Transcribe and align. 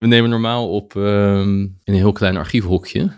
We 0.00 0.06
nemen 0.06 0.30
normaal 0.30 0.70
op 0.70 0.96
ehm, 0.96 1.58
in 1.60 1.74
een 1.84 1.94
heel 1.94 2.12
klein 2.12 2.36
archiefhokje. 2.36 3.12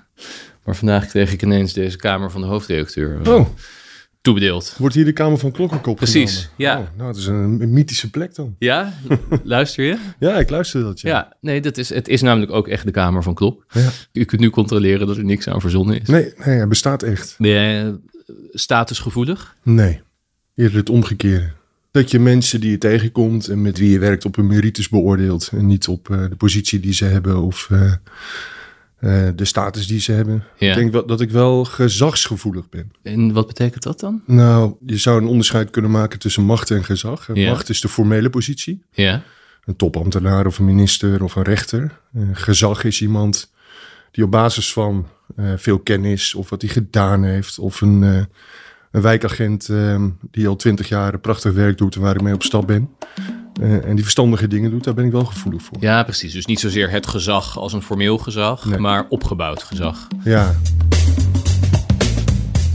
Maar 0.65 0.77
vandaag 0.77 1.07
kreeg 1.07 1.33
ik 1.33 1.43
ineens 1.43 1.73
deze 1.73 1.97
kamer 1.97 2.31
van 2.31 2.41
de 2.41 2.47
hoofdredacteur 2.47 3.21
eh, 3.25 3.33
Oh, 3.35 3.47
toebedeeld. 4.21 4.75
wordt 4.79 4.95
hier 4.95 5.05
de 5.05 5.13
Kamer 5.13 5.39
van 5.39 5.51
Klokkenkop 5.53 5.97
Precies, 5.97 6.33
genomen? 6.37 6.53
ja. 6.57 6.79
Oh, 6.79 6.97
nou, 6.97 7.09
het 7.09 7.17
is 7.19 7.27
een, 7.27 7.61
een 7.61 7.73
mythische 7.73 8.11
plek 8.11 8.35
dan. 8.35 8.57
Ja, 8.59 8.93
luister 9.45 9.85
je? 9.85 9.99
Ja, 10.19 10.39
ik 10.39 10.51
luister 10.51 10.83
dat, 10.83 11.01
ja. 11.01 11.09
Ja, 11.11 11.37
nee, 11.41 11.61
dat 11.61 11.77
is, 11.79 11.89
het 11.89 12.09
is 12.09 12.23
namelijk 12.23 12.53
ook 12.53 12.69
echt 12.69 12.85
de 12.85 12.91
kamer 12.91 13.23
van 13.23 13.35
Klok. 13.35 13.65
Ja. 13.73 13.89
U 14.13 14.25
kunt 14.25 14.41
nu 14.41 14.51
controleren 14.51 15.07
dat 15.07 15.17
er 15.17 15.25
niks 15.25 15.49
aan 15.49 15.61
verzonnen 15.61 16.01
is. 16.01 16.09
Nee, 16.09 16.23
nee, 16.45 16.57
hij 16.57 16.69
bestaat 16.69 17.03
echt. 17.03 17.35
Ben 17.39 17.51
jij 17.51 17.87
eh, 17.87 17.93
statusgevoelig? 18.53 19.57
Nee, 19.63 20.01
eerder 20.55 20.79
het 20.79 20.91
omgekeerde. 20.91 21.53
Dat 21.93 22.11
je 22.11 22.19
mensen 22.19 22.61
die 22.61 22.71
je 22.71 22.79
tegenkomt 22.79 23.49
en 23.49 23.63
met 23.63 23.79
wie 23.79 23.91
je 23.91 23.99
werkt 23.99 24.25
op 24.25 24.37
hun 24.37 24.47
merites 24.47 24.89
beoordeelt. 24.89 25.51
En 25.53 25.67
niet 25.67 25.89
op 25.89 26.11
eh, 26.11 26.29
de 26.29 26.37
positie 26.37 26.81
die 26.81 26.93
ze 26.93 27.05
hebben 27.05 27.43
of 27.43 27.69
eh, 27.71 27.93
eh, 28.99 29.33
de 29.37 29.45
status 29.45 29.87
die 29.87 30.01
ze 30.01 30.13
hebben. 30.13 30.45
Ja. 30.59 30.71
Ik 30.71 30.75
denk 30.75 30.93
wel, 30.93 31.07
dat 31.07 31.21
ik 31.21 31.31
wel 31.31 31.65
gezagsgevoelig 31.65 32.69
ben. 32.69 32.93
En 33.03 33.33
wat 33.33 33.47
betekent 33.47 33.83
dat 33.83 34.01
dan? 34.01 34.23
Nou, 34.27 34.75
je 34.87 34.97
zou 34.97 35.21
een 35.21 35.27
onderscheid 35.27 35.71
kunnen 35.71 35.91
maken 35.91 36.19
tussen 36.19 36.43
macht 36.45 36.71
en 36.71 36.85
gezag. 36.85 37.29
En 37.29 37.35
Ja. 37.35 37.51
Macht 37.51 37.69
is 37.69 37.81
de 37.81 37.89
formele 37.89 38.31
positie. 38.31 38.83
Ja, 38.93 39.23
Een 39.65 39.77
topambtenaar 39.77 40.47
of 40.47 40.59
een 40.59 40.65
minister 40.65 41.23
of 41.23 41.37
een 41.37 41.43
rechter. 41.43 41.99
Gezag 42.33 42.85
is 42.85 43.03
iemand 43.03 43.53
die 44.11 44.25
op 44.25 44.31
basis 44.31 44.73
van 44.73 45.07
veel 45.57 45.79
kennis 45.79 46.35
of 46.35 46.51
wat 46.51 46.63
hij 46.63 46.71
gedaan 46.71 47.25
heeft. 47.25 47.59
Of 47.59 47.81
een, 47.81 48.29
een 48.93 49.03
wijkagent 49.03 49.69
eh, 49.69 50.05
die 50.31 50.49
al 50.49 50.57
twintig 50.57 50.89
jaar 50.89 51.19
prachtig 51.19 51.53
werk 51.53 51.79
doet 51.79 51.95
en 51.95 52.01
waar 52.01 52.15
ik 52.15 52.23
mee 52.23 52.35
op 52.35 52.43
stap 52.43 52.67
ben. 52.67 52.89
Eh, 53.61 53.85
en 53.85 53.95
die 53.95 54.03
verstandige 54.03 54.49
dingen 54.49 54.71
doet, 54.71 54.85
daar 54.85 54.95
ben 54.95 55.05
ik 55.05 55.13
wel 55.13 55.25
gevoelig 55.25 55.63
voor. 55.63 55.77
ja, 55.81 56.03
precies. 56.03 56.33
Dus 56.33 56.47
niet 56.47 56.61
zozeer 56.61 56.91
het 56.91 57.07
gezag 57.07 57.59
als 57.59 57.73
een 57.73 57.83
formeel 57.83 58.19
gezag, 58.19 58.65
Nee. 58.65 58.79
maar 58.79 59.07
opgebouwd 59.09 59.63
gezag. 59.63 60.09
Ja, 60.25 60.55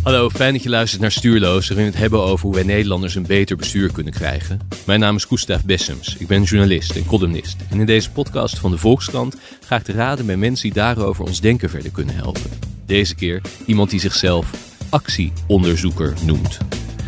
Hallo, 0.03 0.29
fijn 0.29 0.53
dat 0.53 0.63
je 0.63 0.69
luistert 0.69 1.01
naar 1.01 1.11
Stuurloos, 1.11 1.67
waarin 1.67 1.85
we 1.85 1.91
het 1.91 2.01
hebben 2.01 2.21
over 2.21 2.45
hoe 2.45 2.53
wij 2.55 2.63
Nederlanders 2.63 3.15
een 3.15 3.25
beter 3.25 3.55
bestuur 3.55 3.91
kunnen 3.91 4.13
krijgen. 4.13 4.59
Mijn 4.85 4.99
naam 4.99 5.15
is 5.15 5.25
Gustav 5.25 5.61
Bessems, 5.61 6.15
ik 6.17 6.27
ben 6.27 6.43
journalist 6.43 6.95
en 6.95 7.05
columnist. 7.05 7.55
En 7.69 7.79
in 7.79 7.85
deze 7.85 8.11
podcast 8.11 8.59
van 8.59 8.71
de 8.71 8.77
Volkskrant 8.77 9.35
ga 9.65 9.75
ik 9.75 9.83
te 9.83 9.91
raden 9.91 10.25
bij 10.25 10.37
mensen 10.37 10.63
die 10.63 10.73
daarover 10.81 11.25
ons 11.25 11.41
denken 11.41 11.69
verder 11.69 11.91
kunnen 11.91 12.15
helpen. 12.15 12.49
Deze 12.85 13.15
keer 13.15 13.41
iemand 13.65 13.89
die 13.89 13.99
zichzelf 13.99 14.52
actieonderzoeker 14.89 16.13
noemt. 16.25 16.57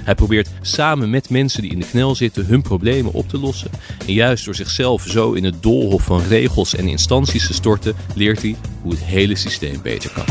Hij 0.03 0.15
probeert 0.15 0.49
samen 0.61 1.09
met 1.09 1.29
mensen 1.29 1.61
die 1.61 1.71
in 1.71 1.79
de 1.79 1.85
knel 1.85 2.15
zitten 2.15 2.45
hun 2.45 2.61
problemen 2.61 3.13
op 3.13 3.29
te 3.29 3.39
lossen. 3.39 3.71
En 4.07 4.13
juist 4.13 4.45
door 4.45 4.55
zichzelf 4.55 5.03
zo 5.07 5.33
in 5.33 5.43
het 5.43 5.63
doolhof 5.63 6.03
van 6.03 6.21
regels 6.21 6.75
en 6.75 6.87
instanties 6.87 7.47
te 7.47 7.53
storten, 7.53 7.95
leert 8.15 8.41
hij 8.41 8.55
hoe 8.81 8.91
het 8.91 9.03
hele 9.03 9.35
systeem 9.35 9.81
beter 9.81 10.11
kan. 10.11 10.25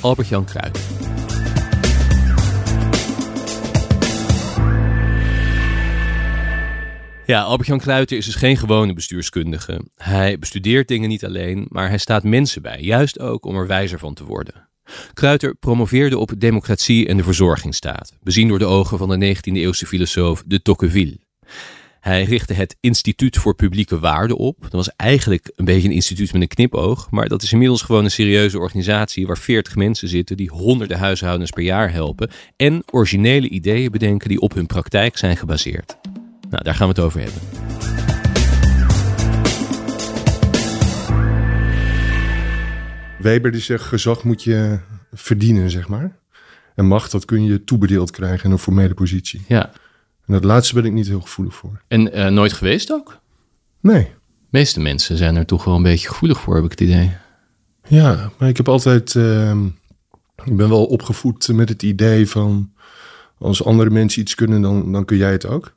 Albert-Jan 0.00 0.44
Kruijt. 0.44 0.78
Ja, 7.26 7.42
Albert-Jan 7.42 7.78
Kluiter 7.78 8.16
is 8.16 8.24
dus 8.24 8.34
geen 8.34 8.56
gewone 8.56 8.92
bestuurskundige. 8.92 9.84
Hij 9.96 10.38
bestudeert 10.38 10.88
dingen 10.88 11.08
niet 11.08 11.24
alleen, 11.24 11.66
maar 11.68 11.88
hij 11.88 11.98
staat 11.98 12.22
mensen 12.22 12.62
bij, 12.62 12.80
juist 12.80 13.20
ook 13.20 13.44
om 13.44 13.56
er 13.56 13.66
wijzer 13.66 13.98
van 13.98 14.14
te 14.14 14.24
worden. 14.24 14.67
Kruiter 15.14 15.54
promoveerde 15.54 16.18
op 16.18 16.32
democratie 16.38 17.06
en 17.06 17.16
de 17.16 17.22
verzorgingsstaat, 17.22 18.12
bezien 18.22 18.48
door 18.48 18.58
de 18.58 18.64
ogen 18.64 18.98
van 18.98 19.20
de 19.20 19.36
19e-eeuwse 19.36 19.86
filosoof 19.86 20.42
de 20.46 20.62
Tocqueville. 20.62 21.18
Hij 22.00 22.24
richtte 22.24 22.52
het 22.52 22.76
Instituut 22.80 23.36
voor 23.36 23.54
Publieke 23.54 23.98
Waarden 23.98 24.36
op. 24.36 24.56
Dat 24.60 24.72
was 24.72 24.90
eigenlijk 24.96 25.52
een 25.56 25.64
beetje 25.64 25.88
een 25.88 25.94
instituut 25.94 26.32
met 26.32 26.42
een 26.42 26.48
knipoog, 26.48 27.10
maar 27.10 27.28
dat 27.28 27.42
is 27.42 27.52
inmiddels 27.52 27.82
gewoon 27.82 28.04
een 28.04 28.10
serieuze 28.10 28.58
organisatie 28.58 29.26
waar 29.26 29.38
40 29.38 29.76
mensen 29.76 30.08
zitten 30.08 30.36
die 30.36 30.50
honderden 30.50 30.98
huishoudens 30.98 31.50
per 31.50 31.62
jaar 31.62 31.92
helpen 31.92 32.30
en 32.56 32.82
originele 32.90 33.48
ideeën 33.48 33.90
bedenken 33.90 34.28
die 34.28 34.40
op 34.40 34.54
hun 34.54 34.66
praktijk 34.66 35.16
zijn 35.16 35.36
gebaseerd. 35.36 35.96
Nou, 36.50 36.64
daar 36.64 36.74
gaan 36.74 36.88
we 36.88 36.94
het 36.94 37.04
over 37.04 37.20
hebben. 37.20 37.57
Weber 43.18 43.52
die 43.52 43.60
zegt 43.60 43.84
gezag 43.84 44.24
moet 44.24 44.42
je 44.42 44.78
verdienen, 45.12 45.70
zeg 45.70 45.88
maar. 45.88 46.16
En 46.74 46.86
macht, 46.86 47.10
dat 47.10 47.24
kun 47.24 47.44
je 47.44 47.64
toebedeeld 47.64 48.10
krijgen 48.10 48.44
in 48.44 48.50
een 48.50 48.58
formele 48.58 48.94
positie. 48.94 49.44
Ja. 49.48 49.66
En 50.26 50.34
dat 50.34 50.44
laatste 50.44 50.74
ben 50.74 50.84
ik 50.84 50.92
niet 50.92 51.06
heel 51.06 51.20
gevoelig 51.20 51.54
voor. 51.54 51.82
En 51.88 52.12
eh, 52.12 52.30
nooit 52.30 52.52
geweest 52.52 52.92
ook? 52.92 53.18
Nee. 53.80 54.02
De 54.02 54.58
meeste 54.58 54.80
mensen 54.80 55.16
zijn 55.16 55.36
er 55.36 55.46
toch 55.46 55.64
wel 55.64 55.74
een 55.76 55.82
beetje 55.82 56.08
gevoelig 56.08 56.40
voor, 56.40 56.54
heb 56.54 56.64
ik 56.64 56.70
het 56.70 56.80
idee. 56.80 57.12
Ja, 57.88 58.30
maar 58.38 58.48
ik 58.48 58.56
heb 58.56 58.68
altijd. 58.68 59.14
ehm, 59.14 59.66
ik 60.44 60.56
ben 60.56 60.68
wel 60.68 60.84
opgevoed 60.86 61.48
met 61.48 61.68
het 61.68 61.82
idee 61.82 62.28
van. 62.28 62.72
Als 63.38 63.64
andere 63.64 63.90
mensen 63.90 64.20
iets 64.20 64.34
kunnen, 64.34 64.62
dan, 64.62 64.92
dan 64.92 65.04
kun 65.04 65.16
jij 65.16 65.32
het 65.32 65.46
ook. 65.46 65.72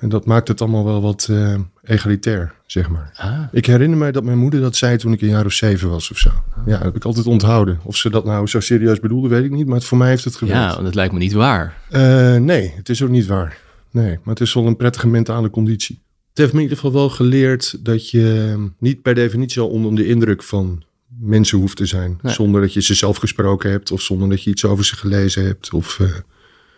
En 0.00 0.08
dat 0.08 0.24
maakt 0.24 0.48
het 0.48 0.60
allemaal 0.60 0.84
wel 0.84 1.02
wat 1.02 1.26
eh, 1.30 1.54
egalitair, 1.82 2.52
zeg 2.66 2.88
maar. 2.88 3.12
Ah. 3.16 3.42
Ik 3.52 3.66
herinner 3.66 3.98
mij 3.98 4.12
dat 4.12 4.24
mijn 4.24 4.38
moeder 4.38 4.60
dat 4.60 4.76
zei 4.76 4.96
toen 4.96 5.12
ik 5.12 5.20
een 5.20 5.28
jaar 5.28 5.44
of 5.44 5.52
zeven 5.52 5.90
was 5.90 6.10
of 6.10 6.18
zo. 6.18 6.30
Ja, 6.66 6.72
dat 6.72 6.82
heb 6.82 6.96
ik 6.96 7.04
altijd 7.04 7.26
onthouden. 7.26 7.80
Of 7.82 7.96
ze 7.96 8.10
dat 8.10 8.24
nou 8.24 8.46
zo 8.46 8.60
serieus 8.60 9.00
bedoelde, 9.00 9.28
weet 9.28 9.44
ik 9.44 9.50
niet. 9.50 9.66
Maar 9.66 9.76
het, 9.76 9.84
voor 9.84 9.98
mij 9.98 10.08
heeft 10.08 10.24
het 10.24 10.36
gewerkt. 10.36 10.60
Ja, 10.60 10.72
want 10.72 10.86
het 10.86 10.94
lijkt 10.94 11.12
me 11.12 11.18
niet 11.18 11.32
waar. 11.32 11.76
Eh, 11.90 12.36
nee, 12.36 12.72
het 12.76 12.88
is 12.88 13.02
ook 13.02 13.08
niet 13.08 13.26
waar. 13.26 13.58
Nee, 13.90 14.18
maar 14.22 14.34
het 14.34 14.40
is 14.40 14.54
wel 14.54 14.66
een 14.66 14.76
prettige 14.76 15.08
mentale 15.08 15.50
conditie. 15.50 16.02
Het 16.28 16.38
heeft 16.38 16.52
me 16.52 16.56
in 16.56 16.62
ieder 16.62 16.78
geval 16.78 16.92
wel 16.92 17.08
geleerd 17.08 17.84
dat 17.84 18.10
je 18.10 18.56
niet 18.78 19.02
per 19.02 19.14
definitie 19.14 19.60
al 19.60 19.68
onder 19.68 19.94
de 19.94 20.06
indruk 20.06 20.42
van 20.42 20.82
mensen 21.18 21.58
hoeft 21.58 21.76
te 21.76 21.86
zijn. 21.86 22.18
Nee. 22.22 22.32
Zonder 22.32 22.60
dat 22.60 22.72
je 22.72 22.82
ze 22.82 22.94
zelf 22.94 23.16
gesproken 23.16 23.70
hebt 23.70 23.90
of 23.90 24.02
zonder 24.02 24.28
dat 24.28 24.42
je 24.42 24.50
iets 24.50 24.64
over 24.64 24.84
ze 24.84 24.96
gelezen 24.96 25.44
hebt. 25.44 25.72
Of, 25.72 26.00
eh, 26.00 26.06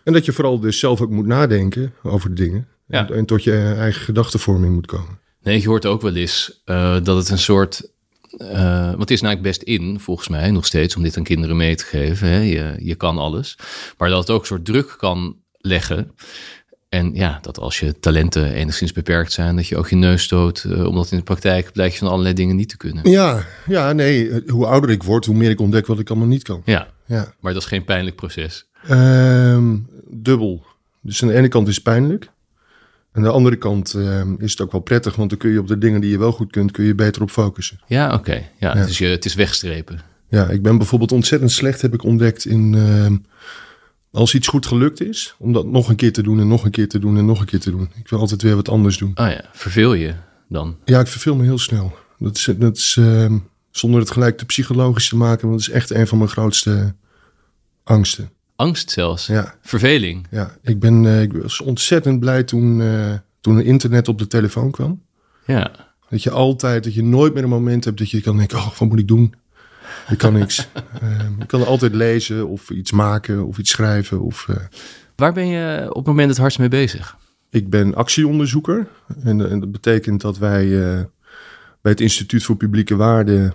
en 0.05 0.13
dat 0.13 0.25
je 0.25 0.33
vooral 0.33 0.61
dus 0.61 0.79
zelf 0.79 1.01
ook 1.01 1.11
moet 1.11 1.27
nadenken 1.27 1.93
over 2.03 2.29
de 2.35 2.43
dingen. 2.43 2.67
Ja. 2.87 3.09
En, 3.11 3.25
tot 3.27 3.45
je 3.45 3.75
eigen 3.79 4.03
gedachtenvorming 4.03 4.75
moet 4.75 4.87
komen. 4.87 5.19
Nee, 5.43 5.61
je 5.61 5.69
hoort 5.69 5.87
ook 5.87 6.03
wel 6.03 6.15
eens 6.15 6.61
eh, 6.65 6.97
dat 7.03 7.17
het 7.17 7.29
een 7.29 7.39
soort... 7.39 7.91
eh, 8.39 8.87
want 8.87 8.99
het 9.01 9.11
is 9.11 9.21
nou 9.21 9.41
best 9.41 9.63
in, 9.63 10.01
volgens 10.01 10.29
mij, 10.29 10.51
nog 10.51 10.67
steeds, 10.67 10.97
om 10.97 11.03
dit 11.03 11.17
aan 11.17 11.23
kinderen 11.23 11.57
mee 11.57 11.75
te 11.77 11.85
geven. 11.85 12.29
Hè? 12.29 12.39
Je, 12.39 12.75
je 12.79 12.95
kan 12.95 13.19
alles. 13.19 13.59
Maar 13.99 14.09
dat 14.09 14.19
het 14.19 14.31
ook 14.31 14.41
een 14.41 14.47
soort 14.47 14.65
druk 14.65 14.95
kan 14.99 15.37
leggen. 15.59 16.11
En 16.89 17.15
ja, 17.15 17.39
dat 17.43 17.59
als 17.59 17.81
je 17.81 17.99
talenten 17.99 18.53
enigszins 18.53 18.93
beperkt 18.93 19.33
zijn, 19.33 19.57
dat 19.57 19.67
je 19.67 19.77
ook 19.77 19.89
je 19.89 19.97
neus 19.97 20.23
stoot. 20.23 20.65
eh, 20.65 20.85
omdat 20.87 21.11
in 21.11 21.17
de 21.19 21.23
praktijk 21.25 21.73
blijkt 21.73 21.93
je 21.93 21.99
van 21.99 22.09
allerlei 22.09 22.35
dingen 22.35 22.57
niet 22.57 22.69
te 22.69 22.77
kunnen. 22.77 23.11
Ja, 23.11 23.47
ja, 23.67 23.93
nee. 23.93 24.43
Hoe 24.47 24.67
ouder 24.67 24.91
ik 24.91 25.03
word, 25.03 25.27
hoe 25.27 25.37
meer 25.37 25.51
ik 25.51 25.61
ontdek 25.61 25.87
wat 25.87 25.99
ik 25.99 26.11
allemaal 26.11 26.29
niet 26.29 26.43
kan. 26.43 26.63
Ja, 26.65 26.89
Ja. 27.07 27.35
maar 27.41 27.53
dat 27.53 27.63
is 27.63 27.69
geen 27.69 27.85
pijnlijk 27.85 28.17
proces. 28.17 28.67
Ehm, 28.89 29.77
dubbel. 30.09 30.65
Dus 31.01 31.23
aan 31.23 31.29
de 31.29 31.35
ene 31.35 31.49
kant 31.49 31.69
is 31.69 31.75
het 31.75 31.85
pijnlijk. 31.85 32.31
Aan 33.13 33.23
de 33.23 33.29
andere 33.29 33.57
kant 33.57 33.95
ehm, 33.95 34.35
is 34.39 34.51
het 34.51 34.61
ook 34.61 34.73
wel 34.73 34.81
prettig, 34.81 35.17
want 35.17 35.31
dan 35.31 35.39
kun 35.39 35.51
je 35.51 35.59
op 35.59 35.67
de 35.69 35.79
dingen 35.79 36.01
die 36.01 36.11
je 36.11 36.19
wel 36.19 36.33
goed 36.33 36.51
kunt, 36.51 36.71
kun 36.71 36.85
je 36.85 36.95
beter 36.95 37.23
op 37.23 37.31
focussen. 37.31 37.81
Ja, 37.87 38.15
oké. 38.15 38.33
Ja, 38.33 38.43
Ja. 38.59 38.77
Het, 38.77 38.89
is 38.89 38.99
je, 38.99 39.07
het 39.07 39.25
is 39.25 39.35
wegstrepen. 39.35 40.01
Ja, 40.29 40.49
ik 40.49 40.63
ben 40.63 40.77
bijvoorbeeld 40.77 41.13
ontzettend 41.13 41.51
slecht, 41.51 41.81
heb 41.81 41.95
ik 41.95 42.03
ontdekt, 42.03 42.45
in 42.45 42.75
ehm, 42.75 43.17
als 44.11 44.35
iets 44.35 44.49
goed 44.49 44.67
gelukt 44.67 45.01
is, 45.01 45.35
om 45.39 45.53
dat 45.53 45.67
nog 45.67 45.89
een 45.89 45.97
keer 45.97 46.13
te 46.13 46.23
doen 46.23 46.41
en 46.41 46.49
nog 46.49 46.65
een 46.65 46.71
keer 46.71 46.89
te 46.89 46.99
doen 46.99 47.17
en 47.19 47.27
nog 47.27 47.41
een 47.41 47.47
keer 47.47 47.61
te 47.61 47.71
doen. 47.71 47.91
Ik 47.95 48.09
wil 48.09 48.19
altijd 48.19 48.43
weer 48.43 48.55
wat 48.55 48.69
anders 48.69 48.99
doen. 48.99 49.13
Oh 49.15 49.29
ja, 49.29 49.45
verveel 49.53 49.95
je 49.95 50.15
dan? 50.49 50.77
Ja, 50.85 51.01
ik 51.01 51.07
verveel 51.07 51.37
me 51.37 51.43
heel 51.43 51.59
snel. 51.59 51.95
Dat 52.19 52.37
is, 52.37 52.49
dat 52.59 52.77
is 52.77 52.97
ehm, 52.99 53.39
zonder 53.71 54.01
het 54.01 54.11
gelijk 54.11 54.39
te 54.39 54.45
psychologisch 54.45 55.09
te 55.09 55.17
maken, 55.17 55.49
want 55.49 55.61
dat 55.61 55.69
is 55.69 55.75
echt 55.75 55.91
een 55.91 56.07
van 56.07 56.19
mijn 56.19 56.31
grootste 56.31 56.95
angsten. 57.85 58.31
Angst 58.63 58.91
zelfs. 58.91 59.27
Ja. 59.27 59.55
Verveling. 59.61 60.27
Ja, 60.31 60.57
ik, 60.63 60.81
ben, 60.81 61.07
eh, 61.07 61.23
ik 61.23 61.33
was 61.33 61.61
ontzettend 61.61 62.21
blij 62.21 62.43
toen, 62.43 62.81
eh 62.81 63.15
toen 63.41 63.57
er 63.57 63.65
internet 63.65 64.09
op 64.09 64.19
de 64.19 64.27
telefoon 64.27 64.71
kwam. 64.71 65.03
Ja. 65.47 65.71
Dat 66.09 66.23
je 66.23 66.31
altijd, 66.31 66.85
dat 66.85 66.95
je 66.95 67.03
nooit 67.03 67.35
meer 67.35 67.43
een 67.43 67.49
moment 67.49 67.85
hebt 67.85 67.99
dat 67.99 68.11
je 68.11 68.21
kan 68.21 68.37
denken, 68.37 68.59
oh, 68.59 68.77
wat 68.79 68.89
moet 68.89 68.99
ik 68.99 69.09
doen? 69.09 69.35
Ik 70.09 70.19
kan 70.19 70.33
niks. 70.33 70.69
Ehm 71.01 71.41
ik 71.41 71.47
kan 71.47 71.67
altijd 71.67 71.95
lezen 71.95 72.49
of 72.49 72.71
iets 72.71 72.93
maken 72.93 73.47
of 73.47 73.59
iets 73.59 73.71
schrijven. 73.71 74.21
Of, 74.21 74.49
eh, 74.49 74.57
Waar 75.17 75.33
ben 75.33 75.47
je 75.47 75.87
op 75.89 75.97
het 75.97 76.07
moment 76.07 76.29
het 76.29 76.39
hardst 76.39 76.59
mee 76.59 76.69
bezig? 76.69 77.17
ik 77.51 77.71
ben 77.71 77.95
actieonderzoeker. 77.95 78.89
En, 79.23 79.51
en 79.51 79.61
dat 79.61 79.73
betekent 79.73 80.21
dat 80.21 80.39
wij 80.39 80.69
bij 81.81 81.93
het 81.93 82.01
Instituut 82.01 82.43
voor 82.43 82.57
Publieke 82.57 82.97
Waarden 82.97 83.55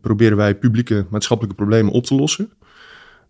proberen 0.00 0.36
wij 0.36 0.54
publieke 0.54 1.06
maatschappelijke 1.10 1.56
problemen 1.56 1.92
op 1.92 2.04
te 2.04 2.14
lossen. 2.14 2.50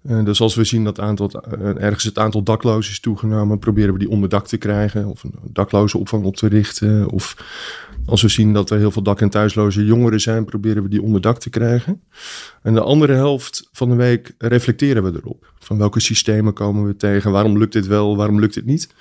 Eh, 0.06 0.24
dus 0.24 0.40
als 0.40 0.54
we 0.54 0.64
zien 0.64 0.84
dat 0.84 1.00
aantal, 1.00 1.30
eh, 1.30 1.82
ergens 1.82 2.04
het 2.04 2.18
aantal 2.18 2.42
daklozen 2.42 2.92
is 2.92 3.00
toegenomen, 3.00 3.58
proberen 3.58 3.92
we 3.92 3.98
die 3.98 4.10
onder 4.10 4.28
dak 4.28 4.46
te 4.46 4.56
krijgen 4.56 5.06
of 5.06 5.24
een 5.24 5.34
dakloze 5.52 5.98
opvang 5.98 6.24
op 6.24 6.36
te 6.36 6.46
richten. 6.46 7.10
Of 7.10 7.36
als 8.06 8.22
we 8.22 8.28
zien 8.28 8.52
dat 8.52 8.70
er 8.70 8.78
heel 8.78 8.90
veel 8.90 9.02
dak- 9.02 9.20
en 9.20 9.30
thuisloze 9.30 9.84
jongeren 9.84 10.20
zijn, 10.20 10.44
proberen 10.44 10.82
we 10.82 10.88
die 10.88 11.02
onder 11.02 11.20
dak 11.20 11.38
te 11.38 11.50
krijgen. 11.50 12.02
En 12.62 12.74
de 12.74 12.80
andere 12.80 13.12
helft 13.12 13.68
van 13.72 13.88
de 13.88 13.94
week 13.94 14.34
reflecteren 14.38 15.02
we 15.02 15.12
erop. 15.22 15.52
Van 15.58 15.78
welke 15.78 16.00
systemen 16.00 16.52
komen 16.52 16.86
we 16.86 16.96
tegen? 16.96 17.30
Waarom 17.30 17.58
lukt 17.58 17.72
dit 17.72 17.86
wel? 17.86 18.16
Waarom 18.16 18.40
lukt 18.40 18.54
dit 18.54 18.66
niet? 18.66 18.94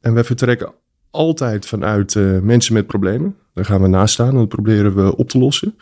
En 0.00 0.14
wij 0.14 0.24
vertrekken 0.24 0.72
altijd 1.10 1.66
vanuit 1.66 2.16
eh, 2.16 2.38
mensen 2.38 2.74
met 2.74 2.86
problemen. 2.86 3.36
Daar 3.54 3.64
gaan 3.64 3.82
we 3.82 3.88
naast 3.88 4.14
staan 4.14 4.28
en 4.28 4.34
dat 4.34 4.48
proberen 4.48 4.94
we 4.94 5.16
op 5.16 5.28
te 5.28 5.38
lossen. 5.38 5.76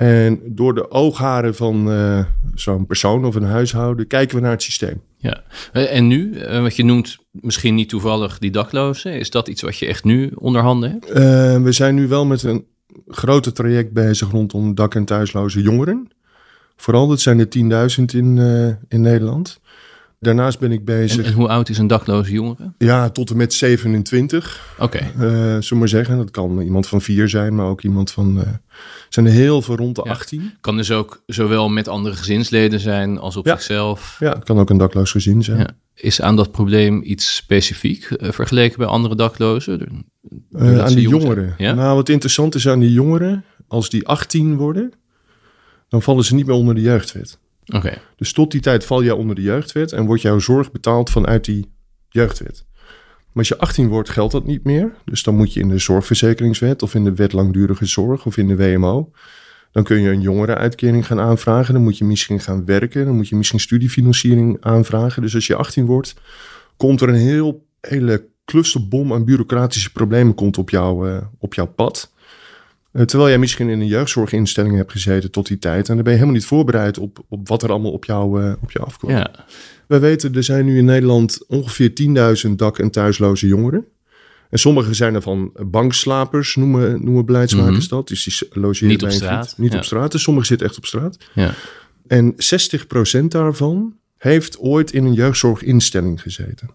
En 0.00 0.40
door 0.44 0.74
de 0.74 0.90
oogharen 0.90 1.54
van 1.54 1.92
uh, 1.92 2.24
zo'n 2.54 2.86
persoon 2.86 3.24
of 3.24 3.34
een 3.34 3.42
huishouden 3.42 4.06
kijken 4.06 4.36
we 4.36 4.42
naar 4.42 4.50
het 4.50 4.62
systeem. 4.62 5.00
Ja, 5.16 5.42
en 5.72 6.06
nu, 6.06 6.34
uh, 6.34 6.62
wat 6.62 6.76
je 6.76 6.84
noemt 6.84 7.18
misschien 7.30 7.74
niet 7.74 7.88
toevallig 7.88 8.38
die 8.38 8.50
daklozen, 8.50 9.12
is 9.12 9.30
dat 9.30 9.48
iets 9.48 9.62
wat 9.62 9.78
je 9.78 9.86
echt 9.86 10.04
nu 10.04 10.30
onder 10.34 10.62
handen 10.62 10.90
hebt? 10.90 11.08
Uh, 11.08 11.14
we 11.62 11.72
zijn 11.72 11.94
nu 11.94 12.08
wel 12.08 12.26
met 12.26 12.42
een 12.42 12.64
grote 13.08 13.52
traject 13.52 13.92
bezig 13.92 14.30
rondom 14.30 14.74
dak- 14.74 14.94
en 14.94 15.04
thuisloze 15.04 15.62
jongeren. 15.62 16.08
Vooral, 16.76 17.06
dat 17.06 17.20
zijn 17.20 17.38
er 17.38 17.88
10.000 17.98 18.04
in, 18.04 18.38
in 18.88 19.00
Nederland. 19.00 19.59
Daarnaast 20.22 20.58
ben 20.58 20.72
ik 20.72 20.84
bezig. 20.84 21.26
En, 21.26 21.32
hoe 21.32 21.48
oud 21.48 21.68
is 21.68 21.78
een 21.78 21.86
dakloze 21.86 22.32
jongere? 22.32 22.72
Ja, 22.78 23.10
tot 23.10 23.30
en 23.30 23.36
met 23.36 23.54
27. 23.54 24.74
Oké. 24.78 24.84
Okay. 24.84 25.12
Uh, 25.18 25.60
zullen 25.60 25.78
maar 25.78 25.88
zeggen. 25.88 26.16
Dat 26.16 26.30
kan 26.30 26.60
iemand 26.60 26.86
van 26.86 27.00
vier 27.00 27.28
zijn, 27.28 27.54
maar 27.54 27.66
ook 27.66 27.82
iemand 27.82 28.10
van. 28.10 28.38
Uh, 28.38 28.42
zijn 29.08 29.26
er 29.26 29.32
heel 29.32 29.62
veel 29.62 29.76
rond 29.76 29.96
de 29.96 30.02
ja. 30.04 30.10
18. 30.10 30.52
Kan 30.60 30.76
dus 30.76 30.90
ook 30.90 31.22
zowel 31.26 31.68
met 31.68 31.88
andere 31.88 32.16
gezinsleden 32.16 32.80
zijn 32.80 33.18
als 33.18 33.36
op 33.36 33.46
ja. 33.46 33.52
zichzelf. 33.52 34.16
Ja, 34.18 34.32
het 34.32 34.44
kan 34.44 34.58
ook 34.58 34.70
een 34.70 34.76
dakloos 34.76 35.10
gezin 35.10 35.42
zijn. 35.42 35.58
Ja. 35.58 35.70
Is 35.94 36.20
aan 36.20 36.36
dat 36.36 36.50
probleem 36.50 37.00
iets 37.04 37.36
specifiek 37.36 38.10
uh, 38.10 38.30
vergeleken 38.30 38.78
bij 38.78 38.86
andere 38.86 39.16
daklozen? 39.16 40.06
aan 40.52 40.94
die 40.94 41.08
jongeren. 41.08 41.54
Nou, 41.58 41.96
wat 41.96 42.08
interessant 42.08 42.54
is 42.54 42.68
aan 42.68 42.80
die 42.80 42.92
jongeren, 42.92 43.44
als 43.68 43.90
die 43.90 44.06
18 44.06 44.56
worden, 44.56 44.92
dan 45.88 46.02
vallen 46.02 46.24
ze 46.24 46.34
niet 46.34 46.46
meer 46.46 46.56
onder 46.56 46.74
de 46.74 46.80
jeugdwet. 46.80 47.38
Dus 48.16 48.32
tot 48.32 48.50
die 48.50 48.60
tijd 48.60 48.84
val 48.84 49.02
jij 49.02 49.12
onder 49.12 49.36
de 49.36 49.42
jeugdwet 49.42 49.92
en 49.92 50.06
wordt 50.06 50.22
jouw 50.22 50.38
zorg 50.38 50.72
betaald 50.72 51.10
vanuit 51.10 51.44
die 51.44 51.72
jeugdwet. 52.08 52.64
Maar 53.32 53.38
als 53.38 53.48
je 53.48 53.58
18 53.58 53.88
wordt, 53.88 54.08
geldt 54.08 54.32
dat 54.32 54.46
niet 54.46 54.64
meer. 54.64 54.94
Dus 55.04 55.22
dan 55.22 55.36
moet 55.36 55.52
je 55.52 55.60
in 55.60 55.68
de 55.68 55.78
zorgverzekeringswet 55.78 56.82
of 56.82 56.94
in 56.94 57.04
de 57.04 57.14
wet 57.14 57.32
langdurige 57.32 57.86
zorg 57.86 58.26
of 58.26 58.36
in 58.36 58.48
de 58.48 58.56
WMO. 58.56 59.10
Dan 59.72 59.84
kun 59.84 60.00
je 60.00 60.10
een 60.10 60.20
jongerenuitkering 60.20 61.06
gaan 61.06 61.20
aanvragen. 61.20 61.74
Dan 61.74 61.82
moet 61.82 61.98
je 61.98 62.04
misschien 62.04 62.40
gaan 62.40 62.64
werken. 62.64 63.04
Dan 63.04 63.16
moet 63.16 63.28
je 63.28 63.36
misschien 63.36 63.60
studiefinanciering 63.60 64.56
aanvragen. 64.60 65.22
Dus 65.22 65.34
als 65.34 65.46
je 65.46 65.56
18 65.56 65.86
wordt, 65.86 66.14
komt 66.76 67.00
er 67.00 67.08
een 67.08 67.14
heel, 67.14 67.66
hele 67.80 68.28
clusterbom 68.44 69.12
aan 69.12 69.24
bureaucratische 69.24 69.92
problemen 69.92 70.34
komt 70.34 70.58
op, 70.58 70.70
jou, 70.70 71.08
uh, 71.08 71.18
op 71.38 71.54
jouw 71.54 71.66
pad. 71.66 72.12
Uh, 72.92 73.02
terwijl 73.02 73.30
jij 73.30 73.38
misschien 73.38 73.68
in 73.68 73.80
een 73.80 73.86
jeugdzorginstelling 73.86 74.76
hebt 74.76 74.92
gezeten 74.92 75.30
tot 75.30 75.46
die 75.46 75.58
tijd. 75.58 75.88
En 75.88 75.94
dan 75.94 76.04
ben 76.04 76.12
je 76.12 76.18
helemaal 76.18 76.38
niet 76.38 76.48
voorbereid 76.48 76.98
op, 76.98 77.24
op 77.28 77.48
wat 77.48 77.62
er 77.62 77.70
allemaal 77.70 77.92
op 77.92 78.04
jou, 78.04 78.42
uh, 78.42 78.52
op 78.62 78.70
jou 78.70 78.86
afkomt. 78.86 79.12
Ja. 79.12 79.30
We 79.86 79.98
weten, 79.98 80.34
er 80.34 80.44
zijn 80.44 80.64
nu 80.64 80.78
in 80.78 80.84
Nederland 80.84 81.46
ongeveer 81.46 81.92
10.000 82.46 82.50
dak- 82.56 82.78
en 82.78 82.90
thuisloze 82.90 83.46
jongeren. 83.46 83.84
En 84.50 84.58
sommige 84.58 84.94
zijn 84.94 85.14
er 85.14 85.22
van 85.22 85.52
bankslapers, 85.66 86.56
noemen, 86.56 87.04
noemen 87.04 87.26
beleidsmakers 87.26 87.74
mm 87.74 87.80
-hmm. 87.80 87.88
dat. 87.88 88.08
Dus 88.08 88.24
die 88.24 88.48
logeren 88.60 88.88
niet 88.88 89.02
op 89.02 89.10
straat. 89.10 89.54
Niet 89.56 89.72
ja. 89.72 89.78
op 89.78 89.84
straat. 89.84 90.12
Dus 90.12 90.22
sommigen 90.22 90.48
zitten 90.48 90.66
echt 90.66 90.76
op 90.76 90.86
straat. 90.86 91.18
Ja. 91.34 91.54
En 92.06 92.34
60% 93.20 93.24
daarvan 93.28 93.96
heeft 94.16 94.58
ooit 94.58 94.92
in 94.92 95.04
een 95.04 95.12
jeugdzorginstelling 95.12 96.22
gezeten. 96.22 96.70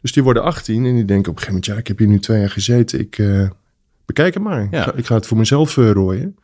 Dus 0.00 0.12
die 0.12 0.22
worden 0.22 0.42
18 0.42 0.86
en 0.86 0.94
die 0.94 1.04
denken 1.04 1.30
op 1.30 1.36
een 1.36 1.42
gegeven 1.42 1.46
moment... 1.46 1.66
ja, 1.66 1.76
ik 1.76 1.86
heb 1.86 1.98
hier 1.98 2.08
nu 2.08 2.18
twee 2.18 2.40
jaar 2.40 2.50
gezeten, 2.50 3.00
ik... 3.00 3.18
Uh, 3.18 3.48
Bekijk 4.06 4.34
het 4.34 4.42
maar. 4.42 4.68
Ja. 4.70 4.92
Ik, 4.94 5.06
ga, 5.06 5.14
het 5.14 5.26
voor 5.26 5.36
mezelf 5.36 5.76
uh, 5.76 5.90
rooien. 5.90 6.36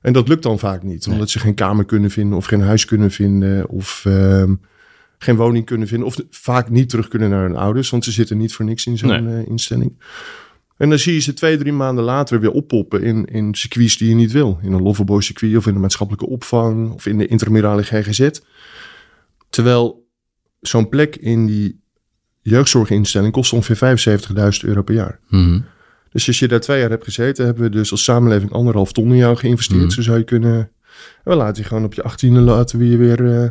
En 0.00 0.12
dat 0.12 0.28
lukt 0.28 0.42
dan 0.42 0.58
vaak 0.58 0.82
niet. 0.82 1.04
Nee. 1.06 1.14
Omdat 1.14 1.30
ze 1.30 1.38
geen 1.38 1.54
kamer 1.54 1.84
kunnen 1.84 2.10
vinden 2.10 2.36
of 2.36 2.46
geen 2.46 2.60
huis 2.60 2.84
kunnen 2.84 3.10
vinden. 3.10 3.68
Of 3.68 4.04
uh, 4.06 4.42
geen 5.18 5.36
woning 5.36 5.64
kunnen 5.64 5.88
vinden. 5.88 6.06
Of 6.06 6.16
vaak 6.30 6.70
niet 6.70 6.88
terug 6.88 7.08
kunnen 7.08 7.30
naar 7.30 7.42
hun 7.42 7.56
ouders. 7.56 7.90
Want 7.90 8.04
ze 8.04 8.12
zitten 8.12 8.38
niet 8.38 8.54
voor 8.54 8.64
niks 8.64 8.86
in 8.86 8.98
zo'n 8.98 9.24
Nee. 9.24 9.42
uh, 9.42 9.46
instelling. 9.48 10.02
En 10.76 10.88
dan 10.88 10.98
zie 10.98 11.14
je 11.14 11.20
ze 11.20 11.34
twee, 11.34 11.56
drie 11.56 11.72
maanden 11.72 12.04
later 12.04 12.40
weer 12.40 12.50
oppoppen 12.50 13.02
in, 13.02 13.24
in 13.24 13.54
circuits 13.54 13.96
die 13.96 14.08
je 14.08 14.14
niet 14.14 14.32
wil. 14.32 14.58
In 14.62 14.72
een 14.72 14.82
Loverboy 14.82 15.20
circuit 15.22 15.56
of 15.56 15.66
in 15.66 15.74
de 15.74 15.80
maatschappelijke 15.80 16.28
opvang. 16.28 16.92
Of 16.92 17.06
in 17.06 17.18
de 17.18 17.26
intramurale 17.26 17.82
GGZ. 17.82 18.30
Terwijl 19.50 20.06
zo'n 20.60 20.88
plek 20.88 21.16
in 21.16 21.46
die 21.46 21.80
jeugdzorginstelling 22.42 23.32
kost 23.32 23.52
ongeveer 23.52 23.98
75.000 24.28 24.68
euro 24.68 24.82
per 24.82 24.94
jaar. 24.94 25.20
Mhm. 25.28 25.60
Dus 26.18 26.26
als 26.26 26.38
je 26.38 26.48
daar 26.48 26.60
twee 26.60 26.80
jaar 26.80 26.90
hebt 26.90 27.04
gezeten, 27.04 27.44
hebben 27.44 27.62
we 27.62 27.70
dus 27.70 27.90
als 27.90 28.04
samenleving 28.04 28.52
anderhalf 28.52 28.92
ton 28.92 29.08
in 29.10 29.16
jou 29.16 29.36
geïnvesteerd. 29.36 29.80
Mhm. 29.80 29.90
Zo 29.90 30.02
zou 30.02 30.18
je 30.18 30.24
kunnen. 30.24 30.54
En 30.54 30.70
we 31.24 31.34
laten 31.34 31.62
je 31.62 31.68
gewoon 31.68 31.84
op 31.84 31.94
je 31.94 32.02
achttiende 32.02 32.40
laten 32.40 32.78
we 32.78 32.88
je 32.88 32.96
weer 32.96 33.42
eh, 33.42 33.50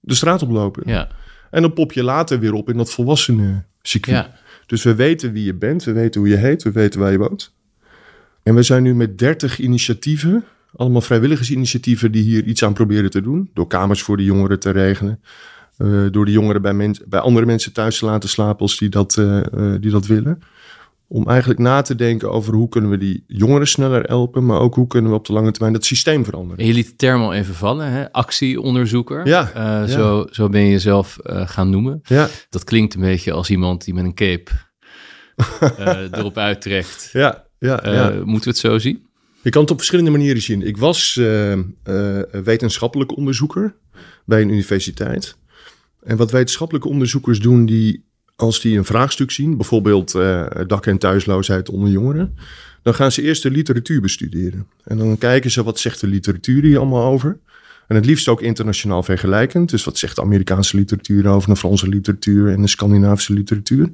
de 0.00 0.14
straat 0.14 0.42
oplopen. 0.42 0.82
Ja. 0.86 1.08
En 1.50 1.62
dan 1.62 1.72
pop 1.72 1.92
je 1.92 2.02
later 2.02 2.38
weer 2.38 2.52
op 2.52 2.68
in 2.68 2.76
dat 2.76 2.90
volwassenen 2.90 3.66
circuit. 3.82 4.16
Ja. 4.16 4.34
Dus 4.66 4.82
we 4.82 4.94
weten 4.94 5.32
wie 5.32 5.44
je 5.44 5.54
bent, 5.54 5.84
we 5.84 5.92
weten 5.92 6.20
hoe 6.20 6.30
je 6.30 6.36
heet, 6.36 6.62
we 6.62 6.72
weten 6.72 7.00
waar 7.00 7.12
je 7.12 7.18
woont. 7.18 7.54
En 8.42 8.54
we 8.54 8.62
zijn 8.62 8.82
nu 8.82 8.94
met 8.94 9.18
30 9.18 9.58
initiatieven, 9.58 10.44
allemaal 10.76 11.00
vrijwilligersinitiatieven 11.00 12.12
die 12.12 12.22
hier 12.22 12.44
iets 12.44 12.64
aan 12.64 12.72
proberen 12.72 13.10
te 13.10 13.20
doen. 13.22 13.50
Door 13.54 13.66
kamers 13.66 14.02
voor 14.02 14.16
de 14.16 14.24
jongeren 14.24 14.60
te 14.60 14.70
regelen. 14.70 15.20
eh, 15.76 16.04
door 16.10 16.24
de 16.24 16.32
jongeren 16.32 16.62
bij, 16.62 16.94
bij 17.06 17.20
andere 17.20 17.46
mensen 17.46 17.72
thuis 17.72 17.98
te 17.98 18.04
laten 18.04 18.28
slapen 18.28 18.60
als 18.60 18.78
die 18.78 18.88
dat, 18.88 19.16
eh, 19.16 19.40
die 19.80 19.90
dat 19.90 20.06
willen. 20.06 20.42
Om 21.08 21.28
eigenlijk 21.28 21.60
na 21.60 21.82
te 21.82 21.94
denken 21.94 22.30
over 22.30 22.54
hoe 22.54 22.68
kunnen 22.68 22.90
we 22.90 22.98
die 22.98 23.24
jongeren 23.26 23.66
sneller 23.66 24.02
helpen, 24.02 24.46
maar 24.46 24.60
ook 24.60 24.74
hoe 24.74 24.86
kunnen 24.86 25.10
we 25.10 25.16
op 25.16 25.26
de 25.26 25.32
lange 25.32 25.50
termijn 25.50 25.72
dat 25.72 25.84
systeem 25.84 26.24
veranderen. 26.24 26.58
En 26.58 26.66
je 26.66 26.72
liet 26.72 26.86
de 26.86 26.96
term 26.96 27.22
al 27.22 27.34
even 27.34 27.54
vallen, 27.54 27.90
hè? 27.90 28.12
actieonderzoeker. 28.12 29.26
Ja, 29.26 29.48
Eh, 29.54 29.54
ja. 29.62 29.86
Zo, 29.86 30.26
zo 30.30 30.48
ben 30.48 30.60
je 30.60 30.70
jezelf 30.70 31.18
eh, 31.18 31.48
gaan 31.48 31.70
noemen. 31.70 32.00
Ja, 32.04 32.28
Dat 32.50 32.64
klinkt 32.64 32.94
een 32.94 33.00
beetje 33.00 33.32
als 33.32 33.50
iemand 33.50 33.84
die 33.84 33.94
met 33.94 34.04
een 34.04 34.14
cape 34.14 34.50
eh, 35.78 35.98
erop 36.12 36.38
uittrekt. 36.38 37.10
ja, 37.12 37.44
ja. 37.58 37.80
Ja. 37.82 38.10
Moeten 38.10 38.44
we 38.44 38.48
het 38.50 38.58
zo 38.58 38.78
zien? 38.78 39.06
Je 39.42 39.50
kan 39.50 39.62
het 39.62 39.70
op 39.70 39.76
verschillende 39.76 40.10
manieren 40.10 40.42
zien. 40.42 40.66
Ik 40.66 40.76
was 40.76 41.20
wetenschappelijk 42.44 43.16
onderzoeker 43.16 43.76
bij 44.24 44.40
een 44.40 44.48
universiteit. 44.48 45.36
En 46.02 46.16
wat 46.16 46.30
wetenschappelijke 46.30 46.88
onderzoekers 46.88 47.40
doen, 47.40 47.66
die 47.66 48.04
als 48.36 48.60
die 48.60 48.78
een 48.78 48.84
vraagstuk 48.84 49.30
zien, 49.30 49.56
bijvoorbeeld 49.56 50.14
eh, 50.14 50.46
dak- 50.66 50.86
en 50.86 50.98
thuisloosheid 50.98 51.68
onder 51.68 51.90
jongeren, 51.90 52.34
dan 52.82 52.94
gaan 52.94 53.12
ze 53.12 53.22
eerst 53.22 53.42
de 53.42 53.50
literatuur 53.50 54.00
bestuderen. 54.00 54.66
En 54.84 54.98
dan 54.98 55.18
kijken 55.18 55.50
ze 55.50 55.62
wat 55.62 55.78
zegt 55.78 56.00
de 56.00 56.06
literatuur 56.06 56.62
hier 56.62 56.78
allemaal 56.78 57.04
over. 57.12 57.38
En 57.88 57.96
het 57.96 58.06
liefst 58.06 58.28
ook 58.28 58.40
internationaal 58.42 59.02
vergelijkend. 59.02 59.70
Dus 59.70 59.84
wat 59.84 59.98
zegt 59.98 60.16
de 60.16 60.22
Amerikaanse 60.22 60.76
literatuur 60.76 61.26
over 61.26 61.48
de 61.48 61.56
Franse 61.56 61.88
literatuur 61.88 62.52
en 62.52 62.60
de 62.60 62.68
Scandinavische 62.68 63.32
literatuur. 63.32 63.90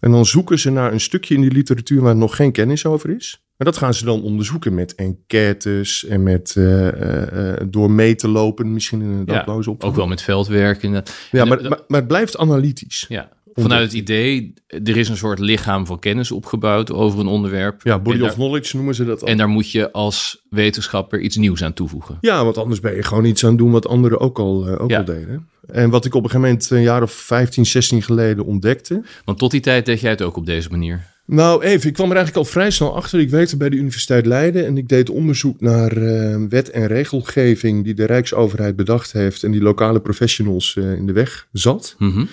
En 0.00 0.10
dan 0.10 0.26
zoeken 0.26 0.58
ze 0.58 0.70
naar 0.70 0.92
een 0.92 1.00
stukje 1.00 1.34
in 1.34 1.40
die 1.40 1.52
literatuur 1.52 2.00
waar 2.00 2.16
nog 2.16 2.36
geen 2.36 2.52
kennis 2.52 2.86
over 2.86 3.10
is. 3.10 3.40
Maar 3.56 3.66
dat 3.66 3.76
gaan 3.76 3.94
ze 3.94 4.04
dan 4.04 4.22
onderzoeken 4.22 4.74
met 4.74 4.94
enquêtes 4.94 6.04
en 6.04 6.22
met 6.22 6.54
eh, 6.56 7.52
eh, 7.52 7.60
door 7.68 7.90
mee 7.90 8.14
te 8.14 8.28
lopen, 8.28 8.72
misschien 8.72 9.00
in 9.02 9.08
een 9.08 9.24
dakloze 9.24 9.70
opvang. 9.70 9.92
Ook 9.92 9.98
wel 9.98 10.06
met 10.08 10.22
veldwerk. 10.22 10.82
En, 10.82 10.90
Ja, 10.92 11.02
en 11.30 11.48
maar, 11.48 11.62
maar, 11.62 11.80
maar 11.88 11.98
het 11.98 12.08
blijft 12.08 12.38
analytisch. 12.38 13.04
ja. 13.08 13.34
Vanuit 13.56 13.82
het 13.82 13.92
idee, 13.92 14.54
er 14.66 14.96
is 14.96 15.08
een 15.08 15.16
soort 15.16 15.38
lichaam 15.38 15.86
van 15.86 15.98
kennis 15.98 16.30
opgebouwd 16.30 16.92
over 16.92 17.20
een 17.20 17.26
onderwerp. 17.26 17.80
Ja, 17.84 17.98
body 17.98 18.20
of 18.20 18.34
knowledge 18.34 18.76
noemen 18.76 18.94
ze 18.94 19.04
dat 19.04 19.22
al. 19.22 19.28
En 19.28 19.36
daar 19.36 19.48
moet 19.48 19.70
je 19.70 19.92
als 19.92 20.44
wetenschapper 20.50 21.20
iets 21.20 21.36
nieuws 21.36 21.64
aan 21.64 21.72
toevoegen. 21.72 22.18
Ja, 22.20 22.44
want 22.44 22.58
anders 22.58 22.80
ben 22.80 22.94
je 22.94 23.02
gewoon 23.02 23.24
iets 23.24 23.42
aan 23.44 23.50
het 23.50 23.58
doen 23.58 23.70
wat 23.70 23.86
anderen 23.88 24.20
ook 24.20 24.38
al, 24.38 24.66
eh, 24.66 24.82
ook 24.82 24.90
Ja. 24.90 24.98
al 24.98 25.04
deden. 25.04 25.48
En 25.66 25.90
wat 25.90 26.04
ik 26.04 26.14
op 26.14 26.24
een 26.24 26.30
gegeven 26.30 26.48
moment 26.50 26.70
een 26.70 26.82
jaar 26.82 27.02
of 27.02 27.12
15, 27.12 27.66
16 27.66 28.02
geleden 28.02 28.44
ontdekte. 28.44 29.02
Want 29.24 29.38
tot 29.38 29.50
die 29.50 29.60
tijd 29.60 29.86
deed 29.86 30.00
jij 30.00 30.10
het 30.10 30.22
ook 30.22 30.36
op 30.36 30.46
deze 30.46 30.68
manier. 30.70 31.14
Nou, 31.26 31.62
even, 31.62 31.88
ik 31.88 31.94
kwam 31.94 32.10
er 32.10 32.16
eigenlijk 32.16 32.46
al 32.46 32.52
vrij 32.52 32.70
snel 32.70 32.94
achter. 32.96 33.20
Ik 33.20 33.30
werkte 33.30 33.56
bij 33.56 33.68
de 33.68 33.76
Universiteit 33.76 34.26
Leiden 34.26 34.66
en 34.66 34.76
ik 34.76 34.88
deed 34.88 35.10
onderzoek 35.10 35.60
naar 35.60 35.96
eh, 35.96 36.36
wet 36.48 36.70
en 36.70 36.86
regelgeving 36.86 37.84
die 37.84 37.94
de 37.94 38.04
Rijksoverheid 38.04 38.76
bedacht 38.76 39.12
heeft 39.12 39.42
en 39.42 39.50
die 39.50 39.62
lokale 39.62 40.00
professionals 40.00 40.76
eh, 40.76 40.92
in 40.92 41.06
de 41.06 41.12
weg 41.12 41.46
zat. 41.52 41.94
Mhm. 41.98 42.24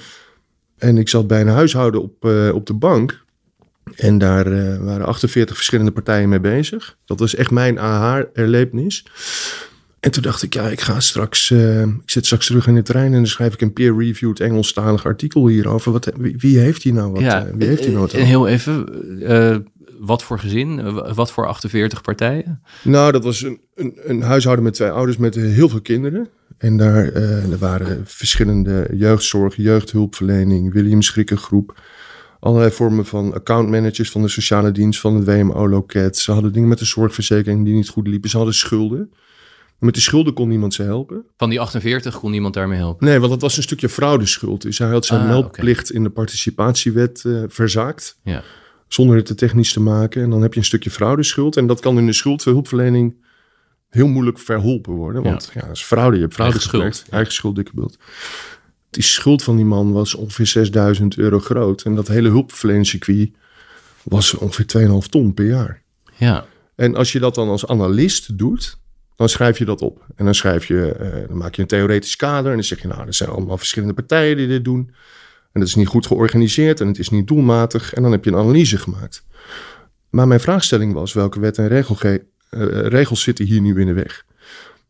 En 0.84 0.98
ik 0.98 1.10
zat 1.10 1.28
bij 1.28 1.42
een 1.42 1.48
huishouden 1.48 2.02
op, 2.02 2.26
eh, 2.26 2.50
op 2.54 2.66
de 2.66 2.74
bank. 2.74 3.24
En 3.96 4.18
daar 4.18 4.46
eh, 4.52 4.78
waren 4.78 5.06
48 5.06 5.56
verschillende 5.56 5.92
partijen 5.92 6.30
mee 6.30 6.40
bezig. 6.40 6.98
Dat 7.06 7.20
was 7.20 7.36
echt 7.36 7.52
mijn 7.52 7.80
aha-erlevenis. 7.80 9.06
En 10.00 10.12
toen 10.12 10.24
dacht 10.24 10.44
ik, 10.44 10.54
ja, 10.54 10.68
ik 10.68 10.82
ga 10.82 11.00
straks, 11.00 11.52
eh, 11.52 11.82
ik 11.82 12.02
zit 12.06 12.26
straks 12.26 12.46
terug 12.46 12.68
in 12.68 12.76
de 12.76 12.82
trein 12.82 13.06
en 13.06 13.12
dan 13.12 13.28
schrijf 13.28 13.54
ik 13.54 13.62
een 13.62 13.74
peer-reviewed 13.74 14.40
Engelstalig 14.40 15.06
artikel 15.06 15.48
hierover. 15.48 15.92
Wat, 15.92 16.12
wie, 16.18 16.36
wie 16.38 16.60
heeft 16.60 16.84
hier 16.84 16.94
nou 16.94 17.12
wat? 17.12 17.22
ja, 17.22 17.48
wie 17.56 17.68
heeft 17.68 17.84
hier 17.84 17.90
nou 17.90 18.02
wat 18.02 18.14
en 18.14 18.26
heel 18.26 18.48
even, 18.48 18.86
wat 20.06 20.24
voor 20.24 20.40
gezin? 20.40 20.80
Eh, 20.80 21.14
Wat 21.14 21.32
voor 21.32 21.48
48 21.48 22.02
partijen? 22.02 22.62
Nou, 22.84 23.12
dat 23.12 23.24
was 23.24 23.42
een, 23.42 23.60
een, 23.76 23.94
een 24.04 24.22
huishouden 24.22 24.64
met 24.64 24.74
twee 24.74 24.90
ouders 24.90 25.18
met 25.18 25.36
eh, 25.36 25.44
heel 25.44 25.70
veel 25.70 25.82
kinderen. 25.82 26.28
En 26.58 26.78
daar 26.78 27.08
eh, 27.08 27.52
er 27.52 27.58
waren 27.58 28.02
verschillende 28.06 28.88
jeugdzorg, 28.94 29.56
jeugdhulpverlening, 29.56 30.74
William 30.74 31.02
Schrikkengroep. 31.02 31.80
Allerlei 32.40 32.72
vormen 32.72 33.06
van 33.06 33.34
accountmanagers 33.34 34.12
van 34.12 34.22
de 34.22 34.28
sociale 34.28 34.72
dienst, 34.72 35.00
van 35.00 35.16
het 35.16 35.26
WMO-loket. 35.26 36.18
Ze 36.18 36.32
hadden 36.32 36.52
dingen 36.54 36.70
met 36.70 36.80
de 36.80 36.86
zorgverzekering 36.86 37.66
die 37.66 37.74
niet 37.74 37.90
goed 37.90 38.08
liepen. 38.08 38.30
Ze 38.30 38.38
hadden 38.38 38.56
schulden. 38.56 39.12
Met 39.80 39.94
die 39.94 40.04
schulden 40.04 40.34
kon 40.34 40.48
niemand 40.48 40.74
ze 40.74 40.84
helpen. 40.84 41.26
Van 41.38 41.50
die 41.50 41.60
48 41.60 42.20
kon 42.20 42.32
niemand 42.32 42.54
daarmee 42.54 42.78
helpen. 42.78 43.08
Nee, 43.08 43.20
want 43.20 43.32
dat 43.32 43.42
was 43.42 43.58
een 43.58 43.64
stukje 43.64 43.90
fraudeschuld. 43.90 44.62
Dus 44.62 44.78
hij 44.78 44.90
had 44.90 45.06
zijn 45.06 45.22
Ah, 45.22 45.28
meldplicht 45.28 45.92
in 45.92 46.04
de 46.04 46.10
participatiewet 46.10 47.26
verzaakt. 47.48 48.20
Ja. 48.24 48.44
Zonder 48.94 49.16
het 49.16 49.26
te 49.26 49.36
technisch 49.36 49.74
te 49.74 49.80
maken. 49.80 50.22
En 50.22 50.30
dan 50.30 50.42
heb 50.42 50.54
je 50.54 50.60
een 50.60 50.66
stukje 50.66 50.90
fraudeschuld. 50.90 51.58
En 51.58 51.68
dat 51.68 51.80
kan 51.80 51.98
in 51.98 52.06
de 52.06 52.14
schuldhulpverlening 52.14 53.16
heel 53.90 54.08
moeilijk 54.08 54.40
verholpen 54.40 54.94
worden. 54.94 55.24
Want 55.24 55.52
ja, 55.54 55.62
dat 55.62 55.76
is 55.76 55.84
fraude. 55.84 56.16
Je 56.16 56.22
hebt 56.22 56.34
fraude 56.34 56.56
Eigen 56.56 56.70
schuld. 56.70 57.06
Eigen 57.10 57.34
schuld, 57.34 57.56
dikke. 57.56 57.72
Die 58.90 59.04
schuld 59.04 59.44
van 59.44 59.56
die 59.56 59.66
man 59.66 59.92
was 59.92 60.16
ongeveer 60.16 60.48
6000 60.48 61.18
euro 61.18 61.40
groot. 61.40 61.82
En 61.82 61.96
dat 61.96 62.08
hele 62.08 62.30
hulpverleningscircuit 62.30 63.32
was 64.04 64.34
ongeveer 64.34 64.88
2,5 65.04 65.10
ton 65.10 65.34
per 65.34 65.46
jaar. 65.46 65.82
Ja, 66.16 66.46
En 66.76 66.96
als 66.96 67.12
je 67.12 67.20
dat 67.20 67.36
dan 67.36 67.50
als 67.50 67.68
analist 67.68 68.38
doet, 68.38 68.78
dan 69.16 69.30
schrijf 69.30 69.58
je 69.58 69.66
dat 69.66 69.82
op. 69.82 70.06
En 70.16 70.26
dan 70.26 70.36
schrijf 70.36 70.66
je, 70.66 70.92
eh, 70.92 71.28
dan 71.28 71.38
maak 71.38 71.56
je 71.56 71.62
een 71.62 71.68
theoretisch 71.68 72.16
kader. 72.16 72.50
En 72.50 72.58
dan 72.58 72.64
zeg 72.66 72.82
je, 72.82 72.88
nou, 72.88 73.08
er 73.08 73.14
zijn 73.14 73.30
allemaal 73.30 73.58
verschillende 73.58 73.94
partijen 73.94 74.38
die 74.38 74.48
dit 74.48 74.64
doen. 74.64 74.92
En 75.54 75.60
dat 75.60 75.70
is 75.70 75.76
niet 75.76 75.88
goed 75.88 76.08
georganiseerd 76.08 76.82
en 76.82 76.88
het 76.88 77.00
is 77.00 77.10
niet 77.10 77.28
doelmatig. 77.28 77.94
En 77.94 78.02
dan 78.02 78.12
heb 78.12 78.24
je 78.24 78.32
een 78.32 78.38
analyse 78.38 78.78
gemaakt. 78.78 79.26
Maar 80.10 80.28
mijn 80.28 80.40
vraagstelling 80.40 80.94
was, 80.94 81.14
welke 81.14 81.40
wet 81.40 81.58
en 81.58 81.68
regelge- 81.68 82.26
eh, 82.50 82.68
regels 82.68 83.22
zitten 83.22 83.46
hier 83.46 83.62
nu 83.62 83.80
in 83.80 83.86
de 83.88 83.94
weg? 83.94 84.26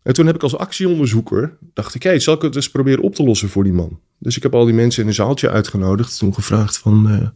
En 0.01 0.13
toen 0.13 0.25
heb 0.25 0.35
ik 0.35 0.43
als 0.43 0.57
actieonderzoeker, 0.57 1.57
dacht 1.73 1.95
ik, 1.95 2.03
hé, 2.03 2.19
zal 2.19 2.33
ik 2.35 2.41
het 2.41 2.55
eens 2.55 2.69
proberen 2.69 3.03
op 3.03 3.15
te 3.15 3.23
lossen 3.23 3.49
voor 3.49 3.63
die 3.63 3.73
man? 3.73 3.99
Dus 4.19 4.37
ik 4.37 4.43
heb 4.43 4.55
al 4.55 4.65
die 4.65 4.73
mensen 4.73 5.01
in 5.01 5.07
een 5.07 5.13
zaaltje 5.13 5.49
uitgenodigd. 5.49 6.17
Toen 6.17 6.33
gevraagd 6.33 6.77
van, 6.77 7.09
eh, 7.09 7.27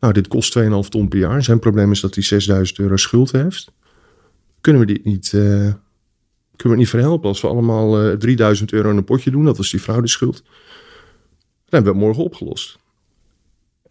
nou, 0.00 0.12
dit 0.12 0.28
kost 0.28 0.50
2,5 0.52 0.88
ton 0.88 1.08
per 1.08 1.18
jaar. 1.18 1.42
Zijn 1.42 1.58
probleem 1.58 1.90
is 1.90 2.00
dat 2.00 2.14
hij 2.14 2.24
6000 2.24 2.78
euro 2.78 2.96
schuld 2.96 3.32
heeft. 3.32 3.72
Kunnen 4.60 4.80
we 4.86 4.92
dit 4.92 5.04
niet, 5.04 5.26
eh, 5.26 5.40
kunnen 5.40 5.76
we 6.56 6.68
het 6.68 6.76
niet 6.76 6.88
verhelpen 6.88 7.28
als 7.28 7.40
we 7.40 7.48
allemaal 7.48 8.00
eh 8.00 8.16
3000 8.16 8.72
euro 8.72 8.90
in 8.90 8.96
een 8.96 9.04
potje 9.04 9.30
doen? 9.30 9.44
Dat 9.44 9.56
was 9.56 9.70
die 9.70 9.80
fraudeschuld. 9.80 10.42
Dan 10.42 10.50
hebben 11.72 11.92
we 11.92 11.98
het 11.98 12.06
morgen 12.06 12.24
opgelost. 12.24 12.78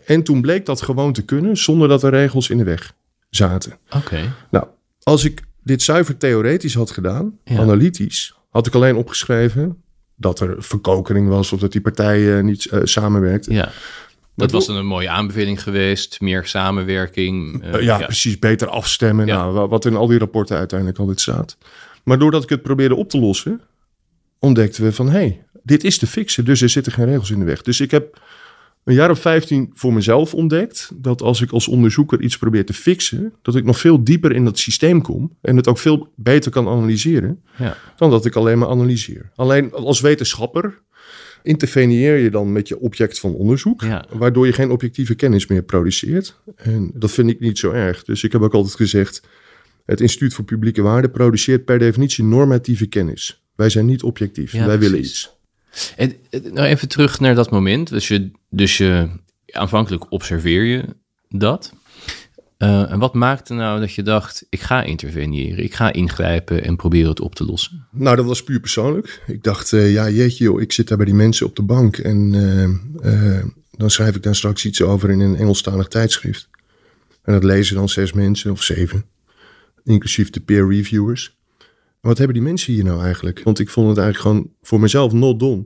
En 0.05 0.23
toen 0.23 0.41
bleek 0.41 0.65
dat 0.65 0.81
gewoon 0.81 1.13
te 1.13 1.25
kunnen 1.25 1.57
zonder 1.57 1.88
dat 1.88 2.03
er 2.03 2.09
regels 2.09 2.50
in 2.50 2.57
de 2.57 2.63
weg 2.63 2.93
zaten. 3.29 3.77
oké. 3.95 4.33
Nou, 4.51 4.65
als 5.03 5.23
ik 5.25 5.41
dit 5.63 5.81
zuiver 5.81 6.17
theoretisch 6.17 6.73
had 6.73 6.91
gedaan, 6.91 7.38
Ja. 7.43 7.59
analytisch, 7.59 8.33
had 8.50 8.67
ik 8.67 8.73
alleen 8.75 8.95
opgeschreven 8.95 9.81
dat 10.15 10.39
er 10.39 10.55
verkokering 10.63 11.27
was 11.27 11.51
of 11.51 11.59
dat 11.59 11.71
die 11.71 11.81
partijen 11.81 12.45
niet 12.45 12.65
eh, 12.65 12.79
samenwerkten. 12.83 13.53
Ja. 13.53 13.71
Dat 14.35 14.51
was 14.51 14.65
dan 14.65 14.75
een 14.75 14.85
mooie 14.85 15.09
aanbeveling 15.09 15.63
geweest. 15.63 16.21
Meer 16.21 16.45
samenwerking. 16.45 17.63
eh, 17.63 17.73
Eh, 17.73 17.81
ja, 17.81 17.97
precies, 17.97 18.39
beter 18.39 18.67
afstemmen. 18.67 19.25
Ja. 19.25 19.35
Nou, 19.35 19.53
wa- 19.53 19.67
wat 19.67 19.85
in 19.85 19.95
al 19.95 20.07
die 20.07 20.19
rapporten 20.19 20.57
uiteindelijk 20.57 21.00
altijd 21.00 21.21
staat. 21.21 21.57
Maar 22.03 22.19
doordat 22.19 22.43
ik 22.43 22.50
het 22.50 22.61
probeerde 22.61 22.95
op 22.95 23.09
te 23.09 23.19
lossen, 23.19 23.61
ontdekten 24.41 24.83
we 24.83 24.91
van 24.91 25.05
hé, 25.05 25.12
hey, 25.12 25.43
dit 25.63 25.83
is 25.83 25.98
te 25.98 26.07
fixen, 26.07 26.45
dus 26.45 26.62
er 26.62 26.69
zitten 26.69 26.91
geen 26.91 27.05
regels 27.05 27.31
in 27.31 27.39
de 27.39 27.45
weg. 27.45 27.62
Dus 27.62 27.79
ik 27.81 27.91
heb 27.91 28.21
een 28.83 28.93
jaar 28.93 29.10
of 29.10 29.19
15 29.19 29.71
voor 29.74 29.93
mezelf 29.93 30.33
ontdekt 30.33 30.91
dat 30.95 31.21
als 31.21 31.41
ik 31.41 31.51
als 31.51 31.67
onderzoeker 31.67 32.21
iets 32.21 32.38
probeer 32.38 32.65
te 32.65 32.74
fixen, 32.74 33.33
dat 33.41 33.55
ik 33.55 33.63
nog 33.63 33.79
veel 33.79 34.03
dieper 34.03 34.31
in 34.31 34.43
dat 34.45 34.60
systeem 34.60 35.01
kom 35.01 35.36
en 35.41 35.55
het 35.55 35.67
ook 35.67 35.77
veel 35.77 36.12
beter 36.15 36.51
kan 36.51 36.67
analyseren 36.67 37.41
Ja. 37.57 37.77
dan 37.95 38.10
dat 38.10 38.25
ik 38.25 38.36
alleen 38.36 38.57
maar 38.57 38.67
analyseer. 38.69 39.31
Alleen 39.36 39.74
als 39.74 40.01
wetenschapper 40.01 40.81
interveneer 41.43 42.17
je 42.17 42.29
dan 42.29 42.51
met 42.51 42.67
je 42.67 42.79
object 42.79 43.19
van 43.19 43.33
onderzoek, 43.33 43.81
Ja. 43.81 44.05
waardoor 44.13 44.45
je 44.45 44.53
geen 44.53 44.71
objectieve 44.71 45.15
kennis 45.15 45.48
meer 45.48 45.63
produceert. 45.63 46.39
En 46.55 46.91
dat 46.93 47.12
vind 47.12 47.29
ik 47.29 47.39
niet 47.39 47.57
zo 47.60 47.71
erg. 47.71 48.03
Dus 48.03 48.24
ik 48.24 48.31
heb 48.31 48.41
ook 48.41 48.53
altijd 48.53 48.75
gezegd, 48.75 49.21
het 49.86 50.01
Instituut 50.01 50.33
voor 50.33 50.43
Publieke 50.45 50.81
Waarde 50.81 51.10
produceert 51.10 51.65
per 51.65 51.79
definitie 51.79 52.24
normatieve 52.24 52.86
kennis. 52.86 53.40
Wij 53.55 53.70
zijn 53.70 53.86
niet 53.86 54.03
objectief, 54.03 54.51
Ja, 54.51 54.65
wij 54.65 54.79
willen 54.79 55.00
iets. 55.00 55.31
En, 55.96 56.13
eh, 56.29 56.41
nou 56.41 56.67
even 56.67 56.88
terug 56.88 57.20
naar 57.20 57.36
dat 57.36 57.51
moment. 57.51 57.89
Dus 57.89 58.08
je, 58.08 58.31
dus 58.50 58.77
je 58.77 59.10
aanvankelijk 59.51 60.12
observeer 60.12 60.63
je 60.63 60.84
dat. 61.29 61.74
Eh, 62.58 62.91
en 62.91 63.00
wat 63.00 63.13
maakte 63.13 63.53
nou 63.53 63.79
dat 63.79 63.93
je 63.93 64.03
dacht, 64.03 64.46
ik 64.50 64.62
ga 64.62 64.84
interveneren, 64.84 65.63
ik 65.63 65.74
ga 65.74 65.93
ingrijpen 65.93 66.63
en 66.63 66.75
proberen 66.75 67.10
het 67.10 67.20
op 67.20 67.36
te 67.36 67.46
lossen? 67.46 67.88
Nou, 67.91 68.15
dat 68.15 68.25
was 68.25 68.43
puur 68.43 68.60
persoonlijk. 68.60 69.24
Ik 69.27 69.43
dacht, 69.43 69.74
eh, 69.74 69.93
ja 69.93 70.10
jeetje 70.10 70.43
joh, 70.43 70.62
ik 70.62 70.72
zit 70.72 70.88
daar 70.88 70.98
bij 70.98 71.05
die 71.05 71.15
mensen 71.15 71.46
op 71.46 71.55
de 71.55 71.62
bank 71.62 71.98
en 71.98 72.31
dan 73.72 73.89
schrijf 73.89 74.15
ik 74.15 74.24
daar 74.24 74.36
straks 74.36 74.65
iets 74.65 74.81
over 74.81 75.10
in 75.10 75.20
een 75.20 75.36
Engelstalig 75.36 75.88
tijdschrift. 75.88 76.50
En 77.24 77.34
dat 77.34 77.43
lezen 77.43 77.75
dan 77.75 77.89
zes 77.89 78.13
mensen 78.13 78.51
of 78.51 78.63
zeven, 78.63 79.05
inclusief 79.84 80.29
de 80.29 80.39
peer 80.39 80.67
reviewers. 80.70 81.39
En 82.01 82.08
wat 82.10 82.17
hebben 82.17 82.36
die 82.36 82.46
mensen 82.46 82.74
hier 82.74 82.84
nou 82.84 83.03
eigenlijk? 83.03 83.41
Want 83.43 83.60
ik 83.60 83.70
vond 83.70 83.88
het 83.89 83.98
eigenlijk 83.98 84.27
gewoon 84.27 84.51
voor 84.62 84.79
mezelf 84.79 85.13
not 85.13 85.39
done. 85.39 85.65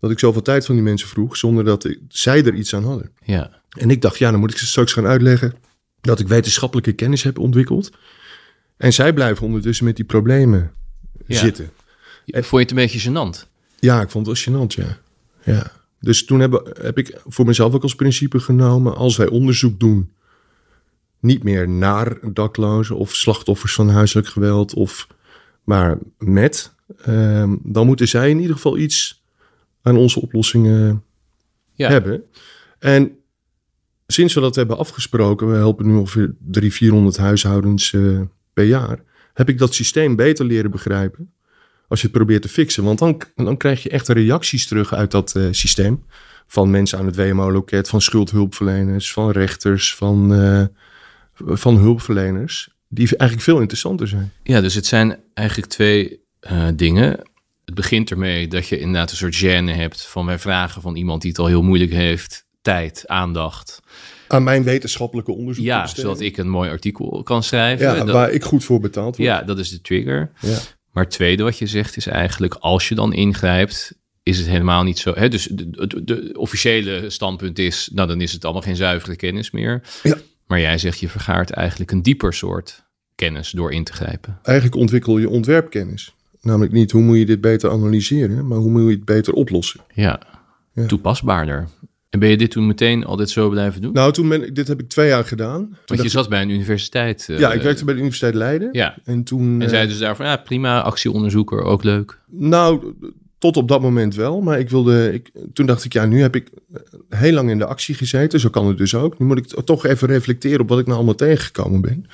Dat 0.00 0.10
ik 0.10 0.18
zoveel 0.18 0.42
tijd 0.42 0.66
van 0.66 0.74
die 0.74 0.84
mensen 0.84 1.08
vroeg, 1.08 1.36
zonder 1.36 1.64
dat 1.64 1.84
ik, 1.84 1.98
zij 2.08 2.44
er 2.44 2.54
iets 2.54 2.74
aan 2.74 2.84
hadden. 2.84 3.10
Ja, 3.24 3.60
En 3.68 3.90
ik 3.90 4.02
dacht, 4.02 4.18
ja, 4.18 4.30
dan 4.30 4.40
moet 4.40 4.50
ik 4.50 4.58
ze 4.58 4.66
straks 4.66 4.92
gaan 4.92 5.06
uitleggen 5.06 5.54
dat 6.00 6.20
ik 6.20 6.28
wetenschappelijke 6.28 6.92
kennis 6.92 7.22
heb 7.22 7.38
ontwikkeld. 7.38 7.90
En 8.76 8.92
zij 8.92 9.12
blijven 9.12 9.46
ondertussen 9.46 9.84
met 9.84 9.96
die 9.96 10.04
problemen 10.04 10.72
Ja. 11.26 11.38
zitten. 11.38 11.70
vond 12.26 12.50
je 12.50 12.58
het 12.58 12.70
een 12.70 12.76
beetje 12.76 13.10
gênant? 13.10 13.48
Ja, 13.78 14.00
ik 14.00 14.10
vond 14.10 14.26
het 14.26 14.44
wel 14.46 14.54
gênant, 14.66 14.74
ja. 14.74 14.98
ja. 15.44 15.72
Dus 16.00 16.24
toen 16.24 16.40
heb, 16.40 16.76
heb 16.80 16.98
ik 16.98 17.20
voor 17.26 17.44
mezelf 17.46 17.74
ook 17.74 17.82
als 17.82 17.94
principe 17.94 18.40
genomen... 18.40 18.96
als 18.96 19.16
wij 19.16 19.28
onderzoek 19.28 19.80
doen, 19.80 20.12
niet 21.20 21.42
meer 21.42 21.68
naar 21.68 22.32
daklozen... 22.32 22.96
of 22.96 23.14
slachtoffers 23.14 23.74
van 23.74 23.88
huiselijk 23.88 24.28
geweld, 24.28 24.74
of, 24.74 25.06
maar 25.64 25.98
met... 26.18 26.74
ehm, 27.02 27.56
dan 27.62 27.86
moeten 27.86 28.08
zij 28.08 28.30
in 28.30 28.38
ieder 28.38 28.56
geval 28.56 28.78
iets 28.78 29.24
aan 29.82 29.96
onze 29.96 30.20
oplossingen 30.20 31.04
Ja, 31.72 31.88
hebben. 31.88 32.24
En 32.78 33.16
sinds 34.06 34.34
we 34.34 34.40
dat 34.40 34.54
hebben 34.54 34.78
afgesproken... 34.78 35.50
we 35.50 35.56
helpen 35.56 35.86
nu 35.86 35.94
ongeveer 35.94 36.34
300, 36.38 36.74
400 36.74 37.16
huishoudens 37.16 37.92
eh, 37.92 38.20
per 38.52 38.64
jaar... 38.64 39.02
heb 39.34 39.48
ik 39.48 39.58
dat 39.58 39.74
systeem 39.74 40.16
beter 40.16 40.44
leren 40.44 40.70
begrijpen 40.70 41.34
als 41.88 42.00
je 42.00 42.08
het 42.08 42.16
probeert 42.16 42.42
te 42.42 42.48
fixen. 42.48 42.84
Want 42.84 42.98
dan, 42.98 43.20
dan 43.34 43.56
krijg 43.56 43.82
je 43.82 43.88
echt 43.88 44.08
reacties 44.08 44.66
terug 44.66 44.94
uit 44.94 45.10
dat 45.10 45.34
eh, 45.36 45.46
systeem. 45.50 46.04
Van 46.46 46.70
mensen 46.70 46.98
aan 46.98 47.06
het 47.06 47.16
WMO-loket, 47.16 47.88
van 47.88 48.00
schuldhulpverleners, 48.00 49.12
van 49.12 49.30
rechters, 49.30 49.94
van, 49.94 50.34
eh, 50.34 50.64
van 51.34 51.76
hulpverleners. 51.76 52.73
Die 52.88 53.08
eigenlijk 53.16 53.40
veel 53.50 53.60
interessanter 53.60 54.08
zijn. 54.08 54.32
Ja, 54.42 54.60
dus 54.60 54.74
het 54.74 54.86
zijn 54.86 55.20
eigenlijk 55.34 55.68
twee 55.68 56.20
eh, 56.40 56.66
dingen. 56.74 57.20
Het 57.64 57.74
begint 57.74 58.10
ermee 58.10 58.48
dat 58.48 58.68
je 58.68 58.78
inderdaad 58.78 59.10
een 59.10 59.16
soort 59.16 59.36
gêne 59.36 59.76
hebt 59.76 60.06
van 60.06 60.26
wij 60.26 60.38
vragen 60.38 60.82
van 60.82 60.96
iemand 60.96 61.22
die 61.22 61.30
het 61.30 61.40
al 61.40 61.46
heel 61.46 61.62
moeilijk 61.62 61.92
heeft, 61.92 62.46
tijd, 62.62 63.08
aandacht. 63.08 63.80
Aan 64.28 64.42
mijn 64.42 64.62
wetenschappelijke 64.62 65.32
onderzoek. 65.32 65.64
Ja, 65.64 65.86
zodat 65.86 66.20
ik 66.20 66.36
een 66.36 66.48
mooi 66.48 66.70
artikel 66.70 67.22
kan 67.22 67.42
schrijven. 67.42 67.86
Ja, 67.86 67.94
Dat- 68.04 68.10
waar 68.14 68.30
ik 68.30 68.44
goed 68.44 68.64
voor 68.64 68.80
betaald 68.80 69.16
word. 69.16 69.28
ja, 69.28 69.42
dat 69.42 69.58
is 69.58 69.70
de 69.70 69.80
trigger. 69.80 70.30
Ja. 70.40 70.58
Maar 70.92 71.04
het 71.04 71.12
tweede 71.12 71.42
wat 71.42 71.58
je 71.58 71.66
zegt 71.66 71.96
is 71.96 72.06
eigenlijk, 72.06 72.54
als 72.54 72.88
je 72.88 72.94
dan 72.94 73.12
ingrijpt, 73.12 73.98
is 74.22 74.38
het 74.38 74.46
helemaal 74.46 74.82
niet 74.82 74.98
zo. 74.98 75.12
Hè? 75.14 75.28
Dus 75.28 75.48
de, 75.50 75.70
de, 75.70 76.04
de 76.04 76.34
officiële 76.38 77.10
standpunt 77.10 77.58
is, 77.58 77.90
nou 77.92 78.08
dan 78.08 78.20
is 78.20 78.32
het 78.32 78.44
allemaal 78.44 78.62
geen 78.62 78.76
zuivere 78.76 79.16
kennis 79.16 79.50
meer. 79.50 79.82
Ja. 80.02 80.16
Maar 80.46 80.60
jij 80.60 80.78
zegt, 80.78 81.00
je 81.00 81.08
vergaart 81.08 81.50
eigenlijk 81.50 81.90
een 81.90 82.02
dieper 82.02 82.32
soort 82.34 82.84
kennis 83.14 83.50
door 83.50 83.72
in 83.72 83.84
te 83.84 83.92
grijpen. 83.92 84.38
Eigenlijk 84.42 84.76
ontwikkel 84.76 85.18
je 85.18 85.28
ontwerpkennis. 85.28 86.14
Namelijk 86.40 86.72
niet 86.72 86.90
hoe 86.90 87.02
moet 87.02 87.16
je 87.18 87.26
dit 87.26 87.40
beter 87.40 87.70
analyseren, 87.70 88.46
maar 88.46 88.58
hoe 88.58 88.70
moet 88.70 88.82
je 88.82 88.88
het 88.90 89.04
beter 89.04 89.32
oplossen. 89.32 89.80
Ja, 89.94 90.20
Ja. 90.72 90.86
toepasbaarder. 90.86 91.68
En 92.10 92.20
ben 92.20 92.28
je 92.28 92.36
dit 92.36 92.50
toen 92.50 92.66
meteen 92.66 93.04
altijd 93.04 93.30
zo 93.30 93.48
blijven 93.48 93.82
doen? 93.82 93.92
Nou, 93.92 94.12
toen 94.12 94.28
ben 94.28 94.44
ik, 94.46 94.54
dit 94.54 94.68
heb 94.68 94.80
ik 94.80 94.88
twee 94.88 95.08
jaar 95.08 95.24
gedaan. 95.24 95.60
Toen 95.60 95.78
Want 95.84 96.02
je 96.02 96.08
zat 96.08 96.28
bij 96.28 96.42
een 96.42 96.48
universiteit. 96.50 97.26
eh, 97.28 97.38
ja, 97.38 97.52
ik 97.52 97.62
werkte 97.62 97.84
bij 97.84 97.94
de 97.94 98.00
Universiteit 98.00 98.34
Leiden. 98.34 98.68
Ja, 98.72 98.96
En 99.04 99.24
toen. 99.24 99.54
en 99.54 99.62
eh, 99.62 99.68
zei 99.68 99.86
dus 99.88 99.98
daarvan, 99.98 100.26
ja 100.26 100.36
prima, 100.36 100.80
actieonderzoeker, 100.82 101.62
ook 101.62 101.84
leuk. 101.84 102.20
Nou, 102.30 102.94
tot 103.44 103.56
op 103.56 103.68
dat 103.68 103.80
moment 103.80 104.14
wel. 104.14 104.40
Maar 104.40 104.58
ik 104.58 104.70
wilde. 104.70 105.12
Ik, 105.12 105.30
toen 105.52 105.66
dacht 105.66 105.84
ik, 105.84 105.92
ja, 105.92 106.04
nu 106.06 106.20
heb 106.20 106.34
ik 106.36 106.48
eh, 106.72 106.80
heel 107.18 107.32
lang 107.32 107.50
in 107.50 107.58
de 107.58 107.66
actie 107.66 107.94
gezeten. 107.94 108.40
Zo 108.40 108.48
kan 108.48 108.66
het 108.66 108.78
dus 108.78 108.94
ook. 108.94 109.18
Nu 109.18 109.26
moet 109.26 109.38
ik 109.38 109.64
toch 109.64 109.86
even 109.86 110.08
reflecteren 110.08 110.60
op 110.60 110.68
wat 110.68 110.78
ik 110.78 110.84
nou 110.84 110.96
allemaal 110.96 111.14
tegengekomen 111.14 111.80
ben. 111.80 112.06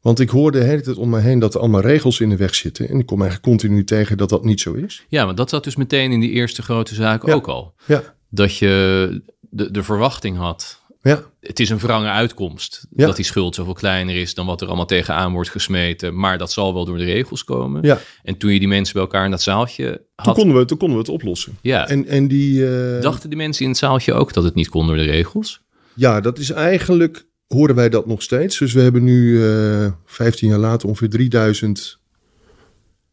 Want 0.00 0.20
ik 0.20 0.28
hoorde 0.30 0.58
de 0.58 0.64
hele 0.64 0.80
tijd 0.80 0.96
om 0.96 1.08
me 1.10 1.18
heen 1.20 1.38
dat 1.38 1.54
er 1.54 1.60
allemaal 1.60 1.80
regels 1.80 2.20
in 2.20 2.28
de 2.28 2.36
weg 2.36 2.54
zitten. 2.54 2.88
En 2.88 2.98
ik 2.98 3.06
kom 3.06 3.20
eigenlijk 3.22 3.50
continu 3.50 3.84
tegen 3.84 4.16
dat 4.16 4.28
dat 4.28 4.44
niet 4.44 4.60
zo 4.60 4.72
is. 4.72 5.04
Ja, 5.08 5.24
want 5.24 5.36
dat 5.36 5.50
zat 5.50 5.64
dus 5.64 5.76
meteen 5.76 6.12
in 6.12 6.20
die 6.20 6.30
eerste 6.30 6.62
grote 6.62 6.94
zaak 6.94 7.26
Ja. 7.26 7.32
ook 7.34 7.48
al. 7.48 7.74
Ja, 7.86 8.02
Dat 8.28 8.56
je 8.56 9.22
de, 9.40 9.70
de 9.70 9.82
verwachting 9.82 10.36
had, 10.36 10.79
ja, 11.02 11.22
het 11.40 11.60
is 11.60 11.70
een 11.70 11.78
wrange 11.78 12.08
uitkomst. 12.08 12.86
Ja. 12.96 13.06
Dat 13.06 13.16
die 13.16 13.24
schuld 13.24 13.54
zoveel 13.54 13.72
kleiner 13.72 14.16
is 14.16 14.34
dan 14.34 14.46
wat 14.46 14.60
er 14.60 14.66
allemaal 14.66 14.86
tegenaan 14.86 15.32
wordt 15.32 15.50
gesmeten. 15.50 16.16
Maar 16.18 16.38
dat 16.38 16.52
zal 16.52 16.74
wel 16.74 16.84
door 16.84 16.98
de 16.98 17.04
regels 17.04 17.44
komen. 17.44 17.82
ja. 17.82 17.98
En 18.22 18.36
toen 18.36 18.52
je 18.52 18.58
die 18.58 18.68
mensen 18.68 18.92
bij 18.94 19.02
elkaar 19.02 19.24
in 19.24 19.30
dat 19.30 19.42
zaaltje 19.42 19.84
Toen, 19.92 20.04
had, 20.26 20.34
konden 20.34 20.56
we, 20.56 20.64
toen 20.64 20.78
konden 20.78 20.96
we 20.96 21.02
het 21.02 21.12
oplossen. 21.12 21.58
ja, 21.62 21.88
En, 21.88 22.06
en 22.06 22.28
die. 22.28 22.66
eh, 22.96 23.00
dachten 23.02 23.28
die 23.28 23.38
mensen 23.38 23.62
in 23.64 23.70
het 23.70 23.78
zaaltje 23.78 24.12
ook 24.12 24.32
dat 24.32 24.44
het 24.44 24.54
niet 24.54 24.68
kon 24.68 24.86
door 24.86 24.96
de 24.96 25.02
regels? 25.02 25.60
Ja, 25.94 26.20
dat 26.20 26.38
is 26.38 26.50
eigenlijk. 26.50 27.28
Horen 27.46 27.74
wij 27.74 27.88
dat 27.88 28.06
nog 28.06 28.22
steeds? 28.22 28.58
Dus 28.58 28.72
we 28.72 28.80
hebben 28.80 29.04
nu 29.04 29.44
eh 29.48 29.92
15 30.06 30.48
jaar 30.48 30.58
later 30.58 30.88
ongeveer 30.88 31.08
3000 31.10 31.99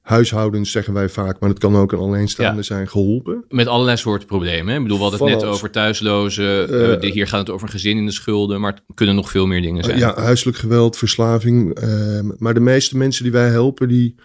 huishoudens, 0.07 0.71
zeggen 0.71 0.93
wij 0.93 1.09
vaak, 1.09 1.39
maar 1.39 1.49
het 1.49 1.59
kan 1.59 1.75
ook 1.75 1.91
een 1.91 1.99
alleenstaande 1.99 2.57
Ja. 2.57 2.61
zijn, 2.63 2.87
geholpen. 2.87 3.43
Met 3.49 3.67
allerlei 3.67 3.97
soorten 3.97 4.27
problemen. 4.27 4.67
Hè? 4.67 4.75
Ik 4.77 4.81
bedoel, 4.83 4.97
we 4.97 5.03
hadden 5.03 5.27
het 5.29 5.35
net 5.41 5.43
over 5.49 5.71
thuislozen. 5.71 6.69
Eh, 6.69 6.93
eh, 6.93 7.01
de- 7.01 7.07
hier 7.07 7.27
gaat 7.27 7.39
het 7.39 7.49
over 7.49 7.65
een 7.67 7.73
gezin 7.73 7.97
in 7.97 8.05
de 8.05 8.11
schulden. 8.11 8.61
Maar 8.61 8.71
het 8.73 8.81
kunnen 8.95 9.15
nog 9.15 9.29
veel 9.31 9.47
meer 9.47 9.61
dingen 9.61 9.83
zijn. 9.83 9.97
Ja, 9.99 10.15
huiselijk 10.15 10.57
geweld, 10.57 10.97
verslaving. 10.97 11.73
eh, 11.73 12.19
maar 12.37 12.53
de 12.53 12.59
meeste 12.59 12.97
mensen 12.97 13.23
die 13.23 13.31
wij 13.31 13.49
helpen, 13.49 13.87
die 13.87 14.15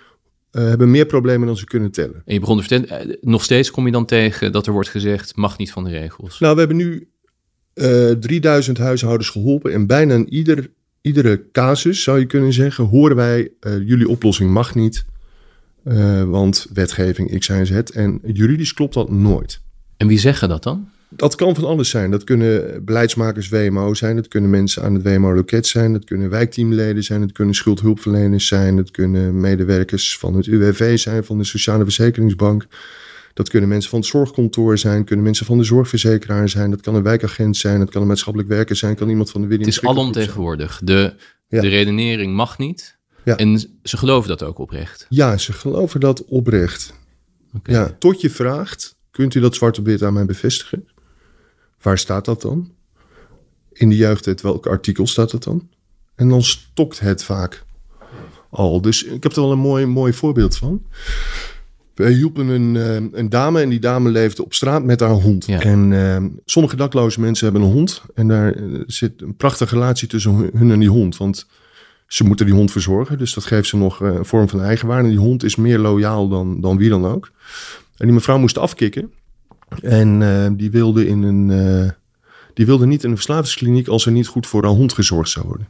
eh, 0.50 0.62
hebben 0.64 0.90
meer 0.90 1.06
problemen 1.06 1.46
dan 1.46 1.56
ze 1.56 1.64
kunnen 1.64 1.90
tellen. 1.90 2.22
En 2.24 2.34
je 2.34 2.40
begon 2.40 2.60
te 2.60 2.64
vertellen, 2.68 3.16
nog 3.20 3.44
steeds 3.44 3.70
kom 3.70 3.86
je 3.86 3.92
dan 3.92 4.04
tegen 4.06 4.52
dat 4.52 4.66
er 4.66 4.72
wordt 4.72 4.88
gezegd, 4.88 5.36
mag 5.36 5.58
niet 5.58 5.72
van 5.72 5.84
de 5.84 5.90
regels. 5.90 6.38
Nou, 6.38 6.52
we 6.54 6.58
hebben 6.58 6.76
nu 6.76 7.08
eh 7.74 8.10
3000 8.10 8.78
huishoudens 8.78 9.28
geholpen 9.28 9.72
en 9.72 9.86
bijna 9.86 10.14
in 10.14 10.32
ieder, 10.32 10.70
iedere 11.00 11.44
casus, 11.52 12.02
zou 12.02 12.18
je 12.18 12.26
kunnen 12.26 12.52
zeggen, 12.52 12.84
horen 12.84 13.16
wij, 13.16 13.50
jullie 13.84 14.08
oplossing 14.08 14.50
mag 14.50 14.74
niet, 14.74 15.04
eh, 15.84 16.22
want 16.22 16.66
wetgeving 16.72 17.38
X, 17.38 17.48
Y 17.48 17.64
Z. 17.64 17.70
En 17.70 18.20
juridisch 18.32 18.74
klopt 18.74 18.94
dat 18.94 19.10
nooit. 19.10 19.60
En 19.96 20.06
wie 20.06 20.18
zeggen 20.18 20.48
dat 20.48 20.62
dan? 20.62 20.88
Dat 21.16 21.34
kan 21.34 21.54
van 21.54 21.64
alles 21.64 21.88
zijn. 21.90 22.10
Dat 22.10 22.24
kunnen 22.24 22.84
beleidsmakers 22.84 23.48
WMO 23.48 23.94
zijn. 23.94 24.16
Dat 24.16 24.28
kunnen 24.28 24.50
mensen 24.50 24.82
aan 24.82 24.94
het 24.94 25.02
WMO-loket 25.02 25.66
zijn. 25.66 25.92
Dat 25.92 26.04
kunnen 26.04 26.30
wijkteamleden 26.30 27.02
zijn. 27.02 27.20
Dat 27.20 27.32
kunnen 27.32 27.54
schuldhulpverleners 27.54 28.46
zijn. 28.46 28.76
Dat 28.76 28.90
kunnen 28.90 29.40
medewerkers 29.40 30.18
van 30.18 30.34
het 30.34 30.46
UWV 30.46 30.98
zijn, 30.98 31.24
van 31.24 31.38
de 31.38 31.44
Sociale 31.44 31.84
Verzekeringsbank. 31.84 32.66
Dat 33.34 33.48
kunnen 33.48 33.68
mensen 33.68 33.90
van 33.90 33.98
het 33.98 34.08
zorgkantoor 34.08 34.78
zijn. 34.78 35.04
Kunnen 35.04 35.24
mensen 35.24 35.46
van 35.46 35.58
de 35.58 35.64
zorgverzekeraar 35.64 36.48
zijn. 36.48 36.70
Dat 36.70 36.80
kan 36.80 36.94
een 36.94 37.02
wijkagent 37.02 37.56
zijn. 37.56 37.78
Dat 37.78 37.90
kan 37.90 38.02
een 38.02 38.08
maatschappelijk 38.08 38.50
werker 38.50 38.76
zijn. 38.76 38.94
Kan 38.94 39.08
iemand 39.08 39.30
van 39.30 39.48
de 39.48 39.56
Het 39.56 39.66
is 39.66 39.84
alomtegenwoordig. 39.84 40.80
De, 40.84 41.14
Ja. 41.48 41.60
de 41.60 41.68
redenering 41.68 42.34
mag 42.34 42.58
niet. 42.58 42.98
Ja. 43.24 43.36
En 43.36 43.58
ze 43.82 43.96
geloven 43.96 44.28
dat 44.28 44.42
ook 44.42 44.58
oprecht. 44.58 45.06
Ja, 45.08 45.36
ze 45.36 45.52
geloven 45.52 46.00
dat 46.00 46.24
oprecht. 46.24 46.94
Ja, 47.64 47.96
tot 47.98 48.20
je 48.20 48.30
vraagt, 48.30 48.96
kunt 49.10 49.34
u 49.34 49.40
dat 49.40 49.54
zwart 49.54 49.78
op 49.78 49.84
wit 49.84 50.02
aan 50.02 50.12
mij 50.12 50.24
bevestigen? 50.24 50.88
Waar 51.82 51.98
staat 51.98 52.24
dat 52.24 52.42
dan? 52.42 52.72
In 53.72 53.88
de 53.88 53.96
jeugdwet, 53.96 54.40
welk 54.40 54.66
artikel 54.66 55.06
staat 55.06 55.30
dat 55.30 55.42
dan? 55.42 55.68
En 56.14 56.28
dan 56.28 56.42
stokt 56.42 57.00
het 57.00 57.24
vaak 57.24 57.64
al. 58.50 58.80
Dus 58.80 59.04
ik 59.04 59.22
heb 59.22 59.32
er 59.32 59.40
wel 59.40 59.52
een 59.52 59.58
mooi, 59.58 59.86
mooi 59.86 60.12
voorbeeld 60.12 60.56
van. 60.56 60.82
We 61.94 62.10
hielpen 62.10 62.48
een, 62.48 62.76
eh, 62.76 63.18
een 63.20 63.28
dame 63.28 63.60
en 63.60 63.68
die 63.68 63.78
dame 63.78 64.10
leefde 64.10 64.44
op 64.44 64.54
straat 64.54 64.84
met 64.84 65.00
haar 65.00 65.10
hond. 65.10 65.46
Ja. 65.46 65.60
En 65.60 65.92
eh, 65.92 66.24
sommige 66.44 66.76
dakloze 66.76 67.20
mensen 67.20 67.44
hebben 67.44 67.62
een 67.62 67.72
hond. 67.72 68.02
En 68.14 68.28
daar 68.28 68.52
eh, 68.54 68.62
zit 68.86 69.22
een 69.22 69.36
prachtige 69.36 69.74
relatie 69.74 70.08
tussen 70.08 70.50
hun 70.54 70.70
en 70.70 70.78
die 70.78 70.88
hond. 70.88 71.16
Want 71.16 71.46
ze 72.12 72.24
moeten 72.24 72.46
die 72.46 72.54
hond 72.54 72.70
verzorgen. 72.70 73.18
Dus 73.18 73.34
dat 73.34 73.44
geeft 73.44 73.68
ze 73.68 73.76
nog 73.76 74.02
eh, 74.02 74.14
een 74.14 74.24
vorm 74.24 74.48
van 74.48 74.62
eigenwaarde. 74.62 75.04
En 75.04 75.10
die 75.10 75.18
hond 75.18 75.44
is 75.44 75.56
meer 75.56 75.78
loyaal 75.78 76.28
dan, 76.28 76.60
dan 76.60 76.76
wie 76.76 76.88
dan 76.88 77.06
ook. 77.06 77.30
En 77.96 78.06
die 78.06 78.14
mevrouw 78.14 78.38
moest 78.38 78.58
afkicken. 78.58 79.12
En 79.82 80.22
eh, 80.22 80.50
die, 80.52 80.70
wilde 80.70 81.06
in 81.06 81.22
een, 81.22 81.50
eh, 81.50 81.90
die 82.54 82.66
wilde 82.66 82.86
niet 82.86 83.04
in 83.04 83.10
een 83.10 83.16
verslavingskliniek 83.16 83.88
als 83.88 84.06
er 84.06 84.12
niet 84.12 84.26
goed 84.26 84.46
voor 84.46 84.62
haar 84.62 84.72
hond 84.72 84.92
gezorgd 84.92 85.30
zou 85.30 85.46
worden. 85.46 85.68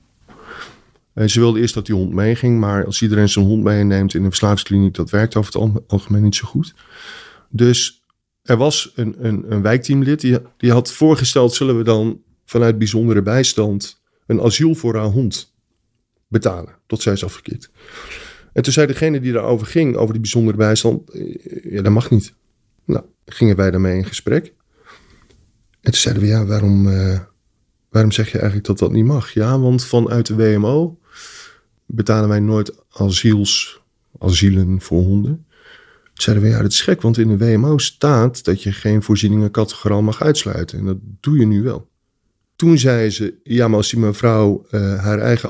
En 1.14 1.30
ze 1.30 1.40
wilde 1.40 1.61
eerst 1.61 1.75
dat 1.75 1.87
die 1.87 1.94
hond 1.94 2.12
meeging, 2.12 2.61
maar 2.61 2.87
als 2.87 3.02
iedereen 3.02 3.28
zijn 3.28 3.44
hond 3.44 3.62
meeneemt 3.62 4.14
in 4.14 4.22
een 4.22 4.28
verslavingskliniek, 4.28 4.94
dat 4.94 5.11
werkt 5.11 5.37
over 5.37 5.52
het 5.52 5.62
al- 5.62 5.84
algemeen 5.87 6.22
niet 6.22 6.37
zo 6.37 6.46
goed. 6.46 6.75
Dus 7.49 8.02
er 8.42 8.56
was 8.56 8.92
een, 8.94 9.14
een, 9.18 9.44
een 9.49 9.62
wijkteamlid 9.62 10.20
die, 10.20 10.38
die 10.56 10.72
had 10.72 10.92
voorgesteld: 10.92 11.54
zullen 11.54 11.76
we 11.76 11.84
dan 11.84 12.20
vanuit 12.44 12.78
bijzondere 12.78 13.22
bijstand 13.22 14.00
een 14.26 14.40
asiel 14.40 14.75
voor 14.75 14.96
haar 14.96 15.11
hond 15.11 15.51
betalen, 16.33 16.75
tot 16.87 17.03
zij 17.03 17.12
is 17.12 17.25
afgekikt. 17.25 17.71
En 18.53 18.62
toen 18.62 18.73
zei 18.73 18.87
degene 18.87 19.21
die 19.21 19.33
daarover 19.33 19.67
ging, 19.67 19.97
over 19.97 20.12
die 20.12 20.21
bijzondere 20.21 20.57
bijstand, 20.57 21.11
eh, 21.11 21.73
ja, 21.73 21.83
dat 21.83 21.93
mag 21.93 22.11
niet. 22.11 22.35
Nou, 22.85 23.05
gingen 23.27 23.57
wij 23.57 23.71
daarmee 23.71 23.97
in 23.97 24.05
gesprek. 24.05 24.53
En 25.81 25.91
toen 25.91 26.01
zeiden 26.01 26.23
we, 26.23 26.29
ja, 26.29 26.47
waarom, 26.47 26.89
eh, 26.89 27.21
waarom 27.91 28.12
zeg 28.12 28.27
je 28.27 28.39
eigenlijk 28.39 28.67
dat 28.67 28.79
dat 28.79 28.93
niet 28.93 29.05
mag? 29.05 29.33
Ja, 29.33 29.59
want 29.59 29.85
vanuit 29.85 30.27
de 30.27 30.35
WMO 30.35 30.99
betalen 31.87 32.29
wij 32.29 32.41
nooit 32.41 32.75
asiels, 32.91 33.83
asielen 34.19 34.81
voor 34.81 35.03
honden. 35.03 35.47
Toen 36.05 36.23
zeiden 36.23 36.45
we, 36.45 36.51
ja, 36.51 36.62
dat 36.62 36.73
is 36.73 36.81
gek, 36.81 37.03
want 37.03 37.19
in 37.19 37.29
de 37.29 37.39
WMO 37.39 37.79
staat 37.79 38.45
dat 38.45 38.62
je 38.62 38.73
geen 38.73 39.03
voorzieningen 39.03 39.51
categoraal 39.51 40.03
mag 40.03 40.23
uitsluiten. 40.23 40.79
En 40.79 40.85
dat 40.85 40.99
doe 41.21 41.38
je 41.38 41.47
nu 41.47 41.62
wel. 41.62 41.90
Toen 42.57 42.79
zei 42.79 43.11
ze, 43.11 43.35
ja, 43.42 43.68
maar 43.68 43.77
als 43.77 43.90
die 43.90 43.99
mevrouw 43.99 44.66
eh, 44.71 45.05
haar 45.05 45.18
eigen 45.18 45.49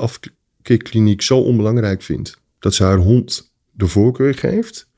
afkikkliniek 0.62 1.22
zo 1.22 1.38
onbelangrijk 1.38 2.02
vindt, 2.02 2.40
dat 2.58 2.74
ze 2.74 2.84
haar 2.84 2.96
hond 2.96 3.52
de 3.70 3.86
voorkeur 3.86 4.34
geeft, 4.34 4.88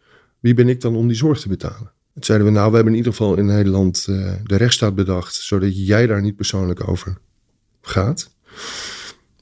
wie 0.40 0.54
ben 0.54 0.68
ik 0.68 0.80
dan 0.80 0.96
om 0.96 1.06
die 1.06 1.16
zorg 1.16 1.40
te 1.40 1.48
betalen? 1.48 1.92
Toen 2.14 2.24
zeiden 2.24 2.46
we, 2.46 2.52
nou, 2.52 2.68
we 2.68 2.74
hebben 2.74 2.92
in 2.92 2.98
ieder 2.98 3.12
geval 3.12 3.36
in 3.36 3.46
Nederland 3.46 4.06
eh, 4.08 4.32
de 4.44 4.56
rechtsstaat 4.56 4.94
bedacht, 4.94 5.34
zodat 5.34 5.86
jij 5.86 6.06
daar 6.06 6.20
niet 6.20 6.36
persoonlijk 6.36 6.88
over 6.88 7.18
gaat. 7.82 8.30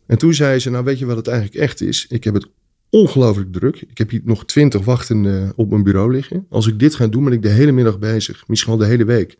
En 0.06 0.18
toen 0.18 0.34
zei 0.34 0.58
ze, 0.58 0.70
nou 0.70 0.84
weet 0.84 0.98
je 0.98 1.06
wat 1.06 1.16
het 1.16 1.28
eigenlijk 1.28 1.58
echt 1.58 1.80
is? 1.80 2.06
Ik 2.08 2.24
heb 2.24 2.34
het 2.34 2.46
ongelooflijk 2.90 3.52
druk. 3.52 3.80
Ik 3.80 3.98
heb 3.98 4.10
hier 4.10 4.20
nog 4.24 4.44
twintig 4.44 4.84
wachtenden 4.84 5.52
op 5.56 5.70
mijn 5.70 5.82
bureau 5.82 6.12
liggen. 6.12 6.46
Als 6.48 6.66
ik 6.66 6.78
dit 6.78 6.94
ga 6.94 7.06
doen, 7.06 7.24
ben 7.24 7.32
ik 7.32 7.42
de 7.42 7.48
hele 7.48 7.72
middag 7.72 7.98
bezig, 7.98 8.48
misschien 8.48 8.76
wel 8.76 8.80
de 8.80 8.90
hele 8.90 9.04
week, 9.04 9.38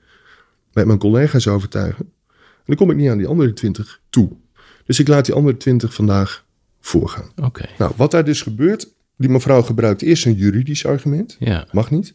met 0.72 0.86
mijn 0.86 0.98
collega's 0.98 1.46
overtuigen. 1.46 2.04
En 2.28 2.64
dan 2.66 2.76
kom 2.76 2.90
ik 2.90 2.96
niet 2.96 3.08
aan 3.08 3.18
die 3.18 3.26
andere 3.26 3.52
twintig 3.52 4.00
toe. 4.10 4.36
Dus 4.84 4.98
ik 4.98 5.08
laat 5.08 5.24
die 5.24 5.34
andere 5.34 5.56
twintig 5.56 5.94
vandaag 5.94 6.41
voorgaan. 6.86 7.30
Oké, 7.42 7.64
Nou, 7.78 7.92
wat 7.96 8.10
daar 8.10 8.24
dus 8.24 8.42
gebeurt, 8.42 8.88
die 9.16 9.28
mevrouw 9.28 9.62
gebruikt 9.62 10.02
eerst 10.02 10.26
een 10.26 10.34
juridisch 10.34 10.86
argument. 10.86 11.36
ja. 11.38 11.66
Mag 11.72 11.90
niet. 11.90 12.14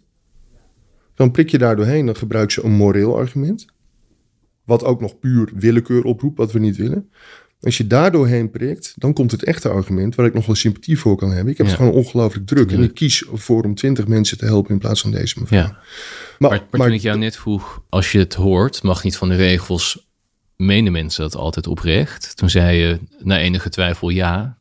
Dan 1.16 1.32
prik 1.32 1.50
je 1.50 1.58
daar 1.58 1.76
doorheen, 1.76 2.06
dan 2.06 2.16
gebruikt 2.16 2.52
ze 2.52 2.64
een 2.64 2.72
moreel 2.72 3.18
argument. 3.18 3.66
Wat 4.66 4.84
ook 4.84 5.02
nog 5.02 5.20
puur 5.20 5.50
willekeur 5.56 6.04
oproept, 6.04 6.38
wat 6.38 6.52
we 6.52 6.60
niet 6.60 6.76
willen. 6.78 7.10
Als 7.62 7.78
je 7.78 7.88
daar 7.88 8.12
doorheen 8.12 8.52
prikt, 8.52 8.94
dan 8.98 9.14
komt 9.14 9.32
het 9.32 9.44
echte 9.44 9.70
argument 9.70 10.16
waar 10.16 10.26
ik 10.26 10.34
nog 10.34 10.46
wel 10.46 10.56
sympathie 10.56 11.00
voor 11.00 11.16
kan 11.18 11.32
hebben. 11.32 11.52
Ik 11.52 11.58
heb 11.58 11.66
Ja. 11.68 11.72
het 11.72 11.82
gewoon 11.82 11.98
ongelooflijk 11.98 12.48
druk. 12.48 12.72
En 12.72 12.84
ik 12.84 12.94
kies 12.94 13.26
ervoor 13.32 13.64
om 13.64 13.76
twintig 13.76 14.08
mensen 14.08 14.38
te 14.38 14.46
helpen 14.46 14.72
in 14.72 14.80
plaats 14.80 15.02
van 15.02 15.12
deze 15.12 15.40
mevrouw. 15.40 15.60
ja. 15.60 15.78
Maar, 16.40 16.50
maar, 16.72 16.88
toen 16.88 16.92
ik 16.96 17.02
jou 17.02 17.18
net 17.18 17.36
vroeg, 17.38 17.82
als 17.90 18.12
je 18.12 18.20
het 18.20 18.34
hoort, 18.34 18.84
mag 18.84 19.04
niet 19.04 19.18
van 19.18 19.30
de 19.30 19.36
regels, 19.36 20.08
menen 20.56 20.92
mensen 20.92 21.22
dat 21.24 21.36
altijd 21.36 21.68
oprecht? 21.68 22.36
Toen 22.38 22.50
zei 22.50 22.78
je 22.78 23.00
na 23.20 23.40
enige 23.40 23.70
twijfel 23.70 24.10
ja, 24.10 24.57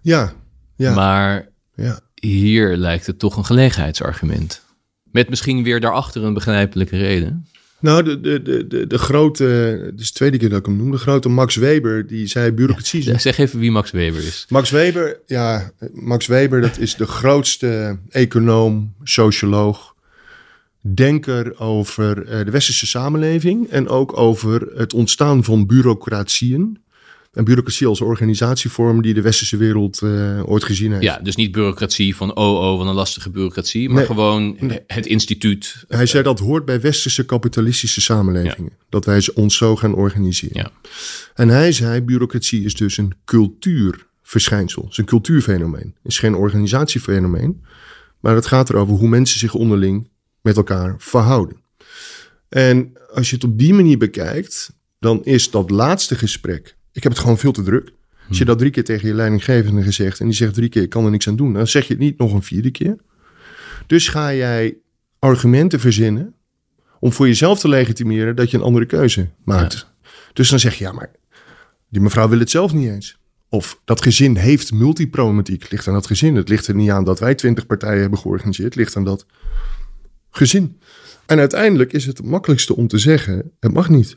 ja, 0.00 0.32
ja, 0.76 0.94
maar 0.94 1.48
ja. 1.74 2.00
hier 2.14 2.76
lijkt 2.76 3.06
het 3.06 3.18
toch 3.18 3.36
een 3.36 3.44
gelegenheidsargument. 3.44 4.62
Met 5.04 5.28
misschien 5.28 5.62
weer 5.62 5.80
daarachter 5.80 6.24
een 6.24 6.34
begrijpelijke 6.34 6.96
reden. 6.96 7.46
Nou, 7.80 8.02
de, 8.02 8.20
de, 8.20 8.42
de, 8.42 8.66
de, 8.66 8.86
de 8.86 8.98
grote, 8.98 9.92
is 9.96 10.06
de 10.06 10.12
tweede 10.12 10.38
keer 10.38 10.48
dat 10.48 10.58
ik 10.58 10.66
hem 10.66 10.76
noem, 10.76 10.90
de 10.90 10.98
grote 10.98 11.28
Max 11.28 11.56
Weber, 11.56 12.06
die 12.06 12.26
zei 12.26 12.52
bureaucratie 12.52 13.10
is 13.10 13.22
Zeg 13.22 13.38
even 13.38 13.58
wie 13.58 13.70
Max 13.70 13.90
Weber 13.90 14.26
is. 14.26 14.46
Max 14.48 14.70
Weber, 14.70 15.20
ja, 15.26 15.70
Max 15.92 16.26
Weber, 16.26 16.60
dat 16.60 16.78
is 16.78 16.96
de 16.96 17.06
grootste 17.06 17.98
econoom, 18.08 18.94
socioloog, 19.02 19.94
denker 20.80 21.58
over 21.58 22.26
eh, 22.26 22.44
de 22.44 22.50
westerse 22.50 22.86
samenleving 22.86 23.68
en 23.68 23.88
ook 23.88 24.18
over 24.18 24.68
het 24.74 24.94
ontstaan 24.94 25.44
van 25.44 25.66
bureaucratieën. 25.66 26.78
En 27.30 27.44
bureaucratie 27.44 27.86
als 27.86 28.00
organisatievorm 28.00 29.02
die 29.02 29.14
de 29.14 29.20
westerse 29.20 29.56
wereld 29.56 30.02
eh, 30.02 30.42
ooit 30.44 30.64
gezien 30.64 30.90
heeft. 30.92 31.02
Ja, 31.04 31.18
dus 31.18 31.36
niet 31.36 31.52
bureaucratie 31.52 32.16
van 32.16 32.36
oh 32.36 32.70
oh, 32.70 32.78
wat 32.78 32.86
een 32.86 32.94
lastige 32.94 33.30
bureaucratie, 33.30 33.88
maar 33.88 33.96
Nee. 33.96 34.06
gewoon 34.06 34.56
het 34.86 35.06
instituut. 35.06 35.84
Hij 35.88 36.06
zei 36.06 36.22
dat 36.22 36.38
hoort 36.38 36.64
bij 36.64 36.80
westerse 36.80 37.24
kapitalistische 37.24 38.00
samenlevingen. 38.00 38.72
Dat 38.88 39.04
wij 39.04 39.28
ons 39.34 39.56
zo 39.56 39.76
gaan 39.76 39.94
organiseren. 39.94 40.56
Ja. 40.62 40.70
En 41.34 41.48
hij 41.48 41.72
zei, 41.72 42.00
bureaucratie 42.02 42.64
is 42.64 42.74
dus 42.74 42.96
een 42.96 43.12
cultuurverschijnsel. 43.24 44.82
Het 44.82 44.90
is 44.90 44.98
een 44.98 45.04
cultuurfenomeen. 45.04 45.94
Het 46.02 46.12
is 46.12 46.18
geen 46.18 46.34
organisatiefenomeen. 46.34 47.64
Maar 48.20 48.34
het 48.34 48.46
gaat 48.46 48.70
erover 48.70 48.94
hoe 48.94 49.08
mensen 49.08 49.38
zich 49.38 49.54
onderling 49.54 50.08
met 50.40 50.56
elkaar 50.56 50.94
verhouden. 50.98 51.56
En 52.48 52.92
als 53.12 53.28
je 53.30 53.34
het 53.34 53.44
op 53.44 53.58
die 53.58 53.74
manier 53.74 53.98
bekijkt, 53.98 54.72
dan 54.98 55.24
is 55.24 55.50
dat 55.50 55.70
laatste 55.70 56.14
gesprek... 56.14 56.78
Ik 56.92 57.02
heb 57.02 57.12
het 57.12 57.20
gewoon 57.20 57.38
veel 57.38 57.52
te 57.52 57.62
druk. 57.62 57.92
Als 58.28 58.38
je 58.38 58.44
dat 58.44 58.58
drie 58.58 58.70
keer 58.70 58.84
tegen 58.84 59.08
je 59.08 59.14
leidinggevende 59.14 59.82
gezegd... 59.82 60.20
en 60.20 60.26
die 60.26 60.34
zegt 60.34 60.54
drie 60.54 60.68
keer, 60.68 60.82
ik 60.82 60.88
kan 60.88 61.04
er 61.04 61.10
niks 61.10 61.28
aan 61.28 61.36
doen... 61.36 61.52
dan 61.52 61.66
zeg 61.66 61.86
je 61.86 61.92
het 61.92 62.02
niet 62.02 62.18
nog 62.18 62.32
een 62.32 62.42
vierde 62.42 62.70
keer. 62.70 62.96
Dus 63.86 64.08
ga 64.08 64.34
jij 64.34 64.76
argumenten 65.18 65.80
verzinnen... 65.80 66.34
om 67.00 67.12
voor 67.12 67.26
jezelf 67.26 67.60
te 67.60 67.68
legitimeren 67.68 68.36
dat 68.36 68.50
je 68.50 68.56
een 68.56 68.62
andere 68.62 68.86
keuze 68.86 69.28
maakt. 69.44 69.92
Dus 70.32 70.48
dan 70.48 70.58
zeg 70.58 70.74
je, 70.74 70.84
ja, 70.84 70.92
maar 70.92 71.10
die 71.88 72.00
mevrouw 72.00 72.28
wil 72.28 72.38
het 72.38 72.50
zelf 72.50 72.72
niet 72.72 72.88
eens. 72.88 73.18
Of 73.48 73.80
dat 73.84 74.02
gezin 74.02 74.36
heeft 74.36 74.72
multiproblematiek. 74.72 75.62
Het 75.62 75.70
ligt 75.70 75.88
aan 75.88 75.94
dat 75.94 76.06
gezin. 76.06 76.36
Het 76.36 76.48
ligt 76.48 76.66
er 76.66 76.74
niet 76.74 76.90
aan 76.90 77.04
dat 77.04 77.18
wij 77.18 77.34
twintig 77.34 77.66
partijen 77.66 78.00
hebben 78.00 78.18
georganiseerd. 78.18 78.68
Het 78.68 78.76
ligt 78.76 78.96
aan 78.96 79.04
dat 79.04 79.26
gezin. 80.30 80.80
En 81.26 81.38
uiteindelijk 81.38 81.92
is 81.92 82.06
het 82.06 82.18
het 82.18 82.26
makkelijkste 82.26 82.76
om 82.76 82.88
te 82.88 82.98
zeggen, 82.98 83.50
het 83.60 83.72
mag 83.72 83.88
niet. 83.88 84.16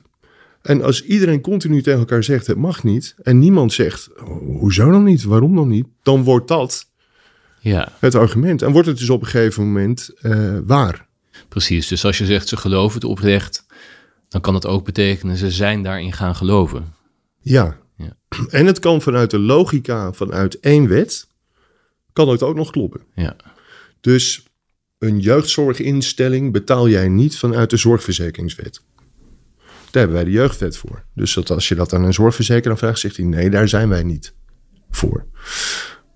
En 0.63 0.81
als 0.81 1.03
iedereen 1.03 1.41
continu 1.41 1.81
tegen 1.81 1.99
elkaar 1.99 2.23
zegt, 2.23 2.47
het 2.47 2.57
mag 2.57 2.83
niet. 2.83 3.15
En 3.23 3.39
niemand 3.39 3.73
zegt, 3.73 4.09
hoezo 4.59 4.91
dan 4.91 5.03
niet? 5.03 5.23
Waarom 5.23 5.55
dan 5.55 5.67
niet? 5.67 5.85
Dan 6.03 6.23
wordt 6.23 6.47
dat 6.47 6.89
Ja, 7.59 7.91
het 7.99 8.15
argument. 8.15 8.61
En 8.61 8.71
wordt 8.71 8.87
het 8.87 8.97
dus 8.97 9.09
op 9.09 9.21
een 9.21 9.27
gegeven 9.27 9.63
moment 9.63 10.09
eh, 10.21 10.57
waar. 10.63 11.07
precies. 11.49 11.87
Dus 11.87 12.05
als 12.05 12.17
je 12.17 12.25
zegt 12.25 12.47
ze 12.47 12.57
geloven 12.57 12.95
het 12.95 13.03
oprecht, 13.09 13.65
dan 14.29 14.41
kan 14.41 14.53
het 14.53 14.65
ook 14.65 14.85
betekenen 14.85 15.37
ze 15.37 15.51
zijn 15.51 15.83
daarin 15.83 16.13
gaan 16.13 16.35
geloven. 16.35 16.93
Ja. 17.41 17.77
Ja. 17.97 18.17
En 18.49 18.65
het 18.65 18.79
kan 18.79 19.01
vanuit 19.01 19.31
de 19.31 19.39
logica 19.39 20.13
vanuit 20.13 20.59
één 20.59 20.87
wet, 20.87 21.27
kan 22.13 22.29
het 22.29 22.43
ook 22.43 22.55
nog 22.55 22.71
kloppen. 22.71 23.01
Ja, 23.15 23.35
Dus 24.01 24.43
een 24.97 25.19
jeugdzorginstelling 25.19 26.51
betaal 26.51 26.89
jij 26.89 27.07
niet 27.09 27.37
vanuit 27.37 27.69
de 27.69 27.77
zorgverzekeringswet. 27.77 28.81
Daar 29.93 30.03
hebben 30.03 30.21
wij 30.23 30.31
de 30.31 30.37
jeugdwet 30.39 30.77
voor. 30.77 31.03
Dus 31.13 31.33
dat 31.33 31.49
als 31.49 31.67
je 31.67 31.75
dat 31.75 31.93
aan 31.93 32.03
een 32.03 32.13
zorgverzekeraar 32.13 32.77
vraagt, 32.77 32.99
zegt 32.99 33.17
hij 33.17 33.25
nee, 33.25 33.49
daar 33.49 33.67
zijn 33.67 33.89
wij 33.89 34.03
niet 34.03 34.33
voor. 34.89 35.25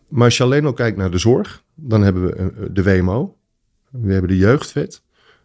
Maar 0.08 0.24
als 0.24 0.38
je 0.38 0.44
alleen 0.44 0.66
al 0.66 0.74
kijkt 0.74 0.98
naar 0.98 1.12
de 1.12 1.18
zorg, 1.18 1.63
dan 1.76 2.02
hebben 2.02 2.26
we 2.26 2.34
eh, 2.34 2.46
de 2.72 2.84
WMO, 2.84 3.38
we 3.92 4.12
hebben 4.12 4.30
de 4.30 4.38
jeugdwet, 4.38 5.02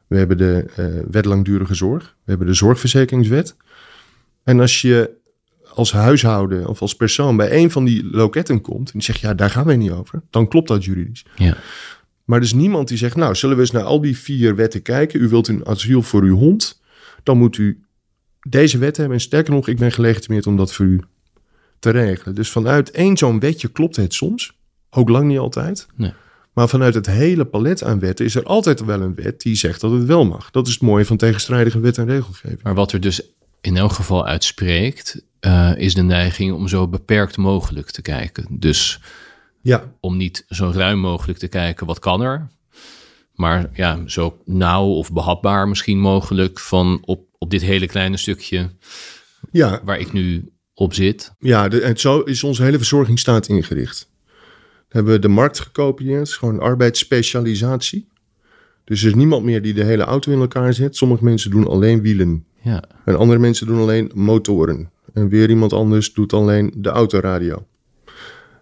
we 0.07 0.17
hebben 0.17 0.39
de 0.39 0.65
eh, 0.77 0.87
wet 1.11 1.25
langdurige 1.25 1.75
zorg, 1.75 2.17
we 2.25 2.31
hebben 2.31 2.47
de 2.47 2.55
zorgverzekeringswet. 2.55 3.57
En 4.45 4.61
als 4.61 4.81
je 4.81 5.11
als 5.75 5.93
huishouden 5.93 6.67
of 6.67 6.81
als 6.81 6.97
persoon 6.97 7.37
bij 7.37 7.63
een 7.63 7.71
van 7.71 7.85
die 7.85 8.05
loketten 8.05 8.61
komt 8.61 8.87
en 8.87 8.93
die 8.93 9.03
zegt 9.03 9.21
ja, 9.21 9.35
daar 9.35 9.51
gaan 9.51 9.67
wij 9.67 9.77
niet 9.77 9.91
over, 9.91 10.23
dan 10.31 10.49
klopt 10.49 10.69
dat 10.69 10.85
juridisch. 10.85 11.25
ja, 11.37 11.57
Maar 12.25 12.39
er 12.39 12.45
is 12.45 12.53
niemand 12.53 12.89
die 12.89 12.99
zegt, 12.99 13.17
nou, 13.17 13.35
zullen 13.35 13.57
we 13.57 13.63
eens 13.63 13.71
naar 13.71 13.83
al 13.83 14.01
die 14.01 14.19
vier 14.19 14.57
wetten 14.57 14.83
kijken? 14.83 15.21
U 15.21 15.29
wilt 15.29 15.49
een 15.49 15.67
asiel 15.67 16.03
voor 16.03 16.23
uw 16.23 16.37
hond, 16.37 16.83
dan 17.23 17.39
moet 17.39 17.57
u 17.57 17.83
deze 18.49 18.79
wet 18.79 18.97
hebben. 18.97 19.17
En 19.17 19.23
sterker 19.23 19.53
nog, 19.53 19.69
ik 19.69 19.79
ben 19.79 19.93
gelegitimeerd 19.93 20.47
om 20.47 20.57
dat 20.57 20.73
voor 20.73 20.87
u 20.87 21.01
te 21.79 21.91
regelen. 21.91 22.35
Dus 22.35 22.51
vanuit 22.51 22.91
één 22.91 23.17
zo'n 23.17 23.41
wetje 23.41 23.69
klopt 23.69 23.97
het 23.97 24.15
soms, 24.15 24.53
ook 24.91 25.09
lang 25.09 25.27
niet 25.27 25.39
altijd. 25.39 25.87
Nee. 25.97 26.13
Maar 26.53 26.69
vanuit 26.69 26.95
het 26.95 27.07
hele 27.07 27.45
palet 27.45 27.85
aan 27.85 27.99
wetten 27.99 28.25
is 28.25 28.35
er 28.35 28.45
altijd 28.45 28.85
wel 28.85 29.01
een 29.01 29.15
wet 29.15 29.41
die 29.41 29.55
zegt 29.55 29.81
dat 29.81 29.91
het 29.91 30.05
wel 30.05 30.25
mag. 30.25 30.51
Dat 30.51 30.67
is 30.67 30.73
het 30.73 30.83
mooie 30.83 31.05
van 31.05 31.17
tegenstrijdige 31.17 31.81
wet 31.81 31.99
en 31.99 32.07
regelgeving. 32.07 32.63
Maar 32.63 32.75
wat 32.75 32.93
er 32.93 33.01
dus 33.01 33.23
in 33.61 33.77
elk 33.77 33.93
geval 33.93 34.27
uitspreekt, 34.27 35.23
eh, 35.41 35.73
is 35.77 35.95
de 35.95 36.03
neiging 36.03 36.53
om 36.53 36.69
zo 36.69 36.89
beperkt 36.89 37.37
mogelijk 37.37 37.91
te 37.91 38.03
kijken. 38.03 38.47
Dus 38.51 39.01
Ja, 39.65 39.93
om 40.01 40.17
niet 40.17 40.45
zo 40.49 40.71
ruim 40.75 40.99
mogelijk 40.99 41.39
te 41.39 41.49
kijken 41.49 41.87
wat 41.87 41.99
kan 41.99 42.23
er, 42.23 42.49
maar 43.43 43.71
ja, 43.73 44.03
zo 44.07 44.39
nauw 44.45 44.87
of 44.87 45.13
behapbaar 45.13 45.69
misschien 45.69 45.99
mogelijk 45.99 46.61
van 46.61 47.03
op, 47.05 47.27
op 47.39 47.51
dit 47.51 47.63
hele 47.63 47.87
kleine 47.87 48.17
stukje 48.17 48.71
ja, 49.51 49.81
waar 49.85 49.99
ik 49.99 50.13
nu 50.13 50.53
op 50.75 50.95
zit. 50.95 51.33
Ja, 51.39 51.69
de, 51.69 51.81
en 51.81 51.97
zo 51.97 52.21
is 52.21 52.45
onze 52.45 52.63
hele 52.63 52.77
verzorgingsstaat 52.77 53.49
ingericht. 53.49 54.11
We 54.89 54.99
hebben 54.99 55.21
de 55.21 55.29
markt 55.29 55.61
gekopieerd, 55.61 56.33
gewoon 56.33 56.61
arbeidsspecialisatie. 56.61 58.09
Dus 58.85 59.03
er 59.03 59.09
is 59.09 59.15
niemand 59.15 59.45
meer 59.45 59.63
die 59.63 59.75
de 59.75 59.85
hele 59.85 60.03
auto 60.03 60.33
in 60.33 60.41
elkaar 60.41 60.75
zet. 60.75 60.97
Sommige 60.97 61.25
mensen 61.25 61.51
doen 61.51 61.67
alleen 61.67 62.03
wielen 62.03 62.47
Ja, 62.63 62.85
en 63.05 63.17
andere 63.19 63.39
mensen 63.39 63.67
doen 63.67 63.81
alleen 63.81 64.11
motoren. 64.15 64.91
En 65.13 65.29
weer 65.29 65.51
iemand 65.51 65.73
anders 65.73 66.13
doet 66.13 66.33
alleen 66.33 66.73
de 66.77 66.89
autoradio. 66.89 67.67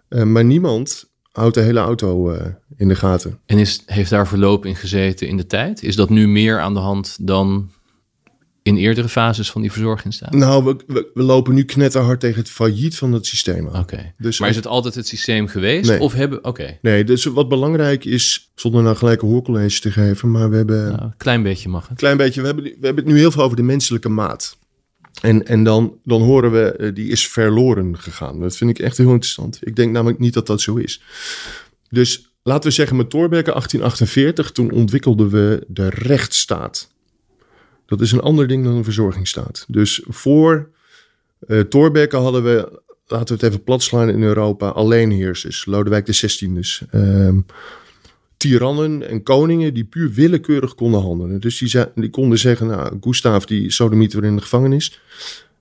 Eh, 0.07 0.23
maar 0.23 0.45
niemand 0.45 1.10
houdt 1.31 1.55
de 1.55 1.61
hele 1.61 1.79
auto 1.79 2.31
eh, 2.31 2.45
in 2.77 2.87
de 2.87 2.95
gaten. 2.95 3.39
en 3.45 3.57
is, 3.57 3.83
heeft 3.85 4.09
daar 4.09 4.27
verloop 4.27 4.65
in 4.65 4.75
gezeten 4.75 5.27
in 5.27 5.37
de 5.37 5.47
tijd? 5.47 5.83
Is 5.83 5.95
dat 5.95 6.09
nu 6.09 6.27
meer 6.27 6.59
aan 6.59 6.73
de 6.73 6.79
hand 6.79 7.17
dan 7.21 7.69
in 8.63 8.77
eerdere 8.77 9.09
fases 9.09 9.51
van 9.51 9.61
die 9.61 9.71
verzorgingsstaat? 9.71 10.33
Nou, 10.33 10.63
we, 10.63 10.75
we, 10.87 11.11
we 11.13 11.23
lopen 11.23 11.53
nu 11.53 11.63
knetterhard 11.63 12.19
tegen 12.19 12.39
het 12.39 12.49
failliet 12.49 12.97
van 12.97 13.11
het 13.13 13.25
systeem 13.25 13.69
aan. 13.69 13.81
Oké. 13.81 14.13
Dus 14.17 14.39
Maar 14.39 14.49
is 14.49 14.55
het 14.55 14.67
altijd 14.67 14.95
het 14.95 15.07
systeem 15.07 15.47
geweest? 15.47 15.89
Nee. 15.89 15.99
Of 15.99 16.13
hebben... 16.13 16.43
Oké, 16.45 16.77
Nee, 16.81 17.03
dus 17.03 17.25
wat 17.25 17.49
belangrijk 17.49 18.05
is, 18.05 18.51
zonder 18.55 18.83
nou 18.83 18.95
gelijk 18.95 19.21
een 19.21 19.27
hoorcollege 19.29 19.79
te 19.79 19.91
geven, 19.91 20.31
maar 20.31 20.49
we 20.49 20.55
hebben... 20.55 20.87
nou, 20.87 21.01
een 21.01 21.17
klein 21.17 21.43
beetje 21.43 21.69
mag 21.69 21.87
het. 21.87 21.97
klein 21.97 22.17
beetje, 22.17 22.41
we 22.41 22.47
hebben, 22.47 22.63
we 22.63 22.85
hebben 22.85 23.03
het 23.03 23.13
nu 23.13 23.19
heel 23.19 23.31
veel 23.31 23.43
over 23.43 23.57
de 23.57 23.63
menselijke 23.63 24.09
maat. 24.09 24.57
En, 25.21 25.47
en 25.47 25.63
dan, 25.63 25.97
dan 26.03 26.21
horen 26.21 26.51
we, 26.51 26.71
eh, 26.71 26.93
die 26.93 27.09
is 27.09 27.27
verloren 27.27 27.99
gegaan. 27.99 28.39
Dat 28.39 28.57
vind 28.57 28.69
ik 28.69 28.79
echt 28.79 28.97
heel 28.97 29.11
interessant. 29.11 29.59
Ik 29.61 29.75
denk 29.75 29.91
namelijk 29.91 30.19
niet 30.19 30.33
dat 30.33 30.47
dat 30.47 30.61
zo 30.61 30.75
is. 30.75 31.01
Dus 31.89 32.33
laten 32.43 32.69
we 32.69 32.75
zeggen, 32.75 32.97
met 32.97 33.09
Thorbecke 33.09 33.51
1848, 33.51 34.51
toen 34.51 34.71
ontwikkelden 34.71 35.29
we 35.29 35.63
de 35.67 35.89
rechtsstaat. 35.89 36.91
Dat 37.85 38.01
is 38.01 38.11
een 38.11 38.19
ander 38.19 38.47
ding 38.47 38.63
dan 38.63 38.75
een 38.75 38.83
verzorgingsstaat. 38.83 39.65
Dus 39.67 40.01
voor 40.07 40.69
eh 41.47 41.59
Thorbecke 41.59 42.15
hadden 42.15 42.43
we, 42.43 42.81
laten 43.07 43.27
we 43.27 43.33
het 43.33 43.43
even 43.43 43.63
plat 43.63 43.83
slaan 43.83 44.09
in 44.09 44.23
Europa, 44.23 44.67
alleenheersers. 44.67 45.65
Lodewijk 45.65 46.05
XVI. 46.05 46.61
Ehm 46.89 47.39
tirannen 48.41 49.07
en 49.09 49.23
koningen 49.23 49.73
die 49.73 49.83
puur 49.83 50.11
willekeurig 50.11 50.75
konden 50.75 51.01
handelen. 51.01 51.39
Dus 51.39 51.57
die, 51.57 51.85
die 51.95 52.09
konden 52.09 52.37
zeggen, 52.37 52.67
nou, 52.67 52.97
Gustav 53.01 53.43
die 53.43 53.71
sodemiet 53.71 54.13
weer 54.13 54.23
in 54.23 54.35
de 54.35 54.41
gevangenis. 54.41 54.99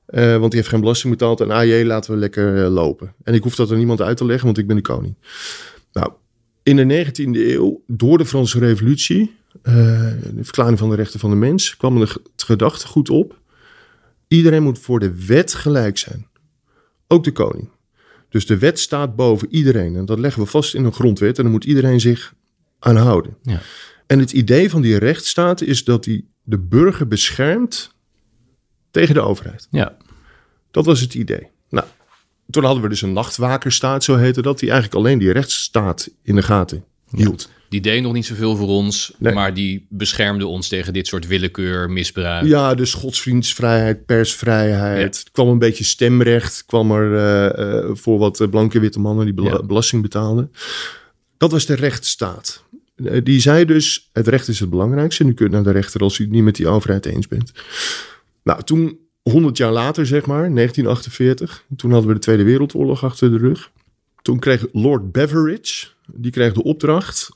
eh, 0.07 0.37
want 0.37 0.51
die 0.51 0.61
heeft 0.61 0.69
geen 0.69 0.81
belasting 0.81 1.13
betaald. 1.13 1.41
En 1.41 1.51
AJ 1.51 1.85
laten 1.85 2.13
we 2.13 2.19
lekker 2.19 2.65
eh, 2.65 2.71
lopen. 2.71 3.15
En 3.25 3.35
ik 3.35 3.43
hoef 3.43 3.55
dat 3.55 3.71
aan 3.71 3.77
niemand 3.77 4.01
uit 4.01 4.17
te 4.17 4.25
leggen, 4.25 4.45
want 4.47 4.59
ik 4.59 4.67
ben 4.67 4.77
de 4.77 4.83
koning. 4.83 5.15
Nou, 5.93 6.13
in 6.63 6.77
de 6.77 7.07
19e 7.07 7.31
eeuw, 7.33 7.83
door 7.87 8.19
de 8.19 8.27
Franse 8.27 8.59
revolutie... 8.59 9.35
eh, 9.63 9.75
de 10.35 10.45
verklaring 10.45 10.79
van 10.79 10.91
de 10.91 10.97
rechten 10.97 11.21
van 11.21 11.31
de 11.31 11.37
mens... 11.37 11.77
kwam 11.77 12.01
het 12.01 12.19
gedachtegoed 12.37 13.11
op... 13.11 13.39
iedereen 14.29 14.63
moet 14.63 14.79
voor 14.79 15.01
de 15.01 15.27
wet 15.27 15.55
gelijk 15.55 15.99
zijn. 15.99 16.27
Ook 17.09 17.25
de 17.25 17.33
koning. 17.33 17.69
Dus 18.29 18.47
de 18.47 18.59
wet 18.59 18.79
staat 18.79 19.17
boven 19.17 19.49
iedereen. 19.51 19.97
En 19.97 20.05
dat 20.05 20.19
leggen 20.19 20.43
we 20.43 20.49
vast 20.49 20.75
in 20.75 20.85
een 20.85 20.93
grondwet. 20.93 21.37
En 21.37 21.43
dan 21.43 21.53
moet 21.53 21.65
iedereen 21.65 22.01
zich 22.01 22.35
aan 22.81 22.97
houden. 22.97 23.37
Ja. 23.43 23.61
En 24.07 24.19
het 24.19 24.33
idee 24.33 24.71
van 24.71 24.83
die 24.83 24.97
rechtsstaat 24.99 25.61
is 25.61 25.85
dat 25.85 26.05
die 26.05 26.29
de 26.43 26.59
burger 26.59 27.09
beschermt 27.09 27.95
tegen 28.91 29.15
de 29.15 29.21
overheid. 29.21 29.67
Ja, 29.71 29.97
Dat 30.71 30.85
was 30.87 31.01
het 31.01 31.15
idee. 31.15 31.47
Nou, 31.69 31.87
toen 32.51 32.65
hadden 32.65 32.83
we 32.83 32.89
dus 32.89 33.03
een 33.03 33.13
nachtwakerstaat, 33.13 34.05
zo 34.05 34.17
heette 34.17 34.43
dat, 34.43 34.59
die 34.59 34.71
eigenlijk 34.71 35.01
alleen 35.01 35.19
die 35.19 35.33
rechtsstaat 35.33 36.11
in 36.23 36.35
de 36.35 36.43
gaten 36.43 36.85
hield. 37.11 37.51
die 37.69 37.81
deed 37.81 38.03
nog 38.03 38.13
niet 38.13 38.27
zoveel 38.27 38.57
voor 38.57 38.69
ons, 38.69 39.13
Nee. 39.19 39.35
maar 39.35 39.55
die 39.55 39.87
beschermde 39.89 40.47
ons 40.47 40.69
tegen 40.69 40.93
dit 40.93 41.07
soort 41.07 41.27
willekeur, 41.27 41.91
misbruik. 41.91 42.47
Ja, 42.47 42.75
dus 42.75 42.95
godsvriendsvrijheid, 42.95 44.07
persvrijheid. 44.07 45.19
Het 45.19 45.31
kwam 45.33 45.49
een 45.49 45.59
beetje 45.59 45.85
stemrecht. 45.85 46.65
kwam 46.67 46.91
er 46.93 47.15
eh, 47.17 47.79
eh, 47.79 47.91
voor 47.93 48.19
wat 48.19 48.47
blanke 48.51 48.81
witte 48.81 49.01
mannen 49.01 49.25
die 49.25 49.35
bela- 49.35 49.51
Ja. 49.51 49.63
belasting 49.63 50.03
betaalden. 50.03 50.53
Dat 51.37 51.51
was 51.51 51.67
de 51.67 51.75
rechtsstaat. 51.75 52.65
Eh, 53.05 53.21
Die 53.25 53.41
zei 53.41 53.65
dus, 53.65 54.11
het 54.13 54.29
recht 54.29 54.49
is 54.49 54.61
het 54.61 54.71
belangrijkste. 54.71 55.25
En 55.25 55.31
u 55.31 55.35
kunt 55.35 55.51
naar 55.51 55.63
de 55.63 55.71
rechter 55.71 56.01
als 56.01 56.19
u 56.19 56.25
het 56.25 56.33
niet 56.33 56.43
met 56.43 56.57
die 56.57 56.69
overheid 56.69 57.07
eens 57.07 57.29
bent. 57.29 57.53
Nou, 58.43 58.63
toen, 58.63 58.99
100 59.23 59.57
jaar 59.57 59.73
later 59.73 60.07
zeg 60.07 60.27
maar, 60.27 60.55
1948. 60.55 61.65
Toen 61.77 61.91
hadden 61.91 62.09
we 62.09 62.15
de 62.15 62.21
Tweede 62.21 62.43
Wereldoorlog 62.43 63.05
achter 63.05 63.31
de 63.31 63.39
rug. 63.39 63.71
Toen 64.23 64.39
kreeg 64.39 64.67
Lord 64.73 65.13
Beveridge, 65.13 65.87
die 66.07 66.31
kreeg 66.31 66.53
de 66.53 66.63
opdracht, 66.63 67.29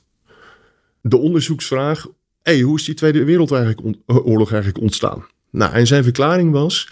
de 1.01 1.17
onderzoeksvraag 1.17 2.07
hey, 2.45 2.61
hoe 2.61 2.77
is 2.77 2.83
die 2.83 2.95
Tweede 2.95 3.23
Wereldoorlog 3.23 4.51
eigenlijk 4.51 4.83
ontstaan? 4.83 5.25
Nou, 5.49 5.73
en 5.73 5.87
zijn 5.87 6.03
verklaring 6.03 6.51
was, 6.51 6.89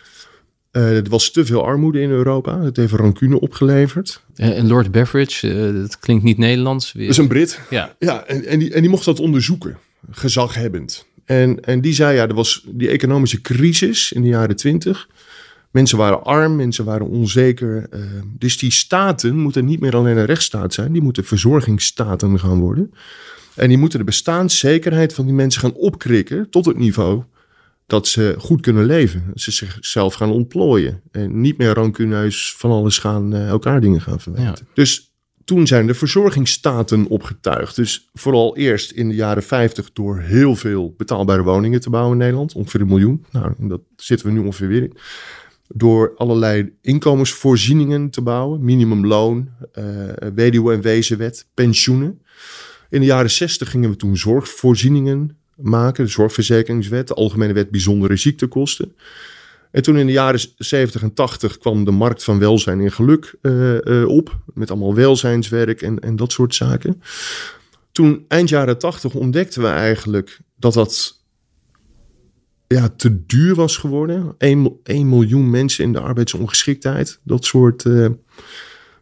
eh, 0.74 0.98
er 0.98 1.10
was 1.10 1.32
te 1.32 1.46
veel 1.46 1.66
armoede 1.66 2.02
in 2.02 2.10
Europa. 2.10 2.62
Het 2.62 2.78
heeft 2.78 2.94
rancune 2.94 3.40
opgeleverd. 3.40 4.22
Eh, 4.36 4.58
En 4.58 4.68
Lord 4.68 4.92
Beveridge, 4.92 5.50
eh, 5.54 5.74
dat 5.82 6.00
klinkt 6.00 6.24
niet 6.24 6.38
Nederlands. 6.38 6.92
Weer. 6.92 7.04
Dat 7.04 7.12
is 7.12 7.18
een 7.18 7.28
Brit. 7.28 7.60
Ja, 7.70 7.96
Ja, 8.00 8.26
en, 8.26 8.46
en, 8.46 8.60
die, 8.60 8.74
en 8.74 8.82
die 8.82 8.90
mocht 8.90 9.06
dat 9.06 9.20
onderzoeken, 9.20 9.78
gezaghebbend. 10.12 11.06
En, 11.26 11.60
en 11.64 11.82
die 11.82 11.94
zei, 11.94 12.16
ja, 12.16 12.28
er 12.28 12.34
was 12.34 12.66
die 12.68 12.90
economische 12.90 13.42
crisis 13.42 14.12
in 14.12 14.22
de 14.22 14.28
jaren 14.28 14.56
twintig. 14.56 15.08
Mensen 15.72 15.98
waren 15.98 16.24
arm, 16.24 16.56
mensen 16.56 16.86
waren 16.86 17.08
onzeker. 17.08 17.90
dus 18.38 18.58
die 18.58 18.72
staten 18.72 19.36
moeten 19.36 19.66
niet 19.66 19.80
meer 19.80 19.96
alleen 19.96 20.18
een 20.18 20.26
rechtsstaat 20.26 20.74
zijn. 20.74 20.92
Die 20.92 21.02
moeten 21.02 21.24
verzorgingsstaten 21.24 22.40
gaan 22.40 22.60
worden. 22.60 22.94
En 23.56 23.68
die 23.68 23.78
moeten 23.78 24.00
de 24.00 24.06
bestaanszekerheid 24.06 25.14
van 25.14 25.26
die 25.26 25.34
mensen 25.34 25.62
gaan 25.62 25.74
opkrikken 25.74 26.50
tot 26.50 26.66
het 26.66 26.78
niveau 26.78 27.24
dat 27.88 28.08
ze 28.08 28.36
goed 28.38 28.62
kunnen 28.62 28.86
leven. 28.86 29.24
Dat 29.28 29.40
ze 29.42 29.52
zichzelf 29.52 30.14
gaan 30.14 30.32
ontplooien. 30.32 31.02
En 31.12 31.42
niet 31.42 31.58
meer 31.58 31.74
rancuneus 31.74 32.56
van 32.58 32.72
alles 32.72 32.98
gaan, 32.98 33.34
eh, 33.34 33.48
elkaar 33.48 33.82
dingen 33.82 34.02
gaan 34.02 34.20
verwijten. 34.20 34.68
Dus 34.74 35.14
toen 35.46 35.68
zijn 35.68 35.88
de 35.88 35.94
verzorgingsstaten 35.94 37.08
opgetuigd. 37.08 37.76
Dus 37.76 38.10
vooral 38.14 38.58
eerst 38.58 38.92
in 38.92 39.10
de 39.10 39.16
jaren 39.16 39.44
50 39.44 39.92
door 39.94 40.20
heel 40.20 40.56
veel 40.56 40.94
betaalbare 40.98 41.44
woningen 41.44 41.82
te 41.82 41.90
bouwen 41.90 42.14
in 42.14 42.18
Nederland. 42.18 42.54
Ongeveer 42.54 42.82
een 42.82 42.88
miljoen. 42.88 43.26
Nou, 43.32 43.54
dat 43.58 43.82
zitten 43.96 44.28
we 44.28 44.34
nu 44.34 44.40
ongeveer 44.40 44.68
weer 44.68 44.84
in. 44.84 44.98
Door 45.68 46.14
allerlei 46.18 46.74
inkomensvoorzieningen 46.82 48.10
te 48.10 48.22
bouwen. 48.22 48.64
Minimumloon, 48.64 49.50
eh 49.72 49.84
weduwe- 50.36 50.74
en 50.74 50.82
wezenwet, 50.82 51.48
pensioenen. 51.54 52.22
In 52.90 53.00
de 53.00 53.06
jaren 53.06 53.32
60 53.32 53.70
gingen 53.70 53.90
we 53.90 53.96
toen 53.96 54.18
zorgvoorzieningen 54.18 55.38
maken. 55.64 56.06
De 56.06 56.12
zorgverzekeringswet, 56.12 57.08
de 57.08 57.14
Algemene 57.14 57.54
Wet 57.54 57.72
Bijzondere 57.72 58.16
Ziektekosten. 58.16 58.96
En 59.72 59.82
toen 59.82 59.98
in 59.98 60.06
de 60.06 60.12
jaren 60.12 60.42
70 60.58 61.02
en 61.02 61.14
80 61.14 61.58
kwam 61.58 61.86
de 61.86 61.92
markt 61.92 62.24
van 62.24 62.40
welzijn 62.40 62.82
en 62.82 62.92
geluk 62.92 63.36
uh, 63.42 63.78
uh, 63.82 64.08
op. 64.08 64.38
Met 64.54 64.72
allemaal 64.72 64.96
welzijnswerk 64.96 65.82
en, 65.82 66.00
en 66.00 66.16
dat 66.16 66.32
soort 66.32 66.56
zaken. 66.56 67.02
Toen 67.92 68.26
eind 68.28 68.50
jaren 68.50 68.78
80 68.78 69.14
ontdekten 69.14 69.62
we 69.62 69.68
eigenlijk 69.68 70.40
dat 70.56 70.74
dat 70.74 71.22
ja, 72.68 72.90
te 72.90 73.26
duur 73.26 73.56
was 73.56 73.78
geworden. 73.78 74.36
1, 74.38 74.80
1 74.84 75.10
miljoen 75.10 75.50
mensen 75.50 75.84
in 75.84 75.94
de 75.94 76.00
arbeidsongeschiktheid. 76.00 77.20
Dat 77.24 77.46
soort, 77.46 77.84
uh, 77.84 78.10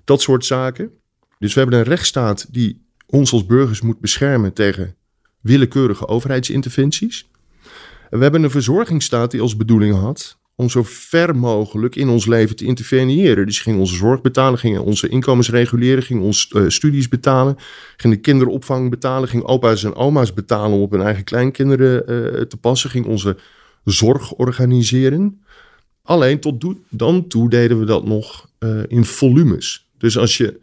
dat 0.03 0.21
soort 0.21 0.45
zaken. 0.45 0.91
Dus 1.39 1.53
we 1.53 1.59
hebben 1.59 1.79
een 1.79 1.85
rechtsstaat 1.85 2.53
die 2.53 2.85
ons 3.05 3.31
als 3.33 3.45
burgers 3.45 3.81
moet 3.81 3.99
beschermen 3.99 4.53
tegen 4.53 4.95
willekeurige 5.41 6.07
overheidsinterventies. 6.07 7.29
En 8.09 8.17
we 8.17 8.23
hebben 8.23 8.43
een 8.43 8.51
verzorgingsstaat 8.51 9.31
die 9.31 9.41
als 9.41 9.57
bedoeling 9.57 9.95
had 9.95 10.39
om 10.55 10.69
zo 10.69 10.83
ver 10.85 11.35
mogelijk 11.35 11.95
in 11.95 12.09
ons 12.09 12.25
leven 12.25 12.55
te 12.55 12.65
interveneren. 12.65 13.45
Dus 13.45 13.59
ging 13.59 13.79
onze 13.79 13.95
zorg 13.95 14.21
betalen, 14.21 14.83
onze 14.83 15.07
inkomens 15.07 15.49
reguleren, 15.49 16.03
ging 16.03 16.21
onze 16.21 16.47
uh, 16.55 16.69
studies 16.69 17.07
betalen, 17.07 17.55
ging 17.97 18.13
de 18.13 18.19
kinderopvang 18.19 18.89
betalen, 18.89 19.29
ging 19.29 19.43
opa's 19.43 19.83
en 19.83 19.95
oma's 19.95 20.33
betalen 20.33 20.77
om 20.77 20.81
op 20.81 20.91
hun 20.91 21.01
eigen 21.01 21.23
kleinkinderen 21.23 22.01
uh, 22.01 22.41
te 22.41 22.57
passen, 22.57 22.89
ging 22.89 23.05
onze 23.05 23.37
zorg 23.83 24.33
organiseren. 24.33 25.41
Alleen 26.03 26.39
tot 26.39 26.75
dan 26.89 27.27
toe 27.27 27.49
deden 27.49 27.79
we 27.79 27.85
dat 27.85 28.05
nog 28.05 28.49
uh, 28.59 28.81
in 28.87 29.05
volumes. 29.05 29.89
Dus 29.97 30.17
als 30.17 30.37
je 30.37 30.59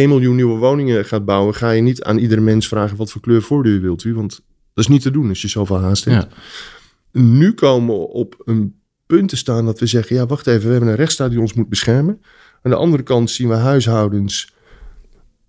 1 0.00 0.08
miljoen 0.08 0.34
nieuwe 0.34 0.58
woningen 0.58 1.04
gaat 1.04 1.24
bouwen, 1.24 1.54
ga 1.54 1.70
je 1.70 1.82
niet 1.82 2.02
aan 2.02 2.18
iedere 2.18 2.40
mens 2.40 2.68
vragen 2.68 2.96
wat 2.96 3.10
voor 3.10 3.20
kleur 3.20 3.42
voordeur 3.42 3.80
wilt 3.80 4.04
u. 4.04 4.14
Want 4.14 4.30
dat 4.74 4.84
is 4.84 4.90
niet 4.90 5.02
te 5.02 5.10
doen 5.10 5.28
als 5.28 5.42
je 5.42 5.48
zoveel 5.48 5.80
haast 5.80 6.04
hebt. 6.04 6.28
Ja. 6.32 7.20
Nu 7.20 7.52
komen 7.52 7.98
we 7.98 8.08
op 8.08 8.42
een 8.44 8.80
punt 9.06 9.28
te 9.28 9.36
staan 9.36 9.64
dat 9.64 9.78
we 9.78 9.86
zeggen: 9.86 10.16
ja, 10.16 10.26
wacht 10.26 10.46
even, 10.46 10.64
we 10.64 10.70
hebben 10.70 10.88
een 10.88 10.96
rechtsstaat 10.96 11.30
die 11.30 11.40
ons 11.40 11.54
moet 11.54 11.68
beschermen. 11.68 12.20
Aan 12.62 12.70
de 12.70 12.76
andere 12.76 13.02
kant 13.02 13.30
zien 13.30 13.48
we 13.48 13.54
huishoudens 13.54 14.52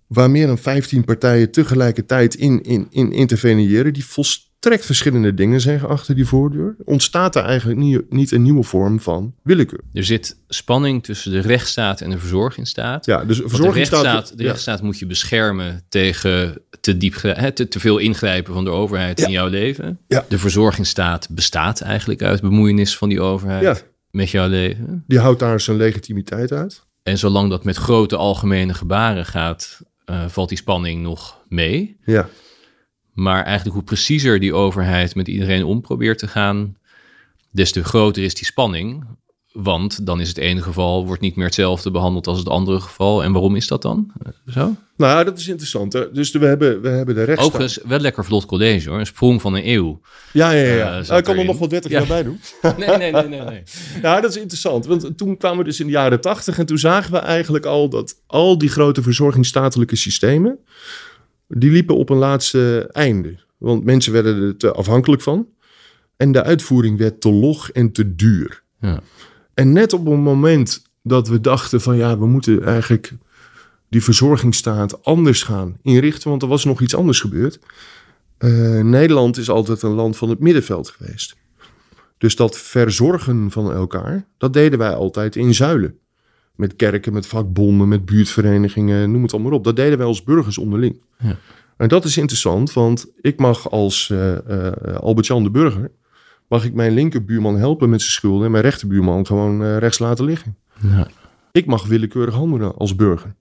waar 0.06 0.30
meer 0.30 0.46
dan 0.46 0.58
15 0.58 1.04
partijen 1.04 1.50
tegelijkertijd 1.50 2.34
in, 2.34 2.62
in, 2.62 2.86
in 2.90 3.12
interveneren, 3.12 3.92
die 3.92 4.04
volstrekt 4.04 4.51
verschillende 4.70 5.34
dingen 5.34 5.60
zeggen 5.60 5.88
achter 5.88 6.14
die 6.14 6.26
voordeur, 6.26 6.76
ontstaat 6.84 7.36
er 7.36 7.44
eigenlijk 7.44 7.78
niet, 7.78 8.12
niet 8.12 8.32
een 8.32 8.42
nieuwe 8.42 8.62
vorm 8.62 9.00
van 9.00 9.34
willekeur. 9.42 9.80
Er 9.92 10.04
zit 10.04 10.36
spanning 10.48 11.04
tussen 11.04 11.32
de 11.32 11.40
rechtsstaat 11.40 12.00
en 12.00 12.10
de 12.10 12.18
verzorgingsstaat. 12.18 13.06
Ja, 13.06 13.24
dus 13.24 13.36
de 13.36 13.70
rechtsstaat, 13.70 14.38
de 14.38 14.42
rechtsstaat 14.42 14.82
moet 14.82 14.98
je 14.98 15.06
beschermen 15.06 15.84
tegen 15.88 16.58
te, 16.80 16.96
diep, 16.96 17.22
hè, 17.22 17.52
te, 17.52 17.68
te 17.68 17.80
veel 17.80 17.98
ingrijpen 17.98 18.54
van 18.54 18.64
de 18.64 18.70
overheid 18.70 19.20
in 19.20 19.30
jouw 19.30 19.48
leven. 19.48 19.98
Ja. 20.08 20.24
De 20.28 20.38
verzorgingsstaat 20.38 21.28
bestaat 21.30 21.80
eigenlijk 21.80 22.22
uit 22.22 22.40
bemoeienis 22.40 22.96
van 22.96 23.08
die 23.08 23.20
overheid 23.20 23.86
met 24.10 24.30
jouw 24.30 24.48
leven. 24.48 25.04
Die 25.06 25.18
houdt 25.18 25.40
daar 25.40 25.60
zijn 25.60 25.76
legitimiteit 25.76 26.52
uit. 26.52 26.86
En 27.02 27.18
zolang 27.18 27.50
dat 27.50 27.64
met 27.64 27.76
grote 27.76 28.16
algemene 28.16 28.74
gebaren 28.74 29.26
gaat, 29.26 29.80
uh, 30.10 30.28
valt 30.28 30.48
die 30.48 30.58
spanning 30.58 31.02
nog 31.02 31.38
mee. 31.48 31.96
Ja. 32.04 32.28
Maar 33.12 33.44
eigenlijk 33.44 33.74
hoe 33.74 33.84
preciezer 33.84 34.40
die 34.40 34.54
overheid 34.54 35.14
met 35.14 35.28
iedereen 35.28 35.64
om 35.64 35.80
probeert 35.80 36.18
te 36.18 36.28
gaan, 36.28 36.76
des 37.50 37.72
te 37.72 37.84
groter 37.84 38.22
is 38.22 38.34
die 38.34 38.46
spanning. 38.46 39.04
Want 39.52 40.06
dan 40.06 40.20
is 40.20 40.28
het 40.28 40.38
ene 40.38 40.62
geval 40.62 41.06
wordt 41.06 41.22
niet 41.22 41.36
meer 41.36 41.44
hetzelfde 41.44 41.90
behandeld 41.90 42.26
als 42.26 42.38
het 42.38 42.48
andere 42.48 42.80
geval. 42.80 43.22
En 43.22 43.32
waarom 43.32 43.56
is 43.56 43.66
dat 43.66 43.82
dan? 43.82 44.12
Zo? 44.46 44.76
Nou, 44.96 45.24
dat 45.24 45.38
is 45.38 45.48
interessant. 45.48 45.92
Hè? 45.92 46.12
Dus 46.12 46.30
we 46.30 46.46
hebben, 46.46 46.82
we 46.82 46.88
hebben 46.88 47.14
de 47.14 47.24
rechtsstaat. 47.24 47.54
Overigens, 47.54 47.84
wel 47.88 47.98
lekker 47.98 48.24
vlot 48.24 48.46
college 48.46 48.88
hoor. 48.88 48.98
Een 48.98 49.06
sprong 49.06 49.40
van 49.40 49.54
een 49.54 49.68
eeuw. 49.68 50.00
Ja, 50.32 50.50
ja, 50.50 50.74
ja. 50.74 50.98
Uh, 50.98 51.06
nou, 51.06 51.18
ik 51.18 51.24
kan 51.24 51.38
er 51.38 51.44
nog 51.44 51.58
wel 51.58 51.68
30 51.68 51.90
ja. 51.90 51.98
jaar 51.98 52.06
bij 52.06 52.22
doen. 52.22 52.40
Nee, 52.78 52.96
nee, 52.96 53.12
nee, 53.12 53.28
nee, 53.28 53.40
nee. 53.40 53.62
ja, 54.02 54.20
dat 54.20 54.30
is 54.30 54.36
interessant. 54.36 54.86
Want 54.86 55.18
toen 55.18 55.36
kwamen 55.36 55.58
we 55.58 55.64
dus 55.64 55.80
in 55.80 55.86
de 55.86 55.92
jaren 55.92 56.20
80 56.20 56.58
en 56.58 56.66
toen 56.66 56.78
zagen 56.78 57.12
we 57.12 57.18
eigenlijk 57.18 57.66
al 57.66 57.88
dat 57.88 58.14
al 58.26 58.58
die 58.58 58.68
grote 58.68 59.02
verzorgingsstatelijke 59.02 59.96
systemen, 59.96 60.58
die 61.58 61.70
liepen 61.70 61.96
op 61.96 62.10
een 62.10 62.16
laatste 62.16 62.88
einde. 62.92 63.38
Want 63.58 63.84
mensen 63.84 64.12
werden 64.12 64.42
er 64.42 64.56
te 64.56 64.72
afhankelijk 64.72 65.22
van. 65.22 65.46
En 66.16 66.32
de 66.32 66.42
uitvoering 66.42 66.98
werd 66.98 67.20
te 67.20 67.30
log 67.32 67.70
en 67.70 67.92
te 67.92 68.14
duur. 68.14 68.62
Ja. 68.80 69.00
En 69.54 69.72
net 69.72 69.92
op 69.92 70.06
het 70.06 70.18
moment 70.18 70.82
dat 71.02 71.28
we 71.28 71.40
dachten 71.40 71.80
van 71.80 71.96
ja, 71.96 72.18
we 72.18 72.26
moeten 72.26 72.64
eigenlijk 72.64 73.12
die 73.88 74.02
verzorgingsstaat 74.02 75.04
anders 75.04 75.42
gaan 75.42 75.76
inrichten, 75.82 76.30
want 76.30 76.42
er 76.42 76.48
was 76.48 76.64
nog 76.64 76.80
iets 76.80 76.94
anders 76.94 77.20
gebeurd. 77.20 77.58
Uh, 78.38 78.80
Nederland 78.80 79.36
is 79.36 79.50
altijd 79.50 79.82
een 79.82 79.90
land 79.90 80.16
van 80.16 80.28
het 80.28 80.38
middenveld 80.38 80.88
geweest. 80.88 81.36
Dus 82.18 82.36
dat 82.36 82.58
verzorgen 82.58 83.50
van 83.50 83.72
elkaar, 83.72 84.26
dat 84.38 84.52
deden 84.52 84.78
wij 84.78 84.94
altijd 84.94 85.36
in 85.36 85.54
zuilen. 85.54 85.98
Met 86.56 86.76
kerken, 86.76 87.12
met 87.12 87.26
vakbonden, 87.26 87.88
met 87.88 88.04
buurtverenigingen, 88.04 89.10
noem 89.12 89.22
het 89.22 89.32
allemaal 89.32 89.52
op. 89.52 89.64
Dat 89.64 89.76
deden 89.76 89.98
wij 89.98 90.06
als 90.06 90.24
burgers 90.24 90.58
onderling. 90.58 91.00
Ja. 91.18 91.36
En 91.76 91.88
dat 91.88 92.04
is 92.04 92.16
interessant, 92.16 92.72
want 92.72 93.06
ik 93.20 93.38
mag 93.38 93.70
als 93.70 94.08
uh, 94.12 94.36
uh, 94.48 94.72
Albert-Jan 94.96 95.42
de 95.42 95.50
Burger 95.50 95.90
mag 96.48 96.64
ik 96.64 96.74
mijn 96.74 96.92
linkerbuurman 96.92 97.56
helpen 97.56 97.90
met 97.90 98.00
zijn 98.00 98.12
schulden 98.12 98.44
en 98.44 98.50
mijn 98.50 98.62
rechterbuurman 98.64 99.26
gewoon 99.26 99.62
uh, 99.62 99.76
rechts 99.78 99.98
laten 99.98 100.24
liggen. 100.24 100.56
Ja. 100.80 101.08
Ik 101.52 101.66
mag 101.66 101.86
willekeurig 101.86 102.34
handelen 102.34 102.74
als 102.74 102.96
burger. 102.96 103.34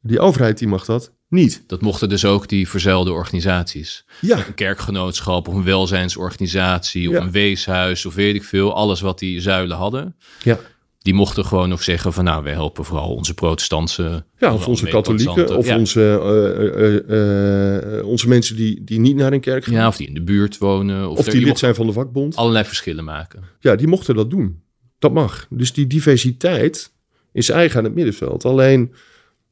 Die 0.00 0.20
overheid 0.20 0.58
die 0.58 0.68
mag 0.68 0.84
dat 0.84 1.12
niet. 1.28 1.64
Dat 1.66 1.80
mochten 1.80 2.08
dus 2.08 2.24
ook 2.24 2.48
die 2.48 2.68
verzuilde 2.68 3.12
organisaties. 3.12 4.04
Ja. 4.20 4.46
Een 4.46 4.54
kerkgenootschap 4.54 5.48
of 5.48 5.54
een 5.54 5.64
welzijnsorganisatie 5.64 7.08
of 7.08 7.14
Ja. 7.14 7.20
een 7.20 7.30
weeshuis 7.30 8.06
of 8.06 8.14
weet 8.14 8.34
ik 8.34 8.44
veel. 8.44 8.74
Alles 8.74 9.00
wat 9.00 9.18
die 9.18 9.40
zuilen 9.40 9.76
hadden. 9.76 10.16
Ja. 10.42 10.58
Die 11.02 11.14
mochten 11.14 11.44
gewoon 11.44 11.68
nog 11.68 11.82
zeggen 11.82 12.12
van 12.12 12.24
nou, 12.24 12.42
wij 12.42 12.52
helpen 12.52 12.84
vooral 12.84 13.14
onze 13.14 13.34
protestantse... 13.34 14.24
Ja, 14.38 14.54
of 14.54 14.68
onze 14.68 14.86
katholieken, 14.86 15.56
of 15.56 15.66
ja. 15.66 15.78
onze, 15.78 16.20
uh, 16.22 17.08
uh, 17.08 17.98
uh, 17.98 18.06
onze 18.06 18.28
mensen 18.28 18.56
die, 18.56 18.84
die 18.84 19.00
niet 19.00 19.16
naar 19.16 19.32
een 19.32 19.40
kerk 19.40 19.64
gaan. 19.64 19.74
Ja, 19.74 19.88
of 19.88 19.96
die 19.96 20.06
in 20.06 20.14
de 20.14 20.22
buurt 20.22 20.58
wonen. 20.58 21.10
Of, 21.10 21.18
of 21.18 21.24
die 21.24 21.44
lid 21.44 21.58
zijn 21.58 21.74
van 21.74 21.86
de 21.86 21.92
vakbond. 21.92 22.36
allerlei 22.36 22.64
verschillen 22.64 23.04
maken. 23.04 23.42
Ja, 23.60 23.76
die 23.76 23.86
mochten 23.86 24.14
dat 24.14 24.30
doen. 24.30 24.62
Dat 24.98 25.12
mag. 25.12 25.46
Dus 25.50 25.72
die 25.72 25.86
diversiteit 25.86 26.92
is 27.32 27.48
eigen 27.48 27.78
aan 27.78 27.84
het 27.84 27.94
middenveld. 27.94 28.44
Alleen 28.44 28.92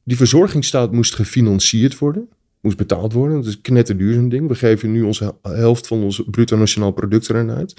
die 0.04 0.16
verzorgingsstaat 0.16 0.92
moest 0.92 1.14
gefinancierd 1.14 1.98
worden. 1.98 2.28
Moest 2.60 2.76
betaald 2.76 3.12
worden. 3.12 3.36
Dat 3.36 3.46
is 3.46 3.60
knetterduur 3.60 4.14
zo'n 4.14 4.28
ding. 4.28 4.48
We 4.48 4.54
geven 4.54 4.92
nu 4.92 5.02
onze 5.02 5.34
helft 5.42 5.86
van 5.86 6.02
ons 6.02 6.22
bruto 6.30 6.56
nationaal 6.56 6.90
product 6.90 7.30
erin 7.30 7.50
uit. 7.50 7.74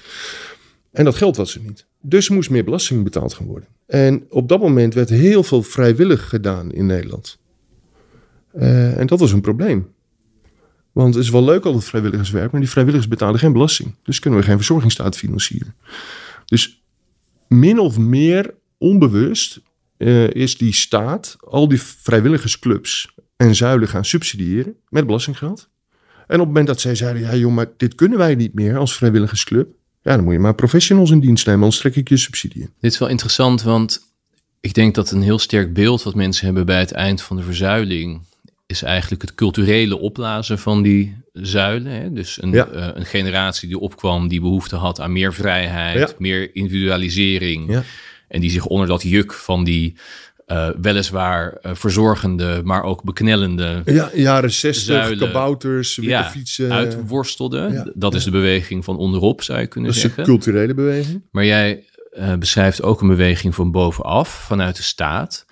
En 0.92 1.06
dat 1.06 1.16
geld 1.16 1.36
was 1.36 1.56
er 1.56 1.62
niet. 1.62 1.86
Dus 2.02 2.30
moest 2.30 2.50
meer 2.50 2.64
belasting 2.64 3.04
betaald 3.04 3.34
gaan 3.34 3.46
worden. 3.46 3.70
En 3.88 4.26
op 4.30 4.50
dat 4.50 4.60
moment 4.60 4.94
werd 4.94 5.10
heel 5.10 5.44
veel 5.44 5.64
vrijwillig 5.64 6.30
gedaan 6.30 6.72
in 6.72 6.86
Nederland. 6.86 7.40
Eh, 8.52 8.98
en 8.98 9.08
dat 9.08 9.20
was 9.20 9.32
een 9.32 9.42
probleem. 9.42 9.88
Want 10.92 11.16
het 11.16 11.24
is 11.24 11.30
wel 11.30 11.44
leuk 11.44 11.66
al 11.66 11.74
het 11.74 11.84
vrijwilligerswerk, 11.84 12.52
maar 12.52 12.62
die 12.62 12.70
vrijwilligers 12.70 13.10
betalen 13.10 13.40
geen 13.40 13.54
belasting. 13.54 13.96
Dus 14.04 14.20
kunnen 14.20 14.40
we 14.40 14.46
geen 14.46 14.56
verzorgingsstaat 14.56 15.18
financieren. 15.18 15.76
Dus 16.46 16.84
min 17.48 17.80
of 17.80 17.98
meer 17.98 18.54
onbewust 18.78 19.62
eh, 19.98 20.30
is 20.30 20.58
die 20.58 20.74
staat 20.74 21.38
al 21.40 21.68
die 21.68 21.82
vrijwilligersclubs 21.82 23.16
en 23.36 23.56
zuilen 23.56 23.88
gaan 23.88 24.06
subsidiëren 24.06 24.76
met 24.90 25.06
belastinggeld. 25.06 25.70
En 26.28 26.40
op 26.40 26.46
het 26.46 26.48
moment 26.48 26.68
dat 26.68 26.82
zij 26.82 26.96
zeiden, 26.96 27.22
ja 27.22 27.36
joh, 27.36 27.54
maar 27.54 27.70
dit 27.78 27.96
kunnen 27.96 28.18
wij 28.18 28.36
niet 28.36 28.54
meer 28.54 28.78
als 28.78 28.96
vrijwilligersclub. 28.96 29.70
Ja, 30.04 30.16
dan 30.16 30.24
moet 30.24 30.34
je 30.34 30.40
maar 30.40 30.56
professionals 30.56 31.12
in 31.12 31.20
dienst 31.20 31.46
nemen, 31.46 31.62
anders 31.62 31.80
trek 31.80 31.96
ik 31.96 32.10
je 32.10 32.18
subsidie. 32.18 32.70
Dit 32.80 32.92
is 32.92 32.98
wel 32.98 33.08
interessant, 33.10 33.62
want 33.62 34.00
ik 34.60 34.74
denk 34.74 34.96
dat 34.96 35.12
een 35.12 35.22
heel 35.22 35.40
sterk 35.40 35.74
beeld 35.74 36.04
wat 36.04 36.16
mensen 36.16 36.46
hebben 36.46 36.66
bij 36.66 36.80
het 36.80 36.92
eind 36.92 37.22
van 37.22 37.38
de 37.38 37.44
verzuiling 37.44 38.22
is 38.66 38.82
eigenlijk 38.82 39.22
het 39.22 39.36
culturele 39.36 39.98
opblazen 40.00 40.60
van 40.60 40.82
die 40.82 41.18
zuilen. 41.34 41.92
Hè? 41.92 42.14
Dus 42.14 42.42
een, 42.42 42.52
Ja. 42.52 42.68
eh, 42.68 42.88
een 42.94 43.06
generatie 43.06 43.68
die 43.68 43.80
opkwam 43.80 44.28
die 44.28 44.42
behoefte 44.42 44.76
had 44.76 45.00
aan 45.00 45.12
meer 45.12 45.34
vrijheid, 45.34 46.10
Ja. 46.10 46.16
meer 46.18 46.56
individualisering. 46.56 47.72
Ja. 47.72 47.84
En 48.28 48.42
die 48.42 48.50
zich 48.50 48.66
onder 48.66 48.88
dat 48.88 49.02
juk 49.02 49.34
van 49.34 49.64
die 49.64 49.96
eh, 50.52 50.70
weliswaar 50.82 51.54
eh, 51.54 51.72
verzorgende, 51.76 52.62
maar 52.64 52.84
ook 52.84 53.04
beknellende 53.04 53.82
Ja, 53.86 54.10
jaren 54.14 54.52
60, 54.52 54.84
Zuilen. 54.84 55.18
kabouters, 55.28 55.96
witte 55.96 56.12
ja, 56.12 56.24
fietsen. 56.30 56.72
uitworstelde. 56.72 57.70
ja, 57.72 57.92
Dat 57.96 58.14
is 58.16 58.24
de 58.24 58.32
beweging 58.32 58.84
van 58.84 58.98
onderop, 58.98 59.42
zou 59.44 59.60
je 59.60 59.68
kunnen 59.68 59.90
dat 59.90 59.98
is 59.98 60.04
een 60.04 60.10
zeggen. 60.10 60.34
culturele 60.34 60.74
beweging. 60.74 61.22
Maar 61.32 61.46
jij 61.46 61.86
eh, 62.12 62.36
beschrijft 62.36 62.82
ook 62.84 63.02
een 63.02 63.08
beweging 63.08 63.56
van 63.56 63.72
bovenaf, 63.72 64.30
vanuit 64.30 64.76
de 64.76 64.84
staat, 64.84 65.46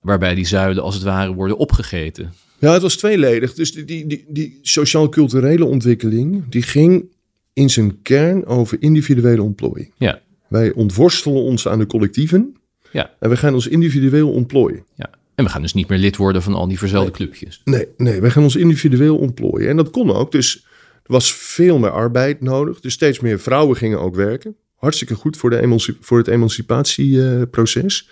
waarbij 0.00 0.34
die 0.34 0.46
zuilen 0.46 0.82
als 0.82 0.94
het 0.94 1.04
ware 1.04 1.32
worden 1.34 1.56
opgegeten. 1.58 2.32
Ja, 2.58 2.72
het 2.72 2.82
was 2.82 2.96
tweeledig. 2.96 3.54
Dus 3.54 3.72
die, 3.72 3.84
die, 3.84 4.06
die, 4.06 4.24
die 4.28 4.58
sociaal-culturele 4.62 5.64
ontwikkeling, 5.64 6.44
die 6.48 6.62
ging 6.62 7.04
in 7.52 7.70
zijn 7.70 8.02
kern 8.02 8.46
over 8.46 8.76
individuele 8.80 9.42
ontplooiing. 9.42 9.92
Ja, 9.96 10.20
Wij 10.48 10.72
ontworstelen 10.72 11.42
ons 11.42 11.68
aan 11.68 11.78
de 11.78 11.86
collectieven 11.86 12.56
ja, 12.96 13.10
en 13.20 13.30
we 13.30 13.36
gaan 13.36 13.54
ons 13.54 13.66
individueel 13.66 14.30
ontplooien. 14.30 14.84
ja. 14.94 15.10
En 15.34 15.44
we 15.44 15.50
gaan 15.50 15.62
dus 15.62 15.74
niet 15.74 15.88
meer 15.88 15.98
lid 15.98 16.16
worden 16.16 16.42
van 16.42 16.54
al 16.54 16.68
die 16.68 16.78
verzuilde 16.78 17.10
clubjes. 17.10 17.60
Nee, 17.64 17.86
nee, 17.96 18.20
wij 18.20 18.30
gaan 18.30 18.42
ons 18.42 18.56
individueel 18.56 19.16
ontplooien. 19.16 19.68
En 19.68 19.76
dat 19.76 19.90
kon 19.90 20.10
ook. 20.10 20.32
Dus 20.32 20.64
er 21.02 21.12
was 21.12 21.32
veel 21.32 21.78
meer 21.78 21.90
arbeid 21.90 22.40
nodig. 22.40 22.80
Dus 22.80 22.92
steeds 22.92 23.20
meer 23.20 23.40
vrouwen 23.40 23.76
gingen 23.76 24.00
ook 24.00 24.14
werken. 24.14 24.56
Hartstikke 24.76 25.14
goed 25.14 25.36
voor, 25.36 25.50
de 25.50 25.96
voor 26.00 26.18
het 26.18 26.28
emancipatieproces. 26.28 28.08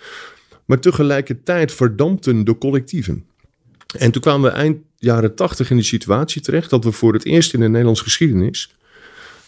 maar 0.65 0.79
tegelijkertijd 0.79 1.71
verdampten 1.71 2.45
de 2.45 2.57
collectieven. 2.57 3.25
En 3.97 4.11
toen 4.11 4.21
kwamen 4.21 4.51
we 4.51 4.57
eind 4.57 4.77
jaren 4.97 5.35
tachtig 5.35 5.69
in 5.69 5.75
die 5.75 5.85
situatie 5.85 6.41
terecht 6.41 6.69
dat 6.69 6.83
we 6.83 6.91
voor 6.91 7.13
het 7.13 7.25
eerst 7.25 7.53
in 7.53 7.59
de 7.59 7.69
Nederlandse 7.69 8.03
geschiedenis 8.03 8.75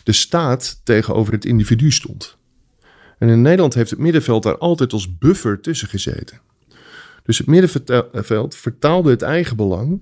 de 0.04 0.12
staat 0.12 0.82
tegenover 0.84 1.34
het 1.34 1.46
individu 1.46 1.92
stond. 1.92 2.37
En 3.18 3.30
in 3.30 3.42
Nederland 3.42 3.74
heeft 3.74 3.90
het 3.90 4.00
middenveld 4.00 4.44
daar 4.44 4.58
altijd 4.58 4.94
als 4.94 5.18
buffer 5.18 5.62
tussen 5.62 5.88
gezeten. 5.88 6.40
Dus 7.24 7.38
het 7.38 7.48
middenveld 7.48 8.56
vertaalde 8.56 9.10
het 9.10 9.22
eigen 9.22 9.56
belang 9.56 10.02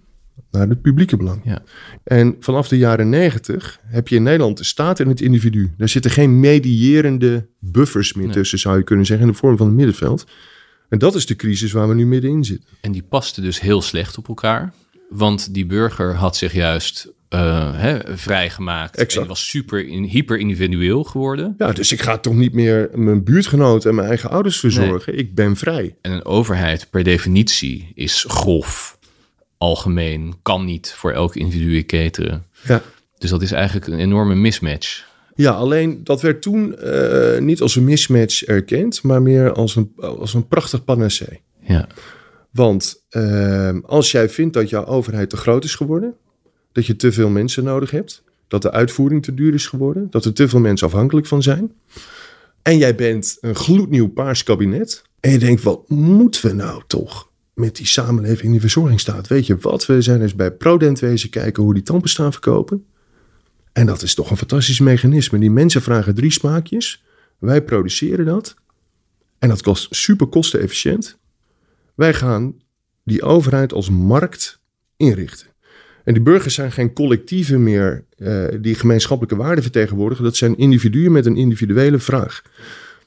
naar 0.52 0.68
het 0.68 0.82
publieke 0.82 1.18
belang. 1.18 1.42
Ja. 1.44 1.64
En 2.04 2.36
vanaf 2.40 2.68
de 2.68 2.78
jaren 2.78 3.10
negentig 3.10 3.80
heb 3.86 4.08
je 4.08 4.16
in 4.16 4.24
Nederland 4.24 4.58
de 4.58 4.64
staat 4.64 5.00
en 5.00 5.08
het 5.08 5.22
individu. 5.22 5.74
Daar 5.78 5.90
zitten 5.90 6.12
geen 6.12 6.40
medierende 6.40 7.48
buffers 7.60 8.14
meer 8.14 8.32
tussen, 8.32 8.60
zou 8.60 8.78
je 8.78 8.84
kunnen 8.84 9.06
zeggen, 9.06 9.28
in 9.28 9.32
de 9.32 9.38
vorm 9.38 9.58
van 9.58 9.66
het 9.66 9.76
middenveld. 9.76 10.26
En 10.90 11.00
dat 11.00 11.16
is 11.16 11.26
de 11.26 11.36
crisis 11.36 11.72
waar 11.72 11.88
we 11.88 11.94
nu 11.94 12.06
middenin 12.06 12.44
zitten. 12.44 12.70
En 12.82 12.92
die 12.92 13.04
paste 13.04 13.42
dus 13.42 13.60
heel 13.60 13.82
slecht 13.82 14.18
op 14.18 14.28
elkaar. 14.28 14.74
Want 15.10 15.54
die 15.54 15.66
burger 15.66 16.14
had 16.14 16.36
zich 16.36 16.54
juist 16.54 17.14
uh, 17.36 17.72
hè, 17.74 18.18
vrijgemaakt. 18.18 18.96
Exact. 18.96 19.22
En 19.22 19.28
was 19.28 19.50
super 19.50 19.88
in, 19.88 20.04
hyper 20.04 20.38
individueel 20.38 21.04
geworden. 21.04 21.56
Ja, 21.58 21.72
dus 21.72 21.92
ik 21.92 22.02
ga 22.02 22.18
toch 22.18 22.34
niet 22.34 22.54
meer 22.54 22.90
mijn 22.94 23.24
buurtgenoten 23.24 23.90
en 23.90 23.96
mijn 23.96 24.08
eigen 24.08 24.30
ouders 24.30 24.60
verzorgen. 24.60 25.18
Ik 25.18 25.36
ben 25.36 25.56
vrij. 25.56 25.96
En 26.02 26.12
een 26.12 26.26
overheid 26.26 26.88
per 26.90 27.04
definitie 27.04 27.92
is 27.94 28.26
grof, 28.28 28.98
algemeen, 29.58 30.36
kan 30.42 30.66
niet 30.66 30.94
voor 30.98 31.12
elk 31.12 31.36
individu 31.36 31.82
keteren. 31.82 32.46
Ja. 32.64 32.82
Dus 33.18 33.30
dat 33.30 33.42
is 33.42 33.52
eigenlijk 33.52 33.88
een 33.88 34.00
enorme 34.00 34.36
mismatch. 34.36 35.06
Ja, 35.36 35.52
alleen 35.52 36.04
dat 36.04 36.22
werd 36.22 36.42
toen 36.42 36.76
uh, 36.84 37.38
niet 37.40 37.62
als 37.62 37.76
een 37.76 37.84
mismatch 37.84 38.44
erkend, 38.44 39.04
maar 39.04 39.22
meer 39.22 39.54
als 39.54 39.76
een, 39.76 39.94
als 39.98 40.34
een 40.34 40.48
prachtig 40.48 40.84
panacee. 40.84 41.42
Ja. 41.60 41.88
Want 42.52 43.04
uh, 43.10 43.78
als 43.86 44.12
jij 44.12 44.30
vindt 44.30 44.54
dat 44.54 44.70
jouw 44.70 44.86
overheid 44.86 45.30
te 45.30 45.38
groot 45.38 45.64
is 45.64 45.76
geworden, 45.76 46.16
dat 46.76 46.86
je 46.86 46.96
te 46.96 47.12
veel 47.12 47.30
mensen 47.30 47.64
nodig 47.64 47.92
hebt, 47.92 48.24
dat 48.48 48.62
de 48.62 48.72
uitvoering 48.72 49.24
te 49.24 49.34
duur 49.34 49.54
is 49.54 49.68
geworden, 49.68 50.08
dat 50.10 50.26
er 50.26 50.34
te 50.34 50.48
veel 50.48 50.60
mensen 50.60 50.88
afhankelijk 50.88 51.28
van 51.28 51.44
zijn, 51.44 51.72
en 52.62 52.78
jij 52.78 52.96
bent 52.96 53.38
een 53.42 53.56
gloednieuw 53.56 54.08
paars 54.08 54.44
kabinet, 54.44 55.04
en 55.20 55.32
je 55.32 55.40
denkt, 55.40 55.64
wat 55.64 55.90
moeten 55.90 56.48
we 56.48 56.54
nou 56.54 56.84
toch 56.88 57.32
met 57.54 57.76
die 57.76 57.86
samenleving 57.86 58.44
in 58.44 58.52
die 58.52 58.60
verzorgingsstaat? 58.60 59.28
Weet 59.28 59.46
je 59.46 59.58
wat? 59.58 59.86
We 59.86 60.02
zijn 60.02 60.22
eens 60.22 60.36
bij 60.36 60.52
Prodent 60.52 61.00
wezen 61.00 61.30
kijken 61.30 61.64
hoe 61.64 61.74
die 61.74 61.84
tandpasta 61.84 62.32
verkopen. 62.32 62.86
En 63.74 63.86
dat 63.86 64.02
is 64.02 64.14
toch 64.14 64.30
een 64.30 64.38
fantastisch 64.38 64.80
mechanisme. 64.80 65.40
Die 65.40 65.52
mensen 65.52 65.82
vragen 65.82 66.16
drie 66.16 66.32
smaakjes. 66.32 67.04
Wij 67.38 67.64
produceren 67.64 68.26
dat. 68.26 68.56
En 69.40 69.50
dat 69.50 69.62
kost 69.62 69.96
super 69.96 70.28
kostenefficiënt. 70.28 71.18
Wij 71.96 72.14
gaan 72.14 72.56
die 73.04 73.24
overheid 73.24 73.74
als 73.74 73.90
markt 73.90 74.60
inrichten. 74.98 75.55
En 76.06 76.14
die 76.14 76.24
burgers 76.24 76.54
zijn 76.54 76.72
geen 76.72 76.94
collectieven 76.94 77.64
meer 77.64 78.04
uh, 78.18 78.48
die 78.62 78.76
gemeenschappelijke 78.76 79.44
waarden 79.44 79.64
vertegenwoordigen. 79.64 80.24
Dat 80.24 80.36
zijn 80.36 80.58
individuen 80.58 81.12
met 81.12 81.26
een 81.26 81.36
individuele 81.36 82.00
vraag. 82.00 82.42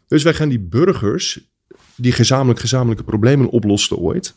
Dus 0.07 0.23
wij 0.23 0.35
gaan 0.35 0.49
die 0.49 0.59
burgers, 0.59 1.41
die 1.95 2.13
gezamenlijk 2.13 2.61
gezamenlijke 2.61 3.05
problemen 3.05 3.49
oplosten 3.49 3.97
ooit, 3.97 4.35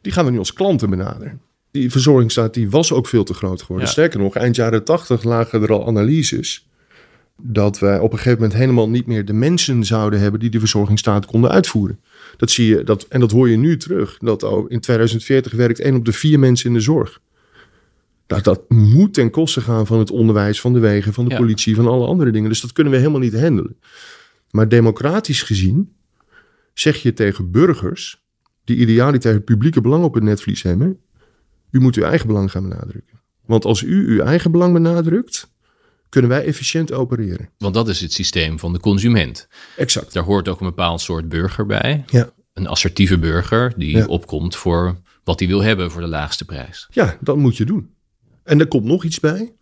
die 0.00 0.12
gaan 0.12 0.24
we 0.24 0.30
nu 0.30 0.38
als 0.38 0.52
klanten 0.52 0.90
benaderen. 0.90 1.40
Die 1.70 1.90
verzorgingsstaat 1.90 2.54
die 2.54 2.70
was 2.70 2.92
ook 2.92 3.06
veel 3.06 3.24
te 3.24 3.34
groot 3.34 3.62
geworden. 3.62 3.88
Sterker 3.88 4.20
nog, 4.20 4.34
eind 4.34 4.56
jaren 4.56 4.84
tachtig 4.84 5.22
lagen 5.22 5.62
er 5.62 5.72
al 5.72 5.86
analyses 5.86 6.66
dat 7.42 7.78
wij 7.78 7.98
op 7.98 8.12
een 8.12 8.18
gegeven 8.18 8.40
moment 8.40 8.58
helemaal 8.58 8.88
niet 8.88 9.06
meer 9.06 9.24
de 9.24 9.32
mensen 9.32 9.84
zouden 9.84 10.20
hebben 10.20 10.40
die 10.40 10.50
de 10.50 10.58
verzorgingsstaat 10.58 11.26
konden 11.26 11.50
uitvoeren. 11.50 12.00
Dat 12.36 12.50
zie 12.50 12.66
je, 12.66 12.84
dat, 12.84 13.06
en 13.08 13.20
dat 13.20 13.30
hoor 13.30 13.48
je 13.48 13.56
nu 13.56 13.76
terug. 13.76 14.18
Dat 14.18 14.42
in 14.68 14.80
2040 14.80 15.52
werkt 15.52 15.80
één 15.80 15.94
op 15.94 16.04
de 16.04 16.12
vier 16.12 16.38
mensen 16.38 16.68
in 16.68 16.74
de 16.74 16.80
zorg. 16.80 17.20
Dat, 18.34 18.44
dat 18.44 18.70
moet 18.70 19.14
ten 19.14 19.30
koste 19.30 19.60
gaan 19.60 19.86
van 19.86 19.98
het 19.98 20.10
onderwijs, 20.10 20.60
van 20.60 20.72
de 20.72 20.78
wegen, 20.78 21.12
van 21.12 21.28
de 21.28 21.36
politie, 21.36 21.74
van 21.74 21.86
alle 21.86 22.06
andere 22.06 22.30
dingen. 22.30 22.48
Dus 22.48 22.60
dat 22.60 22.72
kunnen 22.72 22.92
we 22.92 22.98
helemaal 22.98 23.20
niet 23.20 23.40
handelen. 23.40 23.76
Maar 24.50 24.68
democratisch 24.68 25.42
gezien 25.42 25.92
zeg 26.74 26.96
je 26.96 27.12
tegen 27.12 27.50
burgers 27.50 28.22
die 28.64 28.76
idealiter 28.76 29.32
het 29.32 29.44
publieke 29.44 29.80
belang 29.80 30.04
op 30.04 30.14
het 30.14 30.22
netvlies 30.22 30.62
hebben, 30.62 31.00
u 31.70 31.80
moet 31.80 31.96
uw 31.96 32.02
eigen 32.02 32.26
belang 32.26 32.50
gaan 32.50 32.68
benadrukken. 32.68 33.20
Want 33.46 33.64
als 33.64 33.82
u 33.82 34.08
uw 34.08 34.20
eigen 34.20 34.50
belang 34.50 34.72
benadrukt, 34.72 35.50
kunnen 36.08 36.30
wij 36.30 36.44
efficiënt 36.44 36.92
opereren. 36.92 37.48
Want 37.58 37.74
dat 37.74 37.88
is 37.88 38.00
het 38.00 38.12
systeem 38.12 38.58
van 38.58 38.72
de 38.72 38.80
consument. 38.80 39.48
Exact. 39.76 40.12
Daar 40.12 40.22
hoort 40.22 40.48
ook 40.48 40.60
een 40.60 40.66
bepaald 40.66 41.00
soort 41.00 41.28
burger 41.28 41.66
bij. 41.66 42.04
Ja. 42.06 42.32
Een 42.52 42.66
assertieve 42.66 43.18
burger 43.18 43.72
die 43.76 44.08
opkomt 44.08 44.56
voor 44.56 44.96
wat 45.24 45.38
hij 45.38 45.48
wil 45.48 45.62
hebben 45.62 45.90
voor 45.90 46.00
de 46.00 46.06
laagste 46.06 46.44
prijs. 46.44 46.88
Ja, 46.90 47.16
dat 47.20 47.36
moet 47.36 47.56
je 47.56 47.64
doen. 47.64 47.90
En 48.44 48.60
er 48.60 48.68
komt 48.68 48.84
nog 48.84 49.04
iets 49.04 49.20
bij. 49.20 49.52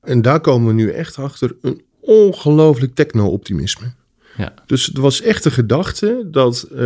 En 0.00 0.22
daar 0.22 0.40
komen 0.40 0.68
we 0.68 0.82
nu 0.82 0.90
echt 0.90 1.18
achter. 1.18 1.56
Een 1.60 1.82
ongelooflijk 2.00 2.94
techno-optimisme. 2.94 3.92
Ja. 4.36 4.54
Dus 4.66 4.86
het 4.86 4.96
was 4.96 5.20
echt 5.20 5.42
de 5.42 5.50
gedachte 5.50 6.28
dat 6.30 6.68
uh, 6.72 6.78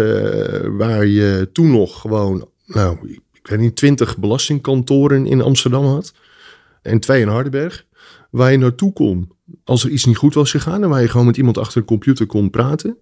waar 0.68 1.06
je 1.06 1.48
toen 1.52 1.70
nog 1.70 2.00
gewoon, 2.00 2.48
nou, 2.66 3.10
ik 3.32 3.46
weet 3.48 3.58
niet, 3.58 3.76
twintig 3.76 4.18
belastingkantoren 4.18 5.26
in 5.26 5.40
Amsterdam 5.40 5.84
had. 5.84 6.12
En 6.82 7.00
twee 7.00 7.20
in 7.20 7.28
Hardenberg. 7.28 7.86
Waar 8.30 8.50
je 8.50 8.58
naartoe 8.58 8.92
kon 8.92 9.32
als 9.64 9.84
er 9.84 9.90
iets 9.90 10.04
niet 10.04 10.16
goed 10.16 10.34
was 10.34 10.50
gegaan. 10.50 10.82
En 10.82 10.88
waar 10.88 11.00
je 11.00 11.08
gewoon 11.08 11.26
met 11.26 11.36
iemand 11.36 11.58
achter 11.58 11.80
een 11.80 11.86
computer 11.86 12.26
kon 12.26 12.50
praten. 12.50 12.98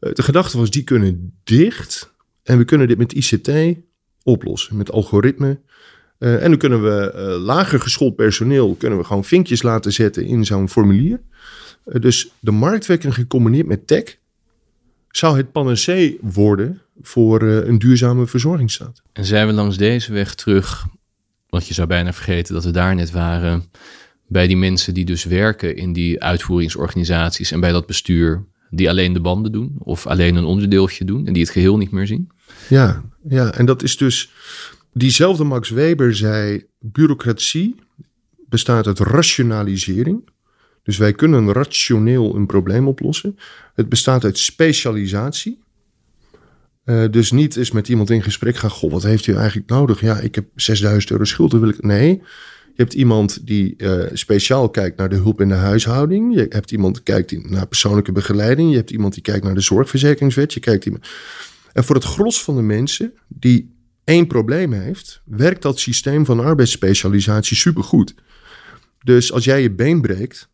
Uh, 0.00 0.12
de 0.12 0.22
gedachte 0.22 0.58
was, 0.58 0.70
die 0.70 0.84
kunnen 0.84 1.32
dicht. 1.44 2.12
En 2.42 2.58
we 2.58 2.64
kunnen 2.64 2.88
dit 2.88 2.98
met 2.98 3.12
ICT 3.12 3.78
oplossen. 4.22 4.76
Met 4.76 4.90
algoritme. 4.90 5.60
Uh, 6.18 6.42
en 6.42 6.50
dan 6.50 6.58
kunnen 6.58 6.82
we 6.82 7.12
uh, 7.14 7.44
lager 7.44 7.80
geschoold 7.80 8.16
personeel 8.16 8.74
kunnen 8.74 8.98
we 8.98 9.04
gewoon 9.04 9.24
vinkjes 9.24 9.62
laten 9.62 9.92
zetten 9.92 10.24
in 10.24 10.44
zo'n 10.44 10.68
formulier. 10.68 11.20
Uh, 11.86 12.00
dus 12.00 12.30
de 12.40 12.50
marktwerking 12.50 13.14
gecombineerd 13.14 13.66
met 13.66 13.86
tech 13.86 14.16
zou 15.10 15.36
het 15.36 15.52
panacee 15.52 16.18
worden 16.20 16.80
voor 17.02 17.42
een 17.42 17.78
duurzame 17.78 18.26
verzorgingsstaat. 18.26 19.02
En 19.12 19.24
zijn 19.24 19.46
we 19.46 19.52
langs 19.52 19.76
deze 19.76 20.12
weg 20.12 20.34
terug, 20.34 20.86
want 21.48 21.66
je 21.66 21.74
zou 21.74 21.88
bijna 21.88 22.12
vergeten 22.12 22.54
dat 22.54 22.64
we 22.64 22.70
daar 22.70 22.94
net 22.94 23.10
waren, 23.10 23.64
bij 24.26 24.46
die 24.46 24.56
mensen 24.56 24.94
die 24.94 25.04
dus 25.04 25.24
werken 25.24 25.76
in 25.76 25.92
die 25.92 26.22
uitvoeringsorganisaties 26.22 27.52
en 27.52 27.60
bij 27.60 27.72
dat 27.72 27.86
bestuur, 27.86 28.44
die 28.70 28.88
alleen 28.88 29.12
de 29.12 29.20
banden 29.20 29.52
doen 29.52 29.76
of 29.78 30.06
alleen 30.06 30.36
een 30.36 30.44
onderdeeltje 30.44 31.04
doen 31.04 31.26
en 31.26 31.32
die 31.32 31.42
het 31.42 31.52
geheel 31.52 31.76
niet 31.76 31.90
meer 31.90 32.06
zien? 32.06 32.30
Ja, 32.68 33.02
ja 33.28 33.52
en 33.52 33.66
dat 33.66 33.82
is 33.82 33.96
dus 33.96 34.30
Diezelfde 34.92 35.44
Max 35.44 35.70
Weber 35.70 36.16
zei: 36.16 36.66
bureaucratie 36.78 37.74
bestaat 38.48 38.86
uit 38.86 38.98
rationalisering. 38.98 40.28
Dus 40.82 40.96
wij 40.96 41.12
kunnen 41.12 41.52
rationeel 41.52 42.34
een 42.34 42.46
probleem 42.46 42.88
oplossen. 42.88 43.38
Het 43.74 43.88
bestaat 43.88 44.24
uit 44.24 44.38
specialisatie. 44.38 45.58
Uh, 46.84 47.04
dus 47.10 47.30
niet 47.30 47.56
eens 47.56 47.70
met 47.70 47.88
iemand 47.88 48.10
in 48.10 48.22
gesprek 48.22 48.56
gaan. 48.56 48.70
Goh, 48.70 48.90
wat 48.90 49.02
heeft 49.02 49.26
u 49.26 49.34
eigenlijk 49.34 49.68
nodig? 49.68 50.00
Ja, 50.00 50.18
ik 50.18 50.34
heb 50.34 50.46
6000 50.54 51.10
euro 51.10 51.24
schuld. 51.24 51.52
wil 51.52 51.68
ik. 51.68 51.82
Nee. 51.82 52.08
Je 52.74 52.84
hebt 52.84 52.94
iemand 52.94 53.46
die 53.46 53.74
uh, 53.76 54.04
speciaal 54.12 54.70
kijkt 54.70 54.96
naar 54.96 55.08
de 55.08 55.16
hulp 55.16 55.40
in 55.40 55.48
de 55.48 55.54
huishouding. 55.54 56.34
Je 56.34 56.46
hebt 56.48 56.70
iemand 56.70 56.94
die 56.94 57.02
kijkt 57.02 57.50
naar 57.50 57.66
persoonlijke 57.66 58.12
begeleiding. 58.12 58.70
Je 58.70 58.76
hebt 58.76 58.90
iemand 58.90 59.14
die 59.14 59.22
kijkt 59.22 59.44
naar 59.44 59.54
de 59.54 59.60
zorgverzekeringswet. 59.60 60.54
Je 60.54 60.60
kijkt 60.60 60.84
iemand... 60.84 61.08
En 61.72 61.84
voor 61.84 61.94
het 61.94 62.04
gros 62.04 62.42
van 62.42 62.56
de 62.56 62.62
mensen 62.62 63.12
die 63.28 63.74
één 64.08 64.26
probleem 64.26 64.72
heeft, 64.72 65.22
werkt 65.24 65.62
dat 65.62 65.78
systeem 65.78 66.24
van 66.24 66.40
arbeidsspecialisatie 66.40 67.56
supergoed. 67.56 68.14
Dus 69.02 69.32
als 69.32 69.44
jij 69.44 69.62
je 69.62 69.70
been 69.70 70.00
breekt, 70.00 70.48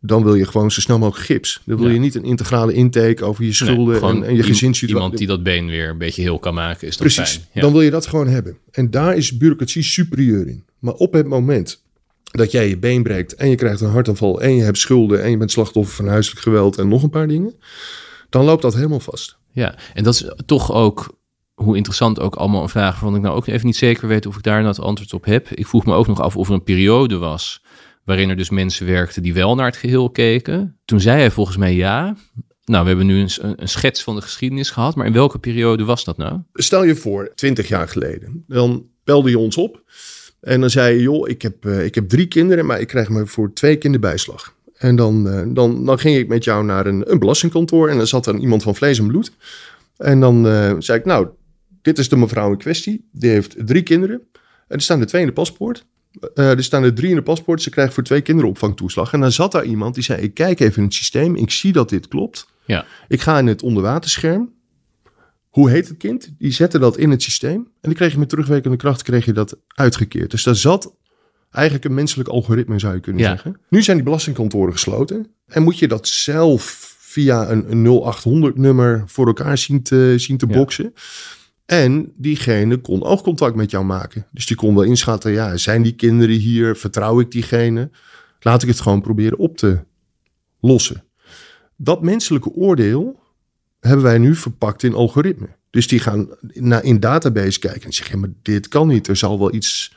dan 0.00 0.22
wil 0.22 0.34
je 0.34 0.46
gewoon 0.46 0.70
zo 0.70 0.80
snel 0.80 0.98
mogelijk 0.98 1.26
gips. 1.26 1.60
Dan 1.64 1.78
wil 1.78 1.90
je 1.90 1.98
niet 1.98 2.14
een 2.14 2.24
integrale 2.24 2.72
intake 2.72 3.24
over 3.24 3.44
je 3.44 3.52
schulden 3.52 4.02
en, 4.02 4.24
en, 4.24 4.36
je 4.36 4.42
gezinssituatie. 4.42 5.02
Iemand 5.02 5.18
die 5.18 5.26
dat 5.26 5.42
been 5.42 5.66
weer 5.66 5.88
een 5.88 5.98
beetje 5.98 6.22
heel 6.22 6.38
kan 6.38 6.54
maken, 6.54 6.88
is 6.88 6.96
dan 6.96 7.06
Precies, 7.06 7.32
fijn. 7.32 7.46
Ja. 7.52 7.60
dan 7.60 7.72
wil 7.72 7.80
je 7.80 7.90
dat 7.90 8.06
gewoon 8.06 8.28
hebben. 8.28 8.58
En 8.70 8.90
daar 8.90 9.16
is 9.16 9.36
bureaucratie 9.36 9.82
superieur 9.82 10.48
in. 10.48 10.64
Maar 10.78 10.94
op 10.94 11.12
het 11.12 11.26
moment 11.26 11.82
dat 12.22 12.50
jij 12.50 12.68
je 12.68 12.78
been 12.78 13.02
breekt 13.02 13.34
en 13.34 13.48
je 13.48 13.56
krijgt 13.56 13.80
een 13.80 13.90
hartaanval 13.90 14.40
en 14.40 14.54
je 14.54 14.62
hebt 14.62 14.78
schulden 14.78 15.22
en 15.22 15.30
je 15.30 15.36
bent 15.36 15.50
slachtoffer 15.50 15.94
van 15.94 16.08
huiselijk 16.08 16.42
geweld 16.42 16.78
en 16.78 16.88
nog 16.88 17.02
een 17.02 17.10
paar 17.10 17.28
dingen, 17.28 17.54
dan 18.28 18.44
loopt 18.44 18.62
dat 18.62 18.74
helemaal 18.74 19.00
vast. 19.00 19.36
Ja, 19.52 19.78
en 19.94 20.04
dat 20.04 20.14
is 20.14 20.32
toch 20.46 20.72
ook 20.72 21.22
hoe 21.54 21.76
interessant 21.76 22.20
ook 22.20 22.34
allemaal 22.34 22.62
een 22.62 22.68
vraag 22.68 22.90
waarvan 22.90 23.14
ik 23.14 23.22
nou 23.22 23.36
ook 23.36 23.46
even 23.46 23.66
niet 23.66 23.76
zeker 23.76 24.08
weet 24.08 24.26
of 24.26 24.36
ik 24.36 24.42
daar 24.42 24.62
nou 24.62 24.68
het 24.68 24.80
antwoord 24.80 25.12
op 25.12 25.24
heb. 25.24 25.48
Ik 25.48 25.66
vroeg 25.66 25.84
me 25.84 25.94
ook 25.94 26.06
nog 26.06 26.20
af 26.20 26.36
of 26.36 26.48
er 26.48 26.54
een 26.54 26.62
periode 26.62 27.18
was 27.18 27.62
waarin 28.04 28.30
er 28.30 28.36
dus 28.36 28.50
mensen 28.50 28.86
werkten 28.86 29.22
die 29.22 29.34
wel 29.34 29.54
naar 29.54 29.66
het 29.66 29.76
geheel 29.76 30.10
keken. 30.10 30.78
Toen 30.84 31.00
zei 31.00 31.18
hij 31.18 31.30
volgens 31.30 31.56
mij 31.56 31.74
ja. 31.74 32.16
Nou, 32.64 32.82
we 32.82 32.88
hebben 32.88 33.06
nu 33.06 33.20
een, 33.20 33.30
een 33.56 33.68
schets 33.68 34.02
van 34.02 34.14
de 34.14 34.22
geschiedenis 34.22 34.70
gehad, 34.70 34.94
maar 34.94 35.06
in 35.06 35.12
welke 35.12 35.38
periode 35.38 35.84
was 35.84 36.04
dat 36.04 36.16
nou? 36.16 36.40
Stel 36.52 36.84
je 36.84 36.94
voor, 36.94 37.32
twintig 37.34 37.68
jaar 37.68 37.88
geleden. 37.88 38.44
Dan 38.46 38.86
belde 39.04 39.30
je 39.30 39.38
ons 39.38 39.56
op 39.56 39.82
en 40.40 40.60
dan 40.60 40.70
zei 40.70 40.94
je, 40.94 41.02
joh, 41.02 41.28
ik 41.28 41.42
heb, 41.42 41.64
uh, 41.64 41.84
ik 41.84 41.94
heb 41.94 42.08
drie 42.08 42.26
kinderen, 42.26 42.66
maar 42.66 42.80
ik 42.80 42.86
krijg 42.86 43.08
me 43.08 43.26
voor 43.26 43.52
twee 43.52 43.76
kinderbijslag. 43.76 44.54
En 44.76 44.96
dan, 44.96 45.28
eh, 45.28 45.42
dan, 45.48 45.84
dan 45.84 45.98
ging 45.98 46.16
ik 46.16 46.28
met 46.28 46.44
jou 46.44 46.64
naar 46.64 46.86
een, 46.86 47.10
een 47.10 47.18
belastingkantoor 47.18 47.88
en 47.88 47.96
dan 47.96 48.06
zat 48.06 48.26
er 48.26 48.38
iemand 48.38 48.62
van 48.62 48.74
vlees 48.74 48.98
en 48.98 49.06
bloed. 49.06 49.32
En 49.96 50.20
dan 50.20 50.48
eh, 50.48 50.74
zei 50.78 50.98
ik, 50.98 51.04
nou, 51.04 51.28
dit 51.84 51.98
is 51.98 52.08
de 52.08 52.16
mevrouw 52.16 52.50
in 52.50 52.58
kwestie. 52.58 53.08
Die 53.12 53.30
heeft 53.30 53.56
drie 53.66 53.82
kinderen. 53.82 54.20
En 54.68 54.76
er 54.76 54.80
staan 54.82 55.00
er 55.00 55.06
twee 55.06 55.20
in 55.20 55.26
de 55.26 55.32
paspoort. 55.32 55.86
Eh, 56.34 56.50
er 56.50 56.64
staan 56.64 56.82
er 56.82 56.94
drie 56.94 57.08
in 57.10 57.14
de 57.16 57.22
paspoort. 57.22 57.62
Ze 57.62 57.70
krijgt 57.70 57.94
voor 57.94 58.02
twee 58.02 58.20
kinderen 58.20 58.50
opvangtoeslag. 58.50 59.12
En 59.12 59.20
dan 59.20 59.32
zat 59.32 59.52
daar 59.52 59.64
iemand 59.64 59.94
die 59.94 60.04
zei, 60.04 60.22
ik 60.22 60.34
kijk 60.34 60.60
even 60.60 60.76
in 60.76 60.82
het 60.84 60.94
systeem. 60.94 61.36
Ik 61.36 61.50
zie 61.50 61.72
dat 61.72 61.88
dit 61.88 62.08
klopt. 62.08 62.46
Ja. 62.64 62.84
Ik 63.08 63.20
ga 63.20 63.38
in 63.38 63.46
het 63.46 63.62
onderwaterscherm. 63.62 64.52
Hoe 65.48 65.70
heet 65.70 65.88
het 65.88 65.96
kind? 65.96 66.34
Die 66.38 66.50
zette 66.52 66.78
dat 66.78 66.96
in 66.96 67.10
het 67.10 67.22
systeem. 67.22 67.56
En 67.60 67.70
dan 67.80 67.92
kreeg 67.94 68.12
je 68.12 68.18
met 68.18 68.28
terugwerkende 68.28 68.76
kracht 68.76 69.02
kreeg 69.02 69.24
je 69.24 69.32
dat 69.32 69.56
uitgekeerd. 69.74 70.30
Dus 70.30 70.42
daar 70.42 70.56
zat 70.56 70.94
eigenlijk 71.50 71.84
een 71.84 71.94
menselijk 71.94 72.28
algoritme, 72.28 72.78
zou 72.78 72.94
je 72.94 73.00
kunnen 73.00 73.22
Ja. 73.22 73.28
zeggen. 73.28 73.56
Nu 73.68 73.82
zijn 73.82 73.96
die 73.96 74.04
belastingkantoren 74.04 74.72
gesloten. 74.72 75.26
En 75.46 75.62
moet 75.62 75.78
je 75.78 75.88
dat 75.88 76.08
zelf 76.08 76.94
via 77.00 77.50
een, 77.50 77.70
een 77.70 77.82
0800-nummer 77.82 79.02
voor 79.06 79.26
elkaar 79.26 79.58
zien 79.58 79.82
te, 79.82 80.14
zien 80.16 80.38
te 80.38 80.46
Ja. 80.48 80.54
boksen. 80.56 80.92
En 81.66 82.12
diegene 82.16 82.76
kon 82.76 83.02
oogcontact 83.02 83.54
met 83.54 83.70
jou 83.70 83.84
maken. 83.84 84.26
Dus 84.30 84.46
die 84.46 84.56
kon 84.56 84.74
wel 84.74 84.84
inschatten, 84.84 85.32
ja, 85.32 85.56
zijn 85.56 85.82
die 85.82 85.94
kinderen 85.94 86.36
hier? 86.36 86.76
Vertrouw 86.76 87.20
ik 87.20 87.30
diegene? 87.30 87.90
Laat 88.40 88.62
ik 88.62 88.68
het 88.68 88.80
gewoon 88.80 89.00
proberen 89.00 89.38
op 89.38 89.56
te 89.56 89.84
lossen. 90.60 91.04
Dat 91.76 92.02
menselijke 92.02 92.50
oordeel 92.52 93.20
hebben 93.80 94.04
wij 94.04 94.18
nu 94.18 94.34
verpakt 94.34 94.82
in 94.82 94.94
algoritme. 94.94 95.48
Dus 95.70 95.86
die 95.86 95.98
gaan 95.98 96.28
naar 96.40 96.84
in 96.84 97.00
database 97.00 97.58
kijken 97.58 97.82
en 97.82 97.92
zeggen, 97.92 98.20
maar 98.20 98.30
dit 98.42 98.68
kan 98.68 98.88
niet. 98.88 99.08
Er 99.08 99.16
zal 99.16 99.38
wel 99.38 99.54
iets 99.54 99.96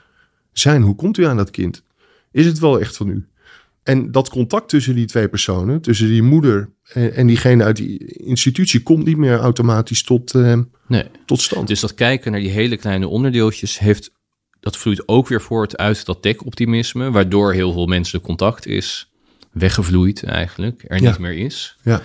zijn. 0.52 0.82
Hoe 0.82 0.96
komt 0.96 1.18
u 1.18 1.26
aan 1.26 1.38
dat 1.38 1.50
kind? 1.50 1.84
Is 2.32 2.46
het 2.46 2.60
wel 2.60 2.80
echt 2.80 2.98
van 2.98 3.08
u? 3.08 3.28
En 3.88 4.12
dat 4.12 4.30
contact 4.30 4.70
tussen 4.70 4.96
die 4.96 5.06
twee 5.06 5.28
personen, 5.28 5.82
tussen 5.82 6.08
die 6.08 6.22
moeder 6.24 6.70
en, 6.94 7.14
en 7.14 7.28
diegene 7.28 7.64
uit 7.64 7.76
die 7.76 8.06
institutie, 8.24 8.84
komt 8.84 9.06
niet 9.06 9.18
meer 9.18 9.38
automatisch 9.38 10.04
tot, 10.04 10.36
eh, 10.36 10.60
Nee. 10.88 11.04
tot 11.26 11.42
stand. 11.42 11.68
Dus 11.68 11.80
dat 11.80 11.94
kijken 11.94 12.32
naar 12.32 12.40
die 12.42 12.50
hele 12.50 12.78
kleine 12.78 13.08
onderdeeltjes 13.08 13.80
heeft, 13.80 14.12
dat 14.60 14.78
vloeit 14.78 15.08
ook 15.08 15.28
weer 15.28 15.42
voort 15.42 15.78
uit 15.78 16.06
dat 16.06 16.22
tech-optimisme, 16.22 17.12
waardoor 17.12 17.54
heel 17.54 17.72
veel 17.74 17.86
menselijk 17.86 18.24
contact 18.26 18.66
is 18.66 19.12
weggevloeid 19.52 20.24
eigenlijk, 20.24 20.84
er 20.88 21.02
Ja. 21.02 21.10
niet 21.10 21.20
meer 21.20 21.38
is. 21.38 21.78
Ja. 21.84 22.02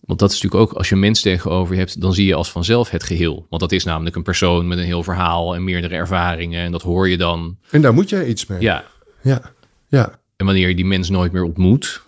Want 0.00 0.18
dat 0.20 0.30
is 0.32 0.40
natuurlijk 0.42 0.70
ook, 0.70 0.76
als 0.76 0.88
je 0.88 0.94
een 0.94 1.00
mens 1.00 1.20
tegenover 1.20 1.74
je 1.74 1.80
hebt, 1.80 2.00
dan 2.00 2.14
zie 2.14 2.26
je 2.26 2.34
als 2.34 2.50
vanzelf 2.50 2.90
het 2.90 3.02
geheel. 3.02 3.46
Want 3.48 3.62
dat 3.62 3.72
is 3.72 3.84
namelijk 3.84 4.16
een 4.16 4.22
persoon 4.22 4.68
met 4.68 4.78
een 4.78 4.84
heel 4.84 5.02
verhaal 5.02 5.54
en 5.54 5.64
meerdere 5.64 5.94
ervaringen. 5.94 6.64
En 6.64 6.72
dat 6.72 6.82
hoor 6.82 7.08
je 7.08 7.16
dan. 7.16 7.58
En 7.70 7.80
daar 7.82 7.94
moet 7.94 8.08
jij 8.08 8.26
iets 8.26 8.46
mee. 8.46 8.60
Ja. 8.60 8.84
ja. 9.22 9.52
ja. 9.88 10.18
En 10.38 10.46
wanneer 10.46 10.68
je 10.68 10.74
die 10.74 10.84
mens 10.84 11.08
nooit 11.08 11.32
meer 11.32 11.42
ontmoet, 11.42 12.02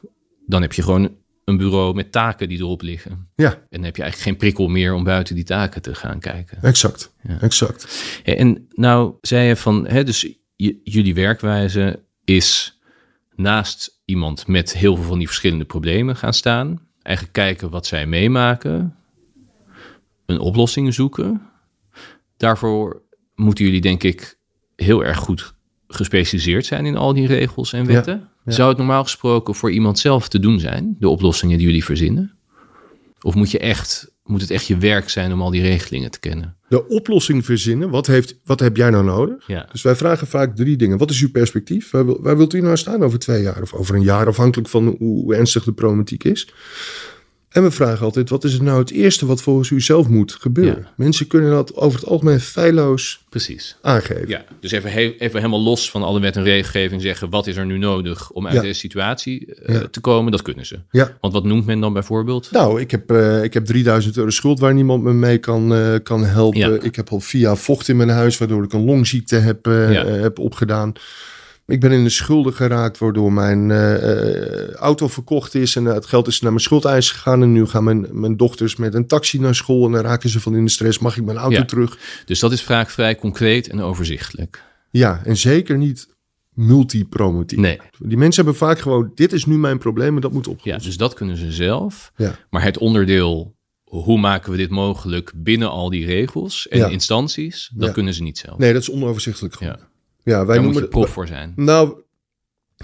dan 0.46 0.62
heb 0.62 0.72
je 0.72 0.82
gewoon 0.82 1.16
een 1.44 1.56
bureau 1.56 1.94
met 1.94 2.12
taken 2.12 2.48
die 2.48 2.58
erop 2.58 2.82
liggen. 2.82 3.28
Ja, 3.34 3.52
En 3.52 3.66
dan 3.70 3.82
heb 3.82 3.96
je 3.96 4.02
eigenlijk 4.02 4.30
geen 4.30 4.36
prikkel 4.36 4.68
meer 4.68 4.94
om 4.94 5.04
buiten 5.04 5.34
die 5.34 5.44
taken 5.44 5.82
te 5.82 5.94
gaan 5.94 6.20
kijken. 6.20 6.62
exact. 6.62 7.14
Ja. 7.22 7.40
exact. 7.40 8.20
En 8.24 8.68
nou 8.70 9.14
zei 9.20 9.48
je 9.48 9.56
van, 9.56 9.86
hè, 9.86 10.04
dus 10.04 10.34
jullie 10.82 11.14
werkwijze 11.14 12.04
is 12.24 12.80
naast 13.34 14.00
iemand 14.04 14.46
met 14.46 14.72
heel 14.76 14.96
veel 14.96 15.04
van 15.04 15.18
die 15.18 15.26
verschillende 15.26 15.64
problemen 15.64 16.16
gaan 16.16 16.34
staan. 16.34 16.88
Eigenlijk 17.02 17.36
kijken 17.36 17.70
wat 17.70 17.86
zij 17.86 18.06
meemaken. 18.06 18.96
Een 20.26 20.38
oplossing 20.38 20.94
zoeken. 20.94 21.42
Daarvoor 22.36 23.02
moeten 23.34 23.64
jullie 23.64 23.80
denk 23.80 24.02
ik 24.02 24.38
heel 24.76 25.04
erg 25.04 25.18
goed 25.18 25.54
gespecialiseerd 25.94 26.66
zijn 26.66 26.86
in 26.86 26.96
al 26.96 27.14
die 27.14 27.26
regels 27.26 27.72
en 27.72 27.86
wetten. 27.86 28.28
ja. 28.44 28.52
Zou 28.52 28.68
het 28.68 28.78
normaal 28.78 29.02
gesproken 29.02 29.54
voor 29.54 29.70
iemand 29.70 29.98
zelf 29.98 30.28
te 30.28 30.38
doen 30.38 30.60
zijn, 30.60 30.96
de 30.98 31.08
oplossingen 31.08 31.58
die 31.58 31.66
jullie 31.66 31.84
verzinnen? 31.84 32.32
Of 33.22 33.34
moet, 33.34 33.50
je 33.50 33.58
echt, 33.58 34.14
moet 34.24 34.40
het 34.40 34.50
echt 34.50 34.66
je 34.66 34.76
werk 34.76 35.08
zijn 35.08 35.32
om 35.32 35.42
al 35.42 35.50
die 35.50 35.62
regelingen 35.62 36.10
te 36.10 36.20
kennen? 36.20 36.56
De 36.68 36.88
oplossing 36.88 37.44
verzinnen, 37.44 37.90
wat, 37.90 38.06
heeft, 38.06 38.38
wat 38.44 38.60
heb 38.60 38.76
jij 38.76 38.90
nou 38.90 39.04
nodig? 39.04 39.46
Ja. 39.46 39.68
Dus 39.72 39.82
wij 39.82 39.96
vragen 39.96 40.26
vaak 40.26 40.56
drie 40.56 40.76
dingen. 40.76 40.98
Wat 40.98 41.10
is 41.10 41.20
uw 41.20 41.30
perspectief? 41.30 41.90
Waar, 41.90 42.06
wil- 42.06 42.22
waar 42.22 42.36
wilt 42.36 42.54
u 42.54 42.60
nou 42.60 42.76
staan 42.76 43.02
over 43.02 43.18
twee 43.18 43.42
jaar 43.42 43.62
of 43.62 43.72
over 43.72 43.94
een 43.94 44.02
jaar, 44.02 44.26
afhankelijk 44.26 44.68
van 44.68 44.86
hoe, 44.86 44.96
hoe 44.98 45.34
ernstig 45.34 45.64
de 45.64 45.72
problematiek 45.72 46.24
is? 46.24 46.48
En 47.50 47.62
we 47.62 47.70
vragen 47.70 48.04
altijd, 48.04 48.28
wat 48.30 48.44
is 48.44 48.52
het 48.52 48.62
nou 48.62 48.78
het 48.78 48.90
eerste 48.90 49.26
wat 49.26 49.42
volgens 49.42 49.70
u 49.70 49.80
zelf 49.80 50.08
moet 50.08 50.32
gebeuren? 50.32 50.82
Ja. 50.82 50.90
Mensen 50.96 51.26
kunnen 51.26 51.50
dat 51.50 51.74
over 51.76 52.00
het 52.00 52.08
algemeen 52.08 52.40
feilloos 52.40 53.24
Precies. 53.28 53.76
aangeven. 53.82 54.28
Ja, 54.28 54.44
dus 54.60 54.70
even, 54.70 54.92
he- 54.92 55.14
even 55.18 55.36
helemaal 55.38 55.60
los 55.62 55.90
van 55.90 56.02
alle 56.02 56.20
wet 56.20 56.36
en 56.36 56.42
regelgeving 56.42 57.02
zeggen... 57.02 57.30
wat 57.30 57.46
is 57.46 57.56
er 57.56 57.66
nu 57.66 57.78
nodig 57.78 58.30
om 58.30 58.46
uit 58.46 58.54
Ja. 58.54 58.60
deze 58.60 58.78
situatie 58.80 59.54
eh, 59.54 59.74
Ja. 59.74 59.86
te 59.90 60.00
komen, 60.00 60.32
dat 60.32 60.42
kunnen 60.42 60.66
ze. 60.66 60.78
Ja. 60.90 61.16
Want 61.20 61.32
wat 61.32 61.44
noemt 61.44 61.66
men 61.66 61.80
dan 61.80 61.92
bijvoorbeeld? 61.92 62.48
Nou, 62.50 62.80
ik 62.80 62.90
heb, 62.90 63.10
eh, 63.10 63.42
ik 63.42 63.54
heb 63.54 63.64
3000 63.64 64.16
euro 64.16 64.30
schuld 64.30 64.58
waar 64.58 64.74
niemand 64.74 65.02
me 65.02 65.12
mee 65.12 65.38
kan, 65.38 65.74
eh, 65.74 65.94
kan 66.02 66.24
helpen. 66.24 66.84
Ik 66.84 66.96
heb 66.96 67.08
al 67.10 67.20
via 67.20 67.56
vocht 67.56 67.88
in 67.88 67.96
mijn 67.96 68.08
huis, 68.08 68.38
waardoor 68.38 68.64
ik 68.64 68.72
een 68.72 68.84
longziekte 68.84 69.36
heb, 69.36 69.66
Ja. 69.66 70.06
heb 70.06 70.38
opgedaan. 70.38 70.92
Ik 71.70 71.80
ben 71.80 71.92
in 71.92 72.04
de 72.04 72.10
schulden 72.10 72.52
geraakt, 72.52 72.98
waardoor 72.98 73.32
mijn 73.32 73.70
eh, 73.70 73.94
eh, 74.66 74.70
auto 74.74 75.08
verkocht 75.08 75.54
is. 75.54 75.76
En 75.76 75.86
eh, 75.86 75.94
het 75.94 76.06
geld 76.06 76.26
is 76.26 76.40
naar 76.40 76.50
mijn 76.50 76.62
schuldeis 76.62 77.10
gegaan. 77.10 77.42
En 77.42 77.52
nu 77.52 77.66
gaan 77.66 77.84
mijn, 77.84 78.06
mijn 78.10 78.36
dochters 78.36 78.76
met 78.76 78.94
een 78.94 79.06
taxi 79.06 79.38
naar 79.40 79.54
school. 79.54 79.86
En 79.86 79.92
dan 79.92 80.00
raken 80.02 80.28
ze 80.30 80.40
van 80.40 80.56
in 80.56 80.64
de 80.64 80.70
stress. 80.70 80.98
Mag 80.98 81.16
ik 81.16 81.24
mijn 81.24 81.38
auto 81.38 81.56
Ja. 81.56 81.64
terug? 81.64 81.98
Dus 82.24 82.38
dat 82.38 82.52
is 82.52 82.62
vaak 82.62 82.90
vrij 82.90 83.14
concreet 83.16 83.68
en 83.68 83.80
overzichtelijk. 83.80 84.62
Ja, 84.90 85.20
en 85.24 85.36
zeker 85.36 85.78
niet 85.78 86.08
multipromotief. 86.54 87.58
Nee, 87.58 87.78
Die 87.98 88.16
mensen 88.16 88.44
hebben 88.44 88.60
vaak 88.68 88.78
gewoon, 88.78 89.12
dit 89.14 89.32
is 89.32 89.44
nu 89.44 89.58
mijn 89.58 89.78
probleem 89.78 90.14
en 90.14 90.20
dat 90.20 90.32
moet 90.32 90.44
ja, 90.46 90.50
opgelost 90.52 90.84
dus 90.84 90.96
dat 90.96 91.14
kunnen 91.14 91.36
ze 91.36 91.52
zelf. 91.52 92.12
Ja. 92.16 92.34
Maar 92.50 92.62
het 92.62 92.78
onderdeel, 92.78 93.56
hoe 93.84 94.18
maken 94.18 94.50
we 94.50 94.56
dit 94.56 94.70
mogelijk 94.70 95.32
binnen 95.36 95.70
al 95.70 95.90
die 95.90 96.06
regels 96.06 96.68
en 96.68 96.78
Ja. 96.78 96.86
instanties, 96.88 97.70
dat 97.74 97.86
Ja. 97.86 97.92
kunnen 97.94 98.14
ze 98.14 98.22
niet 98.22 98.38
zelf. 98.38 98.58
Nee, 98.58 98.72
dat 98.72 98.82
is 98.82 98.90
onoverzichtelijk 98.90 99.58
Ja. 99.60 99.78
Ja, 100.24 100.46
wij 100.46 100.56
Daar 100.56 100.64
moet 100.64 100.74
je 100.74 100.88
prof 100.88 101.10
voor 101.10 101.26
zijn. 101.26 101.52
Nou, 101.56 102.02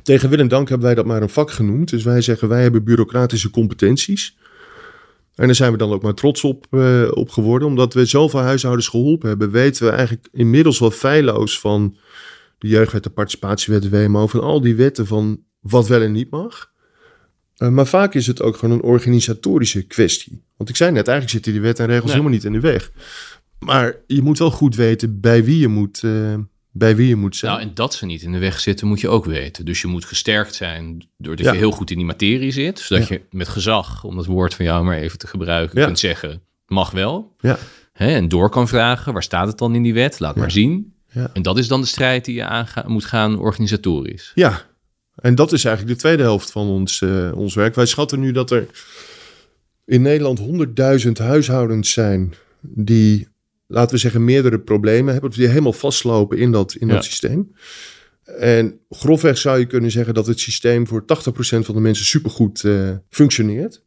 tegen 0.03 0.29
wil 0.29 0.39
en 0.39 0.49
dank 0.49 0.69
hebben 0.69 0.87
wij 0.87 0.97
dat 0.97 1.07
maar 1.07 1.23
een 1.23 1.29
vak 1.29 1.51
genoemd. 1.51 1.91
Dus 1.91 2.03
wij 2.03 2.21
zeggen, 2.21 2.49
wij 2.49 2.63
hebben 2.63 2.85
bureaucratische 2.85 3.51
competenties. 3.51 4.37
En 5.35 5.47
daar 5.47 5.55
zijn 5.55 5.73
we 5.73 5.79
dan 5.79 5.93
ook 5.93 6.03
maar 6.03 6.15
trots 6.15 6.45
op, 6.45 6.67
eh, 6.71 7.09
op 7.11 7.31
geworden. 7.31 7.69
Omdat 7.69 7.95
we 7.95 8.05
zoveel 8.05 8.41
huishoudens 8.41 8.89
geholpen 8.89 9.29
hebben, 9.29 9.51
weten 9.51 9.87
we 9.87 9.91
eigenlijk 9.93 10.29
inmiddels 10.33 10.79
wel 10.79 10.91
feilloos 10.91 11.61
van 11.61 11.97
de 12.59 12.69
jeugdwet, 12.69 13.03
de 13.03 13.11
participatiewet, 13.11 13.83
de 13.83 13.91
WMO, 13.91 14.27
van 14.27 14.41
al 14.41 14.61
die 14.61 14.75
wetten 14.75 15.07
van 15.07 15.41
wat 15.61 15.89
wel 15.89 16.03
en 16.03 16.13
niet 16.13 16.31
mag. 16.31 16.73
Eh, 17.57 17.69
maar 17.69 17.87
vaak 17.87 18.15
is 18.15 18.27
het 18.27 18.43
ook 18.43 18.57
gewoon 18.57 18.75
een 18.75 18.85
organisatorische 18.85 19.83
kwestie. 19.87 20.45
Want 20.57 20.69
ik 20.71 20.77
zei 20.77 20.91
net, 20.91 21.09
eigenlijk 21.09 21.31
zitten 21.37 21.53
die 21.53 21.61
wetten 21.61 21.85
en 21.85 21.91
regels 21.91 22.13
Nee. 22.13 22.21
helemaal 22.21 22.39
niet 22.39 22.47
in 22.55 22.61
de 22.61 22.69
weg. 22.69 22.93
Maar 23.59 23.97
je 24.07 24.23
moet 24.23 24.39
wel 24.39 24.51
goed 24.51 24.75
weten 24.75 25.21
bij 25.21 25.45
wie 25.45 25.59
je 25.59 25.69
moet, 25.69 26.03
eh, 26.05 26.35
bij 26.79 26.97
wie 26.97 27.09
je 27.09 27.17
moet 27.17 27.37
zijn. 27.37 27.53
Nou, 27.53 27.65
en 27.65 27.75
dat 27.75 27.95
ze 27.95 28.07
niet 28.07 28.23
in 28.23 28.33
de 28.33 28.39
weg 28.39 28.61
zitten, 28.61 28.87
moet 28.87 29.01
je 29.01 29.09
ook 29.09 29.25
weten. 29.25 29.65
Dus 29.65 29.81
je 29.81 29.87
moet 29.87 30.05
gesterkt 30.05 30.55
zijn 30.55 31.09
doordat 31.19 31.45
Ja. 31.47 31.53
je 31.53 31.59
heel 31.59 31.71
goed 31.71 31.91
in 31.91 31.97
die 31.97 32.07
materie 32.07 32.51
zit. 32.53 32.79
Zodat 32.81 33.09
Ja. 33.09 33.15
je 33.15 33.23
met 33.31 33.49
gezag, 33.49 34.05
om 34.05 34.17
dat 34.17 34.27
woord 34.27 34.55
van 34.55 34.65
jou 34.65 34.85
maar 34.85 34.97
even 34.99 35.19
te 35.19 35.27
gebruiken, 35.27 35.79
Ja. 35.81 35.85
kunt 35.87 35.99
zeggen, 35.99 36.43
mag 36.67 36.91
wel. 36.91 37.35
Ja. 37.41 37.59
Hè, 37.93 38.09
en 38.15 38.29
door 38.29 38.51
kan 38.51 38.69
vragen, 38.69 39.13
waar 39.13 39.23
staat 39.23 39.47
het 39.49 39.59
dan 39.59 39.75
in 39.75 39.83
die 39.83 39.95
wet? 39.95 40.21
Laat 40.21 40.37
maar 40.37 40.51
zien. 40.51 40.93
Ja. 41.13 41.31
En 41.33 41.43
dat 41.43 41.59
is 41.59 41.69
dan 41.69 41.81
de 41.81 41.87
strijd 41.87 42.25
die 42.25 42.35
je 42.35 42.45
aanga- 42.45 42.85
moet 42.87 43.05
gaan 43.05 43.39
organisatorisch. 43.39 44.33
Ja, 44.35 44.63
en 45.17 45.35
dat 45.35 45.53
is 45.53 45.65
eigenlijk 45.65 45.97
de 45.97 46.01
tweede 46.03 46.23
helft 46.23 46.51
van 46.51 46.67
ons, 46.69 47.03
eh, 47.03 47.33
ons 47.35 47.55
werk. 47.55 47.75
Wij 47.75 47.87
schatten 47.87 48.21
nu 48.21 48.33
dat 48.33 48.51
er 48.51 48.67
in 49.85 50.03
Nederland 50.03 50.39
100.000 50.39 51.19
huishoudens 51.19 51.93
zijn 51.93 52.35
die, 52.61 53.29
laten 53.67 53.95
we 53.95 54.01
zeggen, 54.01 54.25
meerdere 54.25 54.61
problemen 54.61 55.13
hebben. 55.13 55.31
Of 55.31 55.37
die 55.37 55.47
helemaal 55.49 55.73
vastlopen 55.73 56.39
in 56.39 56.53
dat, 56.53 56.75
in 56.75 56.87
Ja. 56.89 56.95
dat 56.95 57.05
systeem. 57.05 57.53
En 58.25 58.81
grofweg 58.91 59.39
zou 59.39 59.59
je 59.59 59.67
kunnen 59.67 59.91
zeggen 59.91 60.15
dat 60.15 60.27
het 60.27 60.41
systeem 60.41 60.87
voor 60.87 61.05
80% 61.05 61.65
van 61.67 61.75
de 61.75 61.81
mensen 61.81 62.05
supergoed 62.07 62.65
eh, 62.65 62.91
functioneert. 63.11 63.85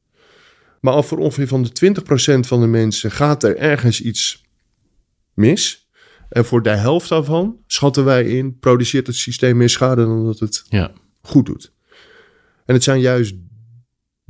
Maar 0.81 0.93
al 0.93 1.03
voor 1.03 1.17
ongeveer 1.17 1.47
van 1.47 1.63
de 1.63 1.69
20% 1.69 2.39
van 2.47 2.61
de 2.61 2.67
mensen 2.67 3.11
gaat 3.11 3.43
er 3.43 3.57
ergens 3.57 4.01
iets 4.01 4.43
mis. 5.33 5.89
En 6.29 6.45
voor 6.45 6.63
de 6.63 6.69
helft 6.69 7.09
daarvan 7.09 7.57
schatten 7.67 8.05
wij 8.05 8.23
in, 8.25 8.59
produceert 8.59 9.07
het 9.07 9.15
systeem 9.15 9.57
meer 9.57 9.69
schade 9.69 10.03
dan 10.05 10.25
dat 10.25 10.39
het 10.39 10.63
Ja. 10.69 10.91
goed 11.21 11.45
doet. 11.45 11.73
En 12.65 12.73
het 12.73 12.83
zijn 12.83 12.99
juist 12.99 13.35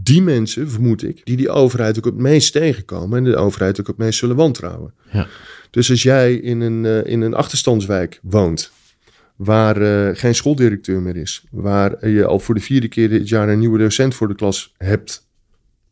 die 0.04 0.22
mensen, 0.22 0.70
vermoed 0.70 1.04
ik, 1.04 1.26
die 1.26 1.38
die 1.38 1.50
overheid 1.50 1.98
ook 1.98 2.06
het 2.06 2.18
meest 2.18 2.52
tegenkomen 2.52 3.18
en 3.18 3.24
de 3.24 3.36
overheid 3.36 3.80
ook 3.80 3.88
het 3.88 3.98
meest 3.98 4.20
zullen 4.20 4.36
wantrouwen. 4.36 4.94
Ja. 5.12 5.28
Dus 5.70 5.90
als 5.90 6.04
jij 6.04 6.34
in 6.34 6.62
een, 6.62 6.86
eh, 6.86 7.12
in 7.12 7.22
een 7.22 7.34
achterstandswijk 7.34 8.20
woont, 8.22 8.72
waar 9.36 9.82
eh, 9.82 10.16
geen 10.16 10.36
schooldirecteur 10.36 11.02
meer 11.02 11.16
is, 11.16 11.44
waar 11.52 12.10
je 12.10 12.26
al 12.26 12.40
voor 12.40 12.56
de 12.56 12.62
vierde 12.62 12.88
keer 12.88 13.10
dit 13.10 13.30
jaar 13.30 13.50
een 13.50 13.60
nieuwe 13.60 13.78
docent 13.78 14.16
voor 14.16 14.28
de 14.28 14.36
klas 14.36 14.74
hebt 14.78 15.28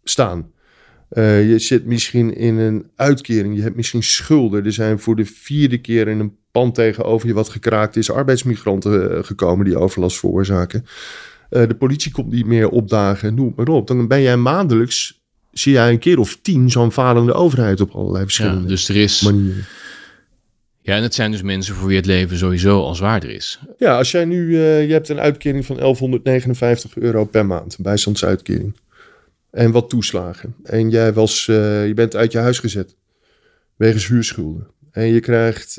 staan. 0.04 0.52
Eh, 1.10 1.50
je 1.50 1.60
zit 1.60 1.86
misschien 1.86 2.36
in 2.36 2.58
een 2.58 2.90
uitkering, 2.96 3.56
je 3.56 3.62
hebt 3.62 3.76
misschien 3.76 4.04
schulden. 4.04 4.66
Er 4.66 4.74
zijn 4.74 5.00
voor 5.00 5.16
de 5.16 5.26
vierde 5.26 5.78
keer 5.78 6.08
in 6.08 6.20
een 6.20 6.38
pand 6.52 6.76
tegenover 6.76 7.28
je 7.28 7.34
wat 7.34 7.50
gekraakt 7.50 7.96
is, 7.96 8.12
arbeidsmigranten 8.12 9.26
gekomen 9.26 9.66
die 9.66 9.78
overlast 9.78 10.20
veroorzaken. 10.20 10.86
Eh, 11.50 11.68
de 11.68 11.76
politie 11.76 12.12
komt 12.12 12.32
niet 12.32 12.46
meer 12.46 12.70
opdagen, 12.70 13.36
noem 13.36 13.54
maar 13.56 13.68
op. 13.68 13.88
Dan 13.88 14.08
ben 14.08 14.22
jij 14.22 14.38
maandelijks, 14.38 15.22
zie 15.52 15.72
jij 15.74 15.90
een 15.92 16.00
keer 16.00 16.20
of 16.20 16.38
tien 16.42 16.72
zo'n 16.72 16.92
falende 16.92 17.34
overheid 17.34 17.82
op 17.82 17.92
allerlei 17.92 18.18
Ja, 18.20 18.24
verschillende 18.24 18.68
dus 18.68 18.90
er 18.90 18.96
is. 18.96 19.22
manieren. 19.22 19.66
Ja, 20.82 20.96
en 20.96 21.04
het 21.04 21.16
zijn 21.16 21.32
dus 21.32 21.42
mensen 21.42 21.76
voor 21.76 21.88
wie 21.88 21.98
het 21.98 22.06
leven 22.06 22.38
sowieso 22.38 22.82
al 22.82 22.96
zwaarder 22.96 23.30
is. 23.30 23.60
Ja, 23.78 23.98
als 23.98 24.12
jij 24.12 24.26
nu, 24.26 24.56
eh, 24.56 24.86
je 24.88 24.92
hebt 24.94 25.10
een 25.10 25.20
uitkering 25.20 25.66
van 25.66 25.80
1159 25.80 26.98
euro 26.98 27.26
per 27.26 27.46
maand, 27.46 27.78
een 27.78 27.84
bijstandsuitkering. 27.84 28.76
En 29.52 29.72
wat 29.72 29.90
toeslagen. 29.90 30.56
En 30.64 30.90
jij 30.90 31.14
was, 31.14 31.48
eh, 31.48 31.88
je 31.88 31.94
bent 31.94 32.16
uit 32.16 32.32
je 32.32 32.38
huis 32.38 32.60
gezet. 32.60 32.96
Wegens 33.76 34.08
huurschulden. 34.08 34.68
En 34.92 35.08
je 35.08 35.20
krijgt 35.20 35.74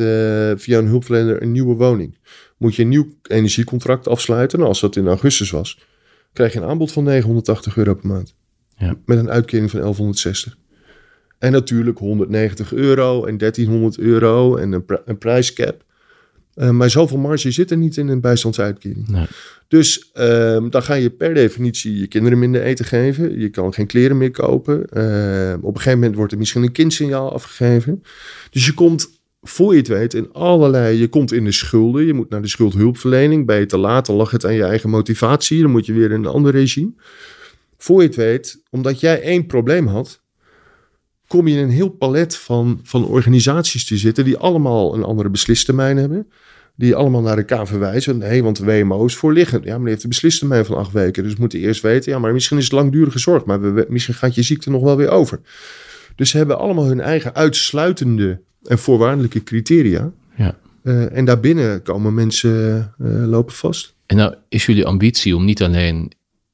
via 0.62 0.78
een 0.78 0.86
hulpverlener 0.86 1.42
een 1.42 1.52
nieuwe 1.52 1.74
woning. 1.74 2.16
Moet 2.58 2.74
je 2.74 2.82
een 2.82 2.88
nieuw 2.88 3.08
energiecontract 3.22 4.08
afsluiten. 4.08 4.58
Nou, 4.58 4.70
als 4.70 4.80
dat 4.80 4.96
in 4.96 5.06
augustus 5.06 5.50
was, 5.50 5.78
krijg 6.32 6.52
je 6.52 6.58
een 6.58 6.68
aanbod 6.68 6.92
van 6.92 7.04
980 7.04 7.76
euro 7.76 7.94
per 7.94 8.06
maand. 8.08 8.34
Ja. 8.76 8.94
Met 9.06 9.18
een 9.18 9.30
uitkering 9.30 9.70
van 9.70 9.80
1160. 9.80 10.56
En 11.38 11.52
natuurlijk 11.52 11.98
190 11.98 12.72
euro 12.72 13.24
en 13.24 13.36
1300 13.38 13.98
euro 13.98 14.56
en 14.56 14.72
een, 14.72 14.84
pri- 14.84 15.00
een 15.04 15.18
prijscap. 15.18 15.84
Eh, 16.54 16.70
maar 16.70 16.90
zoveel 16.90 17.18
marge 17.18 17.50
zit 17.50 17.70
er 17.70 17.76
niet 17.76 17.96
in 17.96 18.08
een 18.08 18.20
bijstandsuitkering. 18.20 19.08
Nee. 19.08 19.26
Dus 19.68 20.10
ehm, 20.12 20.68
dan 20.70 20.82
ga 20.82 20.94
je 20.94 21.10
per 21.10 21.34
definitie 21.34 21.98
je 21.98 22.06
kinderen 22.06 22.38
minder 22.38 22.62
eten 22.62 22.84
geven. 22.84 23.38
Je 23.38 23.48
kan 23.48 23.74
geen 23.74 23.86
kleren 23.86 24.18
meer 24.18 24.30
kopen. 24.30 24.86
Ehm, 24.88 25.58
op 25.60 25.68
een 25.74 25.76
gegeven 25.76 25.98
moment 25.98 26.16
wordt 26.16 26.32
er 26.32 26.38
misschien 26.38 26.62
een 26.62 26.72
kindsignaal 26.72 27.32
afgegeven. 27.32 28.02
Dus 28.50 28.66
je 28.66 28.74
komt, 28.74 29.17
voor 29.40 29.72
je 29.72 29.78
het 29.78 29.88
weet, 29.88 30.14
in 30.14 30.32
allerlei... 30.32 30.98
Je 30.98 31.08
komt 31.08 31.32
in 31.32 31.44
de 31.44 31.52
schulden. 31.52 32.04
Je 32.06 32.14
moet 32.14 32.30
naar 32.30 32.42
de 32.42 32.48
schuldhulpverlening. 32.48 33.46
Ben 33.46 33.58
je 33.58 33.66
te 33.66 33.78
laat, 33.78 34.06
dan 34.06 34.16
lag 34.16 34.30
het 34.30 34.44
aan 34.44 34.54
je 34.54 34.64
eigen 34.64 34.90
motivatie. 34.90 35.62
Dan 35.62 35.70
moet 35.70 35.86
je 35.86 35.92
weer 35.92 36.10
in 36.10 36.24
een 36.24 36.26
ander 36.26 36.52
regime. 36.52 36.92
Voor 37.78 38.00
je 38.00 38.06
het 38.06 38.16
weet, 38.16 38.62
omdat 38.70 39.00
jij 39.00 39.22
één 39.22 39.46
probleem 39.46 39.86
had... 39.86 40.22
kom 41.26 41.48
je 41.48 41.56
in 41.56 41.62
een 41.62 41.70
heel 41.70 41.88
palet 41.88 42.36
van, 42.36 42.80
van 42.82 43.06
organisaties 43.06 43.86
te 43.86 43.96
zitten... 43.96 44.24
die 44.24 44.36
allemaal 44.36 44.94
een 44.94 45.04
andere 45.04 45.28
beslistermijn 45.28 45.96
hebben 45.96 46.26
die 46.78 46.94
allemaal 46.94 47.22
naar 47.22 47.36
elkaar 47.36 47.66
verwijzen. 47.66 48.18
Nee, 48.18 48.42
want 48.42 48.58
WMO 48.58 49.04
is 49.04 49.16
voorliggend. 49.16 49.64
Ja, 49.64 49.70
maar 49.70 49.80
die 49.80 49.88
heeft 49.88 50.02
een 50.02 50.08
beslistermijn 50.08 50.64
van 50.64 50.76
acht 50.76 50.92
weken. 50.92 51.22
Dus 51.22 51.32
we 51.32 51.40
moeten 51.40 51.58
eerst 51.58 51.82
weten, 51.82 52.12
ja, 52.12 52.18
maar 52.18 52.32
misschien 52.32 52.58
is 52.58 52.64
het 52.64 52.72
langdurige 52.72 53.18
zorg. 53.18 53.44
Maar 53.44 53.74
we- 53.74 53.86
misschien 53.88 54.14
gaat 54.14 54.34
je 54.34 54.42
ziekte 54.42 54.70
nog 54.70 54.82
wel 54.82 54.96
weer 54.96 55.08
over. 55.08 55.40
Dus 56.16 56.30
ze 56.30 56.36
hebben 56.36 56.58
allemaal 56.58 56.86
hun 56.86 57.00
eigen 57.00 57.34
uitsluitende 57.34 58.40
en 58.64 58.78
voorwaardelijke 58.78 59.42
criteria. 59.42 60.10
Ja. 60.36 60.58
Eh, 60.82 61.16
en 61.16 61.24
daarbinnen 61.24 61.82
komen 61.82 62.14
mensen 62.14 62.78
eh, 62.98 63.26
lopen 63.26 63.54
vast. 63.54 63.94
En 64.06 64.16
nou 64.16 64.34
is 64.48 64.66
jullie 64.66 64.86
ambitie 64.86 65.36
om 65.36 65.44
niet 65.44 65.62
alleen 65.62 66.12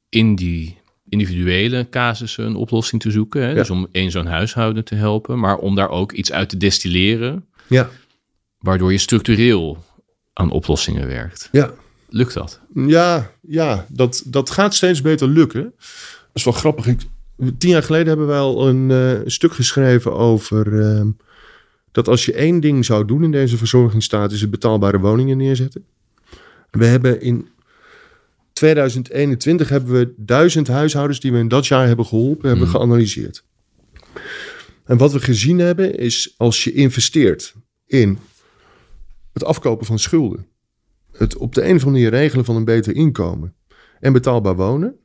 in 0.09 0.35
die 0.35 0.77
individuele 1.09 1.87
casussen 1.89 2.45
een 2.45 2.55
oplossing 2.55 3.01
te 3.01 3.11
zoeken, 3.11 3.41
hè, 3.47 3.53
dus 3.53 3.69
om 3.69 3.87
één 3.91 4.11
zo'n 4.11 4.25
huishouden 4.25 4.83
te 4.83 4.95
helpen, 4.95 5.39
maar 5.39 5.57
om 5.57 5.75
daar 5.75 5.89
ook 5.89 6.11
iets 6.11 6.31
uit 6.31 6.49
te 6.49 6.57
destilleren, 6.57 7.45
Ja, 7.67 7.89
waardoor 8.59 8.91
je 8.91 8.97
structureel 8.97 9.83
aan 10.33 10.51
oplossingen 10.51 11.07
werkt. 11.07 11.49
ja. 11.51 11.73
Lukt 12.09 12.33
dat? 12.33 12.59
Ja, 12.73 13.31
ja 13.41 13.85
dat, 13.89 14.23
dat 14.25 14.49
gaat 14.49 14.75
steeds 14.75 15.01
beter 15.01 15.27
lukken. 15.27 15.63
Dat 15.63 16.33
is 16.33 16.43
wel 16.43 16.53
grappig. 16.53 16.87
Ik, 16.87 16.99
tien 17.57 17.69
jaar 17.69 17.83
geleden 17.83 18.07
hebben 18.07 18.27
wij 18.27 18.37
al 18.39 18.67
een 18.67 18.91
eh, 18.91 19.19
stuk 19.25 19.53
geschreven 19.53 20.13
over 20.13 20.81
ehm, 20.81 21.07
dat 21.95 22.07
als 22.07 22.25
je 22.25 22.33
één 22.33 22.59
ding 22.59 22.85
zou 22.85 23.05
doen 23.05 23.23
in 23.23 23.31
deze 23.31 23.57
verzorgingsstaat, 23.57 24.31
is 24.31 24.41
het 24.41 24.49
betaalbare 24.49 24.99
woningen 24.99 25.37
neerzetten. 25.37 25.85
We 26.71 26.85
hebben 26.85 27.21
in 27.21 27.47
2021 28.53 29.69
hebben 29.69 29.93
we 29.93 30.13
duizend 30.17 30.67
huishoudens 30.67 31.19
die 31.19 31.31
we 31.31 31.37
in 31.37 31.47
dat 31.47 31.67
jaar 31.67 31.87
hebben 31.87 32.05
geholpen, 32.05 32.49
hebben 32.49 32.67
geanalyseerd. 32.67 33.45
En 34.85 34.97
wat 34.97 35.13
we 35.13 35.19
gezien 35.19 35.59
hebben 35.59 35.97
is 35.97 36.33
als 36.37 36.63
je 36.63 36.73
investeert 36.73 37.55
in 37.85 38.17
het 39.33 39.43
afkopen 39.43 39.85
van 39.85 39.99
schulden, 39.99 40.47
het 41.11 41.37
op 41.37 41.53
de 41.55 41.61
een 41.61 41.75
of 41.75 41.85
andere 41.85 41.91
manier 41.91 42.09
regelen 42.09 42.45
van 42.45 42.55
een 42.55 42.65
beter 42.65 42.95
inkomen 42.95 43.55
en 43.99 44.13
betaalbaar 44.13 44.55
wonen, 44.55 44.95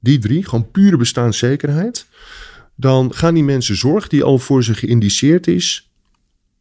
die 0.00 0.18
drie, 0.18 0.44
gewoon 0.44 0.70
pure 0.70 0.96
bestaanszekerheid, 0.96 2.06
dan 2.76 3.14
gaan 3.14 3.34
die 3.34 3.44
mensen 3.44 3.76
zorg 3.76 4.08
die 4.08 4.24
al 4.24 4.38
voor 4.38 4.64
ze 4.64 4.74
geïndiceerd 4.74 5.46
is, 5.46 5.92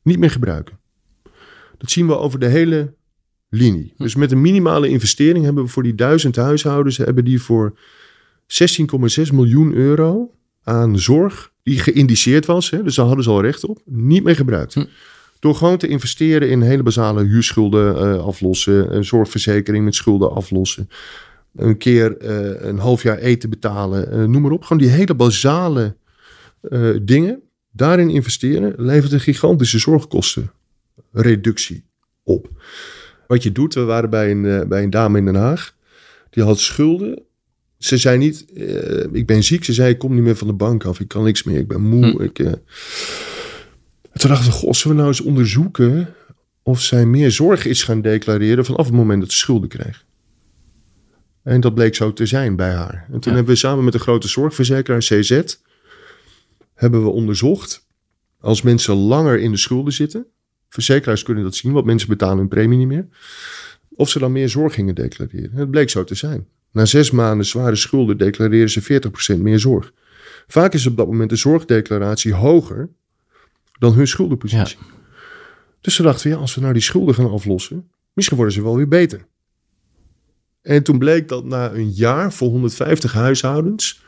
niet 0.04 0.20
meer 0.20 0.32
gebruiken. 0.32 0.80
Dat 1.78 1.92
zien 1.92 2.08
we 2.08 2.18
over 2.18 2.40
de 2.40 2.48
hele 2.48 2.94
linie. 3.50 3.94
Dus 3.98 4.16
met 4.16 4.32
een 4.32 4.42
minimale 4.42 4.90
investering 4.90 5.46
hebben 5.46 5.64
we 5.64 5.70
voor 5.70 5.84
die 5.84 5.96
duizend 5.96 6.36
huishoudens, 6.36 6.98
hebben 6.98 7.26
die 7.26 7.42
voor 7.42 7.78
16,6 8.48 9.34
miljoen 9.34 9.74
euro 9.74 10.32
aan 10.64 11.00
zorg 11.00 11.52
die 11.64 11.80
geïndiceerd 11.80 12.46
was, 12.46 12.70
hè, 12.70 12.84
dus 12.84 12.96
daar 12.96 13.06
hadden 13.06 13.24
ze 13.24 13.30
al 13.30 13.42
recht 13.42 13.66
op, 13.66 13.82
niet 13.86 14.24
meer 14.24 14.36
gebruikt. 14.36 14.74
Hm. 14.74 14.86
Door 15.40 15.56
gewoon 15.56 15.78
te 15.78 15.88
investeren 15.88 16.50
in 16.50 16.62
hele 16.62 16.84
basale 16.84 17.24
huurschulden 17.24 17.98
eh, 17.98 18.26
aflossen, 18.26 18.96
een 18.96 19.06
zorgverzekering 19.06 19.86
met 19.86 19.96
schulden 19.96 20.32
aflossen, 20.32 20.90
een 21.56 21.78
keer 21.78 22.18
eh, 22.18 22.68
een 22.68 22.78
half 22.78 23.04
jaar 23.04 23.18
eten 23.18 23.50
betalen, 23.50 24.12
eh, 24.12 24.24
noem 24.24 24.42
maar 24.42 24.52
op. 24.52 24.64
Gewoon 24.64 24.82
die 24.82 24.92
hele 24.92 25.16
basale 25.16 25.96
dingen, 27.02 27.42
daarin 27.76 28.10
investeren, 28.10 28.74
levert 28.78 29.12
een 29.12 29.20
gigantische 29.20 29.80
zorgkostenreductie 29.80 31.84
op. 32.24 32.50
Wat 33.28 33.44
je 33.44 33.52
doet, 33.52 33.74
we 33.74 33.82
waren 33.82 34.10
bij 34.10 34.32
een, 34.32 34.46
eh, 34.46 34.68
bij 34.68 34.84
een 34.84 34.90
dame 34.90 35.18
in 35.18 35.26
Den 35.26 35.36
Haag, 35.36 35.76
die 36.30 36.44
had 36.44 36.60
schulden. 36.60 37.22
Ze 37.78 37.98
zei 37.98 38.18
niet, 38.18 38.46
eh, 38.54 39.04
ik 39.12 39.26
ben 39.26 39.44
ziek. 39.44 39.64
Ze 39.64 39.74
zei, 39.74 39.90
ik 39.90 39.98
kom 39.98 40.14
niet 40.14 40.24
meer 40.24 40.36
van 40.36 40.48
de 40.48 40.54
bank 40.54 40.86
af. 40.86 41.00
Ik 41.00 41.08
kan 41.08 41.24
niks 41.24 41.44
meer, 41.44 41.60
ik 41.60 41.68
ben 41.68 41.82
moe. 41.82 42.06
Hm. 42.06 42.22
Ik, 42.22 42.40
eh. 42.40 42.48
En 42.48 42.62
Toen 44.20 44.30
dachten 44.30 44.52
we, 44.52 44.58
goh, 44.58 44.72
zullen 44.72 44.96
we 44.98 45.04
nou 45.04 45.16
eens 45.16 45.26
onderzoeken 45.26 46.14
of 46.64 46.82
zij 46.82 47.06
meer 47.06 47.32
zorg 47.32 47.66
is 47.66 47.84
gaan 47.84 48.02
declareren 48.02 48.66
vanaf 48.66 48.86
het 48.86 48.96
moment 48.96 49.22
dat 49.22 49.32
ze 49.32 49.38
schulden 49.38 49.70
kreeg. 49.70 50.06
En 51.44 51.62
dat 51.62 51.74
bleek 51.74 51.96
zo 51.96 52.14
te 52.14 52.26
zijn 52.26 52.56
bij 52.56 52.72
haar. 52.72 53.06
En 53.12 53.20
toen 53.20 53.32
Ja. 53.32 53.38
hebben 53.38 53.54
we 53.54 53.60
samen 53.60 53.84
met 53.84 53.94
de 53.94 54.00
grote 54.00 54.28
zorgverzekeraar 54.28 55.00
CZ 55.00 55.42
hebben 56.74 57.04
we 57.04 57.10
onderzocht 57.10 57.88
als 58.40 58.62
mensen 58.62 58.96
langer 58.96 59.40
in 59.40 59.52
de 59.52 59.58
schulden 59.58 59.94
zitten. 59.94 60.26
Verzekeraars 60.70 61.24
kunnen 61.24 61.44
dat 61.44 61.56
zien, 61.56 61.72
want 61.72 61.86
mensen 61.86 62.10
betalen 62.10 62.38
hun 62.38 62.48
premie 62.48 62.78
niet 62.78 62.88
meer. 62.88 63.08
Of 63.90 64.10
ze 64.10 64.20
dan 64.20 64.32
meer 64.32 64.50
zorg 64.50 64.74
gingen 64.74 64.96
declareren. 64.96 65.52
En 65.52 65.58
het 65.58 65.72
bleek 65.72 65.90
zo 65.90 66.04
te 66.04 66.16
zijn. 66.16 66.48
Na 66.72 66.86
zes 66.86 67.12
maanden 67.12 67.46
zware 67.46 67.76
schulden 67.76 68.18
declareren 68.18 68.70
ze 68.70 69.02
40% 69.38 69.40
meer 69.40 69.60
zorg. 69.60 69.94
Vaak 70.48 70.74
is 70.74 70.86
op 70.86 70.98
dat 70.98 71.08
moment 71.08 71.30
de 71.30 71.36
zorgdeclaratie 71.36 72.34
hoger 72.34 72.90
dan 73.80 73.94
hun 73.94 74.08
schuldenpositie. 74.08 74.78
Dus 75.82 75.98
we 75.98 76.04
dachten, 76.04 76.30
ja, 76.30 76.36
als 76.36 76.56
we 76.56 76.62
nou 76.62 76.74
die 76.74 76.82
schulden 76.82 77.16
gaan 77.16 77.32
aflossen, 77.32 77.92
misschien 78.14 78.38
worden 78.38 78.56
ze 78.56 78.64
wel 78.64 78.76
weer 78.76 78.88
beter. 78.88 79.26
En 80.62 80.84
toen 80.84 80.98
bleek 80.98 81.28
dat 81.28 81.46
na 81.46 81.74
een 81.74 81.92
jaar 81.92 82.34
voor 82.34 82.50
150 82.50 83.14
huishoudens, 83.14 84.03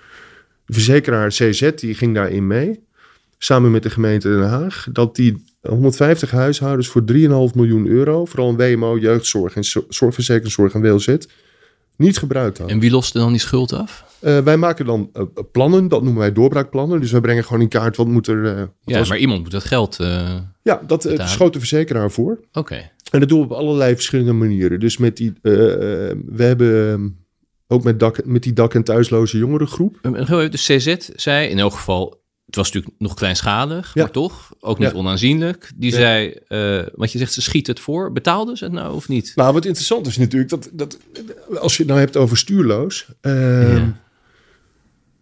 de 0.66 0.74
verzekeraar 0.74 1.30
CZ 1.30 1.70
die 1.76 1.94
ging 1.94 2.14
daarin 2.16 2.48
mee, 2.48 2.80
samen 3.38 3.72
met 3.72 3.84
de 3.84 3.90
gemeente 3.90 4.28
Den 4.30 4.48
Haag, 4.50 4.88
dat 4.92 5.16
die 5.16 5.44
150 5.62 6.32
huishoudens 6.32 6.88
voor 6.88 7.04
3,5 7.12 7.56
miljoen 7.56 7.88
euro, 7.88 8.26
vooral 8.26 8.50
in 8.50 8.56
WMO, 8.76 8.98
jeugdzorg 8.98 9.56
en 9.56 9.64
zo- 9.64 9.86
zorgverzekeringszorg 9.90 10.74
en 10.74 10.82
WLZ, 10.82 11.16
niet 11.98 12.18
gebruikt 12.18 12.58
hadden. 12.58 12.76
En 12.76 12.82
wie 12.82 12.92
loste 12.92 13.18
dan 13.20 13.32
die 13.32 13.40
schuld 13.42 13.74
af? 13.74 14.04
Eh, 14.20 14.40
wij 14.40 14.58
maken 14.58 14.86
dan 14.86 15.10
eh, 15.14 15.24
plannen, 15.52 15.88
dat 15.88 16.02
noemen 16.04 16.20
wij 16.22 16.32
doorbraakplannen. 16.34 17.02
Dus 17.02 17.12
wij 17.12 17.22
brengen 17.22 17.44
gewoon 17.44 17.62
in 17.62 17.68
kaart 17.68 17.98
wat 17.98 18.08
moet 18.08 18.28
er. 18.28 18.46
eh, 18.46 18.56
wat 18.58 18.70
Ja, 18.84 18.98
was- 19.00 19.10
maar 19.10 19.18
iemand 19.18 19.42
moet 19.42 19.52
dat 19.52 19.64
geld. 19.64 20.00
eh, 20.00 20.36
ja, 20.62 20.82
dat 20.88 21.06
eh, 21.06 21.28
schoot 21.28 21.54
de 21.54 21.60
verzekeraar 21.60 22.12
voor. 22.12 22.40
Oké. 22.54 22.90
En 23.12 23.20
dat 23.20 23.30
doen 23.30 23.40
we 23.40 23.46
op 23.46 23.52
allerlei 23.52 23.94
verschillende 23.94 24.34
manieren. 24.34 24.80
Dus 24.80 24.98
met 24.98 25.18
die, 25.18 25.34
eh, 25.42 25.54
eh, 26.10 26.18
we 26.26 26.44
hebben 26.44 26.94
eh, 26.94 27.00
ook 27.68 27.84
met, 27.84 28.00
dak, 28.00 28.26
met 28.26 28.44
die 28.44 28.54
dak- 28.54 28.74
en 28.74 28.84
thuisloze 28.84 29.38
jongerengroep. 29.38 29.98
En 30.02 30.50
Dus 30.50 30.66
CZ 30.66 30.96
zei 31.16 31.48
in 31.50 31.60
elk 31.60 31.74
geval. 31.74 32.24
Het 32.46 32.56
was 32.56 32.66
natuurlijk 32.72 32.96
nog 33.02 33.14
kleinschalig, 33.14 33.92
Ja. 33.94 34.02
maar 34.02 34.12
toch 34.12 34.54
ook 34.60 34.80
niet 34.80 34.92
Ja. 34.92 34.98
onaanzienlijk. 34.98 35.72
Die 35.76 35.92
Ja. 35.92 35.98
zei, 35.98 36.28
eh 36.48 36.84
want 36.96 37.12
je 37.12 37.18
zegt 37.18 37.34
ze 37.34 37.42
schiet 37.42 37.68
het 37.68 37.80
voor. 37.80 38.12
Betaalden 38.12 38.58
ze 38.58 38.64
het 38.64 38.74
nou 38.74 38.94
of 38.96 39.08
niet? 39.08 39.32
Nou, 39.36 39.54
wat 39.54 39.66
interessant 39.66 40.08
is 40.08 40.18
natuurlijk 40.18 40.50
dat, 40.52 40.70
dat 40.74 40.98
als 41.60 41.72
je 41.74 41.78
het 41.80 41.88
nou 41.88 42.00
hebt 42.00 42.18
over 42.18 42.38
stuurloos. 42.38 43.08
eh, 43.22 43.74
Ja. 43.78 44.04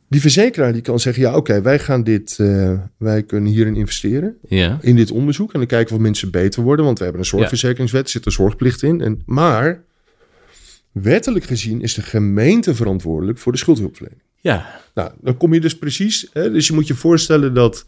Die 0.10 0.22
verzekeraar 0.22 0.74
die 0.74 0.82
kan 0.82 1.00
zeggen, 1.00 1.24
ja 1.24 1.36
oké, 1.36 1.62
wij 1.62 1.80
gaan 1.80 2.04
dit, 2.04 2.36
eh, 2.40 2.74
wij 2.98 3.24
kunnen 3.24 3.52
hierin 3.52 3.76
investeren. 3.76 4.38
Ja. 4.48 4.78
in 4.82 4.96
dit 4.96 5.12
onderzoek. 5.12 5.54
En 5.54 5.60
dan 5.60 5.68
kijken 5.68 5.90
we 5.90 5.96
of 5.96 6.02
mensen 6.02 6.32
beter 6.32 6.64
worden. 6.64 6.86
Want 6.86 6.98
we 6.98 7.04
hebben 7.04 7.22
een 7.22 7.28
zorgverzekeringswet, 7.28 8.04
er 8.04 8.10
zit 8.10 8.26
een 8.26 8.32
zorgplicht 8.32 8.84
in. 8.84 9.02
En, 9.02 9.22
maar 9.26 9.84
wettelijk 10.94 11.46
gezien 11.46 11.82
is 11.82 11.94
de 11.94 12.02
gemeente 12.02 12.76
verantwoordelijk 12.76 13.38
voor 13.38 13.52
de 13.52 13.58
schuldhulpverlening. 13.58 14.22
Ja. 14.36 14.82
Nou, 14.94 15.12
dan 15.22 15.38
kom 15.38 15.54
je 15.54 15.60
dus 15.60 15.78
precies. 15.78 16.28
Hè, 16.34 16.52
dus 16.52 16.68
je 16.68 16.74
moet 16.74 16.88
je 16.88 16.96
voorstellen 16.96 17.54
dat 17.54 17.86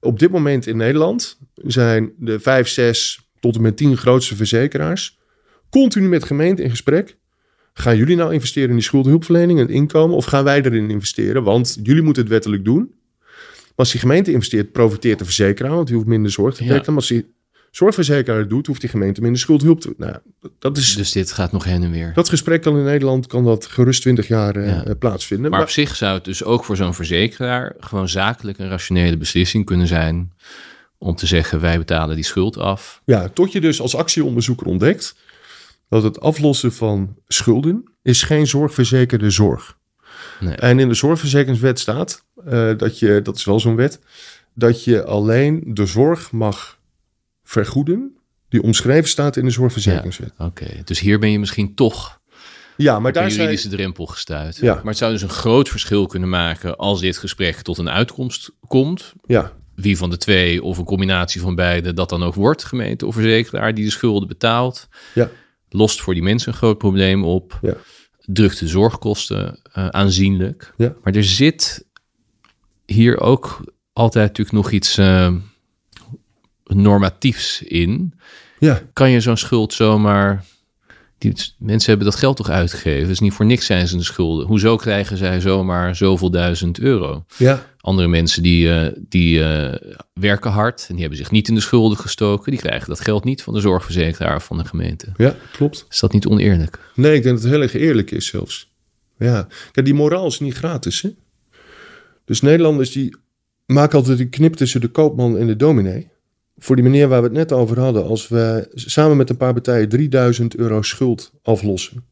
op 0.00 0.18
dit 0.18 0.30
moment 0.30 0.66
in 0.66 0.76
Nederland 0.76 1.38
zijn 1.54 2.12
de 2.18 2.40
vijf, 2.40 2.68
zes 2.68 3.20
tot 3.40 3.56
en 3.56 3.62
met 3.62 3.76
tien 3.76 3.96
grootste 3.96 4.36
verzekeraars 4.36 5.18
continu 5.70 6.08
met 6.08 6.24
gemeenten 6.24 6.64
in 6.64 6.70
gesprek. 6.70 7.16
Gaan 7.72 7.96
jullie 7.96 8.16
nou 8.16 8.32
investeren 8.32 8.68
in 8.68 8.74
die 8.74 8.84
schuldhulpverlening 8.84 9.58
en 9.60 9.68
inkomen? 9.68 10.16
Of 10.16 10.24
gaan 10.24 10.44
wij 10.44 10.62
erin 10.62 10.90
investeren? 10.90 11.42
Want 11.42 11.78
jullie 11.82 12.02
moeten 12.02 12.22
het 12.22 12.32
wettelijk 12.32 12.64
doen. 12.64 12.94
Maar 13.58 13.86
als 13.86 13.90
die 13.90 14.00
gemeente 14.00 14.32
investeert, 14.32 14.72
profiteert 14.72 15.18
de 15.18 15.24
verzekeraar. 15.24 15.74
Want 15.74 15.86
die 15.86 15.96
hoeft 15.96 16.08
minder 16.08 16.30
zorg 16.30 16.54
te 16.54 16.62
Ja. 16.62 16.68
trekken. 16.68 16.92
Maar 16.92 17.00
als 17.00 17.10
die 17.10 17.26
zorgverzekeraar 17.70 18.48
doet, 18.48 18.66
hoeft 18.66 18.80
die 18.80 18.90
gemeente 18.90 19.20
minder 19.20 19.40
schuldhulp 19.40 19.80
te 19.80 19.94
Nou, 19.96 20.16
dat 20.58 20.76
is... 20.76 20.94
Dus 20.96 21.12
dit 21.12 21.32
gaat 21.32 21.52
nog 21.52 21.64
heen 21.64 21.82
en 21.82 21.90
weer. 21.90 22.12
Dat 22.14 22.28
gesprek 22.28 22.62
kan 22.62 22.76
in 22.78 22.84
Nederland 22.84 23.26
kan 23.26 23.44
dat 23.44 23.66
gerust 23.66 24.00
20 24.02 24.28
jaar 24.28 24.56
eh, 24.56 24.66
Ja. 24.66 24.84
eh, 24.84 24.92
plaatsvinden. 24.98 25.50
Maar 25.50 25.58
Maar, 25.58 25.68
op 25.68 25.74
zich 25.74 25.96
zou 25.96 26.14
het 26.14 26.24
dus 26.24 26.44
ook 26.44 26.64
voor 26.64 26.76
zo'n 26.76 26.94
verzekeraar 26.94 27.74
gewoon 27.78 28.08
zakelijk 28.08 28.58
een 28.58 28.68
rationele 28.68 29.16
beslissing 29.16 29.64
kunnen 29.64 29.86
zijn 29.86 30.32
om 30.98 31.14
te 31.16 31.26
zeggen 31.26 31.60
wij 31.60 31.78
betalen 31.78 32.14
die 32.14 32.24
schuld 32.24 32.56
af. 32.58 33.02
ja, 33.04 33.28
tot 33.28 33.52
je 33.52 33.60
dus 33.60 33.80
als 33.80 33.96
actieonderzoeker 33.96 34.66
ontdekt 34.66 35.16
dat 35.88 36.02
het 36.02 36.20
aflossen 36.20 36.72
van 36.72 37.16
schulden 37.28 37.84
is 38.02 38.22
geen 38.22 38.46
zorgverzekerde 38.46 39.30
zorg. 39.30 39.76
Nee. 40.40 40.54
En 40.54 40.78
in 40.78 40.88
de 40.88 40.94
zorgverzekeringswet 40.94 41.78
staat 41.78 42.24
eh, 42.46 42.70
dat 42.76 42.98
je, 42.98 43.20
dat 43.22 43.36
is 43.36 43.44
wel 43.44 43.60
zo'n 43.60 43.76
wet, 43.76 44.00
dat 44.54 44.84
je 44.84 45.04
alleen 45.04 45.62
de 45.66 45.86
zorg 45.86 46.32
mag 46.32 46.77
vergoeden 47.48 48.16
die 48.48 48.62
omschreven 48.62 49.08
staat 49.08 49.36
in 49.36 49.44
de 49.44 49.50
zorgverzekeringswet. 49.50 50.32
Oké, 50.38 50.66
dus 50.84 51.00
hier 51.00 51.18
ben 51.18 51.30
je 51.30 51.38
misschien 51.38 51.74
toch 51.74 52.20
Ja, 52.76 52.98
maar 52.98 53.06
een 53.06 53.12
daar 53.12 53.30
zijn, 53.30 53.42
juridische 53.42 53.68
drempel 53.68 54.06
gestuurd. 54.06 54.56
Ja. 54.56 54.74
Maar 54.74 54.84
het 54.84 54.96
zou 54.96 55.12
dus 55.12 55.22
een 55.22 55.28
groot 55.28 55.68
verschil 55.68 56.06
kunnen 56.06 56.28
maken 56.28 56.76
als 56.76 57.00
dit 57.00 57.18
gesprek 57.18 57.56
tot 57.56 57.78
een 57.78 57.88
uitkomst 57.90 58.50
komt. 58.66 59.12
ja, 59.26 59.52
Wie 59.74 59.96
van 59.96 60.10
de 60.10 60.16
twee 60.16 60.62
of 60.62 60.78
een 60.78 60.84
combinatie 60.84 61.40
van 61.40 61.54
beide 61.54 61.92
dat 61.92 62.08
dan 62.08 62.22
ook 62.22 62.34
wordt, 62.34 62.64
gemeente 62.64 63.06
of 63.06 63.14
verzekeraar 63.14 63.74
die 63.74 63.84
de 63.84 63.90
schulden 63.90 64.28
betaalt. 64.28 64.88
ja, 65.14 65.30
Lost 65.68 66.00
voor 66.00 66.14
die 66.14 66.22
mensen 66.22 66.52
een 66.52 66.58
groot 66.58 66.78
probleem 66.78 67.24
op. 67.24 67.58
ja, 67.62 67.74
drukt 68.20 68.58
de 68.58 68.68
zorgkosten 68.68 69.60
eh, 69.72 69.88
aanzienlijk. 69.88 70.72
Ja. 70.76 70.94
Maar 71.02 71.14
er 71.14 71.24
zit 71.24 71.86
hier 72.86 73.20
ook 73.20 73.72
altijd 73.92 74.26
natuurlijk 74.26 74.56
nog 74.56 74.70
iets 74.70 74.98
eh, 74.98 75.34
normatiefs 76.74 77.62
in. 77.62 78.14
ja. 78.58 78.82
Kan 78.92 79.10
je 79.10 79.20
zo'n 79.20 79.36
schuld 79.36 79.72
zomaar... 79.72 80.44
Die, 81.18 81.34
mensen 81.58 81.88
hebben 81.88 82.10
dat 82.10 82.18
geld 82.18 82.36
toch 82.36 82.48
uitgegeven. 82.48 83.08
Dus 83.08 83.20
niet 83.20 83.32
voor 83.32 83.46
niks 83.46 83.66
zijn 83.66 83.86
ze 83.86 83.92
in 83.92 83.98
de 83.98 84.04
schulden. 84.04 84.46
Hoezo 84.46 84.76
krijgen 84.76 85.16
zij 85.16 85.40
zomaar 85.40 85.96
zoveel 85.96 86.30
duizend 86.30 86.78
euro? 86.78 87.24
ja. 87.36 87.66
Andere 87.80 88.08
mensen 88.08 88.42
die, 88.42 88.72
eh, 88.72 88.92
die 89.08 89.44
eh, 89.44 89.96
werken 90.12 90.50
hard 90.50 90.80
en 90.80 90.92
die 90.92 91.00
hebben 91.00 91.18
zich 91.18 91.30
niet 91.30 91.48
in 91.48 91.54
de 91.54 91.60
schulden 91.60 91.98
gestoken. 91.98 92.50
Die 92.50 92.60
krijgen 92.60 92.88
dat 92.88 93.00
geld 93.00 93.24
niet 93.24 93.42
van 93.42 93.54
de 93.54 93.60
zorgverzekeraar 93.60 94.36
of 94.36 94.44
van 94.44 94.58
de 94.58 94.64
gemeente. 94.64 95.12
ja 95.16 95.34
klopt. 95.52 95.86
Is 95.90 96.00
dat 96.00 96.12
niet 96.12 96.26
oneerlijk? 96.26 96.78
Nee, 96.94 97.14
ik 97.14 97.22
denk 97.22 97.34
dat 97.34 97.44
het 97.44 97.52
heel 97.52 97.62
erg 97.62 97.74
eerlijk 97.74 98.10
is 98.10 98.26
zelfs. 98.26 98.72
Ja, 99.18 99.46
kijk, 99.72 99.86
die 99.86 99.94
moraal 99.94 100.26
is 100.26 100.40
niet 100.40 100.54
gratis. 100.54 101.02
Hè? 101.02 101.10
Dus 102.24 102.40
Nederlanders 102.40 102.90
die 102.90 103.16
maken 103.66 103.98
altijd 103.98 104.18
die 104.18 104.28
knip 104.28 104.54
tussen 104.54 104.80
de 104.80 104.88
koopman 104.88 105.38
en 105.38 105.46
de 105.46 105.56
dominee. 105.56 106.10
Voor 106.58 106.76
die 106.76 106.84
meneer 106.84 107.08
waar 107.08 107.20
we 107.20 107.26
het 107.26 107.36
net 107.36 107.52
over 107.52 107.80
hadden, 107.80 108.04
als 108.04 108.28
we 108.28 108.68
samen 108.74 109.16
met 109.16 109.30
een 109.30 109.36
paar 109.36 109.52
partijen 109.52 109.88
3000 109.88 110.56
euro 110.56 110.82
schuld 110.82 111.32
aflossen. 111.42 112.04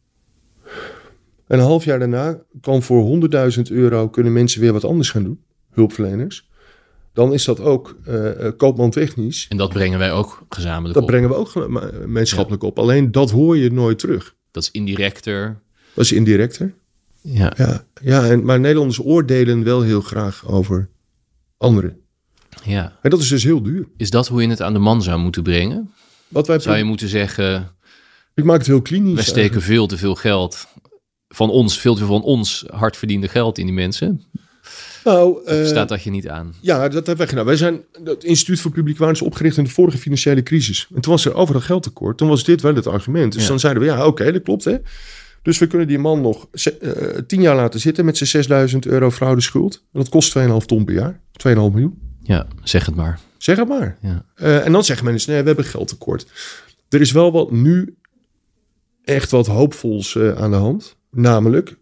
En 1.47 1.59
een 1.59 1.65
half 1.65 1.85
jaar 1.85 1.99
daarna 1.99 2.39
kan 2.61 2.83
voor 2.83 3.29
100.000 3.57 3.63
euro 3.71 4.09
kunnen 4.09 4.33
mensen 4.33 4.61
weer 4.61 4.73
wat 4.73 4.85
anders 4.85 5.11
gaan 5.11 5.25
doen, 5.25 5.41
hulpverleners. 5.71 6.49
Dan 7.13 7.33
is 7.33 7.45
dat 7.45 7.61
ook 7.61 7.97
eh, 8.05 8.47
eh, 8.47 8.53
koopmantechnisch. 8.57 9.47
En 9.49 9.57
dat 9.57 9.73
brengen 9.73 9.99
wij 9.99 10.13
ook 10.13 10.43
gezamenlijk 10.49 10.95
Dat 10.95 11.03
op. 11.03 11.09
brengen 11.09 11.29
we 11.29 11.35
ook 11.35 11.49
geme- 11.49 11.91
gemeenschappelijk 12.01 12.63
op. 12.63 12.79
Alleen 12.79 13.13
dat 13.13 13.31
hoor 13.31 13.57
je 13.57 13.73
nooit 13.73 13.99
terug. 13.99 14.35
Dat 14.51 14.63
is 14.63 14.71
indirecter. 14.71 15.59
Dat 15.95 16.05
is 16.05 16.13
indirecter. 16.13 16.75
Ja. 17.21 17.53
Ja, 17.57 17.85
ja 18.03 18.27
en, 18.29 18.45
maar 18.45 18.61
Nederlanders 18.61 19.01
oordelen 19.05 19.65
wel 19.65 19.83
heel 19.83 20.01
graag 20.01 20.49
over 20.49 20.89
anderen. 21.57 22.01
Ja. 22.65 22.93
En 23.03 23.11
dat 23.11 23.21
is 23.21 23.29
dus 23.29 23.45
heel 23.45 23.63
duur. 23.63 23.87
Is 23.97 24.11
dat 24.11 24.29
hoe 24.29 24.43
je 24.43 24.49
het 24.49 24.63
aan 24.63 24.73
de 24.73 24.79
man 24.79 25.03
zou 25.03 25.19
moeten 25.21 25.43
brengen? 25.43 25.93
Wat 26.29 26.47
wij 26.47 26.59
Zou 26.59 26.77
je 26.77 26.85
moeten 26.85 27.09
zeggen, 27.09 27.69
Ik 28.35 28.45
maak 28.45 28.59
het 28.59 28.67
heel 28.67 28.83
klinisch. 28.83 29.15
wij 29.15 29.25
steken 29.25 29.63
veel 29.63 29.87
te 29.87 29.97
veel 29.97 30.15
geld 30.15 30.67
van 31.29 31.51
ons, 31.51 31.79
veel 31.79 31.93
te 31.95 31.99
veel 31.99 32.09
van 32.09 32.23
ons 32.23 32.65
hard 32.71 32.97
verdiende 32.97 33.29
geld 33.29 33.59
in 33.59 33.65
die 33.65 33.75
mensen? 33.75 34.23
Nou, 35.05 35.45
eh, 35.45 35.67
staat 35.67 35.89
dat 35.89 36.03
je 36.03 36.11
niet 36.11 36.29
aan? 36.29 36.55
ja, 36.61 36.79
dat 36.83 36.93
hebben 36.93 37.17
wij 37.17 37.27
gedaan. 37.27 37.45
Wij 37.45 37.57
zijn 37.57 37.81
het 38.05 38.25
Instituut 38.25 38.61
voor 38.61 38.71
Publiek 38.71 38.99
Waarde 38.99 39.15
is 39.15 39.23
opgericht 39.23 39.57
in 39.57 39.65
de 39.65 39.71
vorige 39.71 39.99
financiële 39.99 40.43
crisis. 40.43 40.87
En 40.95 41.01
toen 41.01 41.13
was 41.13 41.25
er 41.25 41.35
overal 41.35 41.61
geldtekort. 41.61 42.17
Toen 42.19 42.29
was 42.29 42.45
dit 42.45 42.61
wel 42.61 42.75
het 42.75 42.87
argument. 42.87 43.33
Dus 43.33 43.43
Ja. 43.43 43.49
dan 43.49 43.61
zeiden 43.61 43.83
we, 43.83 43.89
ja, 43.89 44.07
oké, 44.07 44.33
dat 44.33 44.43
klopt 44.43 44.65
hè. 44.65 44.77
Dus 45.43 45.59
we 45.59 45.67
kunnen 45.67 45.87
die 45.89 45.99
man 45.99 46.21
nog 46.21 46.47
eh, 46.53 46.91
tien 47.27 47.41
jaar 47.41 47.57
laten 47.57 47.81
zitten 47.81 48.05
met 48.05 48.17
zijn 48.17 48.29
6000 48.29 48.87
euro 48.87 49.11
fraudeschuld. 49.11 49.75
En 49.93 50.01
dat 50.01 50.09
kost 50.09 50.31
2,5 50.39 50.67
ton 50.67 50.85
per 50.85 50.95
jaar. 50.95 51.21
2,5 51.33 51.55
miljoen. 51.55 51.99
Ja, 52.27 52.47
zeg 52.63 52.87
het 52.87 52.95
maar. 52.95 53.21
Zeg 53.37 53.57
het 53.57 53.69
maar. 53.69 53.99
Ja. 54.01 54.25
Eh, 54.35 54.65
en 54.65 54.73
dan 54.73 54.85
zeggen 54.85 55.05
mensen, 55.07 55.33
nee, 55.33 55.41
we 55.41 55.47
hebben 55.47 55.65
geldtekort. 55.65 56.27
Er 56.89 57.01
is 57.01 57.13
wel 57.13 57.33
wat 57.33 57.51
nu 57.51 57.97
echt 59.05 59.31
wat 59.31 59.47
hoopvols 59.47 60.17
eh, 60.17 60.33
aan 60.33 60.51
de 60.51 60.57
hand. 60.57 60.97
Namelijk, 61.11 61.77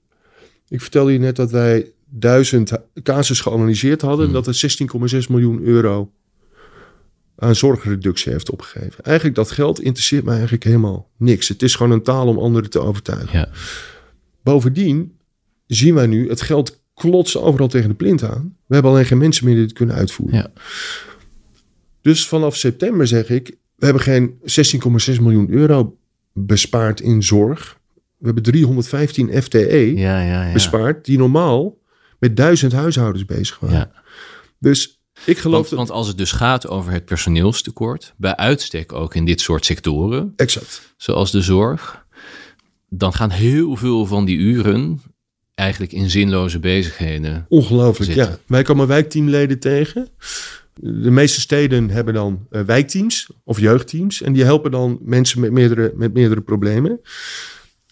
ik 0.68 0.80
vertelde 0.80 1.12
je 1.12 1.18
net 1.18 1.36
dat 1.36 1.51
wij 1.51 1.92
duizend 2.05 2.72
casus 3.03 3.40
geanalyseerd 3.40 4.01
hadden... 4.01 4.26
en 4.26 4.32
dat 4.32 4.47
er 4.47 4.78
16,6 5.22 5.28
miljoen 5.28 5.62
euro 5.62 6.12
aan 7.36 7.55
zorgreductie 7.55 8.32
heeft 8.32 8.51
opgegeven. 8.51 9.05
Eigenlijk 9.05 9.36
dat 9.36 9.51
geld 9.51 9.80
interesseert 9.80 10.24
mij 10.24 10.34
eigenlijk 10.34 10.64
helemaal 10.64 11.11
niks. 11.16 11.49
Het 11.49 11.62
is 11.62 11.74
gewoon 11.74 11.92
een 11.92 12.03
taal 12.03 12.26
om 12.26 12.38
anderen 12.38 12.70
te 12.70 12.78
overtuigen. 12.78 13.38
Ja. 13.38 13.49
Bovendien 14.42 15.18
zien 15.66 15.95
wij 15.95 16.07
nu 16.07 16.28
het 16.28 16.40
geld 16.40 16.82
klotsen 16.95 17.42
overal 17.42 17.68
tegen 17.68 17.88
de 17.88 17.95
plint 17.95 18.22
aan. 18.22 18.57
We 18.66 18.74
hebben 18.74 18.92
alleen 18.92 19.07
geen 19.07 19.18
mensen 19.18 19.45
meer 19.45 19.55
die 19.55 19.64
het 19.64 19.72
kunnen 19.72 19.95
uitvoeren. 19.95 20.36
Ja. 20.36 20.51
Dus 22.01 22.28
vanaf 22.28 22.57
september 22.57 23.07
zeg 23.07 23.28
ik, 23.28 23.57
we 23.76 23.84
hebben 23.84 24.03
geen 24.03 24.34
16,6 24.40 25.20
miljoen 25.20 25.51
euro 25.51 25.97
bespaard 26.32 27.01
in 27.01 27.22
zorg. 27.22 27.78
We 28.18 28.24
hebben 28.26 28.42
315 28.42 29.42
FTE 29.42 29.92
Ja, 29.97 30.20
ja, 30.20 30.47
ja. 30.47 30.53
bespaard, 30.53 31.05
die 31.05 31.18
normaal 31.18 31.78
met 32.18 32.36
duizend 32.36 32.72
huishoudens 32.72 33.24
bezig 33.24 33.59
waren. 33.59 33.76
Ja. 33.76 34.03
Dus 34.59 35.01
ik 35.24 35.38
geloof 35.38 35.57
Want, 35.57 35.68
dat... 35.68 35.78
want 35.78 35.90
als 35.90 36.09
het 36.09 36.18
dus 36.18 36.32
gaat 36.32 36.68
over 36.68 36.92
het 36.92 37.05
personeelstekort, 37.05 38.14
bij 38.16 38.36
uitstek 38.36 38.92
ook 38.92 39.14
in 39.14 39.24
dit 39.24 39.40
soort 39.40 39.64
sectoren, 39.64 40.32
Exact. 40.36 40.95
zoals 40.97 41.30
de 41.30 41.40
zorg, 41.40 42.07
dan 42.88 43.12
gaan 43.12 43.30
heel 43.30 43.76
veel 43.76 44.07
van 44.07 44.24
die 44.24 44.38
uren 44.38 45.01
eigenlijk 45.55 45.92
in 45.92 46.11
zinloze 46.11 46.59
bezigheden. 46.59 47.46
Ongelooflijk, 47.48 48.12
zitten. 48.12 48.32
ja. 48.32 48.38
Wij 48.46 48.62
komen 48.62 48.86
wijkteamleden 48.86 49.59
tegen. 49.59 50.09
De 50.80 51.11
meeste 51.11 51.40
steden 51.40 51.90
hebben 51.90 52.14
dan 52.14 52.46
eh, 52.50 52.61
wijkteams 52.61 53.30
of 53.44 53.61
jeugdteams. 53.61 54.22
En 54.22 54.32
die 54.32 54.44
helpen 54.44 54.70
dan 54.70 54.98
mensen 55.02 55.40
met 55.40 55.52
meerdere, 55.52 55.92
met 55.96 56.14
meerdere 56.14 56.40
problemen. 56.40 57.00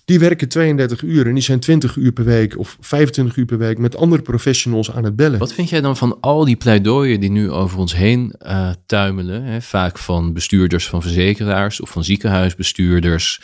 Die 0.05 0.19
werken 0.19 0.49
32 0.49 1.03
uur 1.03 1.27
en 1.27 1.35
die 1.35 1.43
zijn 1.43 1.61
20 1.61 1.97
uur 1.97 2.13
per 2.13 2.25
week 2.25 2.59
of 2.59 2.77
25 2.81 3.37
uur 3.37 3.45
per 3.45 3.59
week 3.59 3.79
met 3.79 3.97
andere 3.97 4.23
professionals 4.23 4.91
aan 4.91 5.05
het 5.05 5.17
bellen. 5.17 5.39
Wat 5.39 5.53
vind 5.53 5.69
jij 5.69 5.81
dan 5.81 5.97
van 5.97 6.21
al 6.21 6.45
die 6.45 6.57
pleidooien 6.57 7.21
die 7.21 7.31
nu 7.31 7.51
over 7.51 7.79
ons 7.79 7.95
heen 7.95 8.35
eh, 8.39 8.71
tuimelen? 8.87 9.43
Hè? 9.43 9.61
Vaak 9.61 9.99
van 9.99 10.33
bestuurders 10.33 10.89
van 10.89 11.03
verzekeraars 11.03 11.81
of 11.81 11.91
van 11.91 12.05
ziekenhuisbestuurders. 12.05 13.41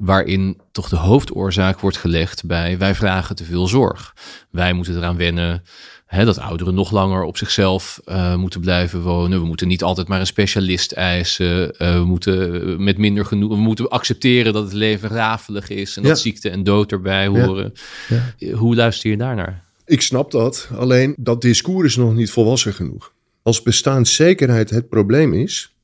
Waarin 0.00 0.60
toch 0.72 0.88
de 0.88 0.96
hoofdoorzaak 0.96 1.80
wordt 1.80 1.96
gelegd 1.96 2.46
bij 2.46 2.78
wij 2.78 2.94
vragen 2.94 3.36
te 3.36 3.44
veel 3.44 3.66
zorg. 3.66 4.14
Wij 4.50 4.72
moeten 4.72 4.96
eraan 4.96 5.16
wennen 5.16 5.62
hè, 6.06 6.24
dat 6.24 6.38
ouderen 6.38 6.74
nog 6.74 6.90
langer 6.90 7.22
op 7.22 7.36
zichzelf 7.36 8.00
eh, 8.04 8.36
moeten 8.36 8.60
blijven 8.60 9.00
wonen. 9.02 9.40
We 9.40 9.46
moeten 9.46 9.68
niet 9.68 9.82
altijd 9.82 10.08
maar 10.08 10.20
een 10.20 10.26
specialist 10.26 10.92
eisen. 10.92 11.76
Eh, 11.76 11.94
we 11.94 12.04
moeten 12.04 12.84
met 12.84 12.98
minder 12.98 13.24
genoeg. 13.24 13.48
We 13.50 13.60
moeten 13.60 13.88
accepteren 13.88 14.52
dat 14.52 14.64
het 14.64 14.72
leven 14.72 15.08
rafelig 15.08 15.68
is 15.68 15.96
en 15.96 16.02
dat 16.02 16.20
ziekte 16.20 16.50
en 16.50 16.64
dood 16.64 16.92
erbij 16.92 17.26
horen. 17.26 17.72
Ja. 18.08 18.52
Hoe 18.52 18.74
luister 18.74 19.10
je 19.10 19.16
daarnaar? 19.16 19.64
Ik 19.84 20.02
snap 20.02 20.30
dat, 20.30 20.68
alleen 20.76 21.14
dat 21.18 21.40
discours 21.40 21.88
is 21.88 21.96
nog 21.96 22.14
niet 22.14 22.30
volwassen 22.30 22.74
genoeg. 22.74 23.12
Als 23.42 23.62
bestaanszekerheid 23.62 24.70
het 24.70 24.88
probleem 24.88 25.34
is, 25.34 25.74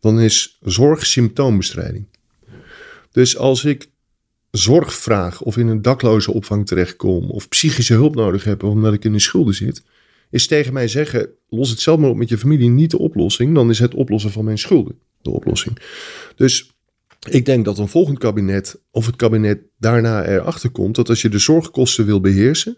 dan 0.00 0.20
is 0.20 0.58
zorg 0.60 1.06
symptoombestrijding. 1.06 2.06
Dus 3.12 3.36
als 3.36 3.64
ik 3.64 3.90
zorg 4.50 4.94
vraag 4.94 5.42
of 5.42 5.56
in 5.56 5.66
een 5.66 5.82
dakloze 5.82 6.32
opvang 6.32 6.66
terechtkom 6.66 7.30
of 7.30 7.48
psychische 7.48 7.94
hulp 7.94 8.14
nodig 8.14 8.44
heb 8.44 8.62
omdat 8.62 8.92
ik 8.92 9.04
in 9.04 9.12
de 9.12 9.18
schulden 9.18 9.54
zit, 9.54 9.82
is 10.30 10.46
tegen 10.46 10.72
mij 10.72 10.88
zeggen: 10.88 11.28
los 11.48 11.70
het 11.70 11.80
zelf 11.80 11.98
maar 11.98 12.10
op 12.10 12.16
met 12.16 12.28
je 12.28 12.38
familie 12.38 12.70
niet 12.70 12.90
de 12.90 12.98
oplossing, 12.98 13.54
dan 13.54 13.70
is 13.70 13.78
het 13.78 13.94
oplossen 13.94 14.30
van 14.30 14.44
mijn 14.44 14.58
schulden 14.58 14.98
de 15.22 15.30
oplossing. 15.30 15.78
Dus 16.36 16.70
ik 17.28 17.44
denk 17.44 17.64
dat 17.64 17.78
een 17.78 17.88
volgend 17.88 18.18
kabinet 18.18 18.80
of 18.90 19.06
het 19.06 19.16
kabinet 19.16 19.60
daarna 19.78 20.26
erachter 20.26 20.70
komt 20.70 20.94
dat 20.94 21.08
als 21.08 21.22
je 21.22 21.28
de 21.28 21.38
zorgkosten 21.38 22.06
wil 22.06 22.20
beheersen, 22.20 22.76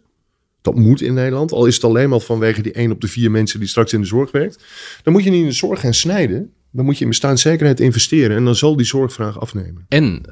dat 0.62 0.74
moet 0.74 1.00
in 1.00 1.14
Nederland, 1.14 1.52
al 1.52 1.66
is 1.66 1.74
het 1.74 1.84
alleen 1.84 2.08
maar 2.08 2.20
vanwege 2.20 2.62
die 2.62 2.72
1 2.72 2.90
op 2.90 3.00
de 3.00 3.08
4 3.08 3.30
mensen 3.30 3.60
die 3.60 3.68
straks 3.68 3.92
in 3.92 4.00
de 4.00 4.06
zorg 4.06 4.30
werkt, 4.30 4.64
dan 5.02 5.12
moet 5.12 5.24
je 5.24 5.30
niet 5.30 5.40
in 5.40 5.48
de 5.48 5.52
zorg 5.52 5.80
gaan 5.80 5.94
snijden. 5.94 6.52
Dan 6.76 6.84
moet 6.84 6.96
je 6.98 7.02
in 7.04 7.10
bestaanszekerheid 7.10 7.80
investeren 7.80 8.36
en 8.36 8.44
dan 8.44 8.56
zal 8.56 8.76
die 8.76 8.86
zorgvraag 8.86 9.40
afnemen. 9.40 9.84
En 9.88 10.22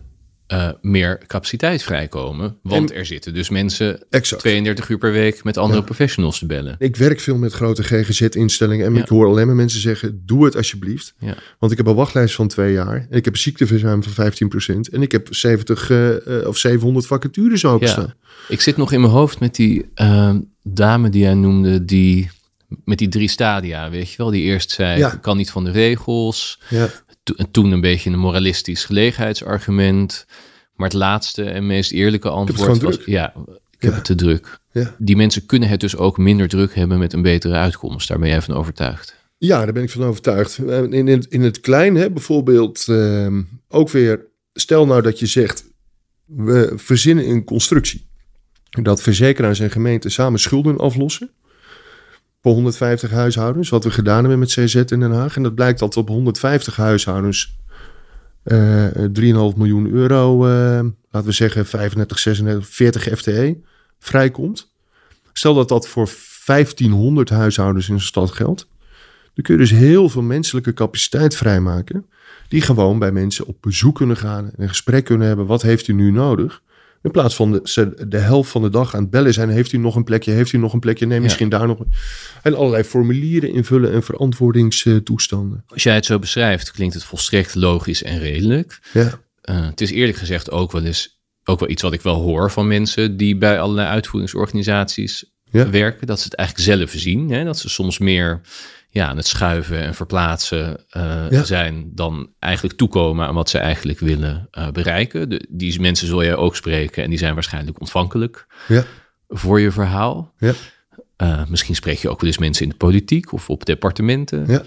eh, 0.47 0.71
meer 0.81 1.19
capaciteit 1.27 1.83
vrijkomen. 1.83 2.57
Want 2.63 2.91
En- 2.91 2.97
er 2.97 3.07
zitten 3.07 3.35
dus 3.35 3.49
mensen 3.49 4.05
Exact. 4.11 4.41
32 4.43 4.89
uur 4.89 4.99
per 4.99 5.13
week 5.13 5.45
met 5.45 5.57
andere 5.57 5.79
Ja. 5.79 5.85
professionals 5.85 6.39
te 6.39 6.47
bellen. 6.47 6.77
Ik 6.79 6.97
werk 6.97 7.21
veel 7.21 7.37
met 7.37 7.53
grote 7.53 7.83
GGZ-instellingen 7.83 8.87
en 8.87 8.95
Ja. 8.95 9.01
ik 9.03 9.09
hoor 9.09 9.27
alleen 9.27 9.47
maar 9.47 9.57
mensen 9.57 9.81
zeggen: 9.81 10.23
doe 10.27 10.45
het 10.45 10.57
alsjeblieft. 10.57 11.15
Ja. 11.19 11.37
Want 11.59 11.73
ik 11.73 11.79
heb 11.79 11.87
een 11.87 11.95
wachtlijst 11.95 12.35
van 12.35 12.49
twee 12.49 12.73
jaar. 12.73 13.07
En 13.11 13.17
ik 13.17 13.25
heb 13.25 13.35
een 13.35 13.41
ziekteverzuim 13.41 14.03
van 14.03 14.13
15%. 14.13 14.89
En 14.93 15.03
ik 15.03 15.13
heb 15.13 15.27
70 15.31 15.91
eh, 15.91 16.41
eh, 16.41 16.47
of 16.49 16.59
700 16.59 17.07
vacatures 17.07 17.65
openstaan. 17.65 18.15
Ik 18.49 18.61
zit 18.61 18.77
nog 18.77 18.93
in 18.93 19.01
mijn 19.01 19.13
hoofd 19.13 19.41
met 19.41 19.55
die 19.55 19.87
dame 20.63 21.09
die 21.09 21.23
jij 21.23 21.35
noemde, 21.35 21.85
die 21.85 22.31
met 22.85 22.99
die 22.99 23.09
drie 23.09 23.29
stadia, 23.29 23.91
weet 23.91 24.11
je 24.11 24.17
wel, 24.17 24.31
die 24.31 24.43
eerst 24.43 24.71
zei: 24.71 24.99
Ja. 24.99 25.11
kan 25.11 25.37
niet 25.37 25.51
van 25.51 25.65
de 25.65 25.71
regels. 25.71 26.61
Ja. 26.69 26.89
To- 27.23 27.35
en 27.37 27.51
toen 27.51 27.73
een 27.73 27.81
beetje 27.81 28.11
een 28.11 28.19
moralistisch 28.19 28.85
gelegenheidsargument. 28.85 30.27
Maar 30.75 30.89
het 30.89 30.97
laatste 30.99 31.45
en 31.45 31.67
meest 31.67 31.93
eerlijke 31.93 32.29
antwoord 32.29 32.69
was: 32.83 32.97
druk. 32.97 33.07
ja, 33.07 33.35
ik 33.71 33.83
heb 33.83 33.91
Ja. 33.91 33.97
het 33.97 34.05
te 34.05 34.15
druk. 34.15 34.61
Ja. 34.73 34.95
Die 34.99 35.17
mensen 35.17 35.47
kunnen 35.47 35.69
het 35.69 35.81
dus 35.81 35.97
ook 35.97 36.19
minder 36.19 36.49
druk 36.49 36.75
hebben 36.75 36.99
met 36.99 37.13
een 37.13 37.23
betere 37.23 37.55
uitkomst. 37.55 38.09
Daar 38.09 38.19
ben 38.19 38.29
jij 38.29 38.43
van 38.43 38.55
overtuigd. 38.55 39.21
Ja, 39.39 39.65
daar 39.65 39.73
ben 39.73 39.83
ik 39.83 39.91
van 39.91 40.03
overtuigd. 40.05 40.59
Eh, 40.59 40.79
In, 40.83 41.09
in, 41.09 41.27
in 41.29 41.43
het 41.43 41.61
klein, 41.61 41.95
hè, 41.95 42.11
bijvoorbeeld, 42.11 42.85
ehm, 42.89 43.43
ook 43.69 43.89
weer, 43.91 44.27
stel 44.53 44.87
nou 44.87 45.03
dat 45.03 45.19
je 45.19 45.27
zegt, 45.27 45.65
we 46.25 46.73
verzinnen 46.77 47.29
een 47.29 47.45
constructie. 47.45 48.07
Dat 48.83 49.03
verzekeraars 49.03 49.61
en 49.61 49.71
gemeenten 49.71 50.11
samen 50.11 50.41
schulden 50.41 50.79
aflossen. 50.79 51.31
Voor 52.43 52.53
150 52.53 53.11
huishoudens, 53.11 53.69
wat 53.69 53.85
we 53.85 53.91
gedaan 53.91 54.21
hebben 54.21 54.39
met 54.39 54.49
CZ 54.49 54.75
in 54.75 55.01
Den 55.01 55.13
Haag. 55.13 55.37
En 55.37 55.43
dat 55.43 55.55
blijkt 55.55 55.79
dat 55.79 55.97
op 55.97 56.09
150 56.09 56.77
huishoudens 56.77 57.57
eh 58.43 58.87
3,5 59.13 59.57
miljoen 59.57 59.91
euro, 59.91 60.47
eh, 60.47 60.85
laten 61.11 61.29
we 61.29 61.33
zeggen 61.33 61.67
35, 61.67 62.19
36, 62.19 62.69
40 62.69 63.19
FTE, 63.19 63.57
vrijkomt. 63.99 64.73
Stel 65.33 65.55
dat 65.55 65.69
dat 65.69 65.89
voor 65.89 66.11
1500 66.45 67.31
huishoudens 67.31 67.89
in 67.89 67.95
de 67.95 68.01
stad 68.01 68.31
geldt. 68.31 68.69
Dan 69.35 69.45
kun 69.45 69.55
je 69.55 69.61
dus 69.61 69.71
heel 69.71 70.09
veel 70.09 70.23
menselijke 70.23 70.75
capaciteit 70.75 71.37
vrijmaken. 71.37 72.07
Die 72.49 72.61
gewoon 72.61 72.99
bij 72.99 73.13
mensen 73.13 73.47
op 73.47 73.57
bezoek 73.61 73.95
kunnen 73.97 74.17
gaan. 74.17 74.45
En 74.45 74.63
een 74.63 74.69
gesprek 74.69 75.05
kunnen 75.05 75.27
hebben. 75.27 75.47
Wat 75.47 75.63
heeft 75.63 75.89
u 75.89 75.93
nu 75.93 76.11
nodig? 76.11 76.63
In 77.03 77.11
plaats 77.11 77.35
van 77.35 77.53
de, 77.53 77.61
ze 77.63 78.07
de 78.09 78.19
helft 78.19 78.51
van 78.51 78.63
de 78.63 78.71
dag 78.71 78.95
aan 78.95 79.01
het 79.03 79.11
bellen 79.11 79.33
zijn. 79.33 79.49
Heeft 79.49 79.73
u 79.73 79.79
nog 79.79 79.97
een 79.97 80.05
plekje? 80.05 80.33
Heeft 80.33 80.53
u 80.53 80.59
nog 80.59 80.73
een 80.73 80.81
plekje? 80.81 81.07
Nee, 81.07 81.21
misschien 81.21 81.49
daar 81.49 81.67
nog. 81.67 81.79
En 82.43 82.55
allerlei 82.55 82.83
formulieren 82.85 83.53
invullen 83.53 83.93
en 83.93 84.03
verantwoordingstoestanden. 84.03 85.65
Als 85.67 85.83
jij 85.83 85.95
het 85.95 86.05
zo 86.05 86.19
beschrijft, 86.19 86.71
klinkt 86.71 86.95
het 86.95 87.05
volstrekt 87.05 87.55
logisch 87.55 88.03
en 88.03 88.19
redelijk. 88.19 88.81
Ja, 88.93 89.21
Eh, 89.43 89.67
het 89.67 89.81
is 89.81 89.91
eerlijk 89.91 90.19
gezegd 90.19 90.51
ook 90.51 90.73
wel 90.73 90.83
eens 90.83 91.21
ook 91.45 91.61
wel 91.61 91.69
iets 91.69 91.83
wat 91.83 91.93
ik 91.93 92.03
wel 92.03 92.21
hoor 92.21 92.51
van 92.51 92.67
mensen 92.67 93.17
die 93.17 93.37
bij 93.37 93.61
allerlei 93.61 93.89
uitvoeringsorganisaties 93.89 95.32
Ja. 95.53 95.71
werken. 95.71 96.07
Dat 96.07 96.19
ze 96.19 96.25
het 96.25 96.35
eigenlijk 96.35 96.69
zelf 96.69 96.91
zien. 97.01 97.31
Hè? 97.31 97.45
Dat 97.45 97.59
ze 97.59 97.69
soms 97.69 97.99
meer 97.99 98.41
ja, 98.91 99.07
aan 99.09 99.17
het 99.17 99.27
schuiven 99.27 99.81
en 99.83 99.95
verplaatsen 99.95 100.85
eh, 100.91 101.25
Ja. 101.31 101.45
zijn 101.45 101.91
dan 101.95 102.31
eigenlijk 102.39 102.77
toekomen 102.79 103.27
aan 103.27 103.35
wat 103.35 103.51
ze 103.51 103.59
eigenlijk 103.59 103.99
willen 103.99 104.49
eh, 104.51 104.69
bereiken. 104.71 105.29
De, 105.29 105.47
die 105.49 105.81
mensen 105.81 106.07
zul 106.07 106.23
je 106.23 106.37
ook 106.37 106.57
spreken 106.57 107.03
en 107.03 107.11
die 107.11 107.19
zijn 107.19 107.35
waarschijnlijk 107.35 107.81
ontvankelijk 107.81 108.47
ja, 108.69 108.85
voor 109.29 109.61
je 109.61 109.71
verhaal. 109.71 110.33
ja, 110.39 110.53
Eh, 111.17 111.43
misschien 111.49 111.75
spreek 111.75 111.99
je 111.99 112.09
ook 112.09 112.21
wel 112.21 112.29
eens 112.31 112.39
mensen 112.39 112.63
in 112.65 112.69
de 112.71 112.77
politiek 112.77 113.33
of 113.33 113.51
op 113.51 113.65
departementen. 113.65 114.45
ja. 114.47 114.63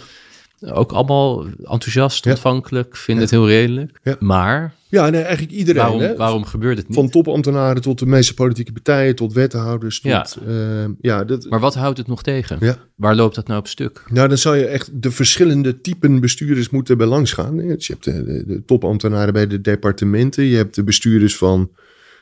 Ook 0.62 0.91
allemaal 0.91 1.45
enthousiast, 1.64 2.26
ontvankelijk, 2.26 2.95
vinden 2.97 3.24
het 3.24 3.32
heel 3.32 3.47
redelijk. 3.47 3.99
Maar 4.20 4.74
ja 4.88 5.10
nee, 5.10 5.22
eigenlijk 5.22 5.53
iedereen. 5.53 5.82
waarom, 5.82 5.99
hè? 5.99 6.16
waarom 6.16 6.45
gebeurt 6.45 6.78
het 6.78 6.88
niet? 6.88 6.97
Van 6.97 7.10
topambtenaren 7.10 7.82
tot 7.82 7.99
de 7.99 8.06
meeste 8.06 8.34
politieke 8.34 8.72
partijen, 8.72 9.16
tot 9.16 9.34
wethouders. 9.34 9.99
Tot, 10.01 10.12
Ja. 10.12 10.26
ja. 10.47 10.88
ja, 11.01 11.24
dat, 11.24 11.49
Maar 11.49 11.60
wat 11.60 11.76
houdt 11.76 11.97
het 11.97 12.08
nog 12.08 12.24
tegen? 12.24 12.58
ja. 12.60 12.78
Waar 12.95 13.16
loopt 13.16 13.36
dat 13.36 13.47
nou 13.47 13.60
op 13.60 13.68
stuk? 13.68 14.03
Nou, 14.08 14.28
dan 14.28 14.38
zou 14.38 14.58
je 14.58 14.66
echt 14.66 15.01
de 15.01 15.12
verschillende 15.12 15.82
typen 15.82 16.20
bestuurders 16.20 16.70
moeten 16.70 16.97
bij 16.97 17.08
langs 17.08 17.32
gaan. 17.34 17.58
Dus 17.58 17.88
je 17.88 17.93
hebt 17.93 18.06
de, 18.06 18.24
de, 18.24 18.45
de 18.45 18.66
topambtenaren 18.66 19.34
bij 19.34 19.47
de 19.47 19.62
departementen. 19.62 20.43
Je 20.43 20.56
hebt 20.56 20.76
de 20.76 20.84
bestuurders 20.84 21.38
van 21.38 21.72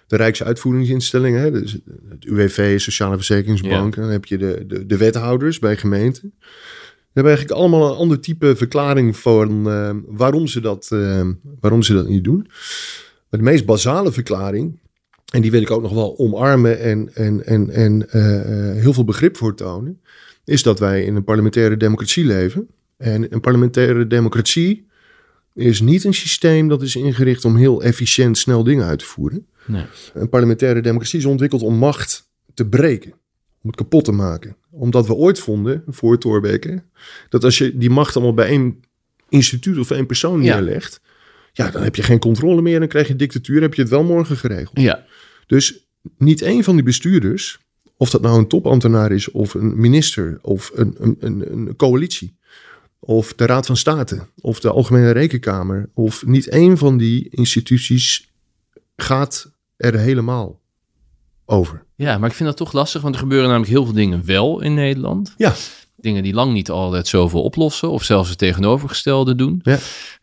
de 0.08 0.16
Rijksuitvoeringsinstellingen. 0.16 1.42
Hè, 1.42 1.52
dus 1.52 1.78
het 2.10 2.26
UWV, 2.26 2.80
Sociale 2.80 3.16
Verzekeringsbank. 3.16 3.96
Dan 3.96 4.10
heb 4.10 4.26
je 4.26 4.38
de, 4.38 4.64
de, 4.68 4.86
de 4.86 4.98
wethouders 4.98 5.60
bij 5.60 5.78
gemeenten. 5.78 6.34
Die 7.14 7.24
hebben 7.24 7.38
eigenlijk 7.38 7.74
allemaal 7.74 7.92
een 7.92 7.98
ander 7.98 8.20
type 8.20 8.56
verklaring 8.56 9.18
van 9.18 9.70
eh, 9.70 9.96
waarom, 10.06 10.48
ze 10.48 10.62
dat, 10.62 10.90
eh, 10.92 11.28
waarom 11.60 11.84
ze 11.84 11.94
dat 11.94 12.08
niet 12.08 12.24
doen. 12.24 12.48
Maar 13.30 13.40
de 13.40 13.46
meest 13.46 13.66
basale 13.66 14.12
verklaring, 14.12 14.80
en 15.34 15.42
die 15.42 15.52
wil 15.52 15.62
ik 15.62 15.72
ook 15.72 15.82
nog 15.82 15.94
wel 15.94 16.18
omarmen 16.18 16.80
en, 16.80 17.16
en, 17.16 17.46
en, 17.46 17.70
en 17.70 18.10
eh, 18.10 18.82
heel 18.82 18.94
veel 18.94 19.04
begrip 19.04 19.38
voor 19.38 19.56
tonen, 19.56 20.02
is 20.46 20.64
dat 20.64 20.80
wij 20.80 21.04
in 21.04 21.16
een 21.16 21.24
parlementaire 21.24 21.78
democratie 21.78 22.26
leven. 22.26 22.68
En 22.98 23.34
een 23.34 23.42
parlementaire 23.42 24.08
democratie 24.08 24.88
is 25.54 25.82
niet 25.82 26.04
een 26.04 26.14
systeem 26.14 26.68
dat 26.68 26.82
is 26.82 26.96
ingericht 26.96 27.46
om 27.46 27.56
heel 27.56 27.84
efficiënt 27.84 28.38
snel 28.38 28.64
dingen 28.64 28.86
uit 28.86 29.00
te 29.00 29.06
voeren. 29.06 29.48
Nee. 29.66 29.86
Een 30.14 30.30
parlementaire 30.30 30.82
democratie 30.82 31.20
is 31.20 31.26
ontwikkeld 31.26 31.62
om 31.62 31.76
macht 31.76 32.30
te 32.54 32.68
breken, 32.68 33.14
om 33.64 33.70
het 33.70 33.76
kapot 33.76 34.06
te 34.06 34.12
maken. 34.12 34.56
Omdat 34.70 35.08
we 35.08 35.14
ooit 35.14 35.40
vonden, 35.40 35.84
voor 35.88 36.18
Thorbecke, 36.18 36.84
dat 37.30 37.44
als 37.44 37.58
je 37.58 37.78
die 37.78 37.90
macht 37.90 38.16
allemaal 38.16 38.34
bij 38.34 38.48
één 38.48 38.80
instituut 39.30 39.78
of 39.78 39.92
één 39.92 40.06
persoon 40.06 40.44
Ja. 40.44 40.54
neerlegt, 40.56 41.02
ja, 41.54 41.70
dan 41.72 41.84
heb 41.84 41.96
je 41.96 42.04
geen 42.04 42.20
controle 42.20 42.62
meer, 42.62 42.80
dan 42.80 42.88
krijg 42.88 43.08
je 43.08 43.16
dictatuur, 43.16 43.62
heb 43.62 43.74
je 43.74 43.82
het 43.82 43.92
wel 43.92 44.04
morgen 44.04 44.38
geregeld. 44.38 44.80
Ja, 44.80 45.06
Dus 45.48 45.88
niet 46.18 46.42
één 46.42 46.64
van 46.64 46.76
die 46.76 46.84
bestuurders, 46.84 47.60
of 47.98 48.10
dat 48.10 48.22
nou 48.22 48.38
een 48.38 48.48
topambtenaar 48.48 49.12
is, 49.12 49.32
of 49.32 49.54
een 49.54 49.80
minister, 49.80 50.40
of 50.42 50.72
een, 50.74 50.96
een, 51.00 51.16
een, 51.20 51.52
een 51.52 51.76
coalitie, 51.76 52.38
of 53.00 53.34
de 53.34 53.46
Raad 53.46 53.66
van 53.66 53.78
State, 53.78 54.28
of 54.42 54.60
de 54.60 54.70
Algemene 54.70 55.12
Rekenkamer, 55.12 55.90
of 55.94 56.26
niet 56.26 56.48
één 56.48 56.78
van 56.78 56.98
die 56.98 57.28
instituties 57.30 58.32
gaat 58.96 59.52
er 59.78 60.00
helemaal 60.00 60.62
over. 61.54 61.84
ja, 61.96 62.18
maar 62.18 62.30
ik 62.30 62.36
vind 62.36 62.50
dat 62.50 62.58
toch 62.58 62.74
lastig, 62.74 63.02
want 63.02 63.14
er 63.14 63.22
gebeuren 63.22 63.48
namelijk 63.48 63.72
heel 63.72 63.86
veel 63.86 63.94
dingen 63.94 64.26
wel 64.26 64.62
in 64.62 64.74
Nederland. 64.74 65.34
Ja, 65.38 65.54
Dingen 65.96 66.24
die 66.24 66.34
lang 66.34 66.54
niet 66.54 66.70
altijd 66.70 67.08
zoveel 67.08 67.42
oplossen 67.44 67.90
of 67.92 68.04
zelfs 68.04 68.30
het 68.30 68.38
tegenovergestelde 68.38 69.36
doen. 69.36 69.60
ja, 69.64 69.78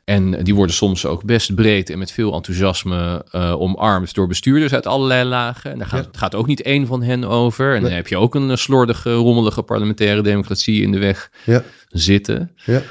En 0.05 0.45
die 0.45 0.55
worden 0.55 0.74
soms 0.74 1.07
ook 1.07 1.24
best 1.24 1.55
breed 1.55 1.91
en 1.91 1.99
met 1.99 2.12
veel 2.12 2.33
enthousiasme 2.35 3.24
eh, 3.31 3.61
omarmd 3.61 4.14
door 4.14 4.26
bestuurders 4.26 4.72
uit 4.72 4.87
allerlei 4.87 5.24
lagen. 5.28 5.70
En 5.72 5.78
daar 5.78 5.87
gaat, 5.87 6.09
Ja. 6.12 6.18
gaat 6.18 6.35
ook 6.35 6.47
niet 6.47 6.62
één 6.62 6.87
van 6.87 7.03
hen 7.03 7.24
over. 7.24 7.74
En 7.74 7.83
dan 7.83 7.91
heb 7.91 8.09
je 8.09 8.16
ook 8.16 8.35
een 8.35 8.59
slordige, 8.59 9.12
rommelige 9.12 9.62
parlementaire 9.62 10.22
democratie 10.22 10.83
in 10.83 10.93
de 10.93 10.99
weg 10.99 11.31
ja, 11.45 11.62
zitten. 11.89 12.53
ja. 12.64 12.83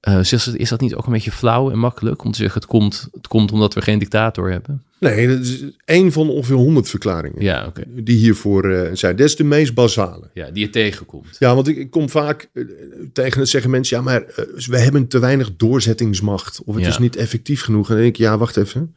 Eh, 0.00 0.20
ze, 0.20 0.58
is 0.58 0.68
dat 0.68 0.80
niet 0.80 0.94
ook 0.94 1.06
een 1.06 1.12
beetje 1.12 1.30
flauw 1.32 1.70
en 1.70 1.78
makkelijk 1.78 2.24
om 2.24 2.30
te 2.32 2.38
zeggen 2.38 2.60
het 2.60 2.68
komt, 2.70 3.08
het 3.12 3.28
komt 3.28 3.52
omdat 3.52 3.74
we 3.74 3.82
geen 3.82 3.98
dictator 3.98 4.50
hebben? 4.50 4.82
Nee, 5.00 5.28
dat 5.28 5.38
is 5.40 5.64
één 5.84 6.12
van 6.12 6.28
ongeveer 6.30 6.56
honderd 6.56 6.88
verklaringen 6.88 7.42
Ja, 7.42 7.72
die 7.86 8.16
hiervoor 8.16 8.70
eh, 8.70 8.90
zijn. 8.94 9.16
Dat 9.16 9.26
is 9.26 9.36
de 9.36 9.44
meest 9.44 9.74
basale. 9.74 10.30
Ja, 10.34 10.50
die 10.50 10.64
je 10.64 10.70
tegenkomt. 10.70 11.36
Ja, 11.38 11.54
want 11.54 11.68
ik, 11.68 11.76
ik 11.76 11.90
kom 11.90 12.08
vaak 12.08 12.48
eh, 12.52 12.64
tegen 13.12 13.40
het 13.40 13.48
zeggen 13.48 13.70
mensen, 13.70 13.96
ja, 13.96 14.02
maar 14.02 14.22
eh, 14.22 14.44
we 14.66 14.78
hebben 14.78 15.06
te 15.08 15.18
weinig 15.18 15.56
doorzettingsmacht. 15.56 16.62
Of 16.64 16.74
het 16.74 16.84
Ja. 16.84 16.90
is 16.90 16.98
niet 16.98 17.16
effectief 17.16 17.62
genoeg. 17.62 17.88
En 17.88 17.94
dan 17.94 18.02
denk 18.02 18.14
ik, 18.16 18.20
ja, 18.20 18.38
wacht 18.38 18.56
even. 18.56 18.94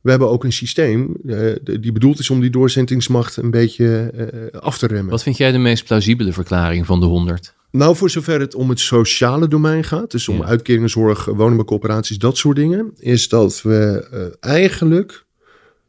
We 0.00 0.10
hebben 0.10 0.30
ook 0.30 0.44
een 0.44 0.52
systeem 0.52 1.16
die 1.62 1.92
bedoeld 1.92 2.18
is 2.18 2.30
om 2.30 2.40
die 2.40 2.50
doorzettingsmacht 2.50 3.36
een 3.36 3.50
beetje 3.50 4.12
af 4.60 4.78
te 4.78 4.86
remmen. 4.86 5.10
Wat 5.10 5.22
vind 5.22 5.36
jij 5.36 5.52
de 5.52 5.58
meest 5.58 5.84
plausibele 5.84 6.32
verklaring 6.32 6.86
van 6.86 7.00
de 7.00 7.06
100? 7.06 7.54
Nou, 7.76 7.96
voor 7.96 8.10
zover 8.10 8.40
het 8.40 8.54
om 8.54 8.68
het 8.68 8.80
sociale 8.80 9.48
domein 9.48 9.84
gaat, 9.84 10.10
dus 10.10 10.28
om 10.28 10.36
Ja. 10.36 10.44
uitkeringen, 10.44 10.90
zorg, 10.90 11.24
woningbouwcoöperaties, 11.24 12.18
dat 12.18 12.36
soort 12.36 12.56
dingen, 12.56 12.92
is 12.96 13.28
dat 13.28 13.62
we 13.62 14.08
eh, 14.10 14.50
eigenlijk 14.50 15.24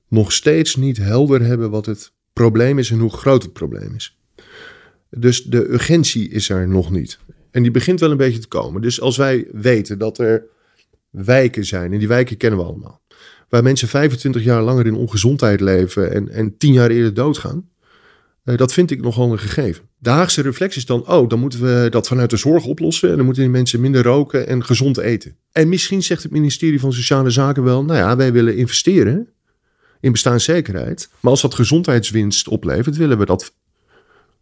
nog 0.08 0.32
steeds 0.32 0.76
niet 0.76 0.98
helder 0.98 1.42
hebben 1.42 1.70
wat 1.70 1.86
het 1.86 2.12
probleem 2.34 2.80
is 2.80 2.92
en 2.92 3.00
hoe 3.00 3.10
groot 3.10 3.44
het 3.44 3.54
probleem 3.54 3.96
is. 3.96 4.18
Dus 5.10 5.44
de 5.44 5.70
urgentie 5.70 6.30
is 6.30 6.50
er 6.50 6.68
nog 6.68 6.92
niet. 6.92 7.20
En 7.52 7.62
die 7.62 7.72
begint 7.72 8.00
wel 8.00 8.12
een 8.12 8.18
beetje 8.18 8.40
te 8.40 8.48
komen. 8.48 8.82
Dus 8.82 9.02
als 9.02 9.18
wij 9.18 9.48
weten 9.52 9.98
dat 9.98 10.18
er 10.18 10.44
wijken 11.10 11.66
zijn, 11.66 11.94
en 11.94 12.00
die 12.00 12.08
wijken 12.08 12.38
kennen 12.38 12.60
we 12.60 12.66
allemaal, 12.66 13.02
waar 13.50 13.64
mensen 13.64 13.88
25 13.88 14.44
jaar 14.44 14.62
langer 14.62 14.86
in 14.86 14.96
ongezondheid 14.96 15.60
leven 15.60 16.14
en, 16.14 16.30
en 16.30 16.58
10 16.58 16.74
jaar 16.74 16.90
eerder 16.90 17.14
doodgaan, 17.14 17.70
eh, 18.44 18.58
dat 18.58 18.74
vind 18.74 18.92
ik 18.92 19.02
nogal 19.02 19.32
een 19.32 19.40
gegeven. 19.40 19.87
De 20.00 20.10
Haagse 20.10 20.42
reflex 20.42 20.78
is 20.78 20.86
dan, 20.86 21.08
oh, 21.08 21.30
dan 21.30 21.40
moeten 21.40 21.62
we 21.62 21.88
dat 21.90 22.08
vanuit 22.08 22.30
de 22.30 22.38
zorg 22.38 22.66
oplossen. 22.66 23.10
En 23.10 23.16
dan 23.16 23.26
moeten 23.26 23.44
die 23.44 23.52
mensen 23.52 23.82
minder 23.82 24.04
roken 24.04 24.48
en 24.48 24.64
gezond 24.64 24.98
eten. 24.98 25.36
En 25.52 25.70
misschien 25.70 26.04
zegt 26.04 26.24
het 26.24 26.32
ministerie 26.32 26.80
van 26.80 26.94
Sociale 26.94 27.30
Zaken 27.30 27.64
wel, 27.64 27.84
nou 27.84 28.00
ja, 28.00 28.16
wij 28.16 28.32
willen 28.32 28.58
investeren 28.58 29.30
in 30.00 30.12
bestaanszekerheid. 30.12 31.10
Maar 31.20 31.32
als 31.32 31.42
dat 31.42 31.54
gezondheidswinst 31.54 32.48
oplevert, 32.48 32.98
willen 32.98 33.18
we 33.18 33.26
dat 33.26 33.54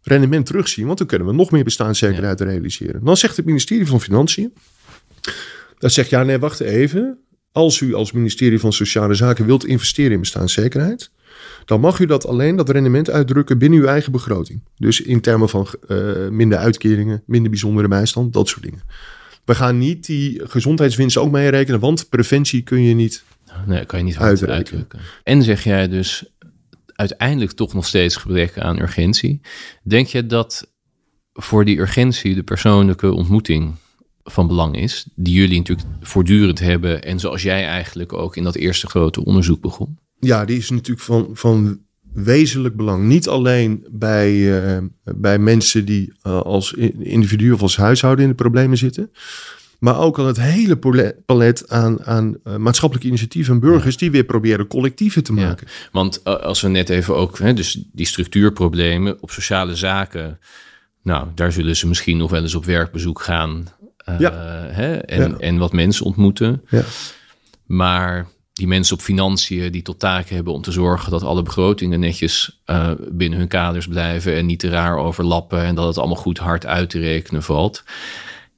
rendement 0.02 0.46
terugzien. 0.46 0.86
Want 0.86 0.98
dan 0.98 1.06
kunnen 1.06 1.26
we 1.26 1.34
nog 1.34 1.50
meer 1.50 1.64
bestaanszekerheid 1.64 2.40
realiseren. 2.40 3.04
Dan 3.04 3.16
zegt 3.16 3.36
het 3.36 3.46
ministerie 3.46 3.86
van 3.86 4.00
Financiën, 4.00 4.52
dat 5.78 5.92
zegt, 5.92 6.10
ja, 6.10 6.22
nee, 6.22 6.38
wacht 6.38 6.60
even. 6.60 7.18
als 7.52 7.80
u 7.80 7.94
als 7.94 8.12
ministerie 8.12 8.60
van 8.60 8.72
Sociale 8.72 9.14
Zaken 9.14 9.46
wilt 9.46 9.66
investeren 9.66 10.12
in 10.12 10.20
bestaanszekerheid, 10.20 11.10
dan 11.66 11.80
mag 11.80 11.98
u 11.98 12.06
dat 12.06 12.26
alleen 12.26 12.56
dat 12.56 12.68
rendement 12.68 13.10
uitdrukken 13.10 13.58
binnen 13.58 13.78
uw 13.78 13.86
eigen 13.86 14.12
begroting. 14.12 14.62
Dus 14.76 15.00
in 15.00 15.20
termen 15.20 15.48
van 15.48 15.66
uh, 15.88 16.28
minder 16.28 16.58
uitkeringen, 16.58 17.22
minder 17.26 17.50
bijzondere 17.50 17.88
bijstand, 17.88 18.32
dat 18.32 18.48
soort 18.48 18.62
dingen. 18.62 18.82
We 19.44 19.54
gaan 19.54 19.78
niet 19.78 20.06
die 20.06 20.40
gezondheidswinst 20.44 21.16
ook 21.16 21.30
meerekenen, 21.30 21.80
want 21.80 22.08
preventie 22.08 22.62
kun 22.62 22.82
je 22.82 22.94
niet 22.94 23.24
Nee, 23.66 23.84
kan 23.84 23.98
je 23.98 24.04
niet 24.04 24.18
uitdrukken. 24.18 25.00
En 25.22 25.42
zeg 25.42 25.64
jij 25.64 25.88
dus 25.88 26.24
uiteindelijk 26.86 27.52
toch 27.52 27.74
nog 27.74 27.86
steeds 27.86 28.16
gebrek 28.16 28.58
aan 28.58 28.80
urgentie. 28.80 29.40
Denk 29.82 30.06
je 30.06 30.26
dat 30.26 30.72
voor 31.32 31.64
die 31.64 31.78
urgentie 31.78 32.34
de 32.34 32.42
persoonlijke 32.42 33.12
ontmoeting 33.12 33.74
van 34.24 34.46
belang 34.46 34.76
is, 34.76 35.06
die 35.14 35.34
jullie 35.34 35.58
natuurlijk 35.58 35.88
voortdurend 36.00 36.58
hebben 36.58 37.02
en 37.02 37.20
zoals 37.20 37.42
jij 37.42 37.66
eigenlijk 37.66 38.12
ook 38.12 38.36
in 38.36 38.44
dat 38.44 38.54
eerste 38.54 38.86
grote 38.86 39.24
onderzoek 39.24 39.60
begon? 39.60 39.98
Ja, 40.20 40.44
die 40.44 40.56
is 40.56 40.70
natuurlijk 40.70 41.06
van, 41.06 41.30
van 41.32 41.80
wezenlijk 42.12 42.76
belang. 42.76 43.04
Niet 43.04 43.28
alleen 43.28 43.86
bij, 43.90 44.32
uh, 44.32 44.78
bij 45.02 45.38
mensen 45.38 45.84
die 45.84 46.12
uh, 46.26 46.40
als 46.40 46.72
individu 46.98 47.52
of 47.52 47.62
als 47.62 47.76
huishouden 47.76 48.24
in 48.24 48.30
de 48.30 48.36
problemen 48.36 48.78
zitten, 48.78 49.10
maar 49.78 49.98
ook 49.98 50.18
al 50.18 50.26
het 50.26 50.40
hele 50.40 50.78
palet 51.26 51.68
aan, 51.68 52.04
aan 52.04 52.36
uh, 52.44 52.56
maatschappelijke 52.56 53.08
initiatieven 53.08 53.54
en 53.54 53.60
burgers 53.60 53.96
die 53.96 54.10
weer 54.10 54.24
proberen 54.24 54.66
collectieven 54.66 55.22
te 55.22 55.32
maken. 55.32 55.66
want 55.92 56.24
als 56.24 56.60
we 56.60 56.68
net 56.68 56.88
even 56.88 57.16
ook, 57.16 57.38
hè, 57.38 57.54
dus 57.54 57.84
die 57.92 58.06
structuurproblemen 58.06 59.22
op 59.22 59.30
sociale 59.30 59.74
zaken, 59.74 60.38
nou, 61.02 61.28
daar 61.34 61.52
zullen 61.52 61.76
ze 61.76 61.88
misschien 61.88 62.16
nog 62.16 62.30
wel 62.30 62.42
eens 62.42 62.54
op 62.54 62.64
werkbezoek 62.64 63.22
gaan 63.22 63.66
ja. 64.18 64.32
hè, 64.70 64.96
en, 64.96 65.40
en 65.40 65.58
wat 65.58 65.72
mensen 65.72 66.04
ontmoeten. 66.04 66.62
Ja. 66.68 66.82
Maar 67.66 68.26
die 68.56 68.66
mensen 68.66 68.96
op 68.96 69.02
financiën 69.02 69.72
die 69.72 69.82
tot 69.82 69.98
taak 69.98 70.28
hebben 70.28 70.52
om 70.52 70.62
te 70.62 70.72
zorgen 70.72 71.10
dat 71.10 71.22
alle 71.22 71.42
begrotingen 71.42 72.00
netjes 72.00 72.60
uh, 72.66 72.90
binnen 73.10 73.38
hun 73.38 73.48
kaders 73.48 73.88
blijven 73.88 74.34
en 74.34 74.46
niet 74.46 74.58
te 74.58 74.68
raar 74.68 74.96
overlappen 74.96 75.62
en 75.62 75.74
dat 75.74 75.86
het 75.86 75.98
allemaal 75.98 76.16
goed 76.16 76.38
hard 76.38 76.66
uit 76.66 76.90
te 76.90 76.98
rekenen 76.98 77.42
valt 77.42 77.84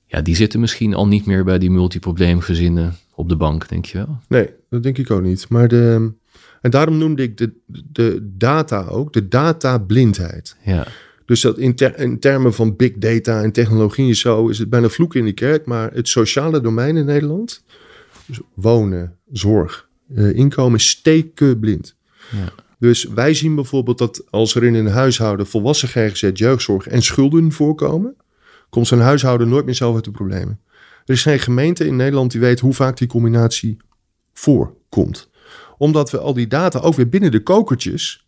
ja, 0.09 0.21
die 0.21 0.37
zitten 0.37 0.61
misschien 0.61 0.95
al 0.95 1.07
niet 1.07 1.27
meer 1.27 1.45
bij 1.45 1.59
die 1.59 1.71
multiprobleemgezinnen 1.71 2.97
op 3.15 3.29
de 3.29 3.37
bank, 3.37 3.69
denk 3.69 3.85
je 3.85 3.99
wel? 3.99 4.19
Nee, 4.29 4.51
dat 4.71 4.83
denk 4.83 4.99
ik 4.99 5.11
ook 5.11 5.23
niet. 5.23 5.49
Maar 5.49 5.69
de, 5.69 6.13
en 6.61 6.71
daarom 6.71 6.99
noemde 6.99 7.23
ik 7.23 7.37
de, 7.37 7.53
de 7.67 8.31
data 8.37 8.85
ook, 8.85 9.13
de 9.13 9.29
datablindheid. 9.29 10.57
Ja. 10.65 10.87
Dus 11.25 11.41
dat 11.41 11.59
in, 11.59 11.75
ter, 11.75 11.99
in, 11.99 12.19
termen 12.19 12.55
van 12.55 12.77
big 12.77 12.93
data 12.97 13.43
en 13.43 13.53
technologie 13.53 14.09
en 14.09 14.17
zo 14.17 14.49
is 14.49 14.59
het 14.59 14.71
bijna 14.71 14.89
vloek 14.89 15.15
in 15.15 15.25
de 15.25 15.33
kerk. 15.33 15.67
Maar 15.67 15.93
het 15.93 16.09
sociale 16.09 16.61
domein 16.61 16.97
in 16.97 17.05
Nederland, 17.05 17.65
dus 18.27 18.41
wonen, 18.55 19.17
zorg, 19.33 19.88
uh, 20.09 20.35
inkomen, 20.35 20.81
steken 20.81 21.59
blind. 21.59 21.97
Ja. 22.31 22.53
Dus 22.79 23.05
wij 23.05 23.35
zien 23.35 23.55
bijvoorbeeld 23.55 23.99
dat 23.99 24.23
als 24.31 24.55
er 24.55 24.65
in 24.65 24.75
een 24.75 24.87
huishouden 24.87 25.47
volwassen 25.47 25.89
GGZ, 25.89 26.31
jeugdzorg 26.33 26.87
en 26.87 27.03
schulden 27.03 27.53
voorkomen, 27.53 28.17
komt 28.69 28.87
zijn 28.87 29.01
huishouden 29.01 29.49
nooit 29.49 29.65
meer 29.65 29.75
zelf 29.75 29.95
uit 29.95 30.05
de 30.05 30.11
problemen. 30.11 30.61
Er 31.05 31.15
is 31.15 31.23
geen 31.23 31.39
gemeente 31.39 31.87
in 31.87 31.97
Nederland 31.97 32.31
die 32.31 32.41
weet 32.41 32.61
hoe 32.61 32.75
vaak 32.75 32.97
die 32.97 33.09
combinatie 33.09 33.77
voorkomt. 34.33 35.29
Omdat 35.79 36.11
we 36.11 36.19
al 36.19 36.35
die 36.35 36.47
data 36.47 36.79
ook 36.79 36.95
weer 36.95 37.09
binnen 37.09 37.31
de 37.31 37.43
kokertjes 37.43 38.27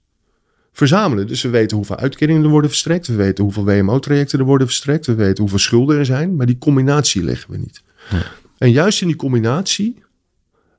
verzamelen. 0.72 1.26
Dus 1.26 1.42
we 1.42 1.48
weten 1.48 1.76
hoeveel 1.76 1.96
uitkeringen 1.96 2.42
er 2.42 2.48
worden 2.48 2.70
verstrekt. 2.70 3.06
We 3.06 3.14
weten 3.14 3.44
hoeveel 3.44 3.64
WMO-trajecten 3.64 4.38
er 4.38 4.44
worden 4.44 4.66
verstrekt. 4.66 5.06
We 5.06 5.14
weten 5.14 5.40
hoeveel 5.40 5.58
schulden 5.58 5.98
er 5.98 6.04
zijn. 6.04 6.36
Maar 6.36 6.46
die 6.46 6.58
combinatie 6.58 7.22
leggen 7.22 7.50
we 7.50 7.56
niet. 7.56 7.82
Ja. 8.10 8.22
En 8.58 8.70
juist 8.70 9.00
in 9.00 9.06
die 9.06 9.16
combinatie. 9.16 10.02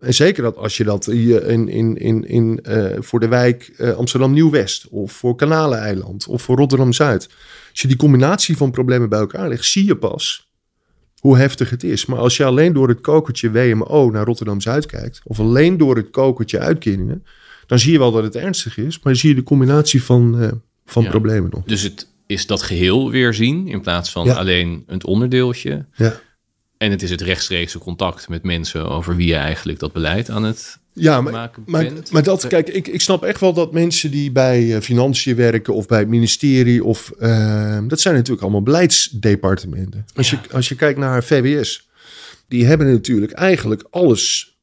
En 0.02 0.14
zeker 0.14 0.44
dat 0.44 0.58
als 0.58 0.78
je 0.78 0.84
dat 0.84 1.08
in, 1.08 1.68
in, 1.68 1.98
in, 1.98 2.28
in, 2.28 2.60
uh, 2.64 2.86
voor 3.00 3.20
de 3.20 3.28
wijk 3.28 3.74
uh, 3.78 3.92
Amsterdam 3.92 4.34
Nieuw-West. 4.34 4.88
Of 4.90 5.12
voor 5.12 5.36
Kanaleneiland. 5.36 6.28
Of 6.28 6.42
voor 6.42 6.58
Rotterdam 6.58 6.94
Zuid 6.94 7.30
als 7.72 7.82
je 7.82 7.88
die 7.88 7.98
combinatie 7.98 8.58
van 8.58 8.72
problemen 8.72 9.10
bij 9.10 9.20
elkaar 9.20 9.50
legt, 9.50 9.66
zie 9.66 9.86
je 9.86 9.96
pas 9.96 10.50
hoe 11.20 11.38
heftig 11.38 11.70
het 11.70 11.84
is. 11.84 12.06
Maar 12.06 12.18
als 12.18 12.38
je 12.38 12.46
alleen 12.46 12.74
door 12.74 12.88
het 12.88 13.02
kokertje 13.02 13.52
WMO 13.52 14.10
naar 14.10 14.26
Rotterdam-Zuid 14.26 14.86
kijkt, 14.86 15.22
of 15.24 15.40
alleen 15.40 15.78
door 15.78 15.96
het 15.96 16.10
kokertje 16.10 16.60
uitkeringen, 16.60 17.26
dan 17.66 17.80
zie 17.80 17.92
je 17.92 17.98
wel 17.98 18.12
dat 18.12 18.24
het 18.24 18.36
ernstig 18.36 18.78
is, 18.78 19.00
maar 19.00 19.16
zie 19.16 19.30
je 19.30 19.36
de 19.36 19.44
combinatie 19.44 20.04
van, 20.04 20.42
uh, 20.42 20.52
van 20.86 21.08
problemen 21.08 21.50
nog. 21.54 21.64
Dus 21.64 21.82
het 21.82 22.08
is 22.26 22.46
dat 22.46 22.62
geheel 22.62 23.12
weer 23.12 23.34
zien 23.34 23.68
in 23.68 23.82
plaats 23.82 24.12
van 24.12 24.36
alleen 24.36 24.84
het 24.88 25.06
onderdeeltje. 25.06 25.86
Ja. 25.94 26.20
En 26.82 26.92
het 26.92 27.02
is 27.02 27.10
het 27.10 27.22
rechtstreekse 27.22 27.78
contact 27.78 28.30
met 28.30 28.44
mensen 28.44 28.90
over 28.90 29.16
wie 29.16 29.28
je 29.28 29.36
eigenlijk 29.36 29.80
dat 29.80 29.94
beleid 29.94 30.30
aan 30.30 30.44
het 30.44 30.80
ja, 30.94 31.22
maar, 31.22 31.52
maar, 31.66 31.92
maar, 32.12 32.24
dat, 32.24 32.48
kijk, 32.48 32.70
ik, 32.70 32.88
ik 32.88 33.02
snap 33.02 33.24
echt 33.24 33.40
wel 33.40 33.54
dat 33.54 33.72
mensen 33.72 34.12
die 34.12 34.32
bij 34.32 34.64
uh, 34.64 34.80
financiën 34.80 35.36
werken 35.36 35.74
of 35.74 35.88
bij 35.88 36.00
het 36.00 36.08
ministerie, 36.08 36.84
of 36.84 37.12
uh, 37.20 37.80
dat 37.88 38.00
zijn 38.00 38.16
natuurlijk 38.16 38.42
allemaal 38.42 38.62
beleidsdepartementen. 38.62 40.06
Als, 40.16 40.30
je, 40.30 40.38
als 40.52 40.70
je 40.70 40.76
kijkt 40.76 41.00
naar 41.00 41.24
VWS, 41.24 41.90
die 42.48 42.66
hebben 42.66 42.92
natuurlijk 42.92 43.32
eigenlijk 43.32 43.84
alles 43.90 44.56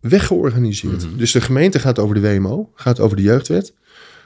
weggeorganiseerd. 0.00 1.06
Mm 1.06 1.16
Dus 1.16 1.32
de 1.32 1.40
gemeente 1.40 1.78
gaat 1.78 1.98
over 1.98 2.14
de 2.14 2.20
WMO, 2.20 2.70
gaat 2.74 3.00
over 3.00 3.16
de 3.16 3.22
jeugdwet. 3.22 3.66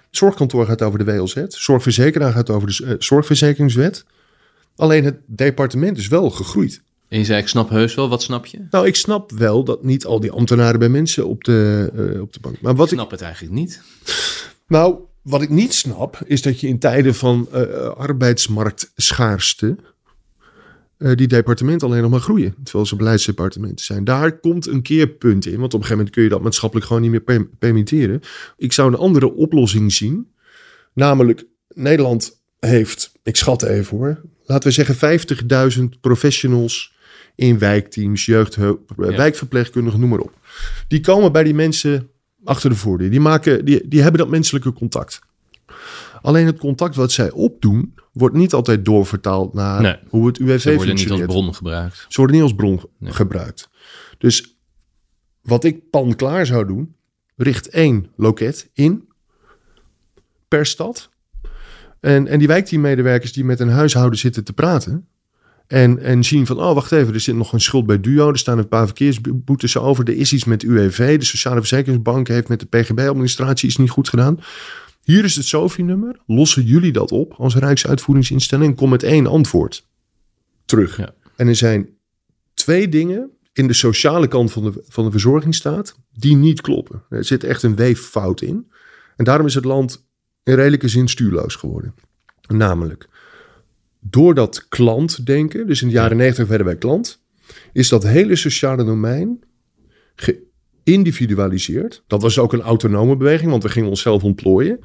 Het 0.07 0.17
zorgkantoor 0.17 0.67
gaat 0.67 0.83
over 0.83 0.99
de 0.99 1.05
WLZ. 1.05 1.45
Zorgverzekeraar 1.49 2.33
gaat 2.33 2.51
over 2.51 2.69
de 2.69 2.85
uh, 2.85 2.95
zorgverzekeringswet. 2.99 4.05
Alleen 4.77 5.05
het 5.05 5.17
departement 5.27 5.99
is 5.99 6.09
wel 6.09 6.31
gegroeid. 6.31 6.83
En 7.09 7.19
je 7.19 7.25
zei, 7.25 7.41
ik 7.41 7.49
snap 7.49 7.69
heus 7.69 7.95
wel. 7.95 8.09
Wat 8.09 8.23
snap 8.23 8.47
je? 8.47 8.67
Nou, 8.71 8.87
ik 8.87 8.97
snap 8.97 9.31
wel 9.31 9.65
dat 9.65 9.85
niet 9.85 10.05
al 10.05 10.21
die 10.21 10.31
ambtenaren 10.31 10.79
bij 10.79 10.89
mensen 10.89 11.27
op 11.27 11.45
de, 11.45 11.91
uh, 11.95 12.21
op 12.21 12.33
de 12.33 12.41
bank... 12.41 12.61
Maar 12.61 12.75
wat 12.75 12.87
ik 12.87 12.93
snap 12.93 13.11
het 13.11 13.21
eigenlijk 13.21 13.55
niet. 13.55 13.83
Nou, 14.67 14.99
wat 15.23 15.43
ik 15.43 15.49
niet 15.49 15.75
snap, 15.75 16.21
is 16.25 16.43
dat 16.43 16.61
je 16.61 16.69
in 16.69 16.79
tijden 16.79 17.15
van 17.15 17.49
uh, 17.55 17.61
arbeidsmarktschaarste... 17.89 19.77
Uh, 20.99 21.15
die 21.15 21.27
departementen 21.27 21.89
alleen 21.89 22.03
nog 22.03 22.11
maar 22.11 22.21
groeien. 22.21 22.55
Terwijl 22.63 22.87
ze 22.87 22.97
beleidsdepartementen 22.97 23.85
zijn. 23.85 24.05
Daar 24.05 24.39
komt 24.39 24.67
een 24.67 24.83
keerpunt 24.83 25.47
in. 25.47 25.59
Want 25.59 25.75
op 25.75 25.81
een 25.81 25.87
gegeven 25.87 25.97
moment 25.97 26.15
kun 26.15 26.23
je 26.23 26.29
dat 26.29 26.43
maatschappelijk 26.43 26.87
gewoon 26.87 27.03
niet 27.03 27.27
meer 27.27 27.47
permitteren. 27.59 28.21
Ik 28.57 28.73
zou 28.73 28.89
een 28.89 28.99
andere 28.99 29.35
oplossing 29.35 29.93
zien. 29.93 30.33
Namelijk, 30.93 31.45
Nederland 31.69 32.41
heeft, 32.61 33.13
ik 33.23 33.37
schat 33.37 33.63
even 33.63 33.97
hoor... 33.97 34.21
Laten 34.49 34.69
we 34.69 34.75
zeggen 34.75 35.79
50.000 35.93 36.01
professionals 36.01 36.95
in 37.39 37.59
wijkteams, 37.59 38.25
jeugdhulp, 38.25 38.93
ja. 38.97 39.17
wijkverpleegkundigen, 39.17 40.01
noem 40.01 40.09
maar 40.09 40.19
op. 40.19 40.33
Die 40.89 41.01
komen 41.01 41.33
bij 41.33 41.45
die 41.45 41.55
mensen 41.55 42.11
achter 42.45 42.71
de 42.71 42.77
voordeur. 42.77 43.11
Die, 43.11 43.21
maken, 43.21 43.65
die, 43.65 43.89
die 43.89 44.03
hebben 44.03 44.21
dat 44.21 44.31
menselijke 44.31 44.73
contact. 44.73 45.21
Alleen 46.23 46.47
het 46.47 46.59
contact 46.59 46.97
wat 46.97 47.13
zij 47.13 47.31
opdoen, 47.31 47.95
wordt 48.13 48.35
niet 48.35 48.53
altijd 48.53 48.85
doorvertaald 48.85 49.55
naar 49.55 50.01
hoe 50.09 50.27
het 50.27 50.39
UWV 50.39 50.61
Ze 50.61 50.75
worden 50.75 50.95
niet 50.95 51.11
als 51.11 51.21
bron 51.21 51.55
gebruikt. 51.55 52.07
Ze 52.09 52.17
worden 52.17 52.37
niet 52.37 52.45
als 52.45 52.55
bron 52.55 52.81
gebruikt. 53.01 53.69
Dus 54.19 54.57
wat 55.43 55.65
ik 55.65 55.91
pan 55.91 56.17
klaar 56.17 56.47
zou 56.47 56.67
doen, 56.67 56.95
richt 57.37 57.69
één 57.69 58.11
loket 58.17 58.71
in 58.73 59.09
per 60.49 60.67
stad. 60.67 61.11
En, 62.01 62.27
en 62.27 62.39
die 62.39 62.49
wijkteammedewerkers 62.49 63.33
die 63.33 63.45
met 63.45 63.61
een 63.61 63.71
huishouden 63.71 64.19
zitten 64.19 64.45
te 64.45 64.53
praten, 64.53 65.09
en, 65.69 65.99
en 65.99 66.25
zien 66.25 66.47
van, 66.47 66.61
oh 66.61 66.75
wacht 66.75 66.93
even, 66.93 67.15
er 67.15 67.21
zit 67.21 67.35
nog 67.35 67.53
een 67.53 67.61
schuld 67.61 67.87
bij 67.87 68.01
Duo. 68.01 68.29
Er 68.29 68.39
staan 68.39 68.59
een 68.59 68.69
paar 68.69 68.87
verkeersboetes 68.87 69.77
over. 69.77 70.09
Er 70.09 70.17
is 70.17 70.33
iets 70.33 70.45
met 70.45 70.63
UWV. 70.63 71.19
De 71.19 71.25
Sociale 71.25 71.59
Verzekeringsbank 71.59 72.29
heeft 72.29 72.49
met 72.49 72.61
de 72.61 72.67
PGB-administratie 72.67 73.69
iets 73.69 73.77
niet 73.77 73.91
goed 73.91 74.09
gedaan. 74.09 74.41
Hier 75.03 75.25
is 75.25 75.37
het 75.37 75.45
SOFI-nummer. 75.45 76.21
Lossen 76.27 76.63
jullie 76.63 76.93
dat 76.93 77.13
op 77.13 77.33
als 77.33 77.57
Rijksuitvoeringsinstelling? 77.57 78.77
Kom 78.77 78.91
met 78.91 79.03
één 79.03 79.27
antwoord 79.27 79.87
terug. 80.65 80.97
Ja. 80.97 81.15
En 81.37 81.49
er 81.49 81.57
zijn 81.57 81.89
twee 82.55 82.89
dingen 82.89 83.31
in 83.53 83.67
de 83.67 83.73
sociale 83.73 84.29
kant 84.29 84.53
van 84.53 84.63
de, 84.63 84.85
van 84.89 85.05
de 85.05 85.11
verzorgingsstaat 85.11 85.97
die 86.13 86.37
niet 86.37 86.61
kloppen. 86.61 87.03
Er 87.09 87.25
zit 87.25 87.45
echt 87.45 87.63
een 87.63 87.77
weeffout 87.77 88.41
in. 88.41 88.73
En 89.17 89.25
daarom 89.25 89.47
is 89.47 89.55
het 89.55 89.65
land 89.65 90.07
in 90.43 90.55
redelijke 90.55 90.89
zin 90.89 91.09
stuurloos 91.09 91.55
geworden. 91.55 91.95
Namelijk, 92.47 93.09
door 94.01 94.35
dat 94.35 94.69
klantdenken, 94.69 95.67
dus 95.67 95.83
in 95.83 95.89
de 95.89 95.95
jaren 95.95 96.17
90 96.17 96.47
werden 96.47 96.67
wij 96.67 96.77
klant, 96.77 97.23
is 97.73 97.89
dat 97.89 98.03
hele 98.03 98.37
sociale 98.37 98.85
domein 98.85 99.45
geïndividualiseerd. 100.15 102.03
Dat 102.07 102.23
was 102.23 102.39
ook 102.39 102.53
een 102.53 102.61
autonome 102.61 103.17
beweging, 103.17 103.51
want 103.51 103.63
we 103.63 103.69
gingen 103.69 103.89
onszelf 103.89 104.23
ontplooien. 104.23 104.79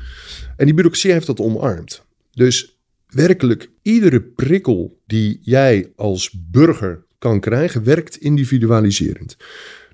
En 0.57 0.65
die 0.65 0.73
bureaucratie 0.73 1.11
heeft 1.11 1.27
dat 1.27 1.39
omarmd. 1.39 2.05
Dus 2.31 2.77
werkelijk 3.07 3.69
iedere 3.81 4.21
prikkel 4.21 5.01
die 5.05 5.39
jij 5.41 5.91
als 5.95 6.31
burger 6.51 7.03
kan 7.17 7.39
krijgen, 7.39 7.83
werkt 7.83 8.17
individualiserend. 8.17 9.37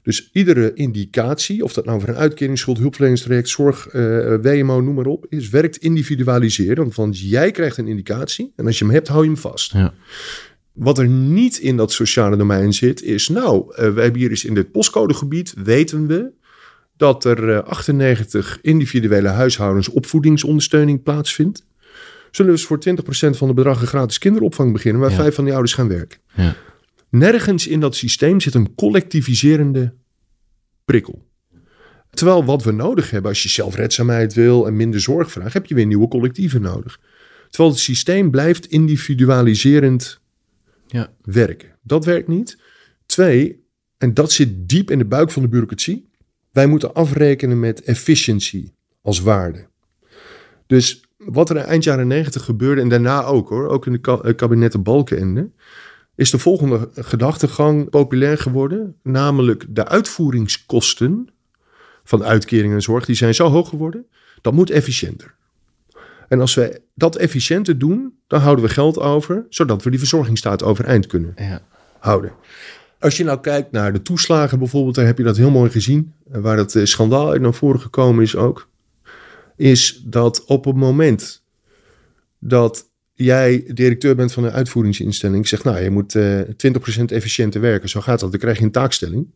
Dus 0.03 0.29
iedere 0.33 0.73
indicatie, 0.73 1.63
of 1.63 1.73
dat 1.73 1.85
nou 1.85 1.99
voor 1.99 2.09
een 2.09 2.15
uitkeringsschuld, 2.15 2.77
hulpverleningstraject, 2.77 3.49
zorg, 3.49 3.93
uh, 3.93 4.35
WMO, 4.41 4.81
noem 4.81 4.95
maar 4.95 5.05
op, 5.05 5.25
is, 5.29 5.49
werkt 5.49 5.77
individualiseren. 5.77 6.91
Want 6.95 7.19
jij 7.19 7.51
krijgt 7.51 7.77
een 7.77 7.87
indicatie 7.87 8.53
en 8.55 8.65
als 8.65 8.79
je 8.79 8.85
hem 8.85 8.93
hebt, 8.93 9.07
hou 9.07 9.21
je 9.23 9.29
hem 9.29 9.37
vast. 9.37 9.71
Ja. 9.71 9.93
Wat 10.73 10.97
er 10.97 11.07
niet 11.07 11.57
in 11.57 11.77
dat 11.77 11.91
sociale 11.91 12.37
domein 12.37 12.73
zit, 12.73 13.01
is 13.01 13.27
nou, 13.27 13.65
uh, 13.69 13.75
we 13.75 14.01
hebben 14.01 14.15
hier 14.19 14.29
eens 14.29 14.45
in 14.45 14.53
dit 14.53 14.71
postcodegebied, 14.71 15.53
weten 15.63 16.07
we 16.07 16.31
dat 16.97 17.25
er 17.25 17.49
uh, 17.49 17.57
98 17.59 18.59
individuele 18.61 19.27
huishoudens 19.27 19.89
opvoedingsondersteuning 19.89 21.03
plaatsvindt. 21.03 21.65
Zullen 22.31 22.51
we 22.51 22.57
eens 22.57 22.67
voor 22.67 22.79
20% 23.33 23.37
van 23.37 23.47
de 23.47 23.53
bedragen 23.53 23.87
gratis 23.87 24.17
kinderopvang 24.17 24.73
beginnen, 24.73 25.01
waar 25.01 25.09
Ja. 25.09 25.15
vijf 25.15 25.35
van 25.35 25.43
die 25.43 25.53
ouders 25.53 25.73
gaan 25.73 25.87
werken. 25.87 26.19
Ja. 26.35 26.55
Nergens 27.09 27.67
in 27.67 27.79
dat 27.79 27.95
systeem 27.95 28.39
zit 28.39 28.53
een 28.53 28.75
collectiviserende 28.75 29.93
prikkel. 30.85 31.27
Terwijl 32.09 32.45
wat 32.45 32.63
we 32.63 32.71
nodig 32.71 33.09
hebben, 33.11 33.29
als 33.31 33.43
je 33.43 33.49
zelfredzaamheid 33.49 34.33
wil 34.33 34.67
en 34.67 34.75
minder 34.75 34.99
zorg 35.01 35.31
vraagt, 35.31 35.53
heb 35.53 35.65
je 35.65 35.75
weer 35.75 35.85
nieuwe 35.85 36.07
collectieven 36.07 36.61
nodig. 36.61 36.99
Terwijl 37.49 37.69
het 37.73 37.79
systeem 37.79 38.31
blijft 38.31 38.65
individualiserend 38.65 40.19
Ja. 40.87 41.13
werken. 41.21 41.77
Dat 41.83 42.05
werkt 42.05 42.27
niet. 42.27 42.57
Twee, 43.05 43.63
en 43.97 44.13
dat 44.13 44.31
zit 44.31 44.69
diep 44.69 44.91
in 44.91 44.97
de 44.97 45.05
buik 45.05 45.31
van 45.31 45.41
de 45.41 45.47
bureaucratie. 45.47 46.09
Wij 46.51 46.67
moeten 46.67 46.93
afrekenen 46.93 47.59
met 47.59 47.81
efficiency 47.81 48.71
als 49.01 49.19
waarde. 49.19 49.67
Dus 50.67 51.03
wat 51.17 51.49
er 51.49 51.57
eind 51.57 51.83
jaren 51.83 52.07
negentig 52.07 52.43
gebeurde 52.43 52.81
en 52.81 52.89
daarna 52.89 53.23
ook 53.23 53.49
hoor, 53.49 53.67
ook 53.67 53.85
in 53.85 53.91
de 54.01 54.19
eh, 54.23 54.35
kabinetten 54.35 54.83
Balkenende, 54.83 55.49
is 56.19 56.31
de 56.31 56.37
volgende 56.39 56.89
gedachtegang 56.95 57.89
populair 57.89 58.37
geworden. 58.37 58.95
Namelijk 59.03 59.65
de 59.69 59.87
uitvoeringskosten 59.87 61.27
van 62.03 62.23
uitkeringen 62.23 62.75
en 62.75 62.81
zorg, 62.81 63.05
die 63.05 63.15
zijn 63.15 63.33
zo 63.35 63.47
hoog 63.49 63.69
geworden, 63.69 64.05
dat 64.41 64.53
moet 64.53 64.69
efficiënter. 64.69 65.35
En 66.27 66.39
als 66.39 66.53
wij 66.53 66.79
dat 66.95 67.15
efficiënter 67.15 67.77
doen, 67.77 68.13
dan 68.27 68.39
houden 68.41 68.65
we 68.65 68.71
geld 68.71 68.99
over, 68.99 69.45
zodat 69.49 69.83
we 69.83 69.89
die 69.89 69.99
verzorgingsstaat 69.99 70.63
overeind 70.63 71.07
kunnen 71.07 71.33
Ja. 71.35 71.61
houden. 71.99 72.31
Als 72.99 73.17
je 73.17 73.23
nou 73.23 73.39
kijkt 73.39 73.71
naar 73.71 73.93
de 73.93 74.01
toeslagen 74.01 74.59
bijvoorbeeld, 74.59 74.95
daar 74.95 75.05
heb 75.05 75.17
je 75.17 75.23
dat 75.23 75.37
heel 75.37 75.51
mooi 75.51 75.69
gezien. 75.71 76.13
eh, 76.31 76.41
Waar 76.41 76.55
dat 76.55 76.75
eh, 76.75 76.85
schandaal 76.85 77.29
uit 77.29 77.41
naar 77.41 77.53
voren 77.53 77.79
gekomen 77.79 78.23
is 78.23 78.35
ook. 78.35 78.67
Is 79.55 80.01
dat 80.05 80.45
op 80.45 80.65
het 80.65 80.75
moment 80.75 81.43
dat 82.39 82.88
jij 83.21 83.63
directeur 83.67 84.15
bent 84.15 84.33
van 84.33 84.43
een 84.43 84.51
uitvoeringsinstelling, 84.51 85.47
zegt 85.47 85.63
nou 85.63 85.79
je 85.79 85.89
moet 85.89 86.15
eh 86.15 86.39
20% 86.39 87.03
efficiënter 87.05 87.61
werken, 87.61 87.89
zo 87.89 88.01
gaat 88.01 88.19
dat, 88.19 88.31
dan 88.31 88.39
krijg 88.39 88.57
je 88.57 88.63
een 88.63 88.71
taakstelling. 88.71 89.27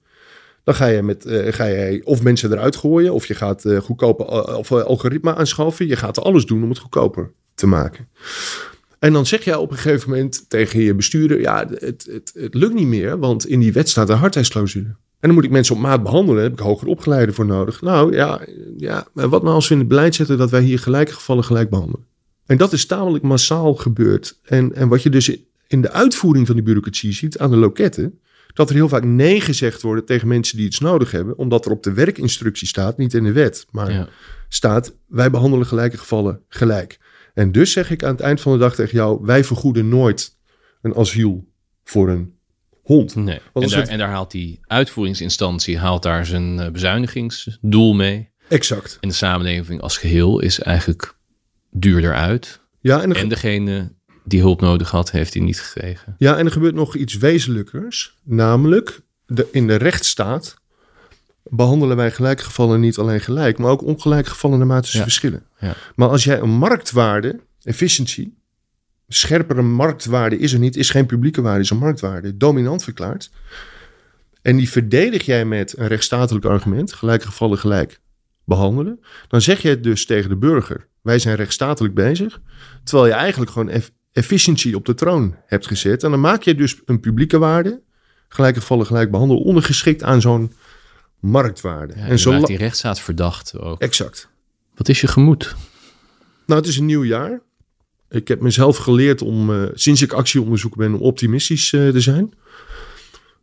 Dan 0.64 0.76
ga 0.76 0.86
je, 0.86 1.02
met, 1.02 1.26
eh, 1.26 1.54
ga 1.54 1.68
jij 1.68 2.02
of 2.04 2.24
mensen 2.24 2.52
eruit 2.52 2.76
gooien, 2.76 3.14
of 3.14 3.26
je 3.26 3.34
gaat 3.34 3.66
eh, 3.66 3.78
goedkope 3.78 4.26
eh, 4.26 4.58
of, 4.58 4.72
eh, 4.72 4.82
algoritme 4.84 5.36
aanschaffen. 5.36 5.88
Je 5.88 5.96
gaat 5.96 6.20
alles 6.20 6.46
doen 6.46 6.64
om 6.64 6.70
het 6.70 6.78
goedkoper 6.78 7.32
te 7.56 7.68
maken. 7.68 8.08
En 9.00 9.14
dan 9.14 9.26
zeg 9.26 9.44
jij 9.44 9.56
op 9.56 9.72
een 9.72 9.78
gegeven 9.78 10.10
moment 10.10 10.50
tegen 10.50 10.80
je 10.80 10.96
bestuurder: 10.96 11.40
ja, 11.40 11.68
het, 11.70 12.08
het, 12.12 12.32
het 12.34 12.54
lukt 12.54 12.74
niet 12.74 12.88
meer, 12.88 13.20
want 13.20 13.48
in 13.48 13.60
die 13.60 13.74
wet 13.74 13.90
staat 13.90 14.10
een 14.10 14.18
hardheidsclausule. 14.18 14.96
En 15.20 15.30
dan 15.30 15.34
moet 15.34 15.44
ik 15.44 15.52
mensen 15.52 15.76
op 15.76 15.82
maat 15.82 16.04
behandelen, 16.04 16.44
heb 16.44 16.52
ik 16.52 16.60
hoger 16.60 16.88
opgeleiden 16.88 17.36
voor 17.36 17.46
nodig. 17.46 17.82
Nou 17.82 18.16
ja, 18.16 18.42
ja, 18.78 19.08
maar 19.14 19.30
wat 19.30 19.44
nou 19.44 19.56
als 19.56 19.68
we 19.68 19.74
in 19.74 19.80
het 19.80 19.90
beleid 19.90 20.16
zetten 20.16 20.38
dat 20.38 20.50
wij 20.50 20.62
hier 20.62 20.80
gelijke 20.80 21.14
gevallen 21.14 21.44
gelijk 21.44 21.70
behandelen? 21.70 22.06
En 22.54 22.60
dat 22.60 22.74
is 22.74 22.86
tamelijk 22.86 23.24
massaal 23.24 23.76
gebeurd. 23.76 24.39
En, 24.43 24.76
en 24.76 24.88
wat 24.88 25.04
je 25.04 25.10
dus 25.10 25.38
in 25.68 25.82
de 25.82 25.91
uitvoering 25.91 26.45
van 26.45 26.56
die 26.56 26.64
bureaucratie 26.64 27.12
ziet 27.14 27.38
aan 27.38 27.49
de 27.49 27.56
loketten, 27.58 28.20
dat 28.54 28.70
er 28.70 28.76
heel 28.76 28.89
vaak 28.89 29.04
nee 29.04 29.41
gezegd 29.41 29.82
wordt 29.82 30.08
tegen 30.08 30.28
mensen 30.28 30.58
die 30.58 30.66
iets 30.66 30.80
nodig 30.80 31.12
hebben, 31.12 31.38
omdat 31.38 31.66
er 31.66 31.72
op 31.72 31.84
de 31.84 31.93
werkinstructie 31.93 32.68
staat, 32.68 32.97
niet 32.97 33.14
in 33.14 33.24
de 33.24 33.32
wet, 33.32 33.66
maar 33.72 33.91
Ja. 33.91 34.08
staat: 34.49 34.95
wij 35.08 35.30
behandelen 35.32 35.66
gelijke 35.66 35.97
gevallen 35.97 36.39
gelijk. 36.47 36.99
En 37.34 37.51
dus 37.51 37.72
zeg 37.72 37.91
ik 37.91 38.04
aan 38.04 38.12
het 38.12 38.20
eind 38.22 38.41
van 38.41 38.51
de 38.54 38.58
dag 38.58 38.76
tegen 38.76 38.97
jou: 38.97 39.20
wij 39.26 39.43
vergoeden 39.43 39.89
nooit 39.89 40.38
een 40.82 40.95
asiel 40.95 41.47
voor 41.84 42.10
een 42.10 42.34
hond. 42.82 43.16
Nee. 43.16 43.39
En 43.54 43.68
daar, 43.70 43.80
het- 43.80 43.89
en 43.89 43.97
daar 43.97 44.10
haalt 44.10 44.32
die 44.32 44.60
uitvoeringsinstantie 44.68 45.78
haalt 45.78 46.04
daar 46.04 46.26
zijn 46.26 46.60
eh, 46.60 46.72
bezuinigingsdoel 46.72 47.93
mee. 47.93 48.30
Exact. 48.49 48.97
En 49.01 49.10
de 49.10 49.16
samenleving 49.16 49.82
als 49.82 49.97
geheel 49.97 50.39
is 50.39 50.60
eigenlijk 50.60 51.16
duurder 51.74 52.13
uit. 52.13 52.59
Ja, 52.80 53.01
en 53.01 53.13
En 53.13 53.28
degene 53.30 53.91
die 54.26 54.39
hulp 54.39 54.61
nodig 54.61 54.91
had, 54.91 55.11
heeft 55.11 55.34
die 55.34 55.41
niet 55.41 55.59
gekregen. 55.61 56.15
ja, 56.17 56.38
en 56.38 56.45
er 56.45 56.51
gebeurt 56.51 56.76
nog 56.76 56.95
iets 56.95 57.17
wezenlijkers, 57.17 58.17
namelijk 58.24 59.01
de, 59.26 59.47
in 59.51 59.67
de 59.67 59.76
rechtsstaat 59.76 60.55
behandelen 61.43 61.97
wij 61.97 62.11
gelijke 62.11 62.43
gevallen 62.43 62.80
niet 62.80 62.97
alleen 62.97 63.19
gelijk, 63.21 63.57
maar 63.57 63.71
ook 63.71 63.82
ongelijke 63.84 64.30
gevallen 64.30 64.57
naarmate 64.57 64.89
ze 64.89 64.97
Ja. 64.97 65.03
verschillen. 65.03 65.43
Ja. 65.59 65.76
Maar 65.95 66.09
als 66.09 66.24
jij 66.24 66.39
een 66.39 66.49
marktwaarde, 66.49 67.39
efficiency, 67.63 68.30
scherpere 69.07 69.61
marktwaarde 69.61 70.38
is 70.38 70.53
er 70.53 70.59
niet, 70.59 70.76
is 70.76 70.89
geen 70.89 71.05
publieke 71.05 71.41
waarde, 71.41 71.59
is 71.61 71.69
een 71.69 71.78
marktwaarde, 71.78 72.38
dominant 72.38 72.84
verklaart. 72.84 73.32
En 74.41 74.57
die 74.57 74.69
verdedig 74.69 75.26
jij 75.26 75.45
met 75.45 75.78
een 75.78 75.88
rechtsstatelijk 75.88 76.45
argument, 76.45 76.93
gelijke 76.93 77.26
gevallen 77.26 77.57
gelijk 77.57 77.99
behandelen. 78.45 78.99
Dan 79.28 79.41
zeg 79.41 79.61
je 79.61 79.69
het 79.69 79.84
dus 79.84 80.05
tegen 80.05 80.30
de 80.30 80.38
burger, 80.38 80.88
wij 81.04 81.20
zijn 81.20 81.36
rechtsstatelijk 81.36 81.93
bezig. 81.93 82.41
Terwijl 82.84 83.08
je 83.08 83.14
eigenlijk 83.14 83.51
gewoon 83.51 83.70
eff- 83.70 83.91
efficiency 84.12 84.74
op 84.74 84.86
de 84.86 84.93
troon 84.93 85.36
hebt 85.45 85.68
gezet. 85.68 86.04
En 86.04 86.12
dan 86.12 86.20
maak 86.20 86.43
je 86.43 86.56
dus 86.56 86.82
een 86.86 86.99
publieke 86.99 87.38
waarde, 87.38 87.82
gelijke 88.28 88.60
gevallen 88.60 88.86
gelijk 88.86 89.12
behandelen, 89.12 89.43
ondergeschikt 89.43 90.04
aan 90.04 90.22
zo'n 90.22 90.54
marktwaarde. 91.20 91.93
Ja, 91.97 92.06
en 92.06 92.20
zo 92.20 92.32
maakt 92.32 92.47
die 92.47 92.58
rechtsstaat 92.58 92.99
verdacht 92.99 93.60
ook. 93.60 93.82
Exact. 93.82 94.30
Wat 94.76 94.89
is 94.89 95.01
je 95.01 95.08
gemoed? 95.08 95.56
Nou, 96.45 96.60
het 96.60 96.70
is 96.70 96.78
een 96.78 96.86
nieuw 96.86 97.04
jaar. 97.04 97.41
Ik 98.10 98.28
heb 98.28 98.41
mezelf 98.41 98.78
geleerd 98.78 99.22
om, 99.22 99.54
eh, 99.54 99.70
sinds 99.74 100.01
ik 100.01 100.14
actieonderzoeker 100.14 100.80
ben, 100.80 100.93
om 100.93 101.01
optimistisch 101.01 101.74
eh, 101.74 101.89
te 101.89 102.01
zijn. 102.01 102.34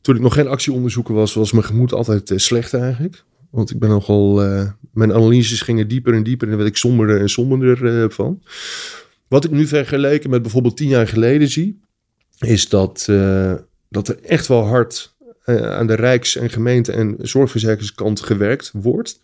Toen 0.00 0.14
ik 0.14 0.20
nog 0.20 0.34
geen 0.34 0.48
actieonderzoeker 0.48 1.14
was, 1.14 1.34
was 1.34 1.52
mijn 1.52 1.64
gemoed 1.64 1.92
altijd 1.92 2.30
eh, 2.30 2.38
slecht 2.38 2.74
eigenlijk. 2.74 3.24
Want 3.50 3.70
ik 3.70 3.78
ben 3.78 3.88
nogal, 3.88 4.42
eh, 4.42 4.70
mijn 4.92 5.12
analyses 5.12 5.60
gingen 5.60 5.88
dieper 5.88 6.14
en 6.14 6.22
dieper 6.22 6.42
en 6.46 6.48
daar 6.48 6.62
werd 6.62 6.74
ik 6.74 6.80
somberder 6.80 7.20
en 7.20 7.28
somberder 7.28 8.02
eh, 8.02 8.10
van. 8.10 8.42
Wat 9.28 9.44
ik 9.44 9.50
nu 9.50 9.66
vergeleken 9.66 10.30
met 10.30 10.42
bijvoorbeeld 10.42 10.76
tien 10.76 10.88
jaar 10.88 11.08
geleden 11.08 11.48
zie, 11.48 11.80
is 12.38 12.68
dat, 12.68 13.06
eh, 13.10 13.54
dat 13.88 14.08
er 14.08 14.18
echt 14.22 14.46
wel 14.46 14.66
hard 14.66 15.18
aan 15.44 15.86
de 15.86 15.94
Rijks- 15.94 16.36
en 16.36 16.50
gemeente- 16.50 16.92
en 16.92 17.16
zorgverzekeringskant 17.18 18.20
gewerkt 18.20 18.70
wordt. 18.74 19.20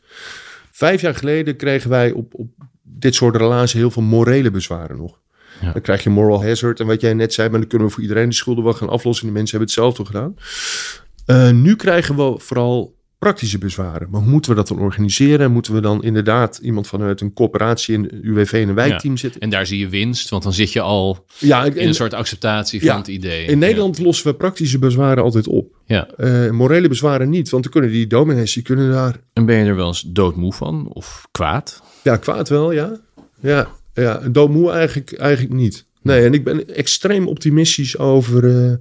Vijf 0.70 1.00
jaar 1.00 1.14
geleden 1.14 1.56
kregen 1.56 1.90
wij 1.90 2.12
op, 2.12 2.34
op 2.34 2.48
dit 2.82 3.14
soort 3.14 3.36
relaties 3.36 3.72
heel 3.72 3.90
veel 3.90 4.02
morele 4.02 4.50
bezwaren 4.50 4.96
nog. 4.96 5.20
Ja. 5.60 5.72
Dan 5.72 5.82
krijg 5.82 6.02
je 6.02 6.10
moral 6.10 6.42
hazard 6.42 6.80
en 6.80 6.86
wat 6.86 7.00
jij 7.00 7.14
net 7.14 7.34
zei, 7.34 7.48
maar 7.48 7.60
dan 7.60 7.68
kunnen 7.68 7.86
we 7.86 7.92
voor 7.92 8.02
iedereen 8.02 8.28
de 8.28 8.34
schulden 8.34 8.64
wel 8.64 8.72
gaan 8.72 8.88
aflossen. 8.88 9.26
De 9.26 9.32
mensen 9.32 9.58
hebben 9.58 9.74
hetzelfde 9.74 10.04
gedaan. 10.04 11.62
Nu 11.62 11.76
krijgen 11.76 12.16
we 12.16 12.34
vooral 12.38 12.95
praktische 13.18 13.58
bezwaren. 13.58 14.10
Maar 14.10 14.20
hoe 14.20 14.30
moeten 14.30 14.50
we 14.50 14.56
dat 14.56 14.68
dan 14.68 14.78
organiseren? 14.78 15.52
Moeten 15.52 15.74
we 15.74 15.80
dan 15.80 16.02
inderdaad 16.02 16.58
iemand 16.62 16.86
vanuit 16.86 17.20
een 17.20 17.32
corporatie, 17.32 17.94
een 17.94 18.10
UWV 18.22 18.52
en 18.52 18.68
een 18.68 18.74
wijkteam 18.74 19.16
zitten? 19.16 19.40
En 19.40 19.50
daar 19.50 19.66
zie 19.66 19.78
je 19.78 19.88
winst, 19.88 20.28
want 20.28 20.42
dan 20.42 20.52
zit 20.52 20.72
je 20.72 20.80
al 20.80 21.26
Ja, 21.38 21.64
ik- 21.64 21.74
in 21.74 21.80
in, 21.80 21.88
een 21.88 21.94
soort 21.94 22.14
acceptatie 22.14 22.84
van 22.86 22.96
het 22.96 23.08
idee. 23.08 23.46
in 23.46 23.58
Nederland 23.58 23.98
lossen 23.98 24.26
we 24.30 24.34
praktische 24.34 24.78
bezwaren 24.78 25.22
altijd 25.22 25.46
op. 25.46 25.74
Ja. 25.86 26.08
Eh, 26.08 26.50
morele 26.50 26.88
bezwaren 26.88 27.30
niet, 27.30 27.50
want 27.50 27.62
dan 27.62 27.72
kunnen 27.72 27.90
die 27.90 28.06
dominees, 28.06 28.52
die 28.52 28.62
kunnen 28.62 28.90
daar... 28.90 29.16
En 29.32 29.46
ben 29.46 29.56
je 29.56 29.64
er 29.64 29.76
wel 29.76 29.86
eens 29.86 30.00
doodmoe 30.06 30.52
van 30.52 30.88
of 30.92 31.26
kwaad? 31.30 31.82
Ja, 32.02 32.16
kwaad 32.16 32.48
wel, 32.48 32.72
ja. 32.72 33.00
Ja, 33.40 33.68
ja 33.94 34.22
doodmoe 34.30 34.70
eigenlijk, 34.70 35.12
eigenlijk 35.12 35.54
niet. 35.54 35.84
Nee, 36.02 36.24
en 36.24 36.34
ik 36.34 36.44
ben 36.44 36.74
extreem 36.74 37.26
optimistisch 37.28 37.98
over, 37.98 38.64
eh, 38.66 38.74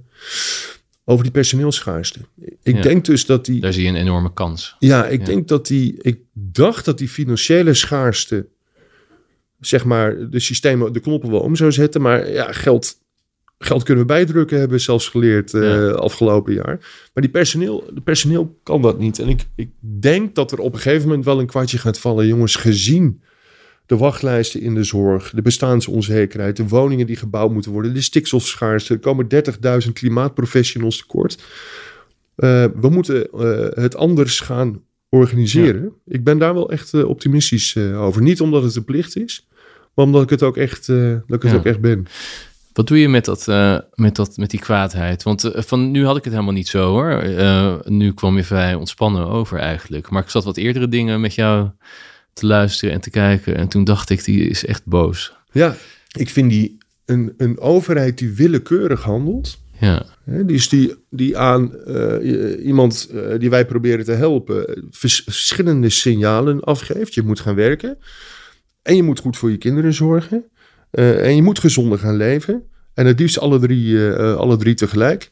over 1.08 1.22
die 1.22 1.32
personeelschaarste. 1.32 2.18
Ik 2.62 2.76
Ja. 2.76 2.82
denk 2.82 3.04
dus 3.04 3.26
dat 3.26 3.44
die... 3.44 3.60
Daar 3.60 3.72
zie 3.72 3.82
je 3.82 3.88
een 3.88 3.96
enorme 3.96 4.32
kans. 4.32 4.76
Ja, 4.78 5.06
ik 5.06 5.20
Ja. 5.20 5.26
denk 5.26 5.48
dat 5.48 5.66
die... 5.66 5.96
Ik 6.00 6.18
dacht 6.32 6.84
dat 6.84 6.98
die 6.98 7.08
financiële 7.08 7.74
schaarste... 7.74 8.46
zeg 9.60 9.84
maar, 9.84 10.30
de 10.30 10.40
systemen 10.40 10.92
de 10.92 11.00
knoppen 11.00 11.30
wel 11.30 11.40
om 11.40 11.56
zou 11.56 11.72
zetten. 11.72 12.00
Maar 12.02 12.30
ja, 12.30 12.52
geld, 12.52 12.94
geld 13.58 13.82
kunnen 13.82 14.06
we 14.06 14.12
bijdrukken, 14.12 14.58
hebben 14.58 14.76
we 14.76 14.82
zelfs 14.82 15.08
geleerd 15.08 15.54
eh, 15.54 15.92
afgelopen 15.92 16.52
jaar. 16.54 16.78
Maar 17.14 17.22
die 17.22 17.30
personeel, 17.30 17.90
de 17.94 18.00
personeel 18.00 18.58
kan 18.62 18.82
dat 18.82 18.98
niet. 18.98 19.18
En 19.18 19.28
ik, 19.28 19.46
ik 19.56 19.70
denk 19.80 20.34
dat 20.34 20.52
er 20.52 20.58
op 20.58 20.72
een 20.72 20.80
gegeven 20.80 21.08
moment 21.08 21.24
wel 21.24 21.40
een 21.40 21.46
kwartje 21.46 21.78
gaat 21.78 21.98
vallen. 21.98 22.26
Jongens, 22.26 22.56
gezien 22.56 23.20
de 23.86 23.96
wachtlijsten 23.96 24.60
in 24.60 24.74
de 24.74 24.84
zorg, 24.84 25.30
de 25.30 25.42
bestaansonzekerheid, 25.42 26.56
de 26.56 26.68
woningen 26.68 27.06
die 27.06 27.16
gebouwd 27.16 27.52
moeten 27.52 27.72
worden, 27.72 27.94
de 27.94 28.00
stikstofschaarste, 28.00 28.94
er 28.94 29.00
komen 29.00 29.26
30.000 29.86 29.92
klimaatprofessionals 29.92 30.98
tekort. 30.98 31.42
Eh, 32.36 32.64
we 32.80 32.88
moeten 32.88 33.30
eh, 33.30 33.82
het 33.82 33.96
anders 33.96 34.40
gaan 34.40 34.82
organiseren. 35.08 35.92
Ik 36.06 36.24
ben 36.24 36.38
daar 36.38 36.54
wel 36.54 36.70
echt 36.70 36.94
eh, 36.94 37.08
optimistisch 37.08 37.76
over. 37.76 38.22
Niet 38.22 38.40
omdat 38.40 38.62
het 38.62 38.76
een 38.76 38.84
plicht 38.84 39.16
is, 39.16 39.46
maar 39.94 40.04
omdat 40.04 40.22
ik 40.22 40.30
het 40.30 40.42
ook 40.42 40.56
echt, 40.56 40.86
dat 40.86 41.22
ik 41.28 41.42
het 41.42 41.50
Ja. 41.50 41.56
ook 41.56 41.64
echt 41.64 41.80
ben. 41.80 42.06
Wat 42.72 42.86
doe 42.86 42.98
je 42.98 43.08
met, 43.08 43.24
dat, 43.24 43.46
met, 43.94 44.16
dat, 44.16 44.36
met 44.36 44.50
die 44.50 44.60
kwaadheid? 44.60 45.22
Want 45.22 45.50
van 45.54 45.90
nu 45.90 46.04
had 46.04 46.16
ik 46.16 46.24
het 46.24 46.32
helemaal 46.32 46.54
niet 46.54 46.68
zo 46.68 46.88
hoor. 46.88 47.24
Nu 47.84 48.12
kwam 48.12 48.36
je 48.36 48.44
vrij 48.44 48.74
ontspannen 48.74 49.26
over 49.26 49.58
eigenlijk. 49.58 50.10
Maar 50.10 50.22
ik 50.22 50.28
zat 50.28 50.44
wat 50.44 50.56
eerdere 50.56 50.88
dingen 50.88 51.20
met 51.20 51.34
jou 51.34 51.68
te 52.36 52.46
luisteren 52.46 52.94
en 52.94 53.00
te 53.00 53.10
kijken. 53.10 53.56
En 53.56 53.68
toen 53.68 53.84
dacht 53.84 54.10
ik, 54.10 54.24
die 54.24 54.48
is 54.48 54.64
echt 54.64 54.84
boos. 54.84 55.32
Ja, 55.52 55.76
ik 56.12 56.28
vind 56.28 56.50
die 56.50 56.78
een, 57.04 57.34
een 57.36 57.58
overheid 57.58 58.18
die 58.18 58.32
willekeurig 58.32 59.02
handelt, 59.02 59.58
Ja. 59.80 60.06
Dus 60.24 60.68
die, 60.68 60.94
die 61.10 61.38
aan 61.38 61.72
uh, 61.86 62.66
iemand 62.66 63.08
uh, 63.12 63.38
die 63.38 63.50
wij 63.50 63.66
proberen 63.66 64.04
te 64.04 64.12
helpen 64.12 64.86
vers 64.90 65.22
verschillende 65.24 65.90
signalen 65.90 66.60
afgeeft. 66.60 67.14
Je 67.14 67.22
moet 67.22 67.40
gaan 67.40 67.54
werken. 67.54 67.98
En 68.82 68.96
je 68.96 69.02
moet 69.02 69.20
goed 69.20 69.36
voor 69.36 69.50
je 69.50 69.58
kinderen 69.58 69.92
zorgen. 69.92 70.44
Uh, 70.92 71.26
en 71.26 71.36
je 71.36 71.42
moet 71.42 71.58
gezonder 71.58 71.98
gaan 71.98 72.16
leven. 72.16 72.62
En 72.94 73.06
het 73.06 73.18
liefst 73.18 73.38
alle 73.38 73.58
drie, 73.58 74.10
alle 74.12 74.56
drie 74.56 74.74
tegelijk. 74.74 75.30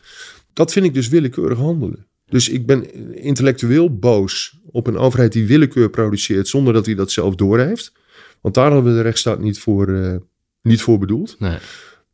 Dat 0.52 0.72
vind 0.72 0.86
ik 0.86 0.94
dus 0.94 1.08
willekeurig 1.08 1.58
handelen. 1.58 2.06
Dus 2.34 2.48
ik 2.48 2.66
ben 2.66 2.94
intellectueel 3.14 3.98
boos 3.98 4.58
op 4.70 4.86
een 4.86 4.96
overheid 4.96 5.32
die 5.32 5.46
willekeur 5.46 5.90
produceert 5.90 6.48
zonder 6.48 6.72
dat 6.72 6.86
hij 6.86 6.94
dat 6.94 7.12
zelf 7.12 7.34
doorheeft. 7.34 7.92
Want 8.40 8.54
daar 8.54 8.72
hadden 8.72 8.92
we 8.92 8.96
de 8.96 9.02
rechtsstaat 9.02 9.40
niet 9.40 9.58
voor, 9.58 10.20
niet 10.62 10.82
voor 10.82 10.98
bedoeld. 10.98 11.36
Nee. 11.38 11.58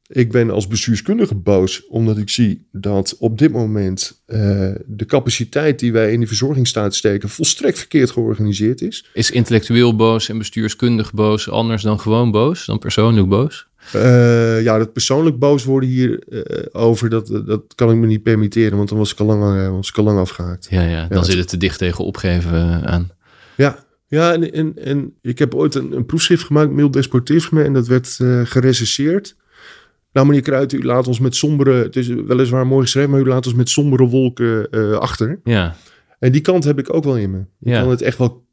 Ik 0.07 0.33
ben 0.33 0.51
als 0.51 0.67
bestuurskundige 0.67 1.35
boos 1.35 1.87
omdat 1.87 2.19
ik 2.19 2.29
zie 2.29 2.69
dat 2.73 3.17
op 3.19 3.39
dit 3.39 3.53
moment 3.53 4.23
uh, 4.27 4.39
de 4.87 5.05
capaciteit 5.07 5.79
die 5.79 5.93
wij 5.93 6.13
in 6.13 6.19
die 6.19 6.29
verzorgingsstaat 6.29 6.95
steken 6.95 7.29
volstrekt 7.29 7.79
verkeerd 7.79 8.11
georganiseerd 8.11 8.81
is. 8.81 9.11
Is 9.15 9.31
intellectueel 9.31 9.97
boos 9.97 10.29
en 10.29 10.39
bestuurskundig 10.39 11.13
boos 11.13 11.51
anders 11.51 11.83
dan 11.83 12.01
gewoon 12.01 12.31
boos, 12.31 12.67
dan 12.67 12.79
persoonlijk 12.79 13.29
boos? 13.29 13.70
Uh, 13.97 14.63
ja, 14.63 14.79
dat 14.79 14.93
persoonlijk 14.93 15.39
boos 15.39 15.65
worden 15.65 15.89
hier 15.89 16.23
uh, 16.29 16.43
over, 16.73 17.11
dat, 17.11 17.43
dat 17.47 17.63
kan 17.75 17.91
ik 17.91 17.97
me 17.97 18.07
niet 18.07 18.23
permitteren, 18.23 18.77
want 18.77 18.89
dan 18.89 18.99
was 18.99 19.13
ik 19.13 19.19
al 19.19 19.27
lang, 19.27 19.71
was 19.71 19.89
ik 19.89 19.99
al 19.99 20.05
lang 20.05 20.19
afgehaakt. 20.19 20.67
Ja, 20.71 20.83
ja 20.83 21.07
dan 21.09 21.19
ja, 21.19 21.25
zit 21.25 21.39
het 21.39 21.49
te 21.49 21.57
dicht 21.57 21.79
tegen 21.79 22.05
opgeven 22.05 22.87
aan. 22.87 23.11
Ja, 23.57 23.85
ja 24.07 24.33
en, 24.33 24.53
en, 24.53 24.73
en 24.85 25.15
ik 25.23 25.39
heb 25.39 25.55
ooit 25.55 25.75
een, 25.75 25.93
een 25.93 26.07
proefschrift 26.07 26.45
gemaakt, 26.45 26.71
mild 26.71 26.93
despotisme, 26.93 27.63
en 27.63 27.73
dat 27.73 27.87
werd 27.87 28.19
uh, 28.23 28.41
gerecenseerd. 28.45 29.37
Nou, 30.13 30.27
meneer 30.27 30.43
Kruijten, 30.43 30.79
u 30.79 30.85
laat 30.85 31.07
ons 31.07 31.21
met 31.21 31.37
sombere... 31.37 31.73
Het 31.73 31.97
is 31.97 32.09
weliswaar 32.09 32.67
mooi 32.67 32.83
geschreven, 32.83 33.11
maar 33.11 33.21
u 33.21 33.27
laat 33.27 33.47
ons 33.47 33.55
met 33.55 33.69
sombere 33.69 34.07
wolken 34.07 34.67
uh, 34.71 34.93
achter. 34.93 35.41
Ja. 35.45 35.77
En 36.19 36.33
die 36.33 36.41
kant 36.41 36.65
heb 36.65 36.79
ik 36.79 36.95
ook 36.95 37.05
wel 37.05 37.17
in 37.17 37.31
me. 37.31 37.39
Ik 37.39 37.45
Ja. 37.59 37.81
kan 37.81 37.91
het 37.91 38.03
echt 38.03 38.19
wel 38.19 38.47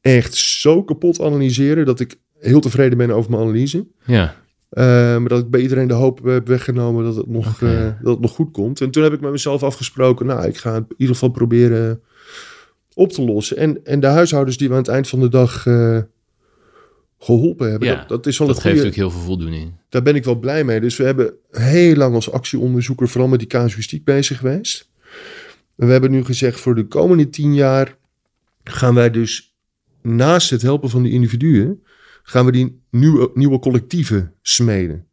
echt 0.00 0.34
zo 0.34 0.82
kapot 0.82 1.20
analyseren... 1.20 1.86
dat 1.86 2.00
ik 2.00 2.16
heel 2.38 2.60
tevreden 2.60 2.98
ben 2.98 3.10
over 3.10 3.30
mijn 3.30 3.42
analyse. 3.42 3.86
Ja. 4.04 4.34
Uh, 4.74 4.84
maar 5.18 5.28
dat 5.28 5.40
ik 5.40 5.50
bij 5.50 5.60
iedereen 5.60 5.88
de 5.88 5.94
hoop 5.94 6.24
heb 6.24 6.46
weggenomen 6.46 7.04
dat 7.04 7.16
het, 7.16 7.26
nog, 7.26 7.60
uh, 7.60 7.88
dat 8.02 8.12
het 8.12 8.20
nog 8.20 8.32
goed 8.32 8.50
komt. 8.50 8.80
En 8.80 8.90
toen 8.90 9.02
heb 9.02 9.12
ik 9.12 9.20
met 9.20 9.30
mezelf 9.30 9.62
afgesproken... 9.62 10.26
nou, 10.26 10.46
ik 10.46 10.56
ga 10.56 10.74
het 10.74 10.84
in 10.88 10.94
ieder 10.96 11.14
geval 11.14 11.30
proberen 11.30 12.00
op 12.94 13.12
te 13.12 13.22
lossen. 13.22 13.56
En, 13.56 13.84
en 13.84 14.00
de 14.00 14.06
huishoudens 14.06 14.56
die 14.56 14.68
we 14.68 14.74
aan 14.74 14.80
het 14.80 14.88
eind 14.90 15.08
van 15.08 15.20
de 15.20 15.28
dag... 15.28 15.66
Uh, 15.66 15.98
geholpen 17.24 17.70
hebben. 17.70 17.88
Ja, 17.88 17.96
dat, 17.96 18.08
dat 18.08 18.26
is 18.26 18.38
wel 18.38 18.46
Dat 18.46 18.56
een 18.56 18.62
geeft 18.62 18.74
goede, 18.74 18.88
natuurlijk 18.88 19.14
heel 19.14 19.20
veel 19.20 19.36
voldoening. 19.36 19.72
daar 19.88 20.02
ben 20.02 20.14
ik 20.14 20.24
wel 20.24 20.38
blij 20.38 20.64
mee. 20.64 20.80
Dus 20.80 20.96
we 20.96 21.04
hebben 21.04 21.34
heel 21.50 21.96
lang 21.96 22.14
als 22.14 22.30
actieonderzoeker 22.30 23.08
vooral 23.08 23.28
met 23.28 23.38
die 23.38 23.48
casuïstiek 23.48 24.04
bezig 24.04 24.38
geweest. 24.38 24.90
En 25.76 25.86
we 25.86 25.92
hebben 25.92 26.10
nu 26.10 26.24
gezegd 26.24 26.60
voor 26.60 26.74
de 26.74 26.86
komende 26.86 27.30
tien 27.30 27.54
jaar 27.54 27.96
gaan 28.64 28.94
wij 28.94 29.10
dus 29.10 29.56
naast 30.02 30.50
het 30.50 30.62
helpen 30.62 30.90
van 30.90 31.02
de 31.02 31.10
individuen, 31.10 31.82
gaan 32.24 32.44
we 32.44 32.52
die 32.52 32.80
nieuwe, 32.90 33.30
nieuwe 33.34 33.58
collectieven 33.58 34.32
smeden. 34.42 35.06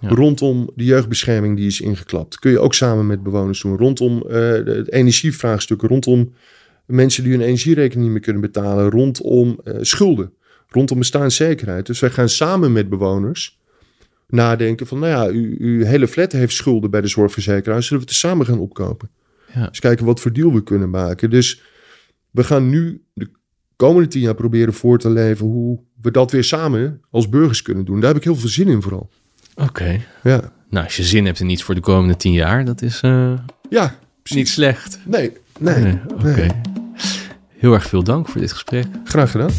Ja. 0.00 0.08
Rondom 0.08 0.70
de 0.74 0.84
jeugdbescherming 0.84 1.56
die 1.56 1.66
is 1.66 1.80
ingeklapt. 1.80 2.38
Kun 2.38 2.50
je 2.50 2.58
ook 2.58 2.74
samen 2.74 3.06
met 3.06 3.22
bewoners 3.22 3.60
doen. 3.60 3.76
Rondom 3.76 4.24
uh, 4.28 4.34
het 4.52 4.92
energievraagstukken. 4.92 5.88
Rondom 5.88 6.34
mensen 6.86 7.22
die 7.22 7.32
hun 7.32 7.40
energierekening 7.40 8.02
niet 8.02 8.12
meer 8.12 8.20
kunnen 8.20 8.42
betalen. 8.42 8.90
Rondom 8.90 9.60
uh, 9.64 9.74
schulden 9.80 10.32
rondom 10.68 10.98
bestaanszekerheid. 10.98 11.86
Dus 11.86 12.00
wij 12.00 12.10
gaan 12.10 12.28
samen 12.28 12.72
met 12.72 12.88
bewoners 12.88 13.58
nadenken 14.28 14.86
van, 14.86 14.98
nou 14.98 15.10
ja, 15.10 15.38
u, 15.38 15.56
uw 15.58 15.84
hele 15.84 16.08
flat 16.08 16.32
heeft 16.32 16.54
schulden 16.54 16.90
bij 16.90 17.00
de 17.00 17.08
zorgverzekeraar. 17.08 17.82
Zullen 17.82 18.04
we 18.04 18.08
het 18.08 18.22
er 18.22 18.28
samen 18.28 18.46
gaan 18.46 18.58
opkopen? 18.58 19.10
Ja. 19.54 19.68
Dus 19.68 19.78
kijken 19.78 20.04
wat 20.06 20.20
voor 20.20 20.32
deal 20.32 20.52
we 20.52 20.62
kunnen 20.62 20.90
maken. 20.90 21.30
Dus 21.30 21.62
we 22.30 22.44
gaan 22.44 22.68
nu 22.68 23.02
de 23.12 23.30
komende 23.76 24.08
tien 24.08 24.20
jaar 24.20 24.34
proberen 24.34 24.74
voor 24.74 24.98
te 24.98 25.10
leven 25.10 25.46
hoe 25.46 25.78
we 26.02 26.10
dat 26.10 26.30
weer 26.30 26.44
samen 26.44 27.00
als 27.10 27.28
burgers 27.28 27.62
kunnen 27.62 27.84
doen. 27.84 28.00
Daar 28.00 28.08
heb 28.08 28.16
ik 28.16 28.24
heel 28.24 28.36
veel 28.36 28.48
zin 28.48 28.68
in 28.68 28.82
vooral. 28.82 29.10
Oké. 29.54 29.68
Okay. 29.68 30.06
Ja. 30.22 30.52
Nou, 30.70 30.84
als 30.84 30.96
je 30.96 31.02
zin 31.02 31.26
hebt 31.26 31.40
in 31.40 31.48
iets 31.48 31.62
voor 31.62 31.74
de 31.74 31.80
komende 31.80 32.16
tien 32.16 32.32
jaar, 32.32 32.64
dat 32.64 32.82
is 32.82 33.02
uh, 33.02 33.32
ja, 33.70 33.98
niet 34.24 34.48
slecht. 34.48 34.98
Nee, 35.04 35.32
nee. 35.58 35.82
nee. 35.82 35.98
Oké. 36.08 36.14
Okay. 36.14 36.34
Nee. 36.34 36.50
Heel 37.48 37.72
erg 37.72 37.86
veel 37.86 38.02
dank 38.02 38.28
voor 38.28 38.40
dit 38.40 38.52
gesprek. 38.52 38.86
Graag 39.04 39.30
gedaan. 39.30 39.50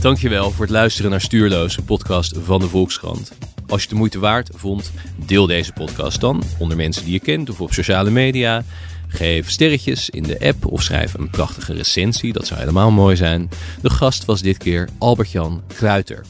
Dankjewel 0.00 0.50
voor 0.50 0.64
het 0.64 0.74
luisteren 0.74 1.10
naar 1.10 1.20
Stuurloos, 1.20 1.76
een 1.76 1.84
podcast 1.84 2.38
van 2.42 2.60
de 2.60 2.68
Volkskrant. 2.68 3.32
Als 3.66 3.82
je 3.82 3.86
het 3.86 3.88
de 3.88 3.94
moeite 3.94 4.18
waard 4.18 4.50
vond, 4.54 4.92
deel 5.26 5.46
deze 5.46 5.72
podcast 5.72 6.20
dan 6.20 6.42
onder 6.58 6.76
mensen 6.76 7.04
die 7.04 7.12
je 7.12 7.20
kent 7.20 7.50
of 7.50 7.60
op 7.60 7.72
sociale 7.72 8.10
media. 8.10 8.64
Geef 9.08 9.50
sterretjes 9.50 10.10
in 10.10 10.22
de 10.22 10.40
app 10.40 10.66
of 10.66 10.82
schrijf 10.82 11.14
een 11.14 11.30
prachtige 11.30 11.72
recensie, 11.72 12.32
dat 12.32 12.46
zou 12.46 12.60
helemaal 12.60 12.90
mooi 12.90 13.16
zijn. 13.16 13.48
De 13.82 13.90
gast 13.90 14.24
was 14.24 14.42
dit 14.42 14.56
keer 14.56 14.88
Albert-Jan 14.98 15.62
Kruiter. 15.66 16.24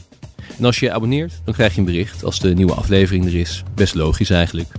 En 0.57 0.65
als 0.65 0.79
je 0.79 0.85
je 0.85 0.91
abonneert, 0.91 1.41
dan 1.43 1.53
krijg 1.53 1.73
je 1.73 1.79
een 1.79 1.85
bericht 1.85 2.23
als 2.23 2.39
de 2.39 2.53
nieuwe 2.53 2.73
aflevering 2.73 3.25
er 3.25 3.35
is. 3.35 3.63
Best 3.75 3.95
logisch 3.95 4.29
eigenlijk. 4.29 4.69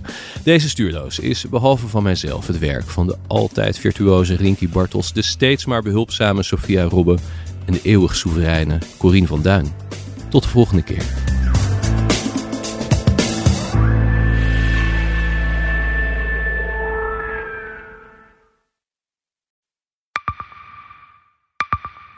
Deze 0.43 0.69
stuurloos 0.69 1.19
is, 1.19 1.45
behalve 1.49 1.87
van 1.87 2.03
mijzelf, 2.03 2.47
het 2.47 2.59
werk 2.59 2.87
van 2.87 3.07
de 3.07 3.17
altijd 3.27 3.77
virtuoze 3.77 4.35
Rinky 4.35 4.69
Bartels, 4.69 5.13
de 5.13 5.21
steeds 5.21 5.65
maar 5.65 5.81
behulpzame 5.81 6.43
Sophia 6.43 6.83
Robbe 6.83 7.17
en 7.65 7.73
de 7.73 7.79
eeuwig 7.83 8.15
soevereine 8.15 8.77
Corine 8.97 9.27
van 9.27 9.41
Duin. 9.41 9.73
Tot 10.29 10.43
de 10.43 10.49
volgende 10.49 10.81
keer. 10.83 11.30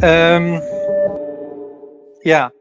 Um, 0.00 0.62
ja. 2.22 2.52